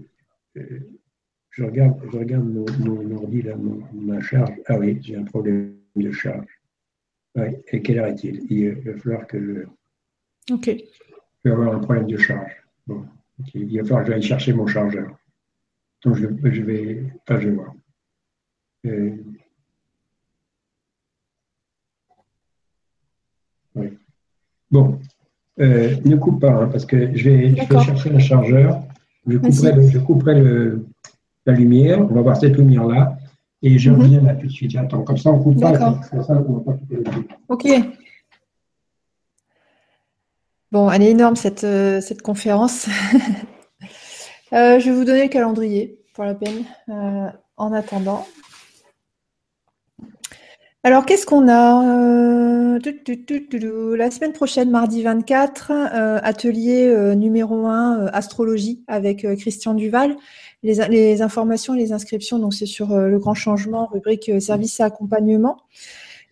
je 1.52 1.64
regarde, 1.64 2.00
je 2.12 2.18
regarde 2.18 2.46
mon, 2.46 2.66
mon 2.80 3.16
ordi, 3.18 3.42
là, 3.42 3.56
ma 3.94 4.22
charge. 4.22 4.54
Ah 4.68 4.80
oui, 4.80 4.98
j'ai 5.02 5.18
un 5.18 5.24
problème 5.24 5.76
de 5.96 6.12
charge. 6.12 6.48
Et 7.72 7.82
quelle 7.82 8.00
heure 8.00 8.08
est-il? 8.08 8.46
Il 8.50 8.72
va 8.82 8.98
falloir 8.98 9.28
que 9.28 9.40
je. 9.40 10.54
Ok. 10.54 10.66
Je 10.66 11.50
vais 11.50 11.52
avoir 11.52 11.76
un 11.76 11.80
problème 11.80 12.08
de 12.08 12.18
charge. 12.18 12.52
Bon, 12.88 13.06
Il 13.54 13.78
va 13.78 13.84
falloir 13.84 14.04
que 14.04 14.12
j'aille 14.12 14.22
chercher 14.22 14.54
mon 14.54 14.68
chargeur. 14.68 15.18
Donc 16.04 16.16
je, 16.16 16.28
je 16.44 16.62
vais. 16.62 17.04
Enfin, 17.22 17.40
je 17.40 17.50
vais 17.50 17.56
voir. 17.56 17.74
Euh, 18.86 19.16
oui. 23.76 23.98
Bon, 24.70 25.00
euh, 25.60 25.96
ne 26.06 26.16
coupe 26.16 26.42
pas, 26.42 26.52
hein, 26.52 26.68
parce 26.70 26.86
que 26.86 27.16
je 27.16 27.30
vais, 27.30 27.56
je 27.56 27.74
vais 27.74 27.84
chercher 27.84 28.12
un 28.12 28.20
chargeur. 28.20 28.84
Je 29.28 29.38
couperai, 29.38 29.90
je 29.90 30.00
couperai 30.00 30.42
la 31.46 31.54
lumière, 31.54 32.00
on 32.00 32.14
va 32.14 32.22
voir 32.22 32.38
cette 32.38 32.58
lumière-là, 32.58 33.18
et 33.62 33.78
je 33.78 33.90
mhm. 33.90 34.02
reviens 34.02 34.22
là 34.22 34.36
tout 34.36 34.48
de 34.48 34.52
suite. 34.52 34.76
Attends, 34.76 35.04
comme 35.04 35.18
ça 35.18 35.32
on 35.32 35.40
coupe 35.40 35.60
pas. 35.60 35.78
Comme 35.78 36.24
ça, 36.24 36.44
on 36.48 36.54
va 36.54 36.60
pas 36.62 36.74
couper 36.74 36.96
le 36.96 37.04
Ok. 37.48 37.68
Bon, 40.72 40.90
elle 40.90 41.02
est 41.02 41.12
énorme 41.12 41.36
cette, 41.36 41.66
euh, 41.66 42.00
cette 42.00 42.22
conférence. 42.22 42.88
euh, 44.54 44.80
je 44.80 44.90
vais 44.90 44.96
vous 44.96 45.04
donner 45.04 45.24
le 45.24 45.30
calendrier 45.30 46.00
pour 46.14 46.24
la 46.24 46.34
peine. 46.34 46.64
Euh, 46.88 47.30
en 47.62 47.74
attendant. 47.74 48.26
Alors, 50.84 51.06
qu'est-ce 51.06 51.28
qu'on 51.28 51.48
a 51.48 52.76
euh, 52.76 52.80
La 53.96 54.10
semaine 54.10 54.34
prochaine, 54.34 54.72
mardi 54.72 55.04
24, 55.04 55.72
euh, 55.72 56.20
atelier 56.24 56.88
euh, 56.88 57.14
numéro 57.14 57.68
1, 57.68 58.08
astrologie 58.08 58.84
avec 58.88 59.28
Christian 59.38 59.76
Duval. 59.76 60.16
Les, 60.64 61.22
informations, 61.22 61.74
les 61.74 61.92
inscriptions, 61.94 62.40
donc 62.40 62.56
c'est 62.56 62.66
sur 62.66 62.96
le 62.96 63.20
grand 63.20 63.36
changement, 63.36 63.88
rubrique 63.88 64.32
service 64.40 64.80
et 64.80 64.84
accompagnement. 64.84 65.58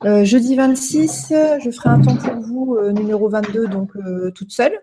jeudi 0.04 0.56
26, 0.56 1.34
je 1.64 1.72
ferai 1.72 1.90
un 1.90 2.02
temps 2.02 2.16
pour 2.16 2.36
vous, 2.42 2.78
numéro 2.92 3.28
22, 3.28 3.68
donc 3.68 3.92
toute 4.36 4.52
seule. 4.52 4.80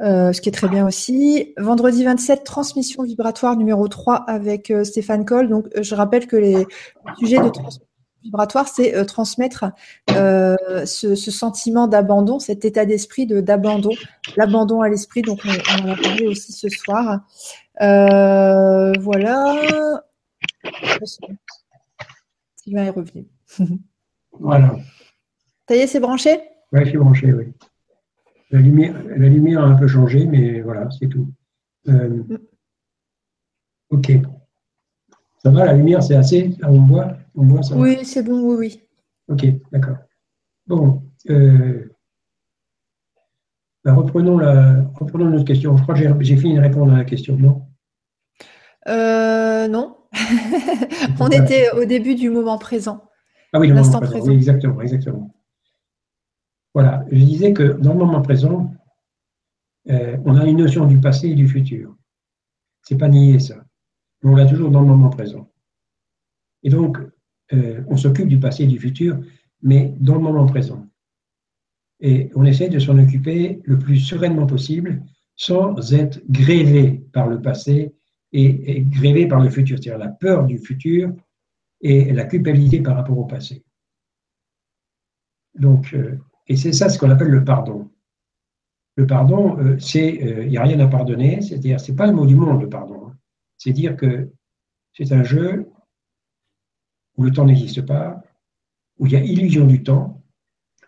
ce 0.00 0.40
qui 0.42 0.50
est 0.50 0.52
très 0.52 0.68
bien 0.68 0.86
aussi. 0.86 1.54
Vendredi 1.56 2.04
27, 2.04 2.44
transmission 2.44 3.02
vibratoire 3.02 3.56
numéro 3.56 3.88
3 3.88 4.16
avec 4.26 4.72
Stéphane 4.84 5.24
Coll. 5.24 5.48
Donc, 5.48 5.66
je 5.80 5.94
rappelle 5.94 6.26
que 6.26 6.36
les 6.36 6.66
sujets 7.18 7.40
de 7.40 7.48
transmission 7.48 7.87
vibratoire, 8.22 8.68
c'est 8.68 8.94
euh, 8.94 9.04
transmettre 9.04 9.66
euh, 10.10 10.56
ce, 10.84 11.14
sentiment 11.14 11.86
d'abandon, 11.86 12.38
cet 12.38 12.64
état 12.64 12.84
d'esprit 12.84 13.26
de 13.26 13.40
d'abandon, 13.40 13.92
l'abandon 14.36 14.80
à 14.80 14.88
l'esprit. 14.88 15.22
Donc, 15.22 15.40
on, 15.44 15.82
en 15.82 15.92
a 15.92 15.96
parlé 15.96 16.26
aussi 16.26 16.52
ce 16.52 16.68
soir. 16.68 17.20
Euh, 17.80 18.92
voilà. 19.00 20.02
Sylvain 22.56 22.84
est 22.84 22.90
revenu. 22.90 23.26
voilà. 24.32 24.76
Ça 25.68 25.76
y 25.76 25.80
est, 25.80 25.86
c'est 25.86 26.00
branché? 26.00 26.40
Oui, 26.72 26.80
c'est 26.84 26.98
branché, 26.98 27.32
oui. 27.32 27.52
La 28.50 28.60
lumière, 28.60 28.94
la 29.04 29.28
lumière 29.28 29.60
a 29.60 29.66
un 29.66 29.74
peu 29.74 29.86
changé, 29.86 30.26
mais 30.26 30.62
voilà, 30.62 30.88
c'est 30.98 31.08
tout. 31.08 31.28
Mm. 31.86 32.36
ok. 33.90 34.12
Ça 35.42 35.50
va, 35.50 35.64
la 35.64 35.72
lumière, 35.72 36.02
c'est 36.02 36.16
assez 36.16 36.56
On 36.62 36.80
voit 36.80 37.16
oui, 37.34 38.04
c'est 38.04 38.22
bon, 38.22 38.40
oui, 38.42 38.56
oui. 38.58 38.82
Ok, 39.28 39.46
d'accord. 39.70 39.96
Bon, 40.66 41.02
euh, 41.30 41.88
bah, 43.84 43.94
reprenons, 43.94 44.38
la, 44.38 44.82
reprenons 44.94 45.26
notre 45.26 45.44
question. 45.44 45.76
Je 45.76 45.82
crois 45.82 45.94
que 45.94 46.24
j'ai 46.24 46.36
fini 46.36 46.56
de 46.56 46.60
répondre 46.60 46.92
à 46.92 46.96
la 46.96 47.04
question, 47.04 47.36
non? 47.36 47.62
Euh, 48.88 49.68
Non. 49.68 49.96
On 51.20 51.28
était 51.28 51.70
au 51.72 51.84
début 51.84 52.14
du 52.14 52.30
moment 52.30 52.58
présent. 52.58 53.04
Ah 53.52 53.60
oui, 53.60 53.68
le 53.68 53.74
moment 53.74 54.00
présent. 54.00 54.26
Oui, 54.26 54.34
exactement, 54.34 54.80
exactement. 54.80 55.34
Voilà, 56.74 57.04
je 57.10 57.24
disais 57.24 57.52
que 57.52 57.62
dans 57.62 57.92
le 57.92 57.98
moment 57.98 58.20
présent, 58.22 58.72
euh, 59.88 60.16
on 60.24 60.36
a 60.36 60.44
une 60.44 60.58
notion 60.58 60.86
du 60.86 61.00
passé 61.00 61.28
et 61.28 61.34
du 61.34 61.48
futur. 61.48 61.96
C'est 62.82 62.98
pas 62.98 63.08
nier 63.08 63.38
ça. 63.38 63.64
On 64.22 64.34
l'a 64.34 64.46
toujours 64.46 64.70
dans 64.70 64.80
le 64.80 64.86
moment 64.86 65.10
présent. 65.10 65.50
Et 66.62 66.70
donc, 66.70 66.98
euh, 67.52 67.82
on 67.88 67.96
s'occupe 67.96 68.28
du 68.28 68.38
passé 68.38 68.64
et 68.64 68.66
du 68.66 68.78
futur, 68.78 69.18
mais 69.62 69.94
dans 70.00 70.14
le 70.14 70.20
moment 70.20 70.46
présent. 70.46 70.86
Et 72.00 72.30
on 72.34 72.44
essaie 72.44 72.68
de 72.68 72.78
s'en 72.78 72.98
occuper 72.98 73.60
le 73.64 73.78
plus 73.78 73.98
sereinement 73.98 74.46
possible 74.46 75.02
sans 75.34 75.92
être 75.92 76.20
grévé 76.28 77.04
par 77.12 77.28
le 77.28 77.40
passé 77.40 77.94
et, 78.32 78.82
grévé 78.82 79.26
par 79.26 79.40
le 79.40 79.50
futur. 79.50 79.78
C'est-à-dire 79.78 79.98
la 79.98 80.12
peur 80.12 80.46
du 80.46 80.58
futur 80.58 81.12
et 81.80 82.12
la 82.12 82.24
culpabilité 82.24 82.80
par 82.80 82.96
rapport 82.96 83.18
au 83.18 83.24
passé. 83.24 83.64
Donc, 85.54 85.94
euh, 85.94 86.18
et 86.46 86.56
c'est 86.56 86.72
ça 86.72 86.88
ce 86.88 86.98
qu'on 86.98 87.10
appelle 87.10 87.28
le 87.28 87.44
pardon. 87.44 87.90
Le 88.96 89.06
pardon, 89.06 89.58
euh, 89.58 89.78
c'est, 89.78 90.08
il 90.08 90.48
n'y 90.48 90.56
a 90.56 90.62
rien 90.62 90.78
à 90.80 90.88
pardonner, 90.88 91.40
c'est-à-dire, 91.40 91.80
c'est 91.80 91.94
pas 91.94 92.06
le 92.06 92.12
mot 92.12 92.26
du 92.26 92.34
monde, 92.34 92.62
le 92.62 92.68
pardon. 92.68 92.97
C'est 93.58 93.72
dire 93.72 93.96
que 93.96 94.32
c'est 94.94 95.12
un 95.12 95.24
jeu 95.24 95.68
où 97.16 97.24
le 97.24 97.32
temps 97.32 97.44
n'existe 97.44 97.82
pas, 97.82 98.22
où 98.98 99.06
il 99.06 99.12
y 99.12 99.16
a 99.16 99.22
illusion 99.22 99.66
du 99.66 99.82
temps, 99.82 100.22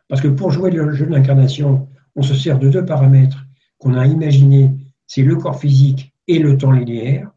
parce 0.08 0.20
que 0.20 0.28
pour 0.28 0.50
jouer 0.50 0.70
le 0.70 0.92
jeu 0.92 1.06
de 1.06 1.12
l'incarnation, 1.12 1.88
on 2.16 2.22
se 2.22 2.34
sert 2.34 2.58
de 2.58 2.70
deux 2.70 2.84
paramètres 2.84 3.44
qu'on 3.78 3.94
a 3.94 4.06
imaginés, 4.06 4.70
c'est 5.06 5.22
le 5.22 5.36
corps 5.36 5.58
physique 5.58 6.14
et 6.26 6.38
le 6.38 6.56
temps 6.56 6.72
linéaire, 6.72 7.30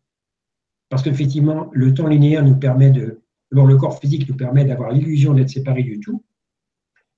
parce 0.90 1.04
qu'effectivement, 1.04 1.70
le 1.74 1.94
temps 1.94 2.08
linéaire 2.08 2.44
nous 2.44 2.56
permet 2.56 2.92
de, 2.92 3.22
le 3.50 3.78
corps 3.78 4.00
physique 4.00 4.28
nous 4.30 4.36
permet 4.36 4.66
d'avoir 4.66 4.92
l'illusion 4.92 5.34
d'être 5.34 5.50
séparé 5.50 5.84
du 5.84 6.00
tout, 6.00 6.24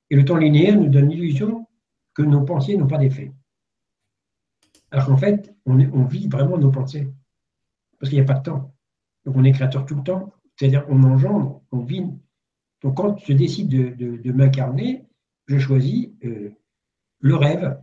et 0.10 0.16
le 0.16 0.24
temps 0.24 0.38
linéaire 0.38 0.80
nous 0.80 0.90
donne 0.90 1.10
l'illusion 1.10 1.68
que 2.14 2.22
nos 2.22 2.42
pensées 2.42 2.78
n'ont 2.78 2.88
pas 2.88 2.98
d'effet. 2.98 3.32
Alors 4.92 5.08
qu'en 5.08 5.18
fait, 5.18 5.54
on, 5.66 6.06
vit 6.06 6.28
vraiment 6.28 6.58
nos 6.58 6.72
pensées, 6.72 7.12
parce 8.00 8.10
qu'il 8.10 8.20
n'y 8.20 8.24
a 8.24 8.28
pas 8.28 8.40
de 8.40 8.44
temps. 8.44 8.74
Donc 9.26 9.36
on 9.36 9.44
est 9.44 9.52
créateur 9.52 9.86
tout 9.86 9.96
le 9.96 10.04
temps, 10.04 10.34
c'est-à-dire 10.56 10.86
on 10.90 11.04
engendre, 11.04 11.62
on 11.72 11.80
vit. 11.80 12.06
Donc 12.82 12.98
quand 12.98 13.18
je 13.18 13.34
décide 13.34 13.70
de, 13.70 14.32
m'incarner, 14.32 15.06
je 15.48 15.58
choisis 15.58 16.10
euh, 16.24 16.52
le 17.20 17.36
rêve, 17.36 17.80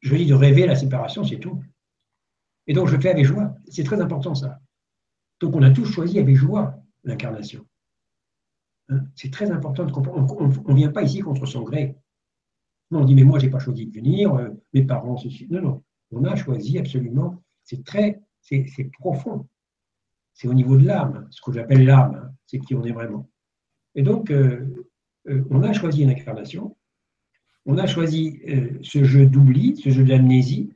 je 0.00 0.08
choisis 0.08 0.28
de 0.28 0.34
rêver 0.34 0.66
la 0.66 0.76
séparation, 0.76 1.24
c'est 1.24 1.38
tout. 1.38 1.62
Et 2.66 2.72
donc 2.72 2.88
je 2.88 2.96
fais 2.98 3.10
avec 3.10 3.24
joie. 3.24 3.54
C'est 3.68 3.84
très 3.84 4.00
important 4.00 4.34
ça. 4.34 4.60
Donc 5.40 5.54
on 5.56 5.62
a 5.62 5.70
tous 5.70 5.86
choisi 5.86 6.18
avec 6.18 6.36
joie 6.36 6.76
l'incarnation. 7.04 7.66
Hein, 8.90 9.04
c'est 9.14 9.32
très 9.32 9.50
important 9.50 9.84
de 9.84 9.92
comprendre. 9.92 10.62
On 10.66 10.72
ne 10.72 10.76
vient 10.76 10.90
pas 10.90 11.02
ici 11.02 11.20
contre 11.20 11.46
son 11.46 11.62
gré. 11.62 11.96
on 12.90 13.04
dit, 13.04 13.14
mais 13.14 13.22
moi, 13.22 13.38
je 13.38 13.46
n'ai 13.46 13.50
pas 13.50 13.60
choisi 13.60 13.86
de 13.86 13.94
venir, 13.94 14.34
euh, 14.34 14.50
mes 14.72 14.82
parents, 14.82 15.16
ceci. 15.16 15.46
Non, 15.48 15.62
non. 15.62 15.82
On 16.10 16.24
a 16.24 16.34
choisi 16.34 16.78
absolument. 16.78 17.42
C'est 17.62 17.84
très, 17.84 18.20
c'est 18.40 18.90
profond. 18.98 19.46
C'est 20.40 20.48
au 20.48 20.54
niveau 20.54 20.78
de 20.78 20.86
l'âme, 20.86 21.28
ce 21.30 21.42
que 21.42 21.52
j'appelle 21.52 21.84
l'âme. 21.84 22.14
Hein, 22.14 22.32
c'est 22.46 22.58
qui 22.60 22.74
on 22.74 22.82
est 22.84 22.92
vraiment. 22.92 23.28
Et 23.94 24.00
donc, 24.00 24.30
euh, 24.30 24.72
euh, 25.28 25.44
on 25.50 25.62
a 25.62 25.74
choisi 25.74 26.02
une 26.02 26.08
incarnation. 26.08 26.78
On 27.66 27.76
a 27.76 27.86
choisi 27.86 28.40
ce 28.80 29.04
jeu 29.04 29.26
d'oubli, 29.26 29.76
ce 29.76 29.90
jeu 29.90 30.02
d'amnésie, 30.02 30.72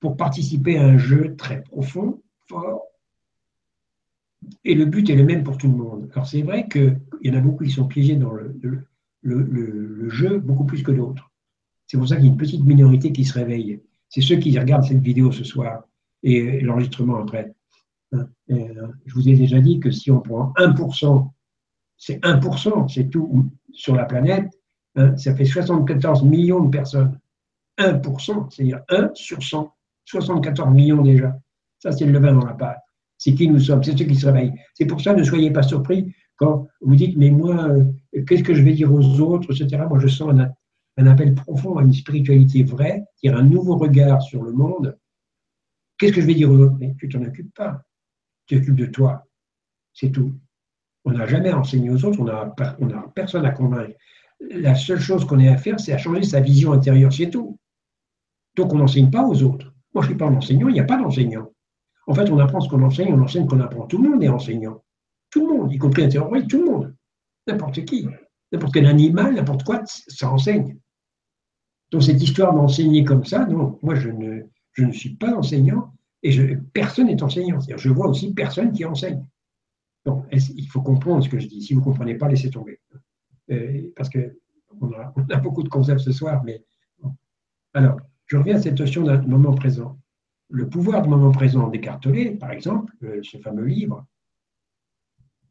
pour 0.00 0.16
participer 0.16 0.78
à 0.78 0.86
un 0.86 0.96
jeu 0.96 1.36
très 1.36 1.62
profond, 1.62 2.22
fort, 2.48 2.86
et 4.64 4.74
le 4.74 4.86
but 4.86 5.10
est 5.10 5.16
le 5.16 5.24
même 5.24 5.44
pour 5.44 5.58
tout 5.58 5.68
le 5.68 5.76
monde. 5.76 6.08
Alors 6.14 6.26
c'est 6.26 6.40
vrai 6.40 6.66
qu'il 6.66 6.98
y 7.20 7.30
en 7.30 7.34
a 7.34 7.40
beaucoup 7.40 7.62
qui 7.62 7.70
sont 7.70 7.86
piégés 7.86 8.16
dans 8.16 8.32
le, 8.32 8.56
le, 9.20 10.08
jeu 10.08 10.38
beaucoup 10.38 10.64
plus 10.64 10.82
que 10.82 10.92
d'autres. 10.92 11.30
C'est 11.86 11.98
pour 11.98 12.08
ça 12.08 12.16
qu'il 12.16 12.24
y 12.24 12.28
a 12.28 12.30
une 12.30 12.38
petite 12.38 12.64
minorité 12.64 13.12
qui 13.12 13.26
se 13.26 13.34
réveille. 13.34 13.82
C'est 14.08 14.22
ceux 14.22 14.36
qui 14.36 14.58
regardent 14.58 14.84
cette 14.84 15.02
vidéo 15.02 15.30
ce 15.30 15.44
soir 15.44 15.84
et 16.22 16.60
l'enregistrement 16.60 17.18
après. 17.18 17.55
Euh, 18.14 18.24
je 19.06 19.14
vous 19.14 19.28
ai 19.28 19.34
déjà 19.34 19.60
dit 19.60 19.80
que 19.80 19.90
si 19.90 20.10
on 20.10 20.20
prend 20.20 20.52
1%, 20.56 21.30
c'est 21.96 22.22
1%, 22.22 22.88
c'est 22.88 23.08
tout 23.08 23.50
sur 23.72 23.94
la 23.94 24.04
planète, 24.04 24.50
hein, 24.94 25.16
ça 25.16 25.34
fait 25.34 25.44
74 25.44 26.22
millions 26.22 26.64
de 26.64 26.70
personnes. 26.70 27.18
1%, 27.78 28.50
c'est-à-dire 28.50 28.80
1 28.88 29.10
sur 29.14 29.42
100, 29.42 29.74
74 30.04 30.74
millions 30.74 31.02
déjà. 31.02 31.38
Ça, 31.78 31.92
c'est 31.92 32.06
le 32.06 32.12
levain 32.12 32.32
dans 32.32 32.46
la 32.46 32.54
pâte 32.54 32.86
c'est 33.18 33.34
qui 33.34 33.48
nous 33.48 33.58
sommes, 33.58 33.82
c'est 33.82 33.96
ceux 33.96 34.04
qui 34.04 34.14
se 34.14 34.26
réveillent. 34.26 34.54
C'est 34.74 34.86
pour 34.86 35.00
ça, 35.00 35.14
ne 35.14 35.22
soyez 35.22 35.50
pas 35.50 35.62
surpris 35.62 36.14
quand 36.36 36.68
vous 36.80 36.96
dites, 36.96 37.16
mais 37.16 37.30
moi, 37.30 37.68
euh, 37.68 37.84
qu'est-ce 38.26 38.42
que 38.42 38.54
je 38.54 38.62
vais 38.62 38.74
dire 38.74 38.92
aux 38.92 39.20
autres, 39.20 39.52
etc. 39.52 39.84
Moi, 39.88 39.98
je 39.98 40.08
sens 40.08 40.34
un, 40.98 41.06
appel 41.06 41.34
profond 41.34 41.78
à 41.78 41.82
une 41.82 41.92
spiritualité 41.92 42.62
vraie, 42.62 43.04
qui 43.16 43.28
un 43.28 43.42
nouveau 43.42 43.76
regard 43.76 44.22
sur 44.22 44.42
le 44.42 44.52
monde. 44.52 44.98
Qu'est-ce 45.98 46.12
que 46.12 46.20
je 46.20 46.26
vais 46.26 46.34
dire 46.34 46.50
aux 46.50 46.58
autres? 46.58 46.76
Mais 46.78 46.94
tu 46.98 47.08
t'en 47.08 47.22
occupes 47.22 47.54
pas. 47.54 47.82
Tu 48.46 48.56
t'occupes 48.56 48.76
de 48.76 48.86
toi. 48.86 49.26
C'est 49.92 50.10
tout. 50.10 50.32
On 51.04 51.12
n'a 51.12 51.26
jamais 51.26 51.52
enseigné 51.52 51.90
aux 51.90 52.04
autres, 52.04 52.20
on 52.20 52.24
n'a 52.24 52.54
on 52.80 53.08
personne 53.10 53.46
à 53.46 53.50
convaincre. 53.50 53.96
La 54.40 54.74
seule 54.74 55.00
chose 55.00 55.24
qu'on 55.24 55.38
ait 55.38 55.48
à 55.48 55.56
faire, 55.56 55.80
c'est 55.80 55.92
à 55.92 55.98
changer 55.98 56.22
sa 56.22 56.40
vision 56.40 56.72
intérieure, 56.72 57.12
c'est 57.12 57.30
tout. 57.30 57.58
Donc 58.56 58.72
on 58.72 58.78
n'enseigne 58.78 59.10
pas 59.10 59.24
aux 59.24 59.42
autres. 59.42 59.72
Moi, 59.94 60.02
je 60.02 60.08
ne 60.08 60.12
suis 60.12 60.18
pas 60.18 60.26
un 60.26 60.34
enseignant, 60.34 60.68
il 60.68 60.74
n'y 60.74 60.80
a 60.80 60.84
pas 60.84 60.98
d'enseignant. 60.98 61.50
En 62.06 62.14
fait, 62.14 62.28
on 62.30 62.38
apprend 62.38 62.60
ce 62.60 62.68
qu'on 62.68 62.82
enseigne, 62.82 63.14
on 63.14 63.22
enseigne 63.22 63.46
qu'on 63.46 63.60
apprend. 63.60 63.86
Tout 63.86 64.02
le 64.02 64.10
monde 64.10 64.22
est 64.22 64.28
enseignant. 64.28 64.82
Tout 65.30 65.46
le 65.48 65.56
monde, 65.56 65.72
y 65.72 65.78
compris 65.78 66.08
terroriste, 66.08 66.48
tout 66.48 66.58
le 66.58 66.70
monde. 66.70 66.94
N'importe 67.46 67.84
qui. 67.84 68.08
N'importe 68.52 68.74
quel 68.74 68.86
animal, 68.86 69.34
n'importe 69.34 69.64
quoi, 69.64 69.82
ça 69.86 70.30
enseigne. 70.30 70.78
Donc 71.90 72.02
cette 72.02 72.22
histoire 72.22 72.52
d'enseigner 72.54 73.04
comme 73.04 73.24
ça, 73.24 73.46
non, 73.46 73.78
moi 73.82 73.94
je 73.94 74.10
ne, 74.10 74.42
je 74.72 74.84
ne 74.84 74.92
suis 74.92 75.14
pas 75.16 75.34
enseignant 75.34 75.95
et 76.28 76.56
personne 76.72 77.06
n'est 77.06 77.22
enseignant. 77.22 77.60
C'est-à-dire, 77.60 77.78
je 77.78 77.90
vois 77.90 78.08
aussi 78.08 78.32
personne 78.32 78.72
qui 78.72 78.84
enseigne. 78.84 79.24
Donc 80.04 80.24
il 80.32 80.66
faut 80.68 80.82
comprendre 80.82 81.22
ce 81.24 81.28
que 81.28 81.38
je 81.38 81.46
dis. 81.46 81.62
Si 81.62 81.74
vous 81.74 81.80
ne 81.80 81.84
comprenez 81.84 82.14
pas, 82.14 82.28
laissez 82.28 82.50
tomber. 82.50 82.80
Euh, 83.50 83.92
parce 83.94 84.10
qu'on 84.10 84.92
a, 84.92 85.36
beaucoup 85.38 85.62
de 85.62 85.68
concepts 85.68 86.00
ce 86.00 86.12
soir, 86.12 86.42
mais 86.44 86.64
Alors, 87.74 88.00
je 88.26 88.36
reviens 88.36 88.56
à 88.56 88.60
cette 88.60 88.78
notion 88.78 89.04
d'un 89.04 89.22
moment 89.22 89.54
présent 89.54 89.98
le 90.48 90.68
pouvoir 90.68 91.02
du 91.02 91.08
moment 91.08 91.32
présent 91.32 91.68
d'Écartelet, 91.68 92.32
par 92.32 92.50
exemple, 92.50 92.92
euh, 93.02 93.20
ce 93.22 93.38
fameux 93.38 93.64
livre, 93.64 94.06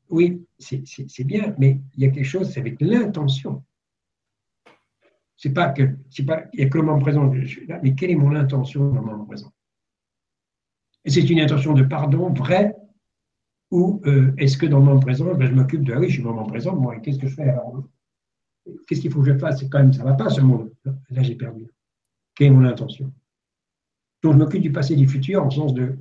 oui, 0.09 0.45
c'est 0.59 1.23
bien, 1.23 1.55
mais 1.57 1.81
il 1.95 2.03
y 2.03 2.07
a 2.07 2.11
quelque 2.11 2.23
chose, 2.23 2.57
avec 2.57 2.79
l'intention. 2.79 3.63
C'est 5.35 5.53
pas 5.53 5.69
que, 5.69 5.83
pas, 6.25 6.45
il 6.53 6.59
y 6.61 6.63
a 6.63 6.69
que 6.69 6.77
le 6.77 6.83
moment 6.83 6.99
présent, 6.99 7.29
mais 7.83 7.95
quelle 7.95 8.11
est 8.11 8.15
mon 8.15 8.35
intention 8.35 8.91
dans 8.91 9.01
le 9.01 9.07
moment 9.07 9.25
présent? 9.25 9.51
Et 11.05 11.11
c'est 11.11 11.29
une 11.29 11.39
intention 11.39 11.73
de 11.73 11.83
pardon 11.83 12.33
vraie 12.33 12.75
ou 13.71 14.01
euh, 14.05 14.33
est-ce 14.37 14.57
que 14.57 14.65
dans 14.65 14.79
le 14.79 14.85
moment 14.85 14.99
présent, 14.99 15.33
ben, 15.33 15.47
je 15.47 15.53
m'occupe 15.53 15.83
de, 15.83 15.93
ah 15.93 15.99
oui, 15.99 16.09
je 16.09 16.15
suis 16.15 16.23
dans 16.23 16.39
le 16.39 16.47
présent, 16.47 16.75
moi, 16.75 16.99
qu'est-ce 16.99 17.19
que 17.19 17.27
je 17.27 17.35
fais 17.35 17.49
alors? 17.49 17.83
Qu'est-ce 18.87 19.01
qu'il 19.01 19.11
faut 19.11 19.21
que 19.21 19.31
je 19.31 19.37
fasse? 19.37 19.59
C'est 19.59 19.69
quand 19.69 19.79
même, 19.79 19.93
ça 19.93 20.03
ne 20.03 20.09
va 20.09 20.13
pas 20.13 20.29
ce 20.29 20.41
monde. 20.41 20.71
Là, 21.09 21.23
j'ai 21.23 21.35
perdu. 21.35 21.67
Quelle 22.35 22.47
est 22.47 22.51
mon 22.51 22.65
intention? 22.65 23.13
Donc 24.23 24.33
je 24.33 24.37
m'occupe 24.37 24.61
du 24.61 24.71
passé 24.71 24.93
et 24.93 24.97
du 24.97 25.07
futur 25.07 25.43
en 25.43 25.51
sens 25.51 25.73
de 25.73 25.97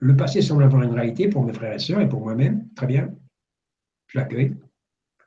le 0.00 0.16
passé 0.16 0.42
semble 0.42 0.62
avoir 0.64 0.82
une 0.82 0.92
réalité 0.92 1.28
pour 1.28 1.44
mes 1.44 1.52
frères 1.52 1.74
et 1.74 1.78
sœurs 1.78 2.00
et 2.00 2.08
pour 2.08 2.20
moi-même, 2.20 2.68
très 2.74 2.86
bien, 2.86 3.14
je 4.06 4.18
l'accueille. 4.18 4.56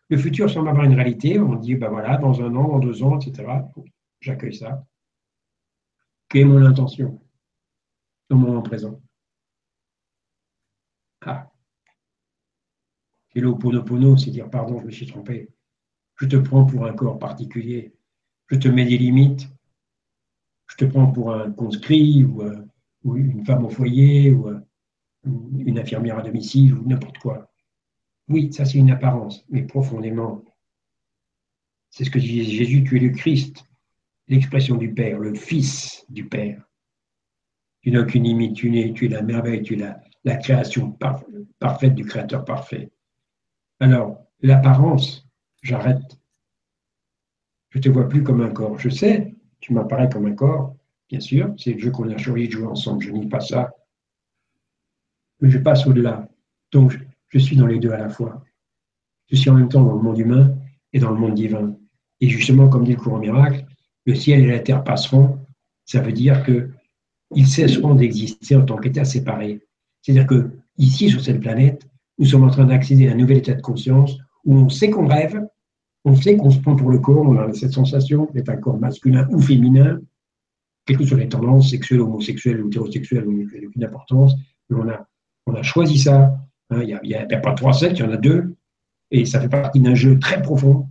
Le 0.09 0.17
futur 0.17 0.49
semble 0.49 0.69
avoir 0.69 0.85
une 0.85 0.95
réalité, 0.95 1.39
on 1.39 1.55
dit, 1.55 1.75
ben 1.75 1.89
voilà, 1.89 2.17
dans 2.17 2.41
un 2.41 2.55
an, 2.55 2.67
dans 2.67 2.79
deux 2.79 3.03
ans, 3.03 3.19
etc. 3.19 3.47
J'accueille 4.19 4.55
ça. 4.55 4.85
Quelle 6.27 6.41
est 6.41 6.45
mon 6.45 6.65
intention? 6.65 7.22
Le 8.33 8.39
moment 8.39 8.61
présent 8.61 9.01
Ah. 11.25 11.49
Et 13.35 13.39
l'oponopono, 13.39 14.17
c'est 14.17 14.31
dire, 14.31 14.49
pardon, 14.49 14.79
je 14.79 14.85
me 14.85 14.91
suis 14.91 15.07
trompé. 15.07 15.49
Je 16.17 16.27
te 16.27 16.35
prends 16.35 16.65
pour 16.65 16.85
un 16.85 16.93
corps 16.93 17.17
particulier. 17.17 17.95
Je 18.47 18.57
te 18.57 18.67
mets 18.67 18.85
des 18.85 18.97
limites 18.97 19.49
je 20.73 20.77
te 20.77 20.85
prends 20.85 21.11
pour 21.11 21.33
un 21.33 21.51
conscrit 21.51 22.23
ou, 22.23 22.41
euh, 22.41 22.65
une 23.05 23.45
femme 23.45 23.65
au 23.65 23.69
foyer 23.69 24.31
ou 24.31 24.47
euh, 24.47 24.59
une 25.25 25.77
infirmière 25.77 26.17
à 26.17 26.23
domicile 26.23 26.73
ou 26.73 26.87
n'importe 26.87 27.19
quoi. 27.19 27.51
Oui, 28.27 28.51
ça 28.51 28.65
c'est 28.65 28.79
une 28.79 28.89
apparence, 28.89 29.45
mais 29.49 29.63
profondément, 29.63 30.43
c'est 31.89 32.05
ce 32.05 32.09
que 32.09 32.17
dit 32.17 32.43
Jésus, 32.43 32.83
tu 32.83 32.97
es 32.97 32.99
le 32.99 33.09
Christ, 33.09 33.65
l'expression 34.27 34.75
du 34.75 34.93
Père, 34.93 35.19
le 35.19 35.35
Fils 35.35 36.05
du 36.09 36.27
Père. 36.27 36.67
Tu 37.83 37.91
n'as 37.91 38.01
aucune 38.01 38.23
limite, 38.23 38.55
tu 38.55 38.79
es, 38.79 38.93
tu 38.93 39.05
es 39.05 39.09
la 39.09 39.21
merveille, 39.21 39.61
tu 39.61 39.73
es 39.73 39.95
la, 40.23 40.37
création 40.37 40.97
parfaite 41.59 41.95
du 41.95 42.05
Créateur 42.05 42.45
parfait. 42.45 42.91
Alors, 43.81 44.25
l'apparence, 44.41 45.27
j'arrête. 45.61 46.17
Je 47.69 47.79
ne 47.79 47.83
te 47.83 47.89
vois 47.89 48.07
plus 48.07 48.23
comme 48.23 48.41
un 48.41 48.51
corps. 48.51 48.79
Je 48.79 48.89
sais, 48.89 49.35
tu 49.59 49.73
m'apparais 49.73 50.09
comme 50.09 50.25
un 50.27 50.33
corps, 50.33 50.75
bien 51.09 51.19
sûr, 51.19 51.53
c'est 51.57 51.73
le 51.73 51.79
jeu 51.79 51.91
qu'on 51.91 52.09
a 52.09 52.17
choisi 52.17 52.47
de 52.47 52.53
jouer 52.53 52.67
ensemble, 52.67 53.03
je 53.03 53.11
nie 53.11 53.27
pas 53.27 53.41
ça. 53.41 53.73
Mais 55.41 55.49
je 55.49 55.57
passe 55.57 55.85
au-delà. 55.85 56.29
Donc, 56.71 56.97
je 57.27 57.39
suis 57.39 57.57
dans 57.57 57.67
les 57.67 57.79
deux 57.79 57.91
à 57.91 57.97
la 57.97 58.09
fois. 58.09 58.45
Je 59.29 59.35
suis 59.35 59.49
en 59.49 59.55
même 59.55 59.67
temps 59.67 59.83
dans 59.83 59.95
le 59.95 60.01
monde 60.01 60.19
humain 60.19 60.55
et 60.93 60.99
dans 60.99 61.11
le 61.11 61.17
monde 61.17 61.33
divin. 61.33 61.75
Et 62.21 62.29
justement, 62.29 62.69
comme 62.69 62.85
dit 62.85 62.93
le 62.93 62.97
courant 62.97 63.19
miracle, 63.19 63.65
le 64.05 64.15
ciel 64.15 64.41
et 64.41 64.47
la 64.47 64.59
terre 64.59 64.83
passeront. 64.83 65.39
Ça 65.85 65.99
veut 65.99 66.13
dire 66.13 66.43
qu'ils 67.33 67.47
cesseront 67.47 67.95
d'exister 67.95 68.55
en 68.55 68.65
tant 68.65 68.77
qu'état 68.77 69.05
séparés. 69.05 69.61
C'est-à-dire 70.01 70.27
que 70.27 70.51
ici, 70.77 71.09
sur 71.09 71.21
cette 71.21 71.39
planète, 71.39 71.87
nous 72.17 72.25
sommes 72.25 72.43
en 72.43 72.49
train 72.49 72.65
d'accéder 72.65 73.07
à 73.07 73.11
un 73.11 73.15
nouvel 73.15 73.37
état 73.37 73.53
de 73.53 73.61
conscience 73.61 74.17
où 74.45 74.55
on 74.55 74.69
sait 74.69 74.89
qu'on 74.89 75.07
rêve, 75.07 75.41
on 76.05 76.15
sait 76.15 76.37
qu'on 76.37 76.49
se 76.49 76.59
prend 76.59 76.75
pour 76.75 76.89
le 76.89 76.99
corps, 76.99 77.25
on 77.25 77.37
a 77.37 77.53
cette 77.53 77.71
sensation 77.71 78.29
d'être 78.33 78.49
un 78.49 78.57
corps 78.57 78.77
masculin 78.77 79.27
ou 79.31 79.39
féminin, 79.39 79.99
quelles 80.85 80.97
que 80.97 81.05
soient 81.05 81.17
les 81.17 81.29
tendances 81.29 81.69
sexuelles, 81.69 82.01
homosexuelles 82.01 82.61
ou 82.61 82.67
hétérosexuelles, 82.67 83.27
ou 83.27 83.41
aucune 83.41 83.83
importance, 83.83 84.33
on 84.69 84.89
a, 84.89 85.07
on 85.45 85.55
a 85.55 85.63
choisi 85.63 85.97
ça. 85.97 86.35
Hein, 86.69 86.81
il 86.83 86.99
n'y 87.03 87.15
a, 87.15 87.25
pas 87.39 87.53
trois 87.53 87.73
sets, 87.73 87.91
il 87.91 87.99
y 87.99 88.03
en 88.03 88.11
a 88.11 88.17
deux. 88.17 88.55
Et 89.11 89.25
ça 89.25 89.39
fait 89.39 89.49
partie 89.49 89.79
d'un 89.79 89.95
jeu 89.95 90.19
très 90.19 90.41
profond. 90.41 90.89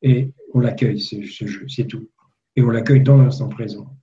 Et 0.00 0.32
on 0.54 0.60
l'accueille, 0.60 1.00
ce 1.00 1.46
jeu, 1.46 1.66
c'est 1.68 1.86
tout. 1.86 2.08
Et 2.56 2.62
on 2.62 2.70
l'accueille 2.70 3.02
dans 3.02 3.18
l'instant 3.18 3.48
présent. 3.48 3.94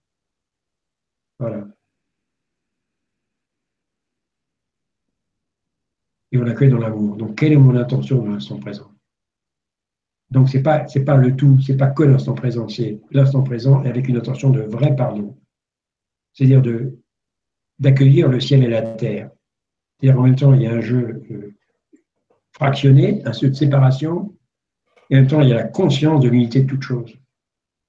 Voilà. 1.39 1.65
Et 6.31 6.37
on 6.37 6.43
l'accueille 6.43 6.69
dans 6.69 6.77
l'amour. 6.77 7.15
Donc, 7.15 7.35
quelle 7.35 7.53
est 7.53 7.57
mon 7.57 7.75
intention 7.75 8.23
dans 8.23 8.31
l'instant 8.31 8.59
présent? 8.59 8.91
Donc, 10.29 10.49
ce 10.49 10.57
n'est 10.57 10.63
pas, 10.63 10.85
pas 11.05 11.17
le 11.17 11.35
tout, 11.35 11.59
ce 11.59 11.71
n'est 11.71 11.77
pas 11.77 11.89
que 11.89 12.03
l'instant 12.03 12.35
présent, 12.35 12.67
c'est 12.67 13.01
l'instant 13.09 13.41
présent 13.41 13.83
avec 13.83 14.07
une 14.07 14.17
intention 14.17 14.51
de 14.51 14.61
vrai 14.61 14.95
pardon. 14.95 15.35
C'est-à-dire 16.33 16.61
d'accueillir 17.79 18.29
le 18.29 18.39
ciel 18.39 18.63
et 18.63 18.67
la 18.67 18.81
terre. 18.81 19.31
C'est-à-dire 19.99 20.19
en 20.19 20.23
même 20.23 20.35
temps, 20.35 20.53
il 20.53 20.61
y 20.61 20.67
a 20.67 20.73
un 20.73 20.81
jeu 20.81 21.23
euh, 21.31 21.55
fractionné, 22.51 23.25
un 23.25 23.31
jeu 23.31 23.49
de 23.49 23.55
séparation, 23.55 24.35
et 25.09 25.15
en 25.15 25.21
même 25.21 25.27
temps, 25.27 25.41
il 25.41 25.49
y 25.49 25.53
a 25.53 25.55
la 25.55 25.63
conscience 25.63 26.21
de 26.23 26.29
l'unité 26.29 26.61
de 26.61 26.67
toute 26.67 26.83
chose. 26.83 27.17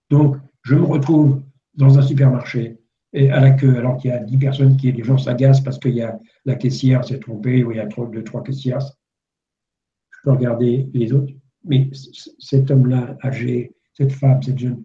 Donc, 0.09 0.36
je 0.62 0.74
me 0.74 0.85
retrouve 0.85 1.43
dans 1.74 1.98
un 1.98 2.02
supermarché 2.02 2.80
et 3.12 3.30
à 3.30 3.40
la 3.40 3.50
queue, 3.50 3.76
alors 3.76 3.96
qu'il 3.96 4.10
y 4.10 4.14
a 4.14 4.18
dix 4.18 4.38
personnes 4.38 4.76
qui, 4.76 4.92
les 4.92 5.02
gens 5.02 5.18
s'agacent 5.18 5.62
parce 5.62 5.78
qu'il 5.78 5.94
y 5.94 6.02
a 6.02 6.18
la 6.44 6.54
caissière 6.54 7.04
s'est 7.04 7.18
trompée 7.18 7.64
ou 7.64 7.72
il 7.72 7.78
y 7.78 7.80
a 7.80 7.86
trop, 7.86 8.06
deux, 8.06 8.22
trois 8.22 8.42
caissières. 8.42 8.80
Je 8.80 10.18
peux 10.22 10.30
regarder 10.32 10.88
les 10.94 11.12
autres, 11.12 11.32
mais 11.64 11.90
cet 12.38 12.70
homme-là, 12.70 13.16
âgé, 13.24 13.74
cette 13.94 14.12
femme, 14.12 14.42
cette 14.42 14.58
jeune, 14.58 14.84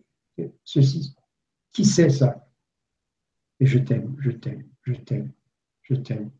ceci, 0.64 1.16
qui 1.72 1.86
sait 1.86 2.10
ça? 2.10 2.48
Et 3.60 3.66
je 3.66 3.80
t'aime, 3.80 4.16
je 4.20 4.32
t'aime, 4.32 4.66
je 4.84 4.94
t'aime, 4.94 5.32
je 5.84 5.96
t'aime. 5.96 6.32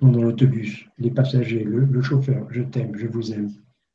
Dans 0.00 0.22
l'autobus, 0.22 0.86
les 0.98 1.10
passagers, 1.10 1.64
le, 1.64 2.02
chauffeur, 2.02 2.46
je 2.50 2.62
t'aime, 2.62 2.96
je 2.96 3.06
vous 3.06 3.32
aime. 3.32 3.50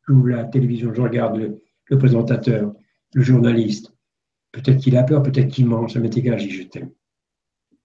J'ouvre 0.05 0.27
la 0.27 0.43
télévision, 0.43 0.93
je 0.93 1.01
regarde 1.01 1.37
le 1.85 1.97
présentateur, 1.97 2.73
le 3.13 3.21
journaliste, 3.21 3.92
Peut-être 4.53 4.77
qu'il 4.77 4.95
a 4.95 5.03
peur, 5.03 5.21
peut-être 5.21 5.49
qu'il 5.49 5.65
ment, 5.65 5.87
ça 5.89 5.99
m'est 5.99 6.15
égal, 6.15 6.39
je 6.39 6.63
t'aime. 6.63 6.91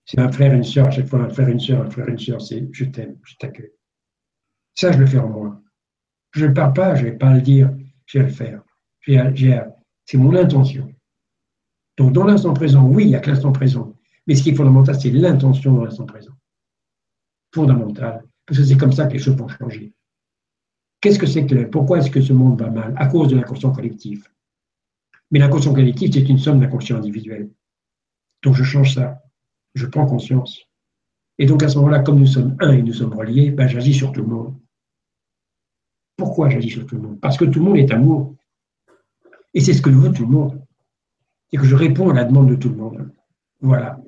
C'est 0.05 0.20
un 0.20 0.31
frère, 0.31 0.55
une 0.55 0.65
soeur, 0.65 0.86
à 0.86 0.90
chaque 0.90 1.07
fois 1.07 1.20
un 1.20 1.28
frère, 1.28 1.49
une 1.49 1.59
soeur, 1.59 1.82
un 1.82 1.90
frère, 1.90 2.09
une 2.09 2.19
soeur, 2.19 2.40
c'est 2.40 2.69
je 2.73 2.85
t'aime, 2.85 3.19
je 3.24 3.35
t'accueille. 3.36 3.73
Ça, 4.74 4.93
je 4.93 4.99
le 4.99 5.07
fais 5.07 5.19
en 5.19 5.28
moi. 5.28 5.61
Je 6.32 6.47
ne 6.47 6.53
parle 6.53 6.73
pas, 6.73 6.95
je 6.95 7.05
ne 7.05 7.11
vais 7.11 7.16
pas 7.16 7.35
le 7.35 7.40
dire, 7.40 7.74
je 8.07 8.19
vais 8.19 8.27
le 8.27 8.31
faire. 8.31 8.62
C'est 10.05 10.19
mon 10.19 10.35
intention. 10.35 10.95
Donc, 11.97 12.12
dans 12.12 12.24
l'instant 12.24 12.53
présent, 12.55 12.86
oui, 12.86 13.05
il 13.05 13.09
n'y 13.09 13.16
a 13.16 13.20
que 13.20 13.31
l'instant 13.31 13.53
présent. 13.53 13.95
Mais 14.27 14.35
ce 14.35 14.43
qui 14.43 14.51
est 14.51 14.55
fondamental, 14.55 15.01
c'est 15.01 15.11
l'intention 15.11 15.73
dans 15.74 15.85
l'instant 15.85 16.07
présent. 16.07 16.32
Fondamental. 17.55 18.24
Parce 18.47 18.59
que 18.59 18.65
c'est 18.65 18.77
comme 18.77 18.93
ça 18.93 19.07
que 19.07 19.15
les 19.15 19.19
choses 19.19 19.36
vont 19.36 19.49
changer. 19.49 19.93
Qu'est-ce 21.01 21.19
que 21.19 21.27
c'est 21.27 21.47
que 21.47 21.65
pourquoi 21.65 21.99
est-ce 21.99 22.11
que 22.11 22.20
ce 22.20 22.32
monde 22.32 22.61
va 22.61 22.70
mal? 22.70 22.95
À 22.97 23.07
cause 23.07 23.28
de 23.28 23.36
l'inconscient 23.36 23.73
collectif. 23.73 24.31
Mais 25.31 25.39
l'inconscient 25.39 25.75
collectif, 25.75 26.13
c'est 26.13 26.29
une 26.29 26.39
somme 26.39 26.61
d'inconscient 26.61 26.97
individuel. 26.97 27.51
Donc 28.43 28.55
je 28.55 28.65
change 28.65 28.95
ça. 28.95 29.23
Je 29.75 29.87
prends 29.87 30.07
conscience. 30.07 30.63
Et 31.39 31.47
donc 31.47 31.63
à 31.63 31.69
ce 31.69 31.77
moment-là, 31.79 32.01
comme 32.01 32.19
nous 32.19 32.27
sommes 32.27 32.57
un 32.61 32.73
et 32.73 32.83
nous 32.83 32.93
sommes 32.93 33.15
reliés, 33.15 33.51
ben, 33.51 33.69
j'agis 33.69 33.95
sur 33.95 34.13
tout 34.13 34.23
le 34.23 34.29
monde. 34.29 34.57
Pourquoi 36.17 36.49
j'agis 36.49 36.71
sur 36.71 36.87
tout 36.87 36.97
le 36.97 37.03
monde? 37.03 37.21
Parce 37.21 37.37
que 37.37 37.45
tout 37.45 37.61
le 37.61 37.65
monde 37.67 37.77
est 37.77 37.93
amour. 37.93 38.35
Et 39.55 39.61
c'est 39.61 39.73
ce 39.73 39.83
que 39.83 39.91
veut 39.91 40.13
tout 40.13 40.25
le 40.25 40.33
monde. 40.33 40.61
Et 41.53 41.57
que 41.57 41.65
je 41.65 41.77
réponds 41.77 42.11
à 42.11 42.15
la 42.15 42.25
demande 42.25 42.51
de 42.51 42.57
tout 42.57 42.71
le 42.71 42.77
monde. 42.77 43.11
Voilà. 43.61 44.01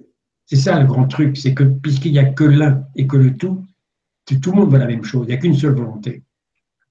C'est 0.47 0.57
ça 0.57 0.81
le 0.81 0.87
grand 0.87 1.07
truc, 1.07 1.37
c'est 1.37 1.55
que 1.55 1.63
puisqu'il 1.63 2.13
n'y 2.13 2.19
a 2.19 2.25
que 2.25 2.45
l'un 2.45 2.85
et 2.97 3.07
que 3.07 3.17
le 3.17 3.37
tout, 3.37 3.65
tout 4.25 4.51
le 4.51 4.57
monde 4.57 4.73
veut 4.73 4.79
la 4.79 4.87
même 4.87 5.05
chose. 5.05 5.27
Il 5.27 5.31
n'y 5.31 5.35
a 5.35 5.39
qu'une 5.39 5.55
seule 5.55 5.75
volonté. 5.75 6.25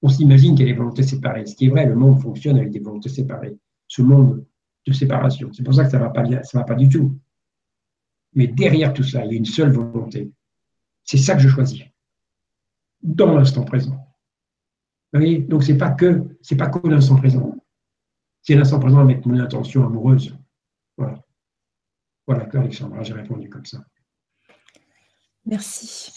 On 0.01 0.07
s'imagine 0.07 0.55
qu'il 0.55 0.65
y 0.65 0.69
a 0.69 0.71
des 0.71 0.77
volontés 0.77 1.03
séparées. 1.03 1.45
Ce 1.45 1.55
qui 1.55 1.65
est 1.65 1.69
vrai, 1.69 1.85
le 1.85 1.95
monde 1.95 2.21
fonctionne 2.21 2.57
avec 2.57 2.71
des 2.71 2.79
volontés 2.79 3.09
séparées 3.09 3.57
ce 3.89 4.01
monde 4.01 4.45
de 4.87 4.93
séparation. 4.93 5.51
C'est 5.51 5.63
pour 5.63 5.73
ça 5.73 5.83
que 5.83 5.91
ça 5.91 5.97
ne 5.97 6.03
va, 6.03 6.09
pas, 6.11 6.23
va 6.23 6.63
pas 6.63 6.75
du 6.75 6.87
tout. 6.87 7.19
Mais 8.33 8.47
derrière 8.47 8.93
tout 8.93 9.03
ça, 9.03 9.25
il 9.25 9.31
y 9.31 9.33
a 9.35 9.37
une 9.37 9.45
seule 9.45 9.71
volonté. 9.71 10.31
C'est 11.03 11.17
ça 11.17 11.35
que 11.35 11.41
je 11.41 11.49
choisis. 11.49 11.81
Dans 13.01 13.35
l'instant 13.35 13.65
présent. 13.65 13.95
Vous 15.11 15.19
voyez? 15.19 15.39
Donc, 15.39 15.63
ce 15.63 15.71
n'est 15.71 15.77
pas 15.77 15.91
que, 15.91 16.37
c'est 16.41 16.55
pas 16.55 16.69
que 16.69 16.87
l'instant 16.87 17.15
présent. 17.15 17.55
C'est 18.43 18.55
l'instant 18.55 18.79
présent 18.79 18.99
avec 18.99 19.25
mon 19.25 19.39
intention 19.39 19.85
amoureuse. 19.85 20.37
Voilà. 20.97 21.21
Voilà, 22.27 22.47
Alexandra, 22.53 23.01
j'ai 23.01 23.13
répondu 23.13 23.49
comme 23.49 23.65
ça. 23.65 23.79
Merci. 25.47 26.13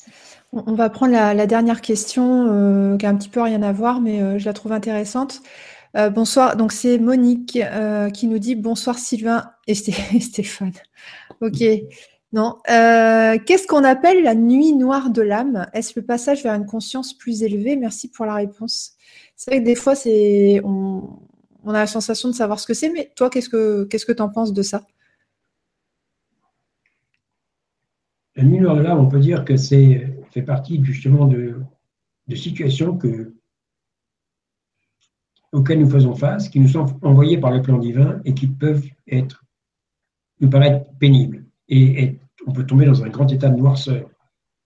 On 0.52 0.74
va 0.74 0.90
prendre 0.90 1.12
la, 1.12 1.46
dernière 1.46 1.80
question 1.80 2.48
euh, 2.48 2.98
qui 2.98 3.06
a 3.06 3.08
un 3.08 3.16
petit 3.16 3.30
peu 3.30 3.40
rien 3.40 3.62
à 3.62 3.72
voir, 3.72 4.02
mais 4.02 4.20
euh, 4.20 4.38
je 4.38 4.44
la 4.44 4.52
trouve 4.52 4.72
intéressante. 4.72 5.40
Euh, 5.94 6.08
bonsoir, 6.08 6.56
donc 6.56 6.72
c'est 6.72 6.98
Monique 6.98 7.56
euh, 7.56 8.08
qui 8.08 8.26
nous 8.26 8.38
dit 8.38 8.54
bonsoir 8.54 8.98
Sylvain 8.98 9.50
et, 9.66 9.74
Stéphane. 10.20 10.72
Ok. 11.40 11.62
Non. 12.32 12.56
Euh, 12.70 13.36
qu'est-ce 13.44 13.66
qu'on 13.66 13.84
appelle 13.84 14.22
la 14.22 14.34
nuit 14.34 14.72
noire 14.72 15.10
de 15.10 15.20
l'âme? 15.20 15.66
Est-ce 15.74 15.92
le 15.96 16.06
passage 16.06 16.42
vers 16.42 16.54
une 16.54 16.64
conscience 16.64 17.12
plus 17.12 17.42
élevée? 17.42 17.76
Merci 17.76 18.10
pour 18.10 18.24
la 18.24 18.36
réponse. 18.36 18.92
C'est 19.36 19.50
vrai 19.50 19.60
que 19.60 19.66
des 19.66 19.74
fois, 19.74 19.94
c'est 19.94 20.62
on, 20.64 21.18
a 21.66 21.72
la 21.72 21.86
sensation 21.86 22.30
de 22.30 22.34
savoir 22.34 22.58
ce 22.58 22.66
que 22.66 22.74
c'est, 22.74 22.88
mais 22.88 23.12
toi, 23.14 23.28
qu'est-ce 23.28 23.50
que 23.50 23.84
qu'est-ce 23.84 24.06
que 24.06 24.12
tu 24.12 24.22
en 24.22 24.30
penses 24.30 24.54
de 24.54 24.62
ça? 24.62 24.86
La 28.34 28.44
nuit 28.44 28.60
noire 28.60 28.76
de 28.76 28.82
l'âme, 28.82 28.98
on 28.98 29.08
peut 29.08 29.20
dire 29.20 29.44
que 29.44 29.58
c'est 29.58 30.08
fait 30.30 30.40
partie 30.40 30.82
justement 30.82 31.26
de, 31.26 31.60
de 32.28 32.34
situations 32.34 32.96
que 32.96 33.34
auxquels 35.52 35.80
nous 35.80 35.88
faisons 35.88 36.14
face, 36.14 36.48
qui 36.48 36.58
nous 36.58 36.68
sont 36.68 36.86
envoyés 37.02 37.38
par 37.38 37.50
le 37.52 37.62
plan 37.62 37.78
divin 37.78 38.20
et 38.24 38.34
qui 38.34 38.46
peuvent 38.46 38.86
être, 39.06 39.44
nous 40.40 40.50
paraître 40.50 40.86
pénibles. 40.98 41.44
Et, 41.68 42.18
on 42.44 42.52
peut 42.52 42.66
tomber 42.66 42.86
dans 42.86 43.04
un 43.04 43.08
grand 43.08 43.30
état 43.30 43.48
de 43.48 43.56
noirceur, 43.56 44.10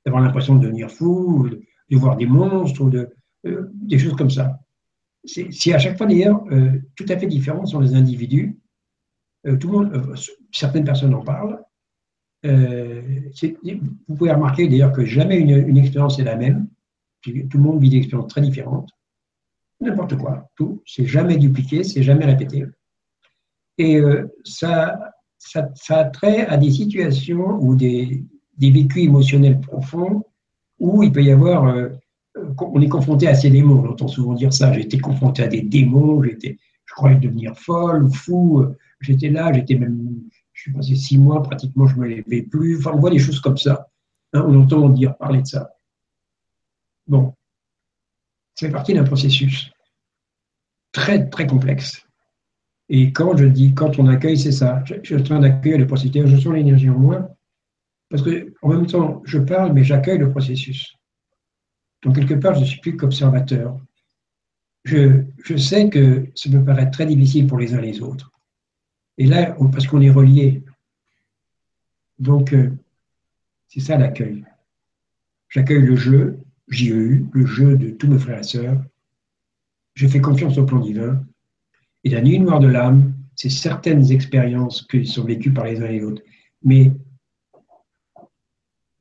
d'avoir 0.06 0.22
l'impression 0.22 0.54
de 0.54 0.62
devenir 0.62 0.90
fou, 0.90 1.46
de 1.90 1.96
voir 1.96 2.16
des 2.16 2.24
monstres, 2.24 2.88
de, 2.88 3.10
euh, 3.44 3.68
des 3.74 3.98
choses 3.98 4.16
comme 4.16 4.30
ça. 4.30 4.60
C'est 5.26 5.74
à 5.74 5.78
chaque 5.78 5.98
fois 5.98 6.06
d'ailleurs 6.06 6.42
euh, 6.52 6.78
tout 6.94 7.04
à 7.10 7.18
fait 7.18 7.26
différent 7.26 7.66
sont 7.66 7.80
les 7.80 7.94
individus. 7.94 8.58
Euh, 9.46 9.58
tout 9.58 9.68
le 9.68 9.72
monde, 9.74 10.14
certaines 10.52 10.84
personnes 10.84 11.12
en 11.12 11.22
parlent. 11.22 11.60
vous 12.42 14.14
pouvez 14.16 14.32
remarquer 14.32 14.68
d'ailleurs 14.68 14.92
que 14.92 15.04
jamais 15.04 15.38
une 15.38 15.76
expérience 15.76 16.18
est 16.18 16.24
la 16.24 16.36
même. 16.36 16.66
Tout 17.22 17.58
le 17.58 17.62
monde 17.62 17.78
vit 17.78 17.90
des 17.90 17.98
expériences 17.98 18.30
très 18.30 18.40
différentes 18.40 18.95
n'importe 19.80 20.16
quoi, 20.16 20.48
tout, 20.56 20.82
c'est 20.86 21.06
jamais 21.06 21.36
dupliqué, 21.36 21.84
c'est 21.84 22.02
jamais 22.02 22.24
répété. 22.24 22.66
Et 23.78 23.96
euh, 23.96 24.26
ça, 24.44 24.98
ça, 25.38 25.68
ça, 25.74 25.98
a 25.98 26.04
trait 26.04 26.46
à 26.46 26.56
des 26.56 26.70
situations 26.70 27.58
ou 27.60 27.76
des, 27.76 28.24
des, 28.56 28.70
vécus 28.70 29.04
émotionnels 29.04 29.60
profonds 29.60 30.24
où 30.78 31.02
il 31.02 31.12
peut 31.12 31.22
y 31.22 31.30
avoir, 31.30 31.66
euh, 31.66 31.90
on 32.58 32.80
est 32.80 32.88
confronté 32.88 33.28
à 33.28 33.34
ces 33.34 33.50
démons, 33.50 33.84
on 33.84 33.90
entend 33.90 34.08
souvent 34.08 34.34
dire 34.34 34.52
ça, 34.52 34.72
j'ai 34.72 34.82
été 34.82 34.98
confronté 34.98 35.42
à 35.42 35.48
des 35.48 35.62
démons, 35.62 36.22
je 36.22 36.94
croyais 36.94 37.18
devenir 37.18 37.56
folle, 37.56 38.10
fou, 38.10 38.64
j'étais 39.00 39.28
là, 39.28 39.52
j'étais 39.52 39.74
même, 39.74 40.22
je 40.52 40.62
suis 40.62 40.72
passé 40.72 40.96
six 40.96 41.18
mois, 41.18 41.42
pratiquement 41.42 41.86
je 41.86 41.96
ne 41.96 42.00
me 42.00 42.08
levais 42.08 42.42
plus, 42.42 42.78
enfin 42.78 42.92
on 42.94 43.00
voit 43.00 43.10
des 43.10 43.18
choses 43.18 43.40
comme 43.40 43.58
ça, 43.58 43.88
hein, 44.32 44.44
on 44.46 44.60
entend 44.60 44.88
dire 44.88 45.16
parler 45.16 45.42
de 45.42 45.46
ça. 45.46 45.70
Bon, 47.06 47.34
ça 48.56 48.66
fait 48.66 48.72
partie 48.72 48.94
d'un 48.94 49.04
processus 49.04 49.70
très, 50.92 51.28
très 51.28 51.46
complexe. 51.46 52.06
Et 52.88 53.12
quand 53.12 53.36
je 53.36 53.44
dis, 53.44 53.74
quand 53.74 53.98
on 53.98 54.06
accueille, 54.06 54.38
c'est 54.38 54.52
ça. 54.52 54.82
Je, 54.84 54.94
suis 55.02 55.14
en 55.14 55.22
train 55.22 55.40
d'accueillir 55.40 55.78
le 55.78 55.86
processus. 55.86 56.26
Je 56.26 56.36
sens 56.36 56.54
l'énergie 56.54 56.88
en 56.88 56.98
moi, 56.98 57.28
parce 58.08 58.22
que 58.22 58.54
en 58.62 58.68
même 58.68 58.86
temps, 58.86 59.22
je 59.24 59.38
parle, 59.38 59.72
mais 59.72 59.84
j'accueille 59.84 60.18
le 60.18 60.30
processus. 60.30 60.96
Donc, 62.02 62.16
quelque 62.16 62.34
part, 62.34 62.54
je 62.54 62.60
ne 62.60 62.64
suis 62.64 62.80
plus 62.80 62.96
qu'observateur. 62.96 63.78
Je, 64.84 65.24
je, 65.44 65.56
sais 65.56 65.90
que 65.90 66.30
ça 66.34 66.48
peut 66.48 66.64
paraître 66.64 66.92
très 66.92 67.06
difficile 67.06 67.46
pour 67.46 67.58
les 67.58 67.74
uns 67.74 67.80
les 67.80 68.00
autres. 68.00 68.30
Et 69.18 69.26
là, 69.26 69.56
parce 69.72 69.86
qu'on 69.86 70.00
est 70.00 70.10
reliés. 70.10 70.62
Donc, 72.18 72.52
euh, 72.52 72.70
c'est 73.68 73.80
ça 73.80 73.98
l'accueil. 73.98 74.44
J'accueille 75.48 75.82
le 75.82 75.96
jeu, 75.96 76.38
JEU, 76.68 77.26
le 77.32 77.47
jeu 77.47 77.76
de 77.76 77.90
tous 77.90 78.09
mes 78.09 78.18
frères 78.18 78.40
et 78.40 78.44
sœurs. 78.44 78.82
Je 79.94 80.06
fais 80.06 80.20
confiance 80.20 80.59
au 80.59 80.64
plan 80.64 80.80
divin. 80.80 81.24
Et 82.05 82.10
la 82.10 82.20
nuit 82.20 82.38
noire 82.38 82.60
de 82.60 82.66
l'âme, 82.66 83.14
c'est 83.34 83.51
certaines 83.51 84.10
expériences 84.12 84.82
qui 84.82 85.06
sont 85.06 85.24
vécues 85.24 85.52
par 85.52 85.64
les 85.64 85.80
uns 85.80 85.86
et 85.86 85.98
les 85.98 86.05
autres. 86.05 86.22
Mais, 86.62 86.93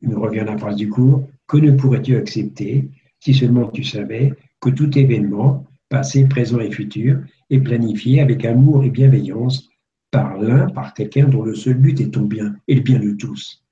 il 0.02 0.10
me 0.10 0.18
revient 0.18 0.44
la 0.46 0.58
phrase 0.58 0.76
du 0.76 0.90
cours, 0.90 1.28
que 1.48 1.58
ne 1.58 1.72
pourrais-tu 1.72 2.16
accepter 2.16 2.90
si 3.20 3.34
seulement 3.34 3.70
tu 3.70 3.84
savais 3.84 4.34
que 4.60 4.70
tout 4.70 4.98
événement, 4.98 5.66
passé, 5.90 6.28
présent 6.28 6.60
et 6.60 6.72
futur, 6.72 7.22
est 7.50 7.60
planifié 7.60 8.22
avec 8.22 8.46
amour 8.46 8.84
et 8.84 8.90
bienveillance 8.90 9.70
par 10.12 10.38
l'un, 10.38 10.70
par 10.70 10.94
quelqu'un 10.94 11.28
dont 11.28 11.44
le 11.44 11.56
seul 11.56 11.76
but 11.76 12.00
est 12.00 12.12
ton 12.12 12.24
bien 12.24 12.56
et 12.68 12.76
le 12.76 12.82
bien 12.82 13.00
de 13.00 13.12
tous? 13.12 13.64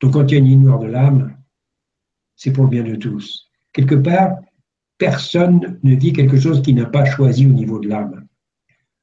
Donc 0.00 0.14
quand 0.14 0.26
il 0.30 0.34
y 0.34 0.38
une 0.38 0.44
nuit 0.44 0.56
noire 0.56 0.78
de 0.78 0.86
l'âme, 0.86 1.36
c'est 2.40 2.52
pour 2.52 2.64
le 2.64 2.70
bien 2.70 2.82
de 2.82 2.96
tous. 2.96 3.50
Quelque 3.74 3.96
part, 3.96 4.38
personne 4.96 5.78
ne 5.82 5.94
vit 5.94 6.14
quelque 6.14 6.40
chose 6.40 6.62
qu'il 6.62 6.74
n'a 6.74 6.86
pas 6.86 7.04
choisi 7.04 7.44
au 7.44 7.50
niveau 7.50 7.78
de 7.78 7.88
l'âme. 7.88 8.26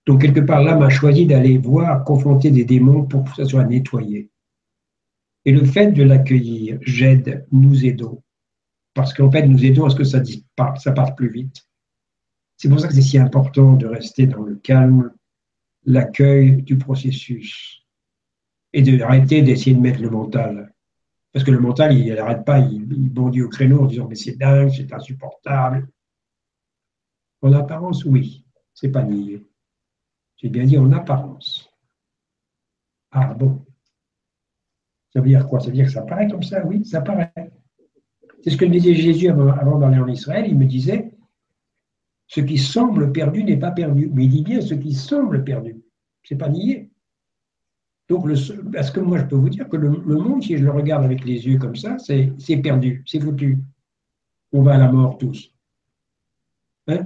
Donc, 0.07 0.22
quelque 0.22 0.39
part, 0.39 0.64
l'âme 0.64 0.81
a 0.81 0.89
choisi 0.89 1.27
d'aller 1.27 1.59
voir, 1.59 2.03
confronter 2.03 2.49
des 2.49 2.65
démons 2.65 3.05
pour 3.05 3.23
que 3.26 3.35
ça 3.35 3.45
soit 3.45 3.64
nettoyé. 3.64 4.31
Et 5.45 5.51
le 5.51 5.64
fait 5.65 5.91
de 5.91 6.01
l'accueillir, 6.01 6.80
j'aide, 6.81 7.45
nous 7.51 7.85
aidons. 7.85 8.23
Parce 8.95 9.14
qu'en 9.14 9.30
fait, 9.30 9.45
nous 9.45 9.64
aidons 9.64 9.85
à 9.85 9.91
ce 9.91 9.95
que 9.95 10.03
ça, 10.03 10.23
ça 10.77 10.91
parte 10.91 11.15
plus 11.15 11.30
vite. 11.30 11.64
C'est 12.57 12.69
pour 12.69 12.80
ça 12.80 12.88
que 12.88 12.95
c'est 12.95 13.03
si 13.03 13.19
important 13.19 13.73
de 13.73 13.85
rester 13.85 14.26
dans 14.26 14.41
le 14.41 14.55
calme, 14.55 15.11
l'accueil 15.85 16.64
du 16.64 16.80
processus 16.80 17.84
et 18.73 18.81
d'arrêter 18.81 19.43
d'essayer 19.43 19.76
de 19.76 19.81
mettre 19.81 20.01
le 20.01 20.09
mental. 20.09 20.73
Parce 21.38 21.45
que 21.45 21.51
le 21.51 21.59
mental, 21.59 21.95
il 21.95 22.11
n'arrête 22.15 22.43
pas, 22.45 22.57
il, 22.57 22.84
bondit 23.14 23.43
au 23.43 23.47
créneau 23.47 23.84
en 23.84 23.85
disant 23.85 24.07
mais 24.09 24.15
c'est 24.15 24.38
dingue, 24.38 24.72
c'est 24.76 24.91
insupportable. 24.91 25.88
En 27.43 27.53
apparence, 27.53 28.05
oui, 28.05 28.43
c'est 28.73 28.89
pas 28.89 29.03
nié. 29.03 29.45
J'ai 30.38 30.49
bien 30.49 30.65
dit 30.65 30.80
en 30.80 30.91
apparence. 30.91 31.69
Ah 33.11 33.35
bon. 33.35 33.64
Ça 35.14 35.22
veut 35.22 35.27
dire 35.27 35.47
quoi? 35.47 35.59
Ça 35.59 35.68
veut 35.68 35.73
dire 35.73 35.85
que 35.85 35.91
ça 35.91 36.01
paraît 36.01 36.27
comme 36.27 36.41
ça? 36.41 36.65
Oui, 36.65 36.84
ça 36.84 37.01
paraît. 37.01 37.31
C'est 38.41 38.49
ce 38.49 38.57
que 38.57 38.65
me 38.65 38.72
disait 38.72 38.95
Jésus 38.95 39.27
avant, 39.30 39.77
d'aller 39.77 39.99
en 39.99 40.07
Israël. 40.07 40.47
Il 40.47 40.57
me 40.57 40.65
disait 40.65 41.11
ce 42.26 42.41
qui 42.41 42.57
semble 42.57 43.11
perdu 43.11 43.43
n'est 43.43 43.57
pas 43.57 43.69
perdu. 43.69 44.09
Mais 44.11 44.26
il 44.26 44.31
dit 44.31 44.43
bien 44.43 44.59
ce 44.59 44.73
qui 44.73 44.95
semble 44.95 45.43
perdu. 45.43 45.84
C'est 46.23 46.35
pas 46.35 46.49
nié. 46.49 46.89
Donc, 48.10 48.26
le, 48.26 48.72
parce 48.72 48.90
que 48.90 49.00
moi, 49.00 49.20
je 49.20 49.26
peux 49.26 49.36
vous 49.36 49.50
dire 49.50 49.68
que 49.68 49.76
le, 49.76 49.90
monde, 49.90 50.42
si 50.42 50.58
je 50.58 50.64
le 50.64 50.72
regarde 50.72 51.04
avec 51.04 51.26
les 51.26 51.46
yeux 51.46 51.58
comme 51.58 51.76
ça, 51.76 51.98
c'est 52.00 52.58
perdu, 52.58 53.04
c'est 53.06 53.20
foutu. 53.20 53.60
On 54.54 54.62
va 54.62 54.76
à 54.76 54.78
la 54.78 54.90
mort 54.90 55.18
tous. 55.18 55.54
Hein? 56.88 57.06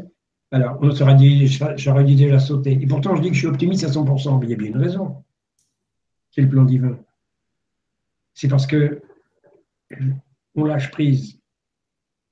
Alors, 0.52 0.78
on 0.82 0.92
serait 0.92 1.16
dit, 1.16 1.48
j'aurais 1.78 2.04
dit 2.04 2.16
déjà 2.16 2.40
sauter. 2.40 2.74
Et 2.74 2.86
pourtant, 2.86 3.16
je 3.16 3.22
dis 3.22 3.30
que 3.30 3.34
je 3.34 3.40
suis 3.40 3.48
optimiste 3.48 3.84
à 3.84 3.88
100%, 3.88 4.40
mais 4.40 4.46
il 4.46 4.50
y 4.52 4.54
a 4.54 4.58
bien 4.58 4.68
une 4.68 4.78
raison. 4.78 5.24
C'est 6.30 6.42
le 6.42 6.50
plan 6.50 6.66
divin. 6.66 7.00
C'est 8.34 8.48
parce 8.48 8.68
que 8.68 9.02
on 10.56 10.66
lâche 10.66 10.92
prise 10.92 11.40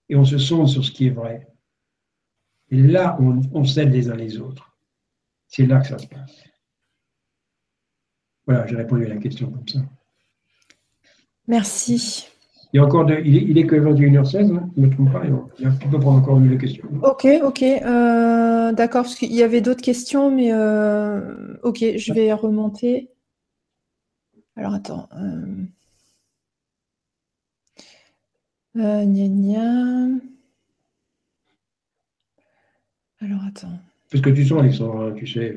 et 0.10 0.16
on 0.16 0.26
se 0.26 0.38
sonde 0.38 0.68
sur 0.68 0.84
ce 0.84 0.91
qui 0.91 1.08
est 1.08 1.12
vrai. 1.12 1.48
Et 2.70 2.82
là, 2.82 3.18
on, 3.20 3.41
on 3.54 3.64
s'aide 3.64 3.91
les 3.91 4.10
uns 4.10 4.16
les 4.16 4.38
autres. 4.38 4.78
C'est 5.48 5.66
là 5.66 5.80
que 5.80 5.88
ça 5.88 5.98
se 5.98 6.08
passe. 6.08 6.48
Voilà, 8.49 8.65
j'ai 8.65 8.77
répondu 8.77 9.05
à 9.05 9.09
la 9.09 9.17
question 9.17 9.51
comme 9.51 9.67
ça. 9.67 9.77
Merci. 11.47 12.27
Il, 12.73 12.77
y 12.77 12.80
a 12.80 12.84
encore 12.84 13.07
il, 13.11 13.59
est, 13.59 13.67
que 13.67 13.76
21h16, 13.76 14.55
hein, 14.55 14.71
je 14.76 14.81
ne 14.81 14.88
me 14.88 14.91
trompe 14.91 15.11
pas, 15.11 15.21
il 15.23 15.30
y 15.63 15.67
a, 15.67 15.71
on 15.85 15.89
peut 15.91 15.99
prendre 15.99 16.17
encore 16.17 16.39
une 16.39 16.57
question. 16.57 16.89
Ok, 17.03 17.27
ok, 17.43 17.61
euh, 17.61 18.71
d'accord, 18.71 19.03
parce 19.03 19.13
qu'il 19.13 19.31
y 19.35 19.43
avait 19.43 19.61
d'autres 19.61 19.84
questions, 19.84 20.35
mais 20.35 20.51
euh, 20.51 21.57
ok, 21.61 21.85
je 21.95 22.11
vais 22.11 22.34
remonter. 22.34 23.11
Alors 24.55 24.73
attends. 24.73 25.07
Euh, 25.15 25.65
euh 28.77 29.05
gna, 29.05 30.07
Alors 33.21 33.43
attends. 33.47 33.80
Parce 34.09 34.23
que 34.23 34.31
tu 34.31 34.43
sens, 34.43 34.59
Alexandre, 34.59 35.01
hein, 35.01 35.13
tu 35.15 35.27
sais. 35.27 35.55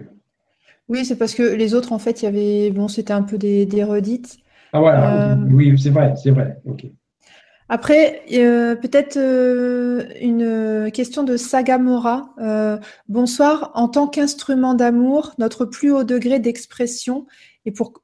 Oui, 0.89 1.05
c'est 1.05 1.17
parce 1.17 1.35
que 1.35 1.43
les 1.43 1.75
autres, 1.75 1.93
en 1.93 1.99
fait, 1.99 2.23
il 2.23 2.25
y 2.25 2.29
avait, 2.29 2.71
bon, 2.71 2.89
c'était 2.89 3.13
un 3.13 3.23
peu 3.23 3.39
des, 3.39 3.67
des 3.67 3.85
redites. 3.85 4.39
Ah 4.73 4.81
voilà, 4.81 5.33
euh, 5.33 5.37
oui, 5.51 5.79
c'est 5.79 5.91
vrai, 5.91 6.15
c'est 6.17 6.31
vrai. 6.31 6.59
Ok. 6.65 6.87
Après, 7.69 8.23
euh, 8.33 8.75
peut-être 8.75 9.17
euh, 9.17 10.05
une 10.21 10.91
question 10.91 11.23
de 11.25 11.37
Sagamora. 11.37 12.35
bonsoir. 13.09 13.71
En 13.75 13.89
tant 13.89 14.07
qu'instrument 14.09 14.75
d'amour, 14.75 15.35
notre 15.39 15.65
plus 15.65 15.93
haut 15.93 16.05
degré 16.05 16.39
d'expression 16.39 17.27
et 17.65 17.73
pour, 17.73 18.03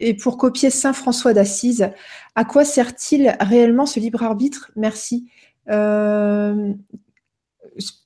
et 0.00 0.14
pour 0.14 0.38
copier 0.38 0.70
Saint 0.70 0.92
François 0.92 1.32
d'Assise, 1.32 1.90
à 2.34 2.44
quoi 2.44 2.64
sert-il 2.64 3.36
réellement 3.40 3.86
ce 3.86 4.00
libre 4.00 4.22
arbitre? 4.22 4.70
Merci. 4.76 5.28
je, 5.68 6.74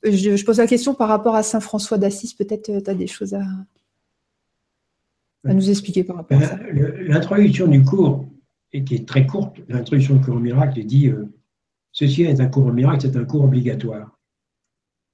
je, 0.05 0.45
pose 0.45 0.59
la 0.59 0.67
question 0.67 0.95
par 0.95 1.09
rapport 1.09 1.35
à 1.35 1.43
Saint 1.43 1.61
François 1.61 1.99
d'Assise. 1.99 2.35
Peut-être 2.35 2.65
tu 2.85 2.91
as 2.91 2.95
des 2.95 3.07
choses 3.07 3.35
à 3.35 3.43
à 5.45 5.55
nous 5.55 5.71
ça 6.41 6.59
L'introduction 6.73 7.67
du 7.67 7.83
cours, 7.83 8.27
qui 8.71 8.95
est 8.95 9.09
très 9.09 9.27
courte, 9.27 9.61
l'introduction 9.69 10.17
du 10.17 10.25
cours 10.25 10.41
miracle 10.41 10.83
dit 10.85 11.09
euh, 11.09 11.27
Ceci 11.93 12.23
est 12.23 12.41
un 12.41 12.47
cours 12.47 12.73
miracle, 12.73 13.03
c'est 13.03 13.17
un 13.17 13.25
cours 13.25 13.45
obligatoire. 13.45 14.19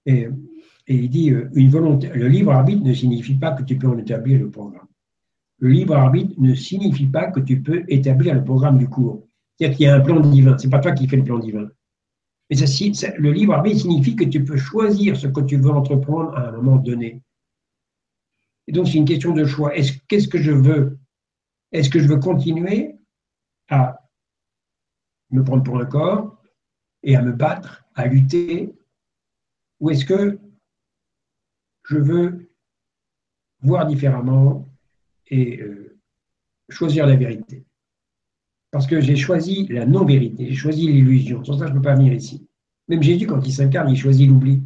Et, 0.06 0.28
il 0.86 1.10
dit 1.10 1.30
euh, 1.30 1.50
une 1.54 1.68
volonté, 1.68 2.08
Le 2.14 2.28
libre 2.28 2.52
arbitre 2.52 2.82
ne 2.82 2.94
signifie 2.94 3.34
pas 3.34 3.52
que 3.52 3.62
tu 3.62 3.76
peux 3.76 3.88
en 3.88 3.98
établir 3.98 4.38
le 4.38 4.50
programme. 4.50 4.86
Le 5.58 5.70
libre 5.70 5.96
arbitre 5.96 6.34
ne 6.38 6.54
signifie 6.54 7.06
pas 7.06 7.30
que 7.30 7.40
tu 7.40 7.60
peux 7.60 7.84
établir 7.88 8.34
le 8.34 8.44
programme 8.44 8.78
du 8.78 8.88
cours. 8.88 9.26
C'est-à-dire 9.56 9.76
qu'il 9.76 9.86
y 9.86 9.88
a 9.88 9.96
un 9.96 10.00
plan 10.00 10.20
divin, 10.20 10.56
ce 10.56 10.66
n'est 10.66 10.70
pas 10.70 10.78
toi 10.78 10.92
qui 10.92 11.08
fais 11.08 11.16
le 11.16 11.24
plan 11.24 11.38
divin. 11.38 11.68
Mais 12.48 12.56
le 13.18 13.32
libre 13.32 13.54
arbitre 13.54 13.80
signifie 13.80 14.16
que 14.16 14.24
tu 14.24 14.44
peux 14.44 14.56
choisir 14.56 15.16
ce 15.16 15.26
que 15.26 15.40
tu 15.40 15.56
veux 15.56 15.70
entreprendre 15.70 16.32
à 16.34 16.48
un 16.48 16.52
moment 16.52 16.76
donné. 16.76 17.20
Et 18.68 18.72
donc, 18.72 18.86
c'est 18.86 18.98
une 18.98 19.06
question 19.06 19.32
de 19.32 19.46
choix. 19.46 19.72
Qu'est-ce 20.08 20.28
que 20.28 20.38
je 20.38 20.52
veux? 20.52 20.98
Est-ce 21.72 21.88
que 21.88 21.98
je 21.98 22.06
veux 22.06 22.18
continuer 22.18 22.96
à 23.70 23.98
me 25.30 25.42
prendre 25.42 25.62
pour 25.62 25.80
un 25.80 25.86
corps 25.86 26.38
et 27.02 27.16
à 27.16 27.22
me 27.22 27.32
battre, 27.32 27.84
à 27.94 28.06
lutter? 28.06 28.74
Ou 29.80 29.90
est-ce 29.90 30.04
que 30.04 30.38
je 31.88 31.96
veux 31.96 32.50
voir 33.62 33.86
différemment 33.86 34.68
et 35.28 35.62
euh, 35.62 35.98
choisir 36.68 37.06
la 37.06 37.16
vérité? 37.16 37.64
Parce 38.70 38.86
que 38.86 39.00
j'ai 39.00 39.16
choisi 39.16 39.66
la 39.68 39.86
non-vérité, 39.86 40.46
j'ai 40.46 40.54
choisi 40.54 40.88
l'illusion. 40.88 41.42
Sans 41.42 41.56
ça, 41.56 41.68
je 41.68 41.72
ne 41.72 41.76
peux 41.76 41.82
pas 41.82 41.94
venir 41.94 42.12
ici. 42.12 42.46
Même 42.88 43.02
Jésus, 43.02 43.26
quand 43.26 43.46
il 43.46 43.52
s'incarne, 43.52 43.88
il 43.88 43.96
choisit 43.96 44.28
l'oubli. 44.28 44.62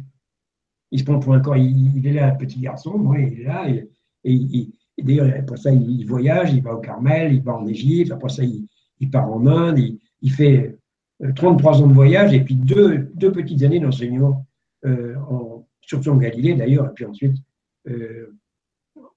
Il 0.91 0.99
se 0.99 1.05
prend 1.05 1.19
pour 1.19 1.33
un 1.33 1.39
corps, 1.39 1.55
il, 1.55 2.05
est 2.05 2.11
là, 2.11 2.31
petit 2.31 2.59
garçon, 2.59 2.97
moi, 2.97 3.17
il 3.17 3.39
est 3.39 3.43
là, 3.45 3.65
et 4.23 5.03
d'ailleurs, 5.03 5.31
après 5.37 5.57
ça, 5.57 5.71
il, 5.71 6.05
voyage, 6.05 6.53
il 6.53 6.61
va 6.61 6.75
au 6.75 6.79
Carmel, 6.79 7.33
il 7.33 7.41
va 7.41 7.55
en 7.55 7.67
Égypte, 7.67 8.11
après 8.11 8.29
ça, 8.29 8.43
il, 8.43 9.09
part 9.09 9.31
en 9.31 9.45
Inde, 9.47 9.79
il, 10.21 10.31
fait 10.31 10.77
33 11.35 11.81
euh, 11.81 11.83
ans 11.83 11.87
de 11.87 11.93
voyage 11.93 12.33
et 12.33 12.41
puis 12.41 12.55
deux, 12.55 13.11
petites 13.17 13.63
années 13.63 13.79
d'enseignement, 13.79 14.45
euh, 14.85 15.15
surtout 15.81 16.09
en 16.09 16.17
Galilée 16.17 16.55
d'ailleurs, 16.55 16.87
et 16.87 16.93
puis 16.93 17.05
ensuite 17.05 17.35
euh, 17.89 18.37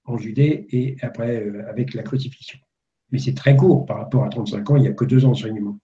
en 0.05 0.17
Judée 0.17 0.67
et 0.71 0.97
après 1.01 1.43
avec 1.69 1.93
la 1.93 2.03
crucifixion. 2.03 2.59
Mais 3.11 3.19
c'est 3.19 3.33
très 3.33 3.55
court 3.55 3.85
par 3.85 3.97
rapport 3.97 4.25
à 4.25 4.29
35 4.29 4.69
ans, 4.69 4.75
il 4.75 4.81
n'y 4.81 4.87
a 4.89 4.93
que 4.93 5.05
deux 5.05 5.23
ans 5.23 5.29
d'enseignement. 5.29 5.77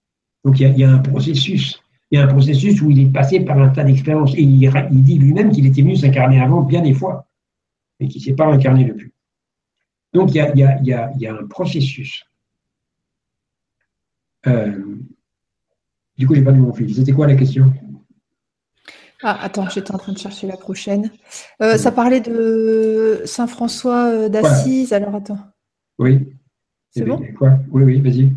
Donc 0.44 0.60
il 0.60 0.78
y, 0.78 0.84
a, 0.84 0.90
un 0.90 0.98
processus. 0.98 1.80
Il 2.10 2.18
y 2.18 2.20
a 2.20 2.24
un 2.24 2.28
processus 2.28 2.82
où 2.82 2.90
il 2.90 3.00
est 3.00 3.10
passé 3.10 3.40
par 3.40 3.58
un 3.58 3.70
tas 3.70 3.84
d'expériences 3.84 4.34
et 4.34 4.42
il, 4.42 4.62
il 4.62 5.02
dit 5.02 5.18
lui-même 5.18 5.50
qu'il 5.50 5.64
était 5.64 5.80
venu 5.80 5.96
s'incarner 5.96 6.38
avant 6.38 6.60
bien 6.60 6.82
des 6.82 6.92
fois 6.92 7.26
et 7.98 8.08
qu'il 8.08 8.20
ne 8.20 8.24
s'est 8.26 8.34
pas 8.34 8.46
incarné 8.46 8.84
depuis. 8.84 9.13
Donc, 10.14 10.32
il 10.32 10.36
y 10.36 10.92
a, 10.92 11.34
un 11.34 11.46
processus. 11.46 12.24
Euh, 14.46 14.96
du 16.16 16.26
coup, 16.26 16.34
je 16.34 16.40
n'ai 16.40 16.44
pas 16.44 16.52
vu 16.52 16.60
mon 16.60 16.72
fil. 16.72 16.94
C'était 16.94 17.12
quoi 17.12 17.26
la 17.26 17.34
question? 17.34 17.72
Ah, 19.22 19.38
attends, 19.42 19.68
j'étais 19.68 19.92
en 19.92 19.98
train 19.98 20.12
de 20.12 20.18
chercher 20.18 20.46
la 20.46 20.56
prochaine. 20.56 21.10
Euh, 21.60 21.76
ça 21.76 21.90
parlait 21.90 22.20
de 22.20 23.22
Saint 23.24 23.48
François 23.48 24.10
euh, 24.10 24.28
d'Assise. 24.28 24.92
Alors, 24.92 25.16
attends. 25.16 25.38
Oui. 25.98 26.32
C'est 26.90 27.04
bon? 27.04 27.20
quoi? 27.36 27.58
Oui, 27.70 27.82
oui, 27.82 28.00
vas-y. 28.00 28.32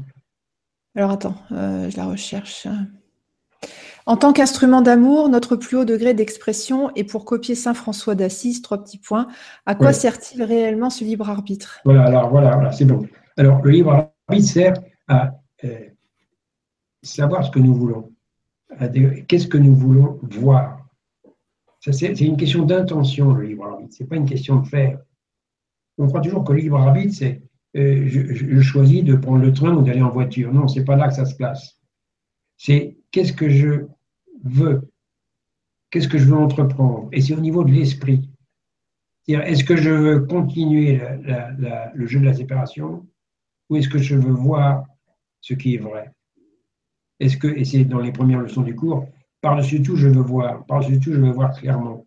Alors, 0.95 1.11
attends, 1.11 1.35
je 1.51 1.95
la 1.95 2.05
recherche. 2.05 2.67
En 4.07 4.15
tant 4.15 4.31
qu'instrument 4.31 4.81
d'amour, 4.81 5.27
notre 5.27 5.57
plus 5.57 5.75
haut 5.75 5.83
degré 5.83 6.13
d'expression 6.13 6.95
est 6.95 7.03
pour 7.03 7.25
copier 7.25 7.55
Saint 7.55 7.73
François 7.73 8.15
d'Assise, 8.15 8.61
trois 8.61 8.81
petits 8.81 8.99
points. 8.99 9.27
À 9.65 9.75
quoi 9.75 9.91
sert-il 9.91 10.41
réellement 10.43 10.89
ce 10.89 11.03
libre 11.03 11.29
arbitre? 11.29 11.81
Voilà, 11.83 12.05
alors 12.05 12.29
voilà, 12.29 12.71
c'est 12.71 12.85
bon. 12.85 13.05
Alors 13.35 13.61
le 13.61 13.69
libre 13.69 14.09
arbitre 14.29 14.47
sert 14.47 14.73
à 15.09 15.33
euh, 15.65 15.89
savoir 17.03 17.43
ce 17.43 17.51
que 17.51 17.59
nous 17.59 17.75
voulons. 17.75 18.13
Qu'est-ce 19.27 19.47
que 19.47 19.57
nous 19.57 19.75
voulons 19.75 20.21
voir 20.39 20.87
C'est 21.81 22.21
une 22.21 22.37
question 22.37 22.63
d'intention, 22.63 23.33
le 23.33 23.43
libre 23.43 23.65
arbitre. 23.65 23.93
Ce 23.93 24.03
n'est 24.03 24.07
pas 24.07 24.15
une 24.15 24.29
question 24.29 24.61
de 24.61 24.67
faire. 24.69 24.99
On 25.97 26.07
croit 26.07 26.21
toujours 26.21 26.45
que 26.45 26.53
le 26.53 26.59
libre 26.59 26.77
arbitre, 26.77 27.13
c'est 27.13 27.41
euh, 27.75 28.05
je, 28.07 28.33
je, 28.33 28.61
choisis 28.61 29.03
de 29.03 29.17
prendre 29.17 29.41
le 29.41 29.51
train 29.51 29.75
ou 29.75 29.81
d'aller 29.81 30.01
en 30.01 30.11
voiture. 30.11 30.53
Non, 30.53 30.69
ce 30.69 30.79
n'est 30.79 30.85
pas 30.85 30.95
là 30.95 31.09
que 31.09 31.13
ça 31.13 31.25
se 31.25 31.35
place. 31.35 31.81
C'est 32.55 32.95
qu'est-ce 33.11 33.33
que 33.33 33.49
je 33.49 33.85
veux, 34.43 34.89
qu'est-ce 35.89 36.07
que 36.07 36.17
je 36.17 36.25
veux 36.25 36.37
entreprendre? 36.37 37.09
Et 37.11 37.21
c'est 37.21 37.33
au 37.33 37.39
niveau 37.39 37.63
de 37.63 37.71
l'esprit. 37.71 38.29
Est-ce 39.27 39.63
que 39.63 39.75
je 39.75 39.89
veux 39.89 40.19
continuer 40.21 41.01
le 41.93 42.07
jeu 42.07 42.19
de 42.19 42.25
la 42.25 42.33
séparation 42.33 43.05
ou 43.69 43.75
est-ce 43.75 43.89
que 43.89 43.97
je 43.97 44.15
veux 44.15 44.31
voir 44.31 44.85
ce 45.41 45.53
qui 45.53 45.75
est 45.75 45.79
vrai? 45.79 46.11
Est-ce 47.19 47.35
que, 47.37 47.47
et 47.47 47.65
c'est 47.65 47.83
dans 47.83 47.99
les 47.99 48.11
premières 48.11 48.39
leçons 48.39 48.61
du 48.61 48.75
cours, 48.75 49.07
par-dessus 49.41 49.81
tout, 49.81 49.95
je 49.95 50.07
veux 50.07 50.21
voir, 50.21 50.65
par-dessus 50.65 50.99
tout, 50.99 51.13
je 51.13 51.19
veux 51.19 51.31
voir 51.31 51.51
clairement. 51.51 52.05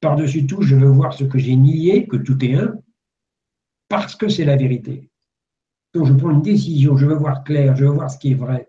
Par-dessus 0.00 0.46
tout, 0.46 0.62
je 0.62 0.76
veux 0.76 0.88
voir 0.88 1.12
ce 1.12 1.24
que 1.24 1.38
j'ai 1.38 1.56
nié, 1.56 2.06
que 2.06 2.16
tout 2.16 2.44
est 2.44 2.54
un, 2.54 2.78
parce 3.88 4.14
que 4.14 4.28
c'est 4.28 4.44
la 4.44 4.56
vérité. 4.56 5.08
Donc 5.94 6.06
je 6.06 6.12
prends 6.12 6.30
une 6.30 6.42
décision, 6.42 6.96
je 6.96 7.06
veux 7.06 7.14
voir 7.14 7.42
clair, 7.42 7.74
je 7.74 7.84
veux 7.84 7.92
voir 7.92 8.10
ce 8.10 8.18
qui 8.18 8.32
est 8.32 8.34
vrai. 8.34 8.67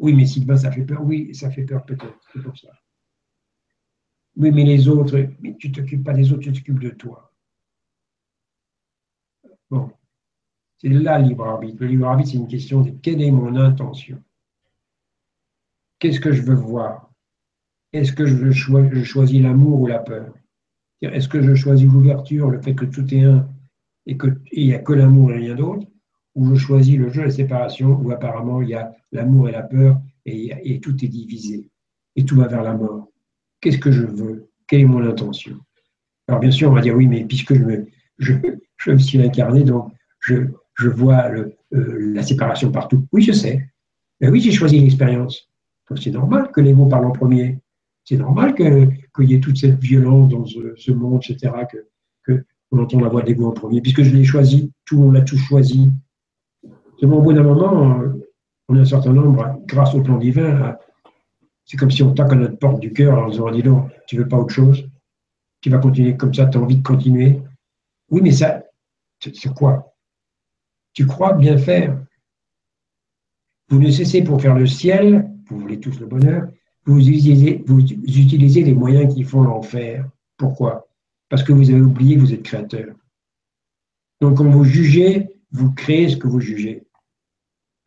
Oui, 0.00 0.14
mais 0.14 0.26
Sylvain, 0.26 0.56
ça 0.56 0.72
fait 0.72 0.84
peur. 0.84 1.04
Oui, 1.04 1.34
ça 1.34 1.50
fait 1.50 1.64
peur 1.64 1.84
peut-être, 1.84 2.18
c'est 2.32 2.42
pour 2.42 2.56
ça. 2.56 2.68
Oui, 4.36 4.50
mais 4.50 4.64
les 4.64 4.88
autres, 4.88 5.28
mais 5.40 5.56
tu 5.58 5.68
ne 5.68 5.74
t'occupes 5.74 6.02
pas 6.02 6.14
des 6.14 6.32
autres, 6.32 6.42
tu 6.42 6.52
t'occupes 6.52 6.80
de 6.80 6.90
toi. 6.90 7.32
Bon, 9.70 9.92
c'est 10.78 10.88
là 10.88 11.18
le 11.18 11.28
libre 11.28 11.46
arbitre. 11.46 11.76
Le 11.80 11.88
libre 11.88 12.06
arbitre, 12.06 12.30
c'est 12.30 12.38
une 12.38 12.48
question 12.48 12.80
de 12.80 12.90
quelle 12.90 13.20
est 13.20 13.30
mon 13.30 13.54
intention? 13.56 14.22
Qu'est-ce 15.98 16.20
que 16.20 16.32
je 16.32 16.42
veux 16.42 16.54
voir? 16.54 17.10
Est-ce 17.92 18.12
que 18.12 18.24
je, 18.24 18.52
choisis 18.52 19.42
l'amour 19.42 19.82
ou 19.82 19.86
la 19.86 19.98
peur? 19.98 20.32
Est-ce 21.02 21.28
que 21.28 21.42
je 21.42 21.54
choisis 21.54 21.86
l'ouverture, 21.86 22.50
le 22.50 22.62
fait 22.62 22.74
que 22.74 22.86
tout 22.86 23.12
est 23.14 23.24
un 23.24 23.48
et 24.06 24.16
qu'il 24.16 24.40
n'y 24.56 24.72
a 24.72 24.78
que 24.78 24.94
l'amour 24.94 25.32
et 25.32 25.36
rien 25.36 25.54
d'autre? 25.54 25.86
Ou 26.40 26.54
je 26.54 26.54
choisis 26.54 26.96
le 26.96 27.10
jeu 27.10 27.20
de 27.20 27.26
la 27.26 27.32
séparation 27.32 28.00
où 28.02 28.10
apparemment 28.12 28.62
il 28.62 28.70
y 28.70 28.74
a 28.74 28.90
l'amour 29.12 29.50
et 29.50 29.52
la 29.52 29.62
peur 29.62 30.00
et, 30.24 30.80
tout 30.80 31.04
est 31.04 31.08
divisé 31.08 31.68
et 32.16 32.24
tout 32.24 32.34
va 32.34 32.46
vers 32.46 32.62
la 32.62 32.72
mort 32.72 33.08
Qu'est-ce 33.60 33.76
que 33.76 33.92
je 33.92 34.06
veux? 34.06 34.48
Quelle 34.66 34.80
est 34.80 34.86
mon 34.86 35.06
intention? 35.06 35.58
Alors 36.28 36.40
bien 36.40 36.50
sûr, 36.50 36.70
on 36.70 36.74
va 36.74 36.80
dire 36.80 36.96
oui, 36.96 37.08
mais 37.08 37.24
puisque 37.24 37.52
je 37.52 38.32
me, 38.32 38.98
suis 38.98 39.20
incarné, 39.20 39.64
donc 39.64 39.92
je, 40.20 40.46
vois 40.88 41.30
euh, 41.30 41.52
la 41.70 42.22
séparation 42.22 42.72
partout. 42.72 43.06
Oui, 43.12 43.20
je 43.20 43.32
sais. 43.32 43.68
Mais 44.22 44.30
oui, 44.30 44.40
j'ai 44.40 44.52
choisi 44.52 44.80
l'expérience. 44.80 45.50
C'est 45.96 46.10
normal 46.10 46.52
que 46.52 46.62
l'ego 46.62 46.86
parle 46.86 47.04
en 47.04 47.10
premier. 47.10 47.58
C'est 48.04 48.16
normal 48.16 48.54
qu'il 48.54 49.28
y 49.30 49.34
ait 49.34 49.40
toute 49.40 49.58
cette 49.58 49.78
violence 49.78 50.30
dans 50.30 50.46
ce, 50.46 50.90
monde, 50.92 51.20
etc., 51.22 51.52
que 52.24 52.46
on 52.70 52.78
entend 52.78 52.98
la 53.00 53.10
voix 53.10 53.20
de 53.20 53.26
l'ego 53.26 53.46
en 53.46 53.52
premier, 53.52 53.82
puisque 53.82 54.04
je 54.04 54.14
l'ai 54.14 54.24
choisi, 54.24 54.72
tout 54.86 54.96
le 54.96 55.02
monde 55.02 55.14
l'a 55.14 55.20
tout 55.20 55.36
choisi. 55.36 55.90
Seulement, 57.00 57.16
au 57.16 57.22
bout 57.22 57.32
d'un 57.32 57.42
moment, 57.42 58.02
on 58.68 58.76
a 58.76 58.80
un 58.80 58.84
certain 58.84 59.14
nombre, 59.14 59.58
grâce 59.64 59.94
au 59.94 60.02
plan 60.02 60.18
divin, 60.18 60.76
c'est 61.64 61.78
comme 61.78 61.90
si 61.90 62.02
on 62.02 62.12
tape 62.12 62.32
à 62.32 62.34
notre 62.34 62.58
porte 62.58 62.78
du 62.78 62.92
cœur 62.92 63.18
en 63.18 63.28
disant 63.28 63.50
Dis 63.50 63.62
donc, 63.62 63.90
tu 64.06 64.18
veux 64.18 64.28
pas 64.28 64.36
autre 64.36 64.52
chose? 64.52 64.86
Tu 65.62 65.70
vas 65.70 65.78
continuer 65.78 66.16
comme 66.16 66.34
ça, 66.34 66.46
tu 66.46 66.58
as 66.58 66.60
envie 66.60 66.76
de 66.76 66.82
continuer? 66.82 67.40
Oui, 68.10 68.20
mais 68.22 68.32
ça, 68.32 68.62
c'est 69.18 69.54
quoi? 69.54 69.94
Tu 70.92 71.06
crois 71.06 71.32
bien 71.32 71.56
faire. 71.56 71.98
Vous 73.70 73.78
ne 73.78 73.90
cessez 73.90 74.22
pour 74.22 74.42
faire 74.42 74.54
le 74.54 74.66
ciel, 74.66 75.30
vous 75.48 75.58
voulez 75.58 75.80
tous 75.80 75.98
le 76.00 76.06
bonheur, 76.06 76.48
vous 76.84 76.98
utilisez, 77.08 77.62
vous 77.66 77.80
utilisez 77.80 78.62
les 78.62 78.74
moyens 78.74 79.14
qui 79.14 79.22
font 79.22 79.42
l'enfer. 79.42 80.06
Pourquoi? 80.36 80.88
Parce 81.30 81.42
que 81.44 81.52
vous 81.52 81.70
avez 81.70 81.80
oublié 81.80 82.16
que 82.16 82.20
vous 82.20 82.34
êtes 82.34 82.42
créateur. 82.42 82.94
Donc, 84.20 84.36
quand 84.36 84.50
vous 84.50 84.64
jugez, 84.64 85.30
vous 85.52 85.72
créez 85.72 86.08
ce 86.10 86.16
que 86.16 86.26
vous 86.26 86.40
jugez. 86.40 86.82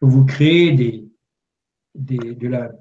Vous 0.05 0.25
créez 0.25 0.73
des, 0.73 1.09
de 1.95 2.47
la 2.49 2.71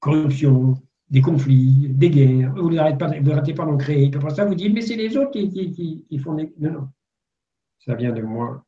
corruption, 0.00 0.74
des 1.08 1.20
conflits, 1.20 1.88
des 1.90 2.10
guerres, 2.10 2.54
vous 2.56 2.70
n'arrêtez 2.70 2.98
pas, 2.98 3.64
pas 3.64 3.70
d'en 3.70 3.76
créer. 3.76 4.10
Après 4.12 4.30
ça, 4.30 4.44
vous 4.44 4.56
dites, 4.56 4.74
mais 4.74 4.80
c'est 4.80 4.96
les 4.96 5.16
autres 5.16 5.30
qui, 5.30 6.18
font 6.18 6.34
des... 6.34 6.52
Non, 6.58 6.72
non. 6.72 6.88
Ça 7.78 7.94
vient 7.94 8.12
de 8.12 8.22
moi. 8.22 8.64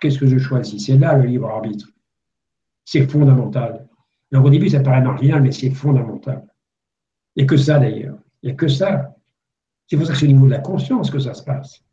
Qu'est-ce 0.00 0.18
que 0.18 0.26
je 0.26 0.38
choisis? 0.38 0.84
C'est 0.84 0.98
là 0.98 1.16
le 1.16 1.26
libre 1.26 1.48
arbitre. 1.48 1.88
C'est 2.84 3.06
fondamental. 3.06 3.88
Donc 4.32 4.44
au 4.44 4.50
début, 4.50 4.68
ça 4.68 4.80
paraît 4.80 5.02
marginal, 5.02 5.40
mais 5.40 5.52
c'est 5.52 5.70
fondamental. 5.70 6.44
Il 7.36 7.40
n'y 7.40 7.44
a 7.44 7.46
que 7.46 7.56
ça 7.56 7.78
d'ailleurs. 7.78 8.18
Il 8.42 8.46
n'y 8.46 8.52
a 8.52 8.56
que 8.56 8.66
ça. 8.66 9.14
C'est 9.86 9.96
pour 9.96 10.04
ça 10.04 10.14
que 10.14 10.18
c'est 10.18 10.26
au 10.26 10.32
niveau 10.32 10.46
de 10.46 10.50
la 10.50 10.58
conscience 10.58 11.12
que 11.12 11.20
ça 11.20 11.32
se 11.32 11.44
passe. 11.44 11.84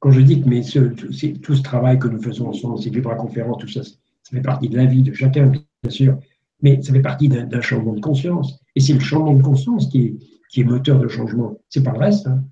Quand 0.00 0.10
je 0.10 0.20
dis 0.20 0.40
que 0.40 0.48
mais 0.48 0.62
tout, 0.62 1.54
ce 1.54 1.62
travail 1.62 1.98
que 1.98 2.08
nous 2.08 2.22
faisons 2.22 2.48
ensemble, 2.48 2.78
ces 2.78 2.90
libres 2.90 3.16
conférences, 3.16 3.58
tout 3.58 3.68
ça, 3.68 3.82
ça 3.82 3.92
fait 4.30 4.40
partie 4.40 4.68
de 4.68 4.76
la 4.76 4.86
vie 4.86 5.02
de 5.02 5.12
chacun, 5.12 5.48
bien 5.48 5.90
sûr, 5.90 6.18
mais 6.62 6.80
ça 6.82 6.92
fait 6.92 7.02
partie 7.02 7.28
d'un 7.28 7.60
changement 7.60 7.94
de 7.94 8.00
conscience. 8.00 8.60
Et 8.76 8.80
c'est 8.80 8.94
le 8.94 9.00
changement 9.00 9.34
de 9.34 9.42
conscience 9.42 9.88
qui 9.88 10.18
est, 10.56 10.64
moteur 10.64 10.98
de 10.98 11.08
changement. 11.08 11.56
C'est 11.68 11.82
pas 11.82 11.92
le 11.92 11.98
reste. 11.98 12.26
Hein. 12.26 12.44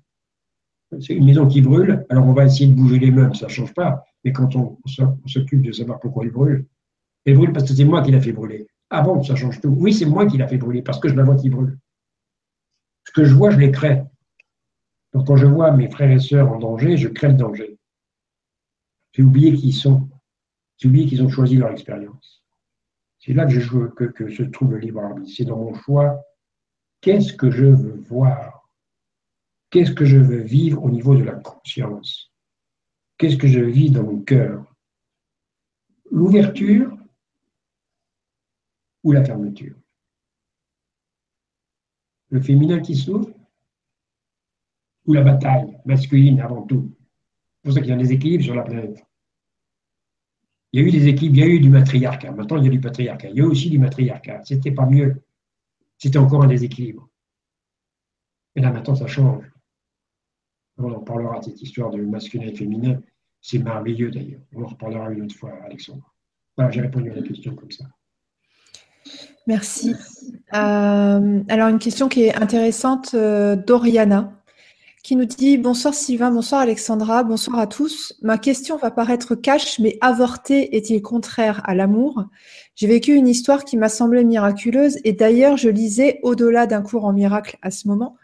C'est 1.01 1.13
une 1.13 1.25
maison 1.25 1.47
qui 1.47 1.61
brûle, 1.61 2.05
alors 2.09 2.25
on 2.25 2.33
va 2.33 2.45
essayer 2.45 2.67
de 2.67 2.73
bouger 2.73 2.99
les 2.99 3.11
meubles, 3.11 3.35
ça 3.35 3.47
ne 3.47 3.51
change 3.51 3.73
pas. 3.73 4.03
Mais 4.23 4.31
quand 4.31 4.55
on, 4.55 4.77
s'occupe 5.25 5.61
de 5.61 5.71
savoir 5.71 5.99
pourquoi 5.99 6.25
il 6.25 6.31
brûle, 6.31 6.65
il 7.25 7.35
brûle 7.35 7.51
parce 7.51 7.69
que 7.69 7.73
c'est 7.75 7.83
moi 7.83 8.01
qui 8.01 8.11
l'a 8.11 8.21
fait 8.21 8.31
brûler. 8.31 8.67
Ah 8.89 9.01
bon, 9.01 9.21
ça 9.21 9.35
change 9.35 9.59
tout. 9.59 9.75
Oui, 9.77 9.93
c'est 9.93 10.05
moi 10.05 10.25
qui 10.25 10.37
l'a 10.37 10.47
fait 10.47 10.57
brûler 10.57 10.81
parce 10.81 10.99
que 10.99 11.09
je 11.09 11.15
la 11.15 11.23
vois 11.23 11.35
qui 11.35 11.49
brûle. 11.49 11.77
Ce 13.05 13.11
que 13.11 13.25
je 13.25 13.33
vois, 13.33 13.51
je 13.51 13.57
les 13.57 13.71
crée. 13.71 14.03
Quand 15.25 15.37
je 15.37 15.45
vois 15.45 15.71
mes 15.71 15.89
frères 15.89 16.11
et 16.11 16.19
sœurs 16.19 16.51
en 16.51 16.59
danger, 16.59 16.97
je 16.97 17.07
crée 17.07 17.29
le 17.29 17.35
danger. 17.35 17.77
J'ai 19.13 19.23
oublié 19.23 19.53
qui 19.53 19.69
ils 19.69 19.73
sont. 19.73 20.09
J'ai 20.77 20.89
oublié 20.89 21.07
qu'ils 21.07 21.23
ont 21.23 21.29
choisi 21.29 21.55
leur 21.55 21.71
expérience. 21.71 22.43
C'est 23.19 23.33
là 23.33 23.45
que, 23.45 24.05
que 24.05 24.29
se 24.29 24.43
trouve 24.43 24.73
le 24.73 24.77
libre 24.77 25.01
arbitre. 25.01 25.31
C'est 25.35 25.45
dans 25.45 25.57
mon 25.57 25.73
choix. 25.73 26.23
Qu'est-ce 27.01 27.33
que 27.33 27.49
je 27.49 27.65
veux 27.65 27.99
voir? 28.01 28.69
Qu'est-ce 29.69 29.91
que 29.91 30.05
je 30.05 30.17
veux 30.17 30.41
vivre 30.41 30.83
au 30.83 30.89
niveau 30.89 31.15
de 31.15 31.23
la 31.23 31.35
conscience? 31.35 32.31
Qu'est-ce 33.17 33.37
que 33.37 33.47
je 33.47 33.59
vis 33.59 33.89
dans 33.89 34.03
mon 34.03 34.21
cœur? 34.21 34.63
L'ouverture 36.11 36.95
ou 39.03 39.11
la 39.11 39.25
fermeture? 39.25 39.75
Le 42.29 42.41
féminin 42.41 42.79
qui 42.79 42.95
s'ouvre 42.95 43.29
ou 45.07 45.13
la 45.13 45.21
bataille 45.21 45.77
masculine 45.85 46.41
avant 46.41 46.63
tout 46.63 46.93
C'est 47.57 47.63
pour 47.63 47.73
ça 47.73 47.79
qu'il 47.79 47.89
y 47.89 47.93
a 47.93 47.97
des 47.97 48.11
équilibres 48.11 48.43
sur 48.43 48.55
la 48.55 48.63
planète. 48.63 49.03
Il 50.73 50.81
y 50.81 50.83
a 50.83 50.87
eu 50.87 50.91
des 50.91 51.07
équipes, 51.07 51.31
il 51.33 51.39
y 51.39 51.43
a 51.43 51.47
eu 51.47 51.59
du 51.59 51.69
matriarcat. 51.69 52.31
Maintenant, 52.31 52.57
il 52.57 52.65
y 52.65 52.67
a 52.67 52.71
du 52.71 52.81
patriarcat. 52.81 53.29
Il 53.29 53.37
y 53.37 53.41
a 53.41 53.45
aussi 53.45 53.69
du 53.69 53.79
matriarcat. 53.79 54.41
C'était 54.43 54.71
pas 54.71 54.85
mieux. 54.85 55.23
C'était 55.97 56.19
encore 56.19 56.43
un 56.43 56.47
déséquilibre. 56.47 57.09
Et 58.55 58.61
là, 58.61 58.71
maintenant, 58.71 58.95
ça 58.95 59.07
change. 59.07 59.45
On 60.77 60.91
en 60.91 60.99
parlera 60.99 61.39
de 61.39 61.45
cette 61.45 61.61
histoire 61.61 61.89
de 61.89 62.01
masculin 62.01 62.47
et 62.47 62.55
féminin. 62.55 63.01
C'est 63.41 63.59
merveilleux 63.59 64.11
d'ailleurs. 64.11 64.41
On 64.53 64.63
en 64.63 64.67
reparlera 64.67 65.09
une 65.11 65.23
autre 65.23 65.35
fois, 65.35 65.53
Alexandre. 65.65 66.13
Voilà, 66.55 66.71
j'ai 66.71 66.81
répondu 66.81 67.11
à 67.11 67.15
la 67.15 67.21
question 67.21 67.55
comme 67.55 67.71
ça. 67.71 67.85
Merci. 69.47 69.95
Euh, 70.53 71.43
alors, 71.47 71.69
une 71.69 71.79
question 71.79 72.09
qui 72.09 72.23
est 72.23 72.35
intéressante 72.35 73.13
euh, 73.13 73.55
d'Oriana 73.55 74.37
qui 75.07 75.15
nous 75.15 75.23
dit 75.23 75.57
Bonsoir 75.57 75.93
Sylvain, 75.93 76.31
bonsoir 76.31 76.59
Alexandra, 76.59 77.23
bonsoir 77.23 77.59
à 77.59 77.67
tous. 77.67 78.13
Ma 78.21 78.37
question 78.37 78.75
va 78.75 78.91
paraître 78.91 79.35
cash, 79.35 79.79
mais 79.79 79.97
avorter 80.01 80.75
est-il 80.75 81.01
contraire 81.01 81.61
à 81.63 81.75
l'amour? 81.75 82.25
J'ai 82.75 82.87
vécu 82.87 83.13
une 83.13 83.29
histoire 83.29 83.63
qui 83.63 83.77
m'a 83.77 83.87
semblé 83.87 84.25
miraculeuse 84.25 84.97
et 85.05 85.13
d'ailleurs 85.13 85.55
je 85.55 85.69
lisais 85.69 86.19
au-delà 86.23 86.67
d'un 86.67 86.81
cours 86.81 87.05
en 87.05 87.13
miracle 87.13 87.57
à 87.61 87.71
ce 87.71 87.87
moment, 87.87 88.17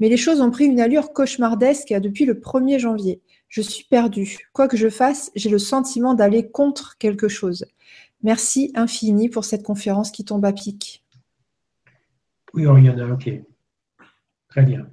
mais 0.00 0.08
les 0.08 0.16
choses 0.16 0.40
ont 0.40 0.50
pris 0.50 0.64
une 0.64 0.80
allure 0.80 1.12
cauchemardesque 1.12 1.92
depuis 1.92 2.24
le 2.24 2.34
1er 2.34 2.80
janvier. 2.80 3.20
Je 3.46 3.62
suis 3.62 3.84
perdue. 3.84 4.38
Quoi 4.52 4.66
que 4.66 4.76
je 4.76 4.88
fasse, 4.88 5.30
j'ai 5.36 5.50
le 5.50 5.60
sentiment 5.60 6.14
d'aller 6.14 6.50
contre 6.50 6.98
quelque 6.98 7.28
chose. 7.28 7.64
Merci 8.24 8.72
infini 8.74 9.28
pour 9.28 9.44
cette 9.44 9.62
conférence 9.62 10.10
qui 10.10 10.24
tombe 10.24 10.44
à 10.44 10.52
pic. 10.52 11.04
Oui, 12.54 12.66
Oriana, 12.66 13.06
ok. 13.06 13.30
Très 14.48 14.62
bien. 14.64 14.88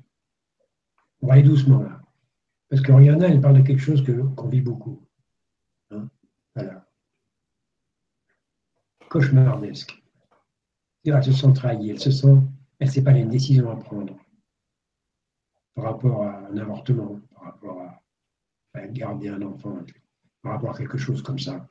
On 1.22 1.28
va 1.28 1.34
aller 1.34 1.44
doucement 1.44 1.84
là. 1.84 2.02
Parce 2.70 2.82
que 2.82 2.92
Rihanna, 2.92 3.28
elle 3.28 3.42
parle 3.42 3.58
de 3.58 3.68
quelque 3.68 3.82
chose 3.82 4.04
qu'on 4.36 4.48
vit 4.48 4.62
beaucoup. 4.62 5.06
Hein 5.92 6.10
voilà. 6.56 6.88
Cauchemardesque. 9.10 10.02
Elle 11.04 11.24
se 11.24 11.34
sent 11.34 11.54
trahie, 11.54 11.90
elle 11.90 12.00
se 12.00 12.12
sent, 12.12 12.38
elle 12.80 12.88
ne 12.88 12.92
sait 12.92 13.04
pas, 13.04 13.12
les 13.12 13.26
décisions 13.26 13.70
à 13.72 13.76
prendre 13.76 14.18
par 15.74 15.86
rapport 15.86 16.24
à 16.24 16.48
un 16.48 16.58
avortement, 16.58 17.20
par 17.34 17.44
rapport 17.44 17.82
à, 18.74 18.88
garder 18.88 19.30
un 19.30 19.42
enfant, 19.42 19.80
par 20.42 20.54
rapport 20.54 20.72
à 20.72 20.78
quelque 20.78 20.98
chose 20.98 21.22
comme 21.22 21.40
ça. 21.40 21.68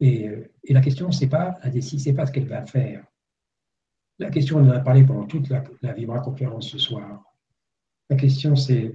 Et, 0.00 0.28
euh, 0.28 0.52
la 0.68 0.80
question, 0.80 1.10
ce 1.10 1.24
n'est 1.24 1.30
pas 1.30 1.58
la 1.62 1.70
décision, 1.70 1.98
c'est 1.98 2.16
pas 2.16 2.26
ce 2.26 2.32
qu'elle 2.32 2.48
va 2.48 2.64
faire. 2.66 3.04
La 4.18 4.30
question, 4.30 4.58
on 4.58 4.68
en 4.68 4.72
a 4.72 4.80
parlé 4.80 5.04
pendant 5.04 5.26
toute 5.26 5.48
la, 5.48 5.64
la 5.82 5.92
Vibra 5.92 6.20
conférence 6.20 6.68
ce 6.68 6.78
soir. 6.78 7.24
La 8.10 8.16
question, 8.16 8.56
c'est 8.56 8.94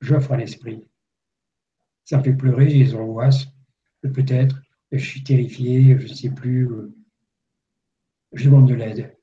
j'offre 0.00 0.32
à 0.32 0.36
l'esprit. 0.36 0.84
Ça 2.04 2.18
me 2.18 2.22
fait 2.22 2.32
pleurer, 2.32 2.70
j'ai 2.70 2.84
des 2.84 2.94
angoisses, 2.94 3.48
peut-être, 4.00 4.62
je 4.92 5.04
suis 5.04 5.22
terrifié, 5.22 5.98
je 5.98 6.08
ne 6.08 6.14
sais 6.14 6.30
plus. 6.30 6.66
Euh, 6.66 6.94
je 8.32 8.44
demande 8.44 8.68
de 8.68 8.74
l'aide. 8.74 9.16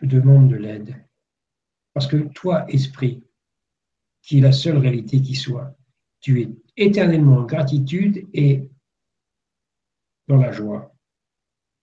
Je 0.00 0.06
demande 0.06 0.48
de 0.48 0.56
l'aide. 0.56 0.96
Parce 1.92 2.06
que 2.06 2.16
toi, 2.16 2.64
esprit, 2.68 3.22
qui 4.22 4.38
est 4.38 4.42
la 4.42 4.52
seule 4.52 4.78
réalité 4.78 5.20
qui 5.20 5.34
soit, 5.34 5.76
tu 6.20 6.40
es 6.40 6.48
éternellement 6.76 7.38
en 7.38 7.44
gratitude 7.44 8.26
et 8.32 8.68
dans 10.26 10.38
la 10.38 10.50
joie. 10.50 10.94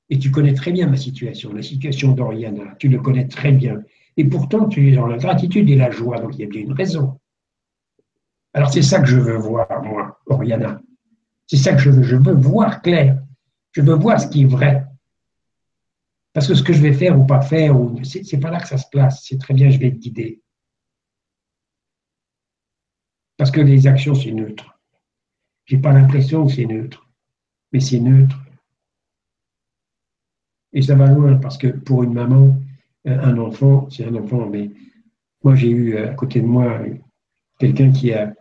Et 0.09 0.19
tu 0.19 0.31
connais 0.31 0.53
très 0.53 0.71
bien 0.71 0.87
ma 0.87 0.97
situation, 0.97 1.53
la 1.53 1.61
situation 1.61 2.11
d'Oriana. 2.11 2.75
Tu 2.79 2.89
le 2.89 2.99
connais 2.99 3.27
très 3.27 3.53
bien. 3.53 3.81
Et 4.17 4.25
pourtant, 4.25 4.67
tu 4.67 4.89
es 4.89 4.95
dans 4.95 5.07
la 5.07 5.17
gratitude 5.17 5.69
et 5.69 5.75
la 5.75 5.91
joie. 5.91 6.19
Donc, 6.19 6.35
il 6.35 6.41
y 6.41 6.43
a 6.43 6.47
bien 6.47 6.61
une 6.61 6.73
raison. 6.73 7.19
Alors, 8.53 8.71
c'est 8.71 8.81
ça 8.81 8.99
que 8.99 9.07
je 9.07 9.17
veux 9.17 9.37
voir, 9.37 9.67
moi, 9.83 10.19
Oriana. 10.25 10.81
C'est 11.47 11.57
ça 11.57 11.73
que 11.73 11.79
je 11.79 11.89
veux. 11.89 12.03
Je 12.03 12.15
veux 12.15 12.33
voir 12.33 12.81
clair. 12.81 13.21
Je 13.71 13.81
veux 13.81 13.95
voir 13.95 14.19
ce 14.19 14.27
qui 14.27 14.43
est 14.43 14.45
vrai. 14.45 14.85
Parce 16.33 16.47
que 16.47 16.55
ce 16.55 16.63
que 16.63 16.73
je 16.73 16.81
vais 16.81 16.93
faire 16.93 17.19
ou 17.19 17.25
pas 17.25 17.41
faire, 17.41 17.75
c'est 18.03 18.39
pas 18.39 18.51
là 18.51 18.59
que 18.59 18.67
ça 18.67 18.77
se 18.77 18.87
place. 18.89 19.25
C'est 19.25 19.37
très 19.37 19.53
bien, 19.53 19.69
je 19.69 19.77
vais 19.77 19.87
être 19.87 19.99
guidé. 19.99 20.41
Parce 23.37 23.51
que 23.51 23.61
les 23.61 23.87
actions, 23.87 24.15
c'est 24.15 24.31
neutre. 24.31 24.79
J'ai 25.65 25.77
pas 25.77 25.93
l'impression 25.93 26.45
que 26.45 26.53
c'est 26.53 26.65
neutre, 26.65 27.07
mais 27.71 27.79
c'est 27.79 27.99
neutre. 27.99 28.37
Et 30.73 30.81
ça 30.81 30.95
va 30.95 31.07
loin 31.07 31.35
parce 31.35 31.57
que 31.57 31.67
pour 31.67 32.03
une 32.03 32.13
maman, 32.13 32.55
un 33.05 33.37
enfant, 33.37 33.87
c'est 33.89 34.05
un 34.05 34.15
enfant, 34.15 34.47
mais 34.47 34.69
moi 35.43 35.55
j'ai 35.55 35.69
eu 35.69 35.95
euh, 35.95 36.11
à 36.11 36.13
côté 36.13 36.41
de 36.41 36.45
moi 36.45 36.79
quelqu'un 37.59 37.91
qui 37.91 38.13
a 38.13 38.33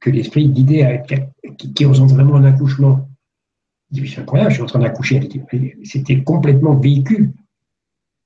que 0.00 0.10
l'esprit 0.10 0.48
guidé 0.48 1.00
qui, 1.58 1.72
qui 1.72 1.84
vraiment 1.84 2.36
un 2.36 2.44
accouchement. 2.44 3.08
C'est 3.92 4.18
incroyable, 4.18 4.50
je 4.50 4.54
suis 4.56 4.62
en 4.62 4.66
train 4.66 4.80
d'accoucher. 4.80 5.20
C'était 5.84 6.22
complètement 6.22 6.74
véhicule. 6.74 7.32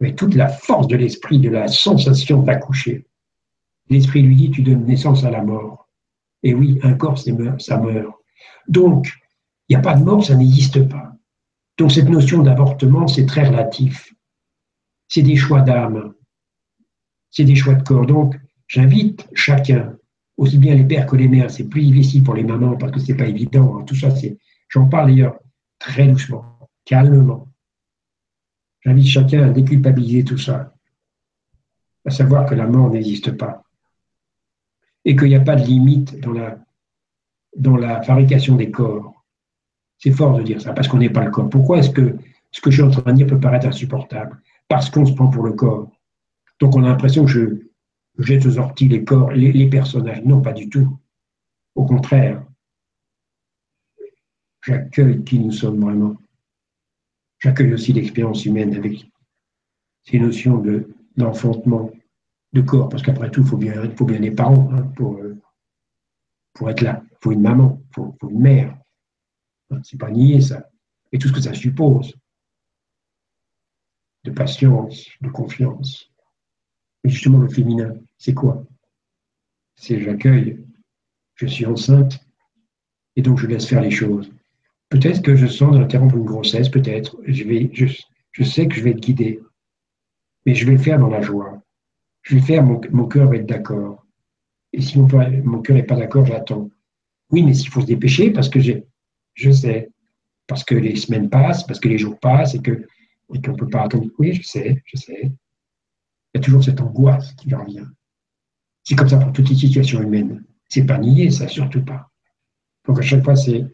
Mais 0.01 0.15
toute 0.15 0.35
la 0.35 0.49
force 0.49 0.89
de 0.89 0.97
l'esprit, 0.97 1.39
de 1.39 1.51
la 1.51 1.69
sensation 1.69 2.43
d'accoucher. 2.43 3.07
L'esprit 3.91 4.23
lui 4.23 4.37
dit, 4.37 4.51
tu 4.51 4.63
donnes 4.63 4.87
naissance 4.87 5.25
à 5.25 5.31
la 5.31 5.43
mort. 5.43 5.89
Et 6.43 6.55
oui, 6.55 6.79
un 6.83 6.95
corps, 6.95 7.19
ça 7.19 7.33
meurt. 7.79 8.15
Donc, 8.69 9.13
il 9.69 9.77
n'y 9.77 9.77
a 9.77 9.83
pas 9.83 9.95
de 9.95 10.03
mort, 10.03 10.25
ça 10.25 10.35
n'existe 10.35 10.89
pas. 10.89 11.13
Donc, 11.77 11.93
cette 11.93 12.09
notion 12.09 12.43
d'avortement, 12.43 13.07
c'est 13.07 13.27
très 13.27 13.47
relatif. 13.47 14.15
C'est 15.11 15.23
des 15.23 15.37
choix 15.37 15.61
d'âme. 15.61 16.15
C'est 17.31 17.45
des 17.45 17.57
choix 17.57 17.75
de 17.75 17.83
corps. 17.83 18.07
Donc, 18.07 18.41
j'invite 18.69 19.29
chacun, 19.35 19.97
aussi 20.37 20.57
bien 20.57 20.75
les 20.75 20.85
pères 20.85 21.07
que 21.07 21.17
les 21.17 21.29
mères, 21.29 21.51
c'est 21.51 21.69
plus 21.69 21.83
difficile 21.83 22.23
pour 22.23 22.35
les 22.35 22.45
mamans 22.45 22.77
parce 22.77 22.93
que 22.93 23.01
c'est 23.01 23.17
pas 23.17 23.27
évident. 23.27 23.77
Hein. 23.77 23.85
Tout 23.85 23.97
ça, 23.97 24.15
c'est, 24.15 24.39
j'en 24.69 24.89
parle 24.89 25.09
d'ailleurs 25.09 25.39
très 25.81 26.07
doucement, 26.07 26.45
calmement. 26.85 27.49
J'invite 28.83 29.09
chacun 29.09 29.43
à 29.43 29.51
déculpabiliser 29.51 30.25
tout 30.25 30.39
ça, 30.39 30.75
à 32.07 32.11
savoir 32.11 32.47
que 32.47 32.55
la 32.55 32.67
mort 32.67 32.91
n'existe 32.91 33.33
pas 33.33 33.65
et 35.05 35.17
qu'il 35.17 35.29
n'y 35.29 35.35
a 35.35 35.41
pas 35.41 35.57
de 35.57 35.65
limite 35.65 36.21
dans 36.21 36.33
la, 36.33 36.59
dans 37.57 37.77
la 37.77 38.01
fabrication 38.03 38.55
des 38.55 38.71
corps. 38.71 39.25
C'est 39.99 40.13
fort 40.13 40.39
de 40.39 40.43
dire 40.43 40.61
ça, 40.61 40.73
parce 40.73 40.87
qu'on 40.89 40.99
n'est 40.99 41.11
pas 41.11 41.25
le 41.25 41.31
corps. 41.31 41.51
Pourquoi 41.51 41.79
est-ce 41.79 41.91
que 41.91 42.17
ce 42.53 42.61
que 42.61 42.71
je 42.71 42.77
suis 42.77 42.85
en 42.85 42.91
train 42.91 43.13
de 43.13 43.17
dire 43.17 43.27
peut 43.27 43.41
paraître 43.41 43.67
insupportable? 43.67 44.41
Parce 44.71 44.89
qu'on 44.89 45.05
se 45.05 45.13
prend 45.13 45.29
pour 45.29 45.43
le 45.43 45.53
corps. 45.53 45.91
Donc 46.61 46.77
on 46.77 46.85
a 46.85 46.89
l'impression 46.89 47.25
que 47.25 47.31
je, 47.31 47.57
jette 48.19 48.47
aux 48.47 48.57
orties 48.59 48.87
les 48.87 49.05
corps, 49.05 49.33
les, 49.33 49.69
personnages. 49.69 50.23
Non, 50.25 50.41
pas 50.41 50.53
du 50.53 50.69
tout. 50.71 50.97
Au 51.75 51.85
contraire, 51.85 52.47
j'accueille 54.65 55.25
qui 55.25 55.41
nous 55.41 55.51
sommes 55.51 55.81
vraiment. 55.81 56.17
J'accueille 57.41 57.75
aussi 57.75 57.93
l'expérience 57.93 58.47
humaine 58.47 58.75
avec 58.75 59.11
ces 60.05 60.21
notions 60.21 60.63
d'enfantement, 61.17 61.91
de 62.53 62.61
corps, 62.61 62.89
parce 62.89 63.03
qu'après 63.03 63.31
tout, 63.31 63.41
il 63.41 63.47
faut 63.49 63.57
bien, 63.57 63.91
faut 63.97 64.05
bien 64.05 64.21
des 64.21 64.31
parents 64.31 64.71
hein, 64.73 64.83
pour, 64.95 65.17
euh, 65.17 65.37
pour 66.55 66.71
être 66.71 66.83
là. 66.83 67.03
Il 67.11 67.17
faut 67.21 67.33
une 67.33 67.43
maman, 67.43 67.83
il 67.91 67.95
faut, 67.95 68.17
une 68.29 68.41
mère. 68.41 68.79
C'est 69.83 69.99
pas 69.99 70.11
nier 70.11 70.41
ça. 70.41 70.71
Et 71.11 71.19
tout 71.19 71.27
ce 71.27 71.33
que 71.33 71.41
ça 71.41 71.55
suppose 71.55 72.15
de 74.25 74.31
patience, 74.31 75.09
de 75.21 75.29
confiance. 75.29 76.11
Mais 77.05 77.11
justement, 77.11 77.39
le 77.39 77.49
féminin, 77.49 77.95
c'est 78.19 78.35
quoi? 78.35 78.65
C'est 79.77 80.01
j'accueille, 80.01 80.59
je 81.35 81.47
suis 81.47 81.67
enceinte, 81.67 82.21
et 83.17 83.23
donc 83.23 83.39
je 83.39 83.47
laisse 83.47 83.67
faire 83.67 83.81
les 83.81 83.91
choses. 83.91 84.31
Peut-être 84.91 85.23
que 85.23 85.37
je 85.37 85.47
sens 85.47 85.77
d'interrompre 85.77 86.17
une 86.17 86.25
grossesse, 86.25 86.69
peut-être. 86.69 87.17
Je, 87.27 87.45
je, 87.73 87.87
je 88.33 88.45
sais 88.45 88.69
que 88.69 88.75
je 88.75 88.83
vais 88.83 88.91
être 88.91 89.01
guidé, 89.01 89.41
mais 90.45 90.55
je 90.55 90.67
vais 90.67 90.73
le 90.73 90.79
faire 90.79 90.99
dans 90.99 91.09
la 91.09 91.23
joie 91.23 91.63
je 92.23 92.35
vais 92.35 92.41
faire, 92.41 92.63
mon, 92.63 92.81
mon 92.91 93.07
cœur 93.07 93.29
va 93.29 93.37
être 93.37 93.47
d'accord. 93.47 94.07
Et 94.73 94.81
si 94.81 94.99
mon, 94.99 95.09
mon 95.45 95.63
cœur 95.63 95.77
n'est 95.77 95.83
pas 95.83 95.97
d'accord, 95.97 96.27
j'attends. 96.27 96.71
Oui, 97.31 97.43
mais 97.43 97.55
s'il 97.55 97.71
faut 97.71 97.81
se 97.81 97.87
dépêcher, 97.87 98.31
parce 98.31 98.49
que 98.49 98.61
je 98.61 99.51
sais, 99.51 99.91
parce 100.47 100.65
que 100.65 100.75
les 100.75 100.97
semaines 100.97 101.31
passent, 101.31 101.65
parce 101.65 101.81
que 101.81 101.89
les 101.89 101.99
jours 101.99 102.19
passent 102.19 102.55
et 102.55 102.63
que 102.63 102.87
et 103.35 103.41
qu'on 103.41 103.53
ne 103.53 103.57
peut 103.57 103.69
pas 103.69 103.83
attendre. 103.83 104.09
Oui, 104.19 104.33
je 104.33 104.43
sais, 104.43 104.83
je 104.85 104.97
sais. 104.97 105.23
Il 105.23 106.37
y 106.37 106.39
a 106.39 106.41
toujours 106.41 106.63
cette 106.63 106.81
angoisse 106.81 107.33
qui 107.35 107.55
revient. 107.55 107.87
C'est 108.85 108.95
comme 108.95 109.09
ça 109.09 109.19
pour 109.19 109.33
toutes 109.33 109.49
les 109.49 109.57
situations 109.57 110.01
humaines. 110.01 110.45
C'est 110.69 110.85
pas 110.85 110.99
nier, 110.99 111.31
ça, 111.31 111.49
surtout 111.49 111.85
pas. 111.85 112.11
Donc 112.87 112.99
à 112.99 113.03
chaque 113.03 113.25
fois, 113.25 113.37
c'est 113.37 113.67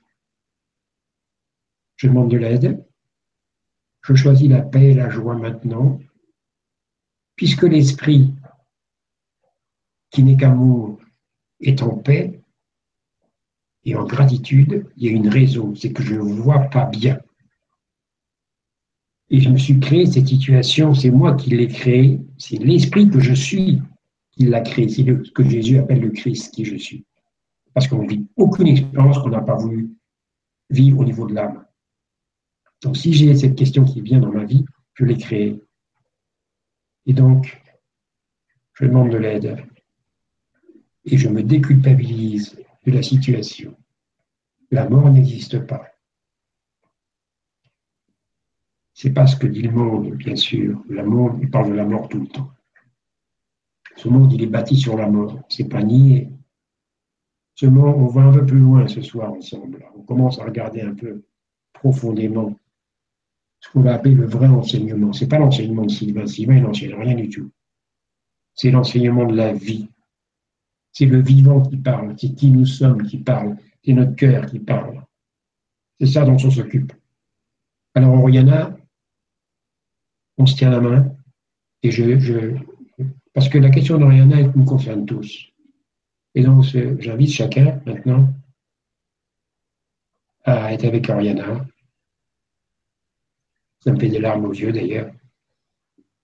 je 1.96 2.08
demande 2.08 2.30
de 2.30 2.36
l'aide, 2.36 2.84
je 4.02 4.14
choisis 4.14 4.48
la 4.48 4.60
paix 4.60 4.90
et 4.90 4.94
la 4.94 5.08
joie 5.08 5.36
maintenant, 5.36 5.98
puisque 7.34 7.62
l'esprit 7.62 8.34
qui 10.10 10.22
n'est 10.22 10.36
qu'amour 10.36 11.00
est 11.60 11.82
en 11.82 11.96
paix 11.96 12.40
et 13.84 13.94
en 13.94 14.04
gratitude, 14.04 14.86
il 14.96 15.04
y 15.04 15.08
a 15.08 15.12
une 15.12 15.28
raison, 15.28 15.74
c'est 15.74 15.92
que 15.92 16.02
je 16.02 16.14
ne 16.14 16.40
vois 16.40 16.60
pas 16.70 16.86
bien. 16.86 17.20
Et 19.30 19.40
je 19.40 19.48
me 19.48 19.56
suis 19.56 19.80
créé 19.80 20.06
cette 20.06 20.28
situation, 20.28 20.94
c'est 20.94 21.10
moi 21.10 21.34
qui 21.34 21.50
l'ai 21.50 21.66
créée, 21.66 22.20
c'est 22.38 22.58
l'esprit 22.58 23.10
que 23.10 23.20
je 23.20 23.34
suis 23.34 23.82
qui 24.30 24.44
l'a 24.44 24.60
créé, 24.60 24.88
c'est 24.88 25.02
ce 25.04 25.30
que 25.32 25.42
Jésus 25.42 25.78
appelle 25.78 26.00
le 26.00 26.10
Christ 26.10 26.54
qui 26.54 26.64
je 26.64 26.76
suis. 26.76 27.04
Parce 27.74 27.88
qu'on 27.88 28.02
ne 28.02 28.08
vit 28.08 28.26
aucune 28.36 28.68
expérience 28.68 29.18
qu'on 29.18 29.30
n'a 29.30 29.40
pas 29.40 29.56
voulu 29.56 29.90
vivre 30.70 31.00
au 31.00 31.04
niveau 31.04 31.26
de 31.26 31.34
l'âme. 31.34 31.64
Donc 32.82 32.96
si 32.96 33.12
j'ai 33.12 33.34
cette 33.34 33.56
question 33.56 33.84
qui 33.84 34.00
vient 34.00 34.20
dans 34.20 34.32
ma 34.32 34.44
vie, 34.44 34.64
je 34.94 35.04
l'ai 35.04 35.16
créée. 35.16 35.60
Et 37.06 37.12
donc, 37.12 37.62
je 38.74 38.84
demande 38.84 39.10
de 39.10 39.16
l'aide 39.16 39.64
et 41.04 41.16
je 41.16 41.28
me 41.28 41.42
déculpabilise 41.42 42.56
de 42.84 42.92
la 42.92 43.02
situation. 43.02 43.76
La 44.70 44.88
mort 44.88 45.10
n'existe 45.10 45.60
pas. 45.66 45.86
C'est 48.96 49.12
pas 49.12 49.26
ce 49.26 49.36
que 49.36 49.46
dit 49.46 49.60
le 49.60 49.72
monde, 49.72 50.14
bien 50.14 50.36
sûr. 50.36 50.82
Le 50.88 51.04
monde, 51.04 51.38
il 51.42 51.50
parle 51.50 51.68
de 51.68 51.74
la 51.74 51.84
mort 51.84 52.08
tout 52.08 52.18
le 52.18 52.28
temps. 52.28 52.50
Ce 53.94 54.08
monde, 54.08 54.32
il 54.32 54.42
est 54.42 54.46
bâti 54.46 54.74
sur 54.74 54.96
la 54.96 55.06
mort. 55.06 55.38
C'est 55.50 55.68
pas 55.68 55.82
nié. 55.82 56.30
Ce 57.56 57.66
monde, 57.66 57.94
on 57.98 58.06
va 58.06 58.22
un 58.22 58.32
peu 58.32 58.46
plus 58.46 58.58
loin 58.58 58.88
ce 58.88 59.02
soir 59.02 59.34
ensemble. 59.34 59.84
On 59.96 60.00
commence 60.00 60.40
à 60.40 60.44
regarder 60.44 60.80
un 60.80 60.94
peu 60.94 61.22
profondément 61.74 62.58
ce 63.60 63.70
qu'on 63.70 63.82
va 63.82 63.92
appeler 63.92 64.14
le 64.14 64.24
vrai 64.24 64.46
enseignement. 64.46 65.12
Ce 65.12 65.24
n'est 65.24 65.28
pas 65.28 65.38
l'enseignement 65.38 65.84
de 65.84 65.90
Sylvain. 65.90 66.26
Sylvain, 66.26 66.56
il 66.56 66.62
n'enseigne 66.62 66.94
rien 66.94 67.16
du 67.16 67.28
tout. 67.28 67.50
C'est 68.54 68.70
l'enseignement 68.70 69.26
de 69.26 69.36
la 69.36 69.52
vie. 69.52 69.90
C'est 70.92 71.04
le 71.04 71.20
vivant 71.20 71.60
qui 71.60 71.76
parle, 71.76 72.14
c'est 72.18 72.34
qui 72.34 72.50
nous 72.50 72.64
sommes 72.64 73.02
qui 73.02 73.18
parle, 73.18 73.58
c'est 73.84 73.92
notre 73.92 74.16
cœur 74.16 74.46
qui 74.46 74.58
parle. 74.58 75.04
C'est 76.00 76.06
ça 76.06 76.24
dont 76.24 76.38
on 76.42 76.50
s'occupe. 76.50 76.94
Alors, 77.94 78.14
Oriana, 78.14 78.74
on 80.38 80.46
se 80.46 80.56
tient 80.56 80.70
la 80.70 80.80
main, 80.80 81.12
et 81.82 81.90
je, 81.90 82.18
je 82.18 82.56
parce 83.32 83.48
que 83.48 83.58
la 83.58 83.70
question 83.70 83.98
d'Oriana, 83.98 84.42
nous 84.54 84.64
concerne 84.64 85.04
tous. 85.04 85.52
Et 86.34 86.42
donc, 86.42 86.64
j'invite 86.64 87.32
chacun 87.32 87.80
maintenant 87.84 88.28
à 90.44 90.72
être 90.72 90.84
avec 90.84 91.10
Oriana, 91.10 91.66
ça 93.80 93.92
me 93.92 93.98
fait 93.98 94.08
des 94.08 94.18
larmes 94.18 94.44
aux 94.44 94.52
yeux 94.52 94.72
d'ailleurs, 94.72 95.12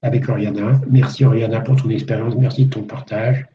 avec 0.00 0.28
Oriana. 0.28 0.80
Merci 0.90 1.24
Oriana 1.24 1.60
pour 1.60 1.80
ton 1.80 1.90
expérience, 1.90 2.34
merci 2.36 2.66
de 2.66 2.70
ton 2.70 2.82
partage. 2.82 3.46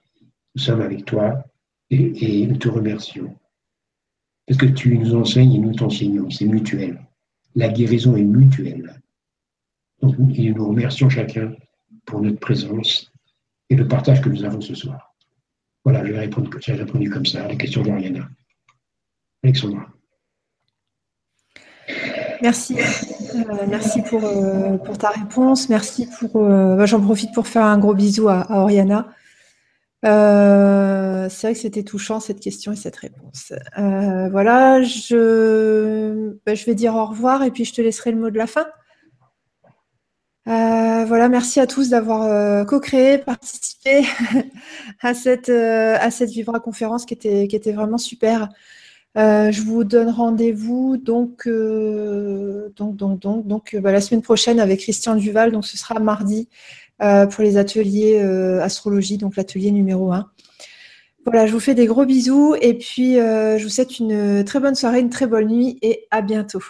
Nous 0.55 0.61
sommes 0.61 0.81
avec 0.81 1.03
toi 1.05 1.43
et, 1.89 2.45
nous 2.47 2.57
te 2.57 2.69
remercions. 2.69 3.35
Parce 4.45 4.57
que 4.57 4.65
tu 4.65 4.97
nous 4.97 5.15
enseignes 5.15 5.55
et 5.55 5.59
nous 5.59 5.73
t'enseignons, 5.73 6.29
c'est 6.29 6.45
mutuel. 6.45 7.01
La 7.55 7.69
guérison 7.69 8.15
est 8.15 8.23
mutuelle. 8.23 9.01
Donc 10.01 10.15
nous 10.17 10.67
remercions 10.67 11.09
chacun 11.09 11.53
pour 12.05 12.21
notre 12.21 12.39
présence 12.39 13.11
et 13.69 13.75
le 13.75 13.87
partage 13.87 14.21
que 14.21 14.29
nous 14.29 14.43
avons 14.43 14.61
ce 14.61 14.75
soir. 14.75 15.15
Voilà, 15.83 16.05
j'ai 16.05 16.17
répondu, 16.17 17.09
comme 17.09 17.25
ça 17.25 17.45
à 17.45 17.47
la 17.47 17.55
question 17.55 17.81
d'Oriana. 17.81 18.27
Alexandra. 19.43 19.87
Merci. 22.41 22.77
Euh, 22.77 23.65
merci 23.69 24.01
pour, 24.01 24.23
euh, 24.23 24.77
pour, 24.77 24.97
ta 24.97 25.09
réponse. 25.09 25.69
Merci 25.69 26.07
pour. 26.19 26.43
Euh, 26.43 26.75
bah, 26.75 26.85
j'en 26.85 27.01
profite 27.01 27.33
pour 27.33 27.47
faire 27.47 27.63
un 27.63 27.77
gros 27.77 27.93
bisou 27.93 28.27
à, 28.29 28.45
Oriana. 28.49 29.07
C'est 30.03 31.47
vrai 31.47 31.53
que 31.53 31.59
c'était 31.59 31.83
touchant 31.83 32.19
cette 32.19 32.39
question 32.39 32.71
et 32.71 32.75
cette 32.75 32.95
réponse. 32.97 33.53
Voilà, 33.75 34.79
ben, 34.79 34.83
je 34.83 36.65
vais 36.65 36.75
dire 36.75 36.95
au 36.95 37.05
revoir 37.05 37.43
et 37.43 37.51
puis 37.51 37.65
je 37.65 37.73
te 37.73 37.81
laisserai 37.81 38.11
le 38.11 38.17
mot 38.17 38.29
de 38.29 38.37
la 38.37 38.47
fin. 38.47 38.65
Euh, 40.47 41.05
voilà, 41.05 41.29
merci 41.29 41.59
à 41.59 41.67
tous 41.67 41.89
d'avoir 41.89 42.65
co-créé, 42.65 43.17
participé 43.17 44.03
à 45.01 45.13
cette, 45.13 45.49
à 45.49 46.09
cette 46.09 46.29
Vivra 46.29 46.59
conférence 46.59 47.05
qui 47.05 47.13
était, 47.13 47.71
vraiment 47.73 47.97
super. 47.97 48.49
je 49.15 49.61
vous 49.61 49.83
donne 49.83 50.09
rendez-vous 50.09 50.97
donc, 50.97 51.47
donc, 51.47 52.95
donc, 52.95 53.47
donc, 53.47 53.75
ben, 53.75 53.91
la 53.91 54.01
semaine 54.01 54.21
prochaine 54.21 54.59
avec 54.59 54.79
Christian 54.79 55.15
Duval. 55.15 55.51
Donc, 55.51 55.65
ce 55.65 55.77
sera 55.77 55.99
mardi 55.99 56.47
euh, 57.03 57.27
pour 57.27 57.43
les 57.43 57.57
ateliers 57.57 58.19
euh, 58.19 58.59
astrologie, 58.63 59.19
donc 59.19 59.35
l'atelier 59.35 59.69
numéro 59.71 60.11
1. 60.11 60.31
Voilà, 61.25 61.45
je 61.45 61.51
vous 61.51 61.59
fais 61.59 61.75
des 61.75 61.85
gros 61.85 62.05
bisous 62.05 62.55
et 62.59 62.73
puis 62.73 63.19
euh, 63.19 63.59
je 63.59 63.63
vous 63.63 63.69
souhaite 63.69 63.99
une 63.99 64.43
très 64.43 64.59
bonne 64.59 64.73
soirée, 64.73 64.99
une 64.99 65.11
très 65.11 65.27
bonne 65.27 65.47
nuit 65.47 65.77
et 65.83 66.07
à 66.09 66.21
bientôt. 66.21 66.63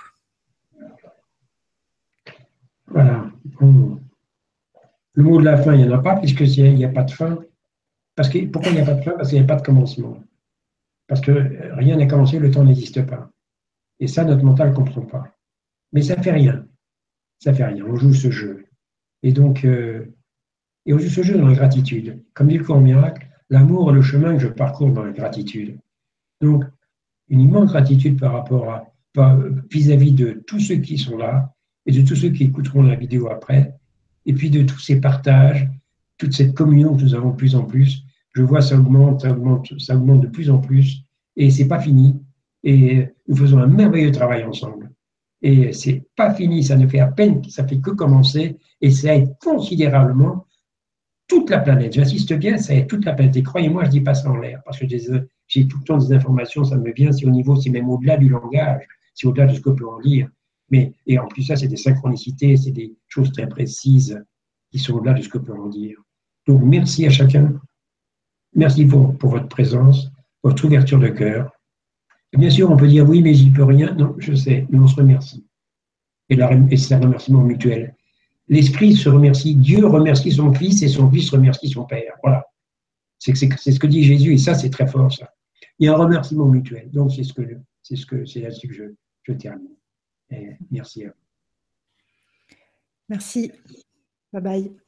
Le 3.62 5.24
mot 5.24 5.40
de 5.40 5.46
la 5.46 5.58
fin, 5.58 5.74
il 5.74 5.86
n'y 5.86 5.90
en 5.90 5.98
a 5.98 6.02
pas 6.02 6.16
puisqu'il 6.18 6.76
n'y 6.76 6.86
a, 6.86 6.90
pas 6.90 7.04
de 7.04 7.12
fin. 7.12 7.40
Parce 8.16 8.30
que, 8.30 8.46
pourquoi 8.46 8.72
il 8.72 8.76
n'y 8.76 8.82
a 8.82 8.86
pas 8.86 8.94
de 8.94 9.02
fin? 9.02 9.12
Parce 9.12 9.30
qu'il 9.30 9.38
n'y 9.38 9.44
a 9.44 9.48
pas 9.48 9.56
de 9.56 9.66
commencement. 9.66 10.18
Parce 11.08 11.22
que 11.22 11.32
rien 11.76 11.96
n'est 11.96 12.08
commencé, 12.08 12.40
le 12.40 12.52
temps 12.52 12.64
n'existe 12.64 13.06
pas. 13.06 13.32
Et 14.00 14.08
ça, 14.08 14.24
notre 14.24 14.44
mental 14.44 14.70
ne 14.70 14.76
comprend 14.76 15.02
pas. 15.02 15.36
Mais 15.94 16.02
ça 16.02 16.16
ne 16.16 16.22
fait 16.22 16.32
rien. 16.32 16.66
Ça 17.40 17.52
ne 17.52 17.56
fait 17.56 17.66
rien. 17.66 17.86
On 17.86 17.96
joue 17.96 18.14
ce 18.14 18.30
jeu. 18.30 18.66
Et 19.24 19.32
donc, 19.32 19.66
et 19.66 20.94
au 20.94 21.00
juste 21.00 21.22
jeu 21.22 21.38
dans 21.38 21.48
la 21.48 21.54
gratitude. 21.54 22.24
Comme 22.34 22.48
dit 22.48 22.58
le 22.58 22.64
cours 22.64 22.80
miracle, 22.80 23.28
l'amour 23.50 23.92
est 23.92 23.96
le 23.96 24.02
chemin 24.02 24.34
que 24.34 24.40
je 24.40 24.48
parcours 24.48 24.92
dans 24.92 25.04
la 25.04 25.12
gratitude. 25.12 25.78
Donc, 26.42 26.64
une 27.30 27.42
immense 27.42 27.72
gratitude 27.72 28.20
par 28.20 28.34
rapport 28.34 28.70
à 28.70 28.94
vis-à-vis 29.72 30.14
de 30.14 30.44
tous 30.46 30.60
ceux 30.60 30.76
qui 30.76 30.98
sont 30.98 31.18
là 31.18 31.54
et 31.88 31.92
de 31.92 32.06
tous 32.06 32.16
ceux 32.16 32.30
qui 32.30 32.44
écouteront 32.44 32.84
la 32.84 32.96
vidéo 32.96 33.30
après, 33.30 33.74
et 34.26 34.34
puis 34.34 34.50
de 34.50 34.62
tous 34.62 34.80
ces 34.80 35.00
partages, 35.00 35.68
toute 36.18 36.34
cette 36.34 36.54
communion 36.54 36.96
que 36.96 37.02
nous 37.02 37.16
avons 37.16 37.32
de 37.32 37.36
plus 37.36 37.56
en 37.56 37.64
plus. 37.64 38.04
Je 38.34 38.42
vois 38.44 38.62
ça 38.62 38.78
augmente, 38.78 39.22
ça 39.22 39.32
augmente, 39.32 39.74
ça 39.80 39.96
augmente 39.96 40.22
de 40.22 40.28
plus 40.28 40.50
en 40.50 40.60
plus, 40.60 41.04
et 41.36 41.50
c'est 41.50 41.68
pas 41.68 41.80
fini. 41.80 42.20
Et 42.64 43.08
nous 43.28 43.36
faisons 43.36 43.60
un 43.60 43.68
merveilleux 43.68 44.12
travail 44.12 44.44
ensemble. 44.44 44.92
Et 45.42 45.72
c'est 45.72 46.04
pas 46.16 46.34
fini, 46.34 46.64
ça 46.64 46.76
ne 46.76 46.88
fait 46.88 47.00
à 47.00 47.08
peine, 47.08 47.42
ça 47.50 47.66
fait 47.66 47.80
que 47.80 47.92
commencer, 47.92 48.58
et 48.82 48.92
ça 48.92 49.16
aide 49.16 49.36
considérablement 49.40 50.46
toute 51.28 51.50
la 51.50 51.60
planète. 51.60 51.94
J'insiste 51.94 52.34
bien, 52.34 52.58
ça 52.58 52.74
est 52.74 52.88
toute 52.88 53.06
la 53.06 53.14
planète. 53.14 53.38
Et 53.38 53.44
croyez-moi, 53.44 53.86
je 53.86 53.92
dis 53.92 54.02
pas 54.02 54.14
ça 54.14 54.30
en 54.30 54.38
l'air, 54.38 54.62
parce 54.66 54.80
que 54.80 54.86
j'ai 54.88 55.68
tout 55.68 55.78
le 55.78 55.84
temps 55.84 55.98
des 55.98 56.12
informations, 56.12 56.64
ça 56.64 56.78
me 56.78 56.92
vient, 56.92 57.12
c'est 57.12 57.26
au 57.26 57.30
niveau, 57.30 57.56
c'est 57.56 57.70
même 57.70 57.90
au-delà 57.90 58.18
du 58.18 58.28
langage, 58.28 58.84
c'est 59.14 59.28
au-delà 59.28 59.48
de 59.48 59.56
ce 59.56 59.62
que 59.62 59.70
peut 59.70 59.88
en 59.88 60.00
dire. 60.02 60.30
Mais, 60.70 60.94
et 61.06 61.18
en 61.18 61.28
plus, 61.28 61.44
ça, 61.44 61.56
c'est 61.56 61.68
des 61.68 61.78
synchronicités, 61.78 62.58
c'est 62.58 62.72
des 62.72 62.96
choses 63.08 63.32
très 63.32 63.48
précises 63.48 64.22
qui 64.72 64.80
sont 64.80 64.94
au-delà 64.94 65.14
de 65.14 65.22
ce 65.22 65.30
que 65.30 65.38
peut 65.38 65.58
en 65.58 65.68
dire. 65.68 65.98
Donc, 66.46 66.62
merci 66.64 67.06
à 67.06 67.10
chacun. 67.10 67.60
Merci 68.54 68.86
pour, 68.86 69.18
pour 69.18 69.32
votre 69.32 69.48
présence, 69.48 70.10
votre 70.44 70.66
ouverture 70.66 71.00
de 71.00 71.10
cœur. 71.10 71.52
Bien 72.34 72.50
sûr, 72.50 72.70
on 72.70 72.78
peut 72.78 72.88
dire 72.88 73.08
oui, 73.08 73.22
mais 73.22 73.34
j'y 73.34 73.50
peux 73.50 73.64
rien. 73.64 73.94
Non, 73.96 74.16
je 74.20 74.34
sais, 74.34 74.68
mais 74.70 74.78
on 74.80 74.88
se 74.88 74.96
remercie. 74.96 75.46
Et, 76.30 76.36
c'est 76.78 76.94
un 76.94 77.00
remerciement 77.00 77.42
mutuel 77.42 77.96
l'Esprit 78.50 78.96
se 78.96 79.10
remercie, 79.10 79.56
Dieu 79.56 79.86
remercie 79.86 80.32
son 80.32 80.54
Fils 80.54 80.82
et 80.82 80.88
son 80.88 81.12
Fils 81.12 81.30
remercie 81.30 81.70
son 81.70 81.86
Père. 81.86 82.14
Voilà. 82.24 82.46
C'est 83.20 83.36
ce 83.36 83.80
que 83.80 83.88
dit 83.88 84.04
Jésus 84.04 84.34
et 84.34 84.38
ça, 84.38 84.54
c'est 84.54 84.70
très 84.70 84.88
fort, 84.88 85.12
ça. 85.12 85.34
Il 85.80 85.86
y 85.86 85.90
a 85.90 85.94
un 85.94 85.98
remerciement 85.98 86.46
mutuel. 86.46 86.90
Donc, 86.92 87.12
c'est 87.12 87.24
ce 87.24 87.34
que 88.06 88.26
c'est 88.26 88.42
là-dessus 88.42 88.68
que 88.68 88.74
je, 88.74 88.84
je 89.24 89.34
termine. 89.34 89.76
Merci. 90.72 91.06
Merci. 93.10 93.52
Bye 94.34 94.42
bye. 94.42 94.87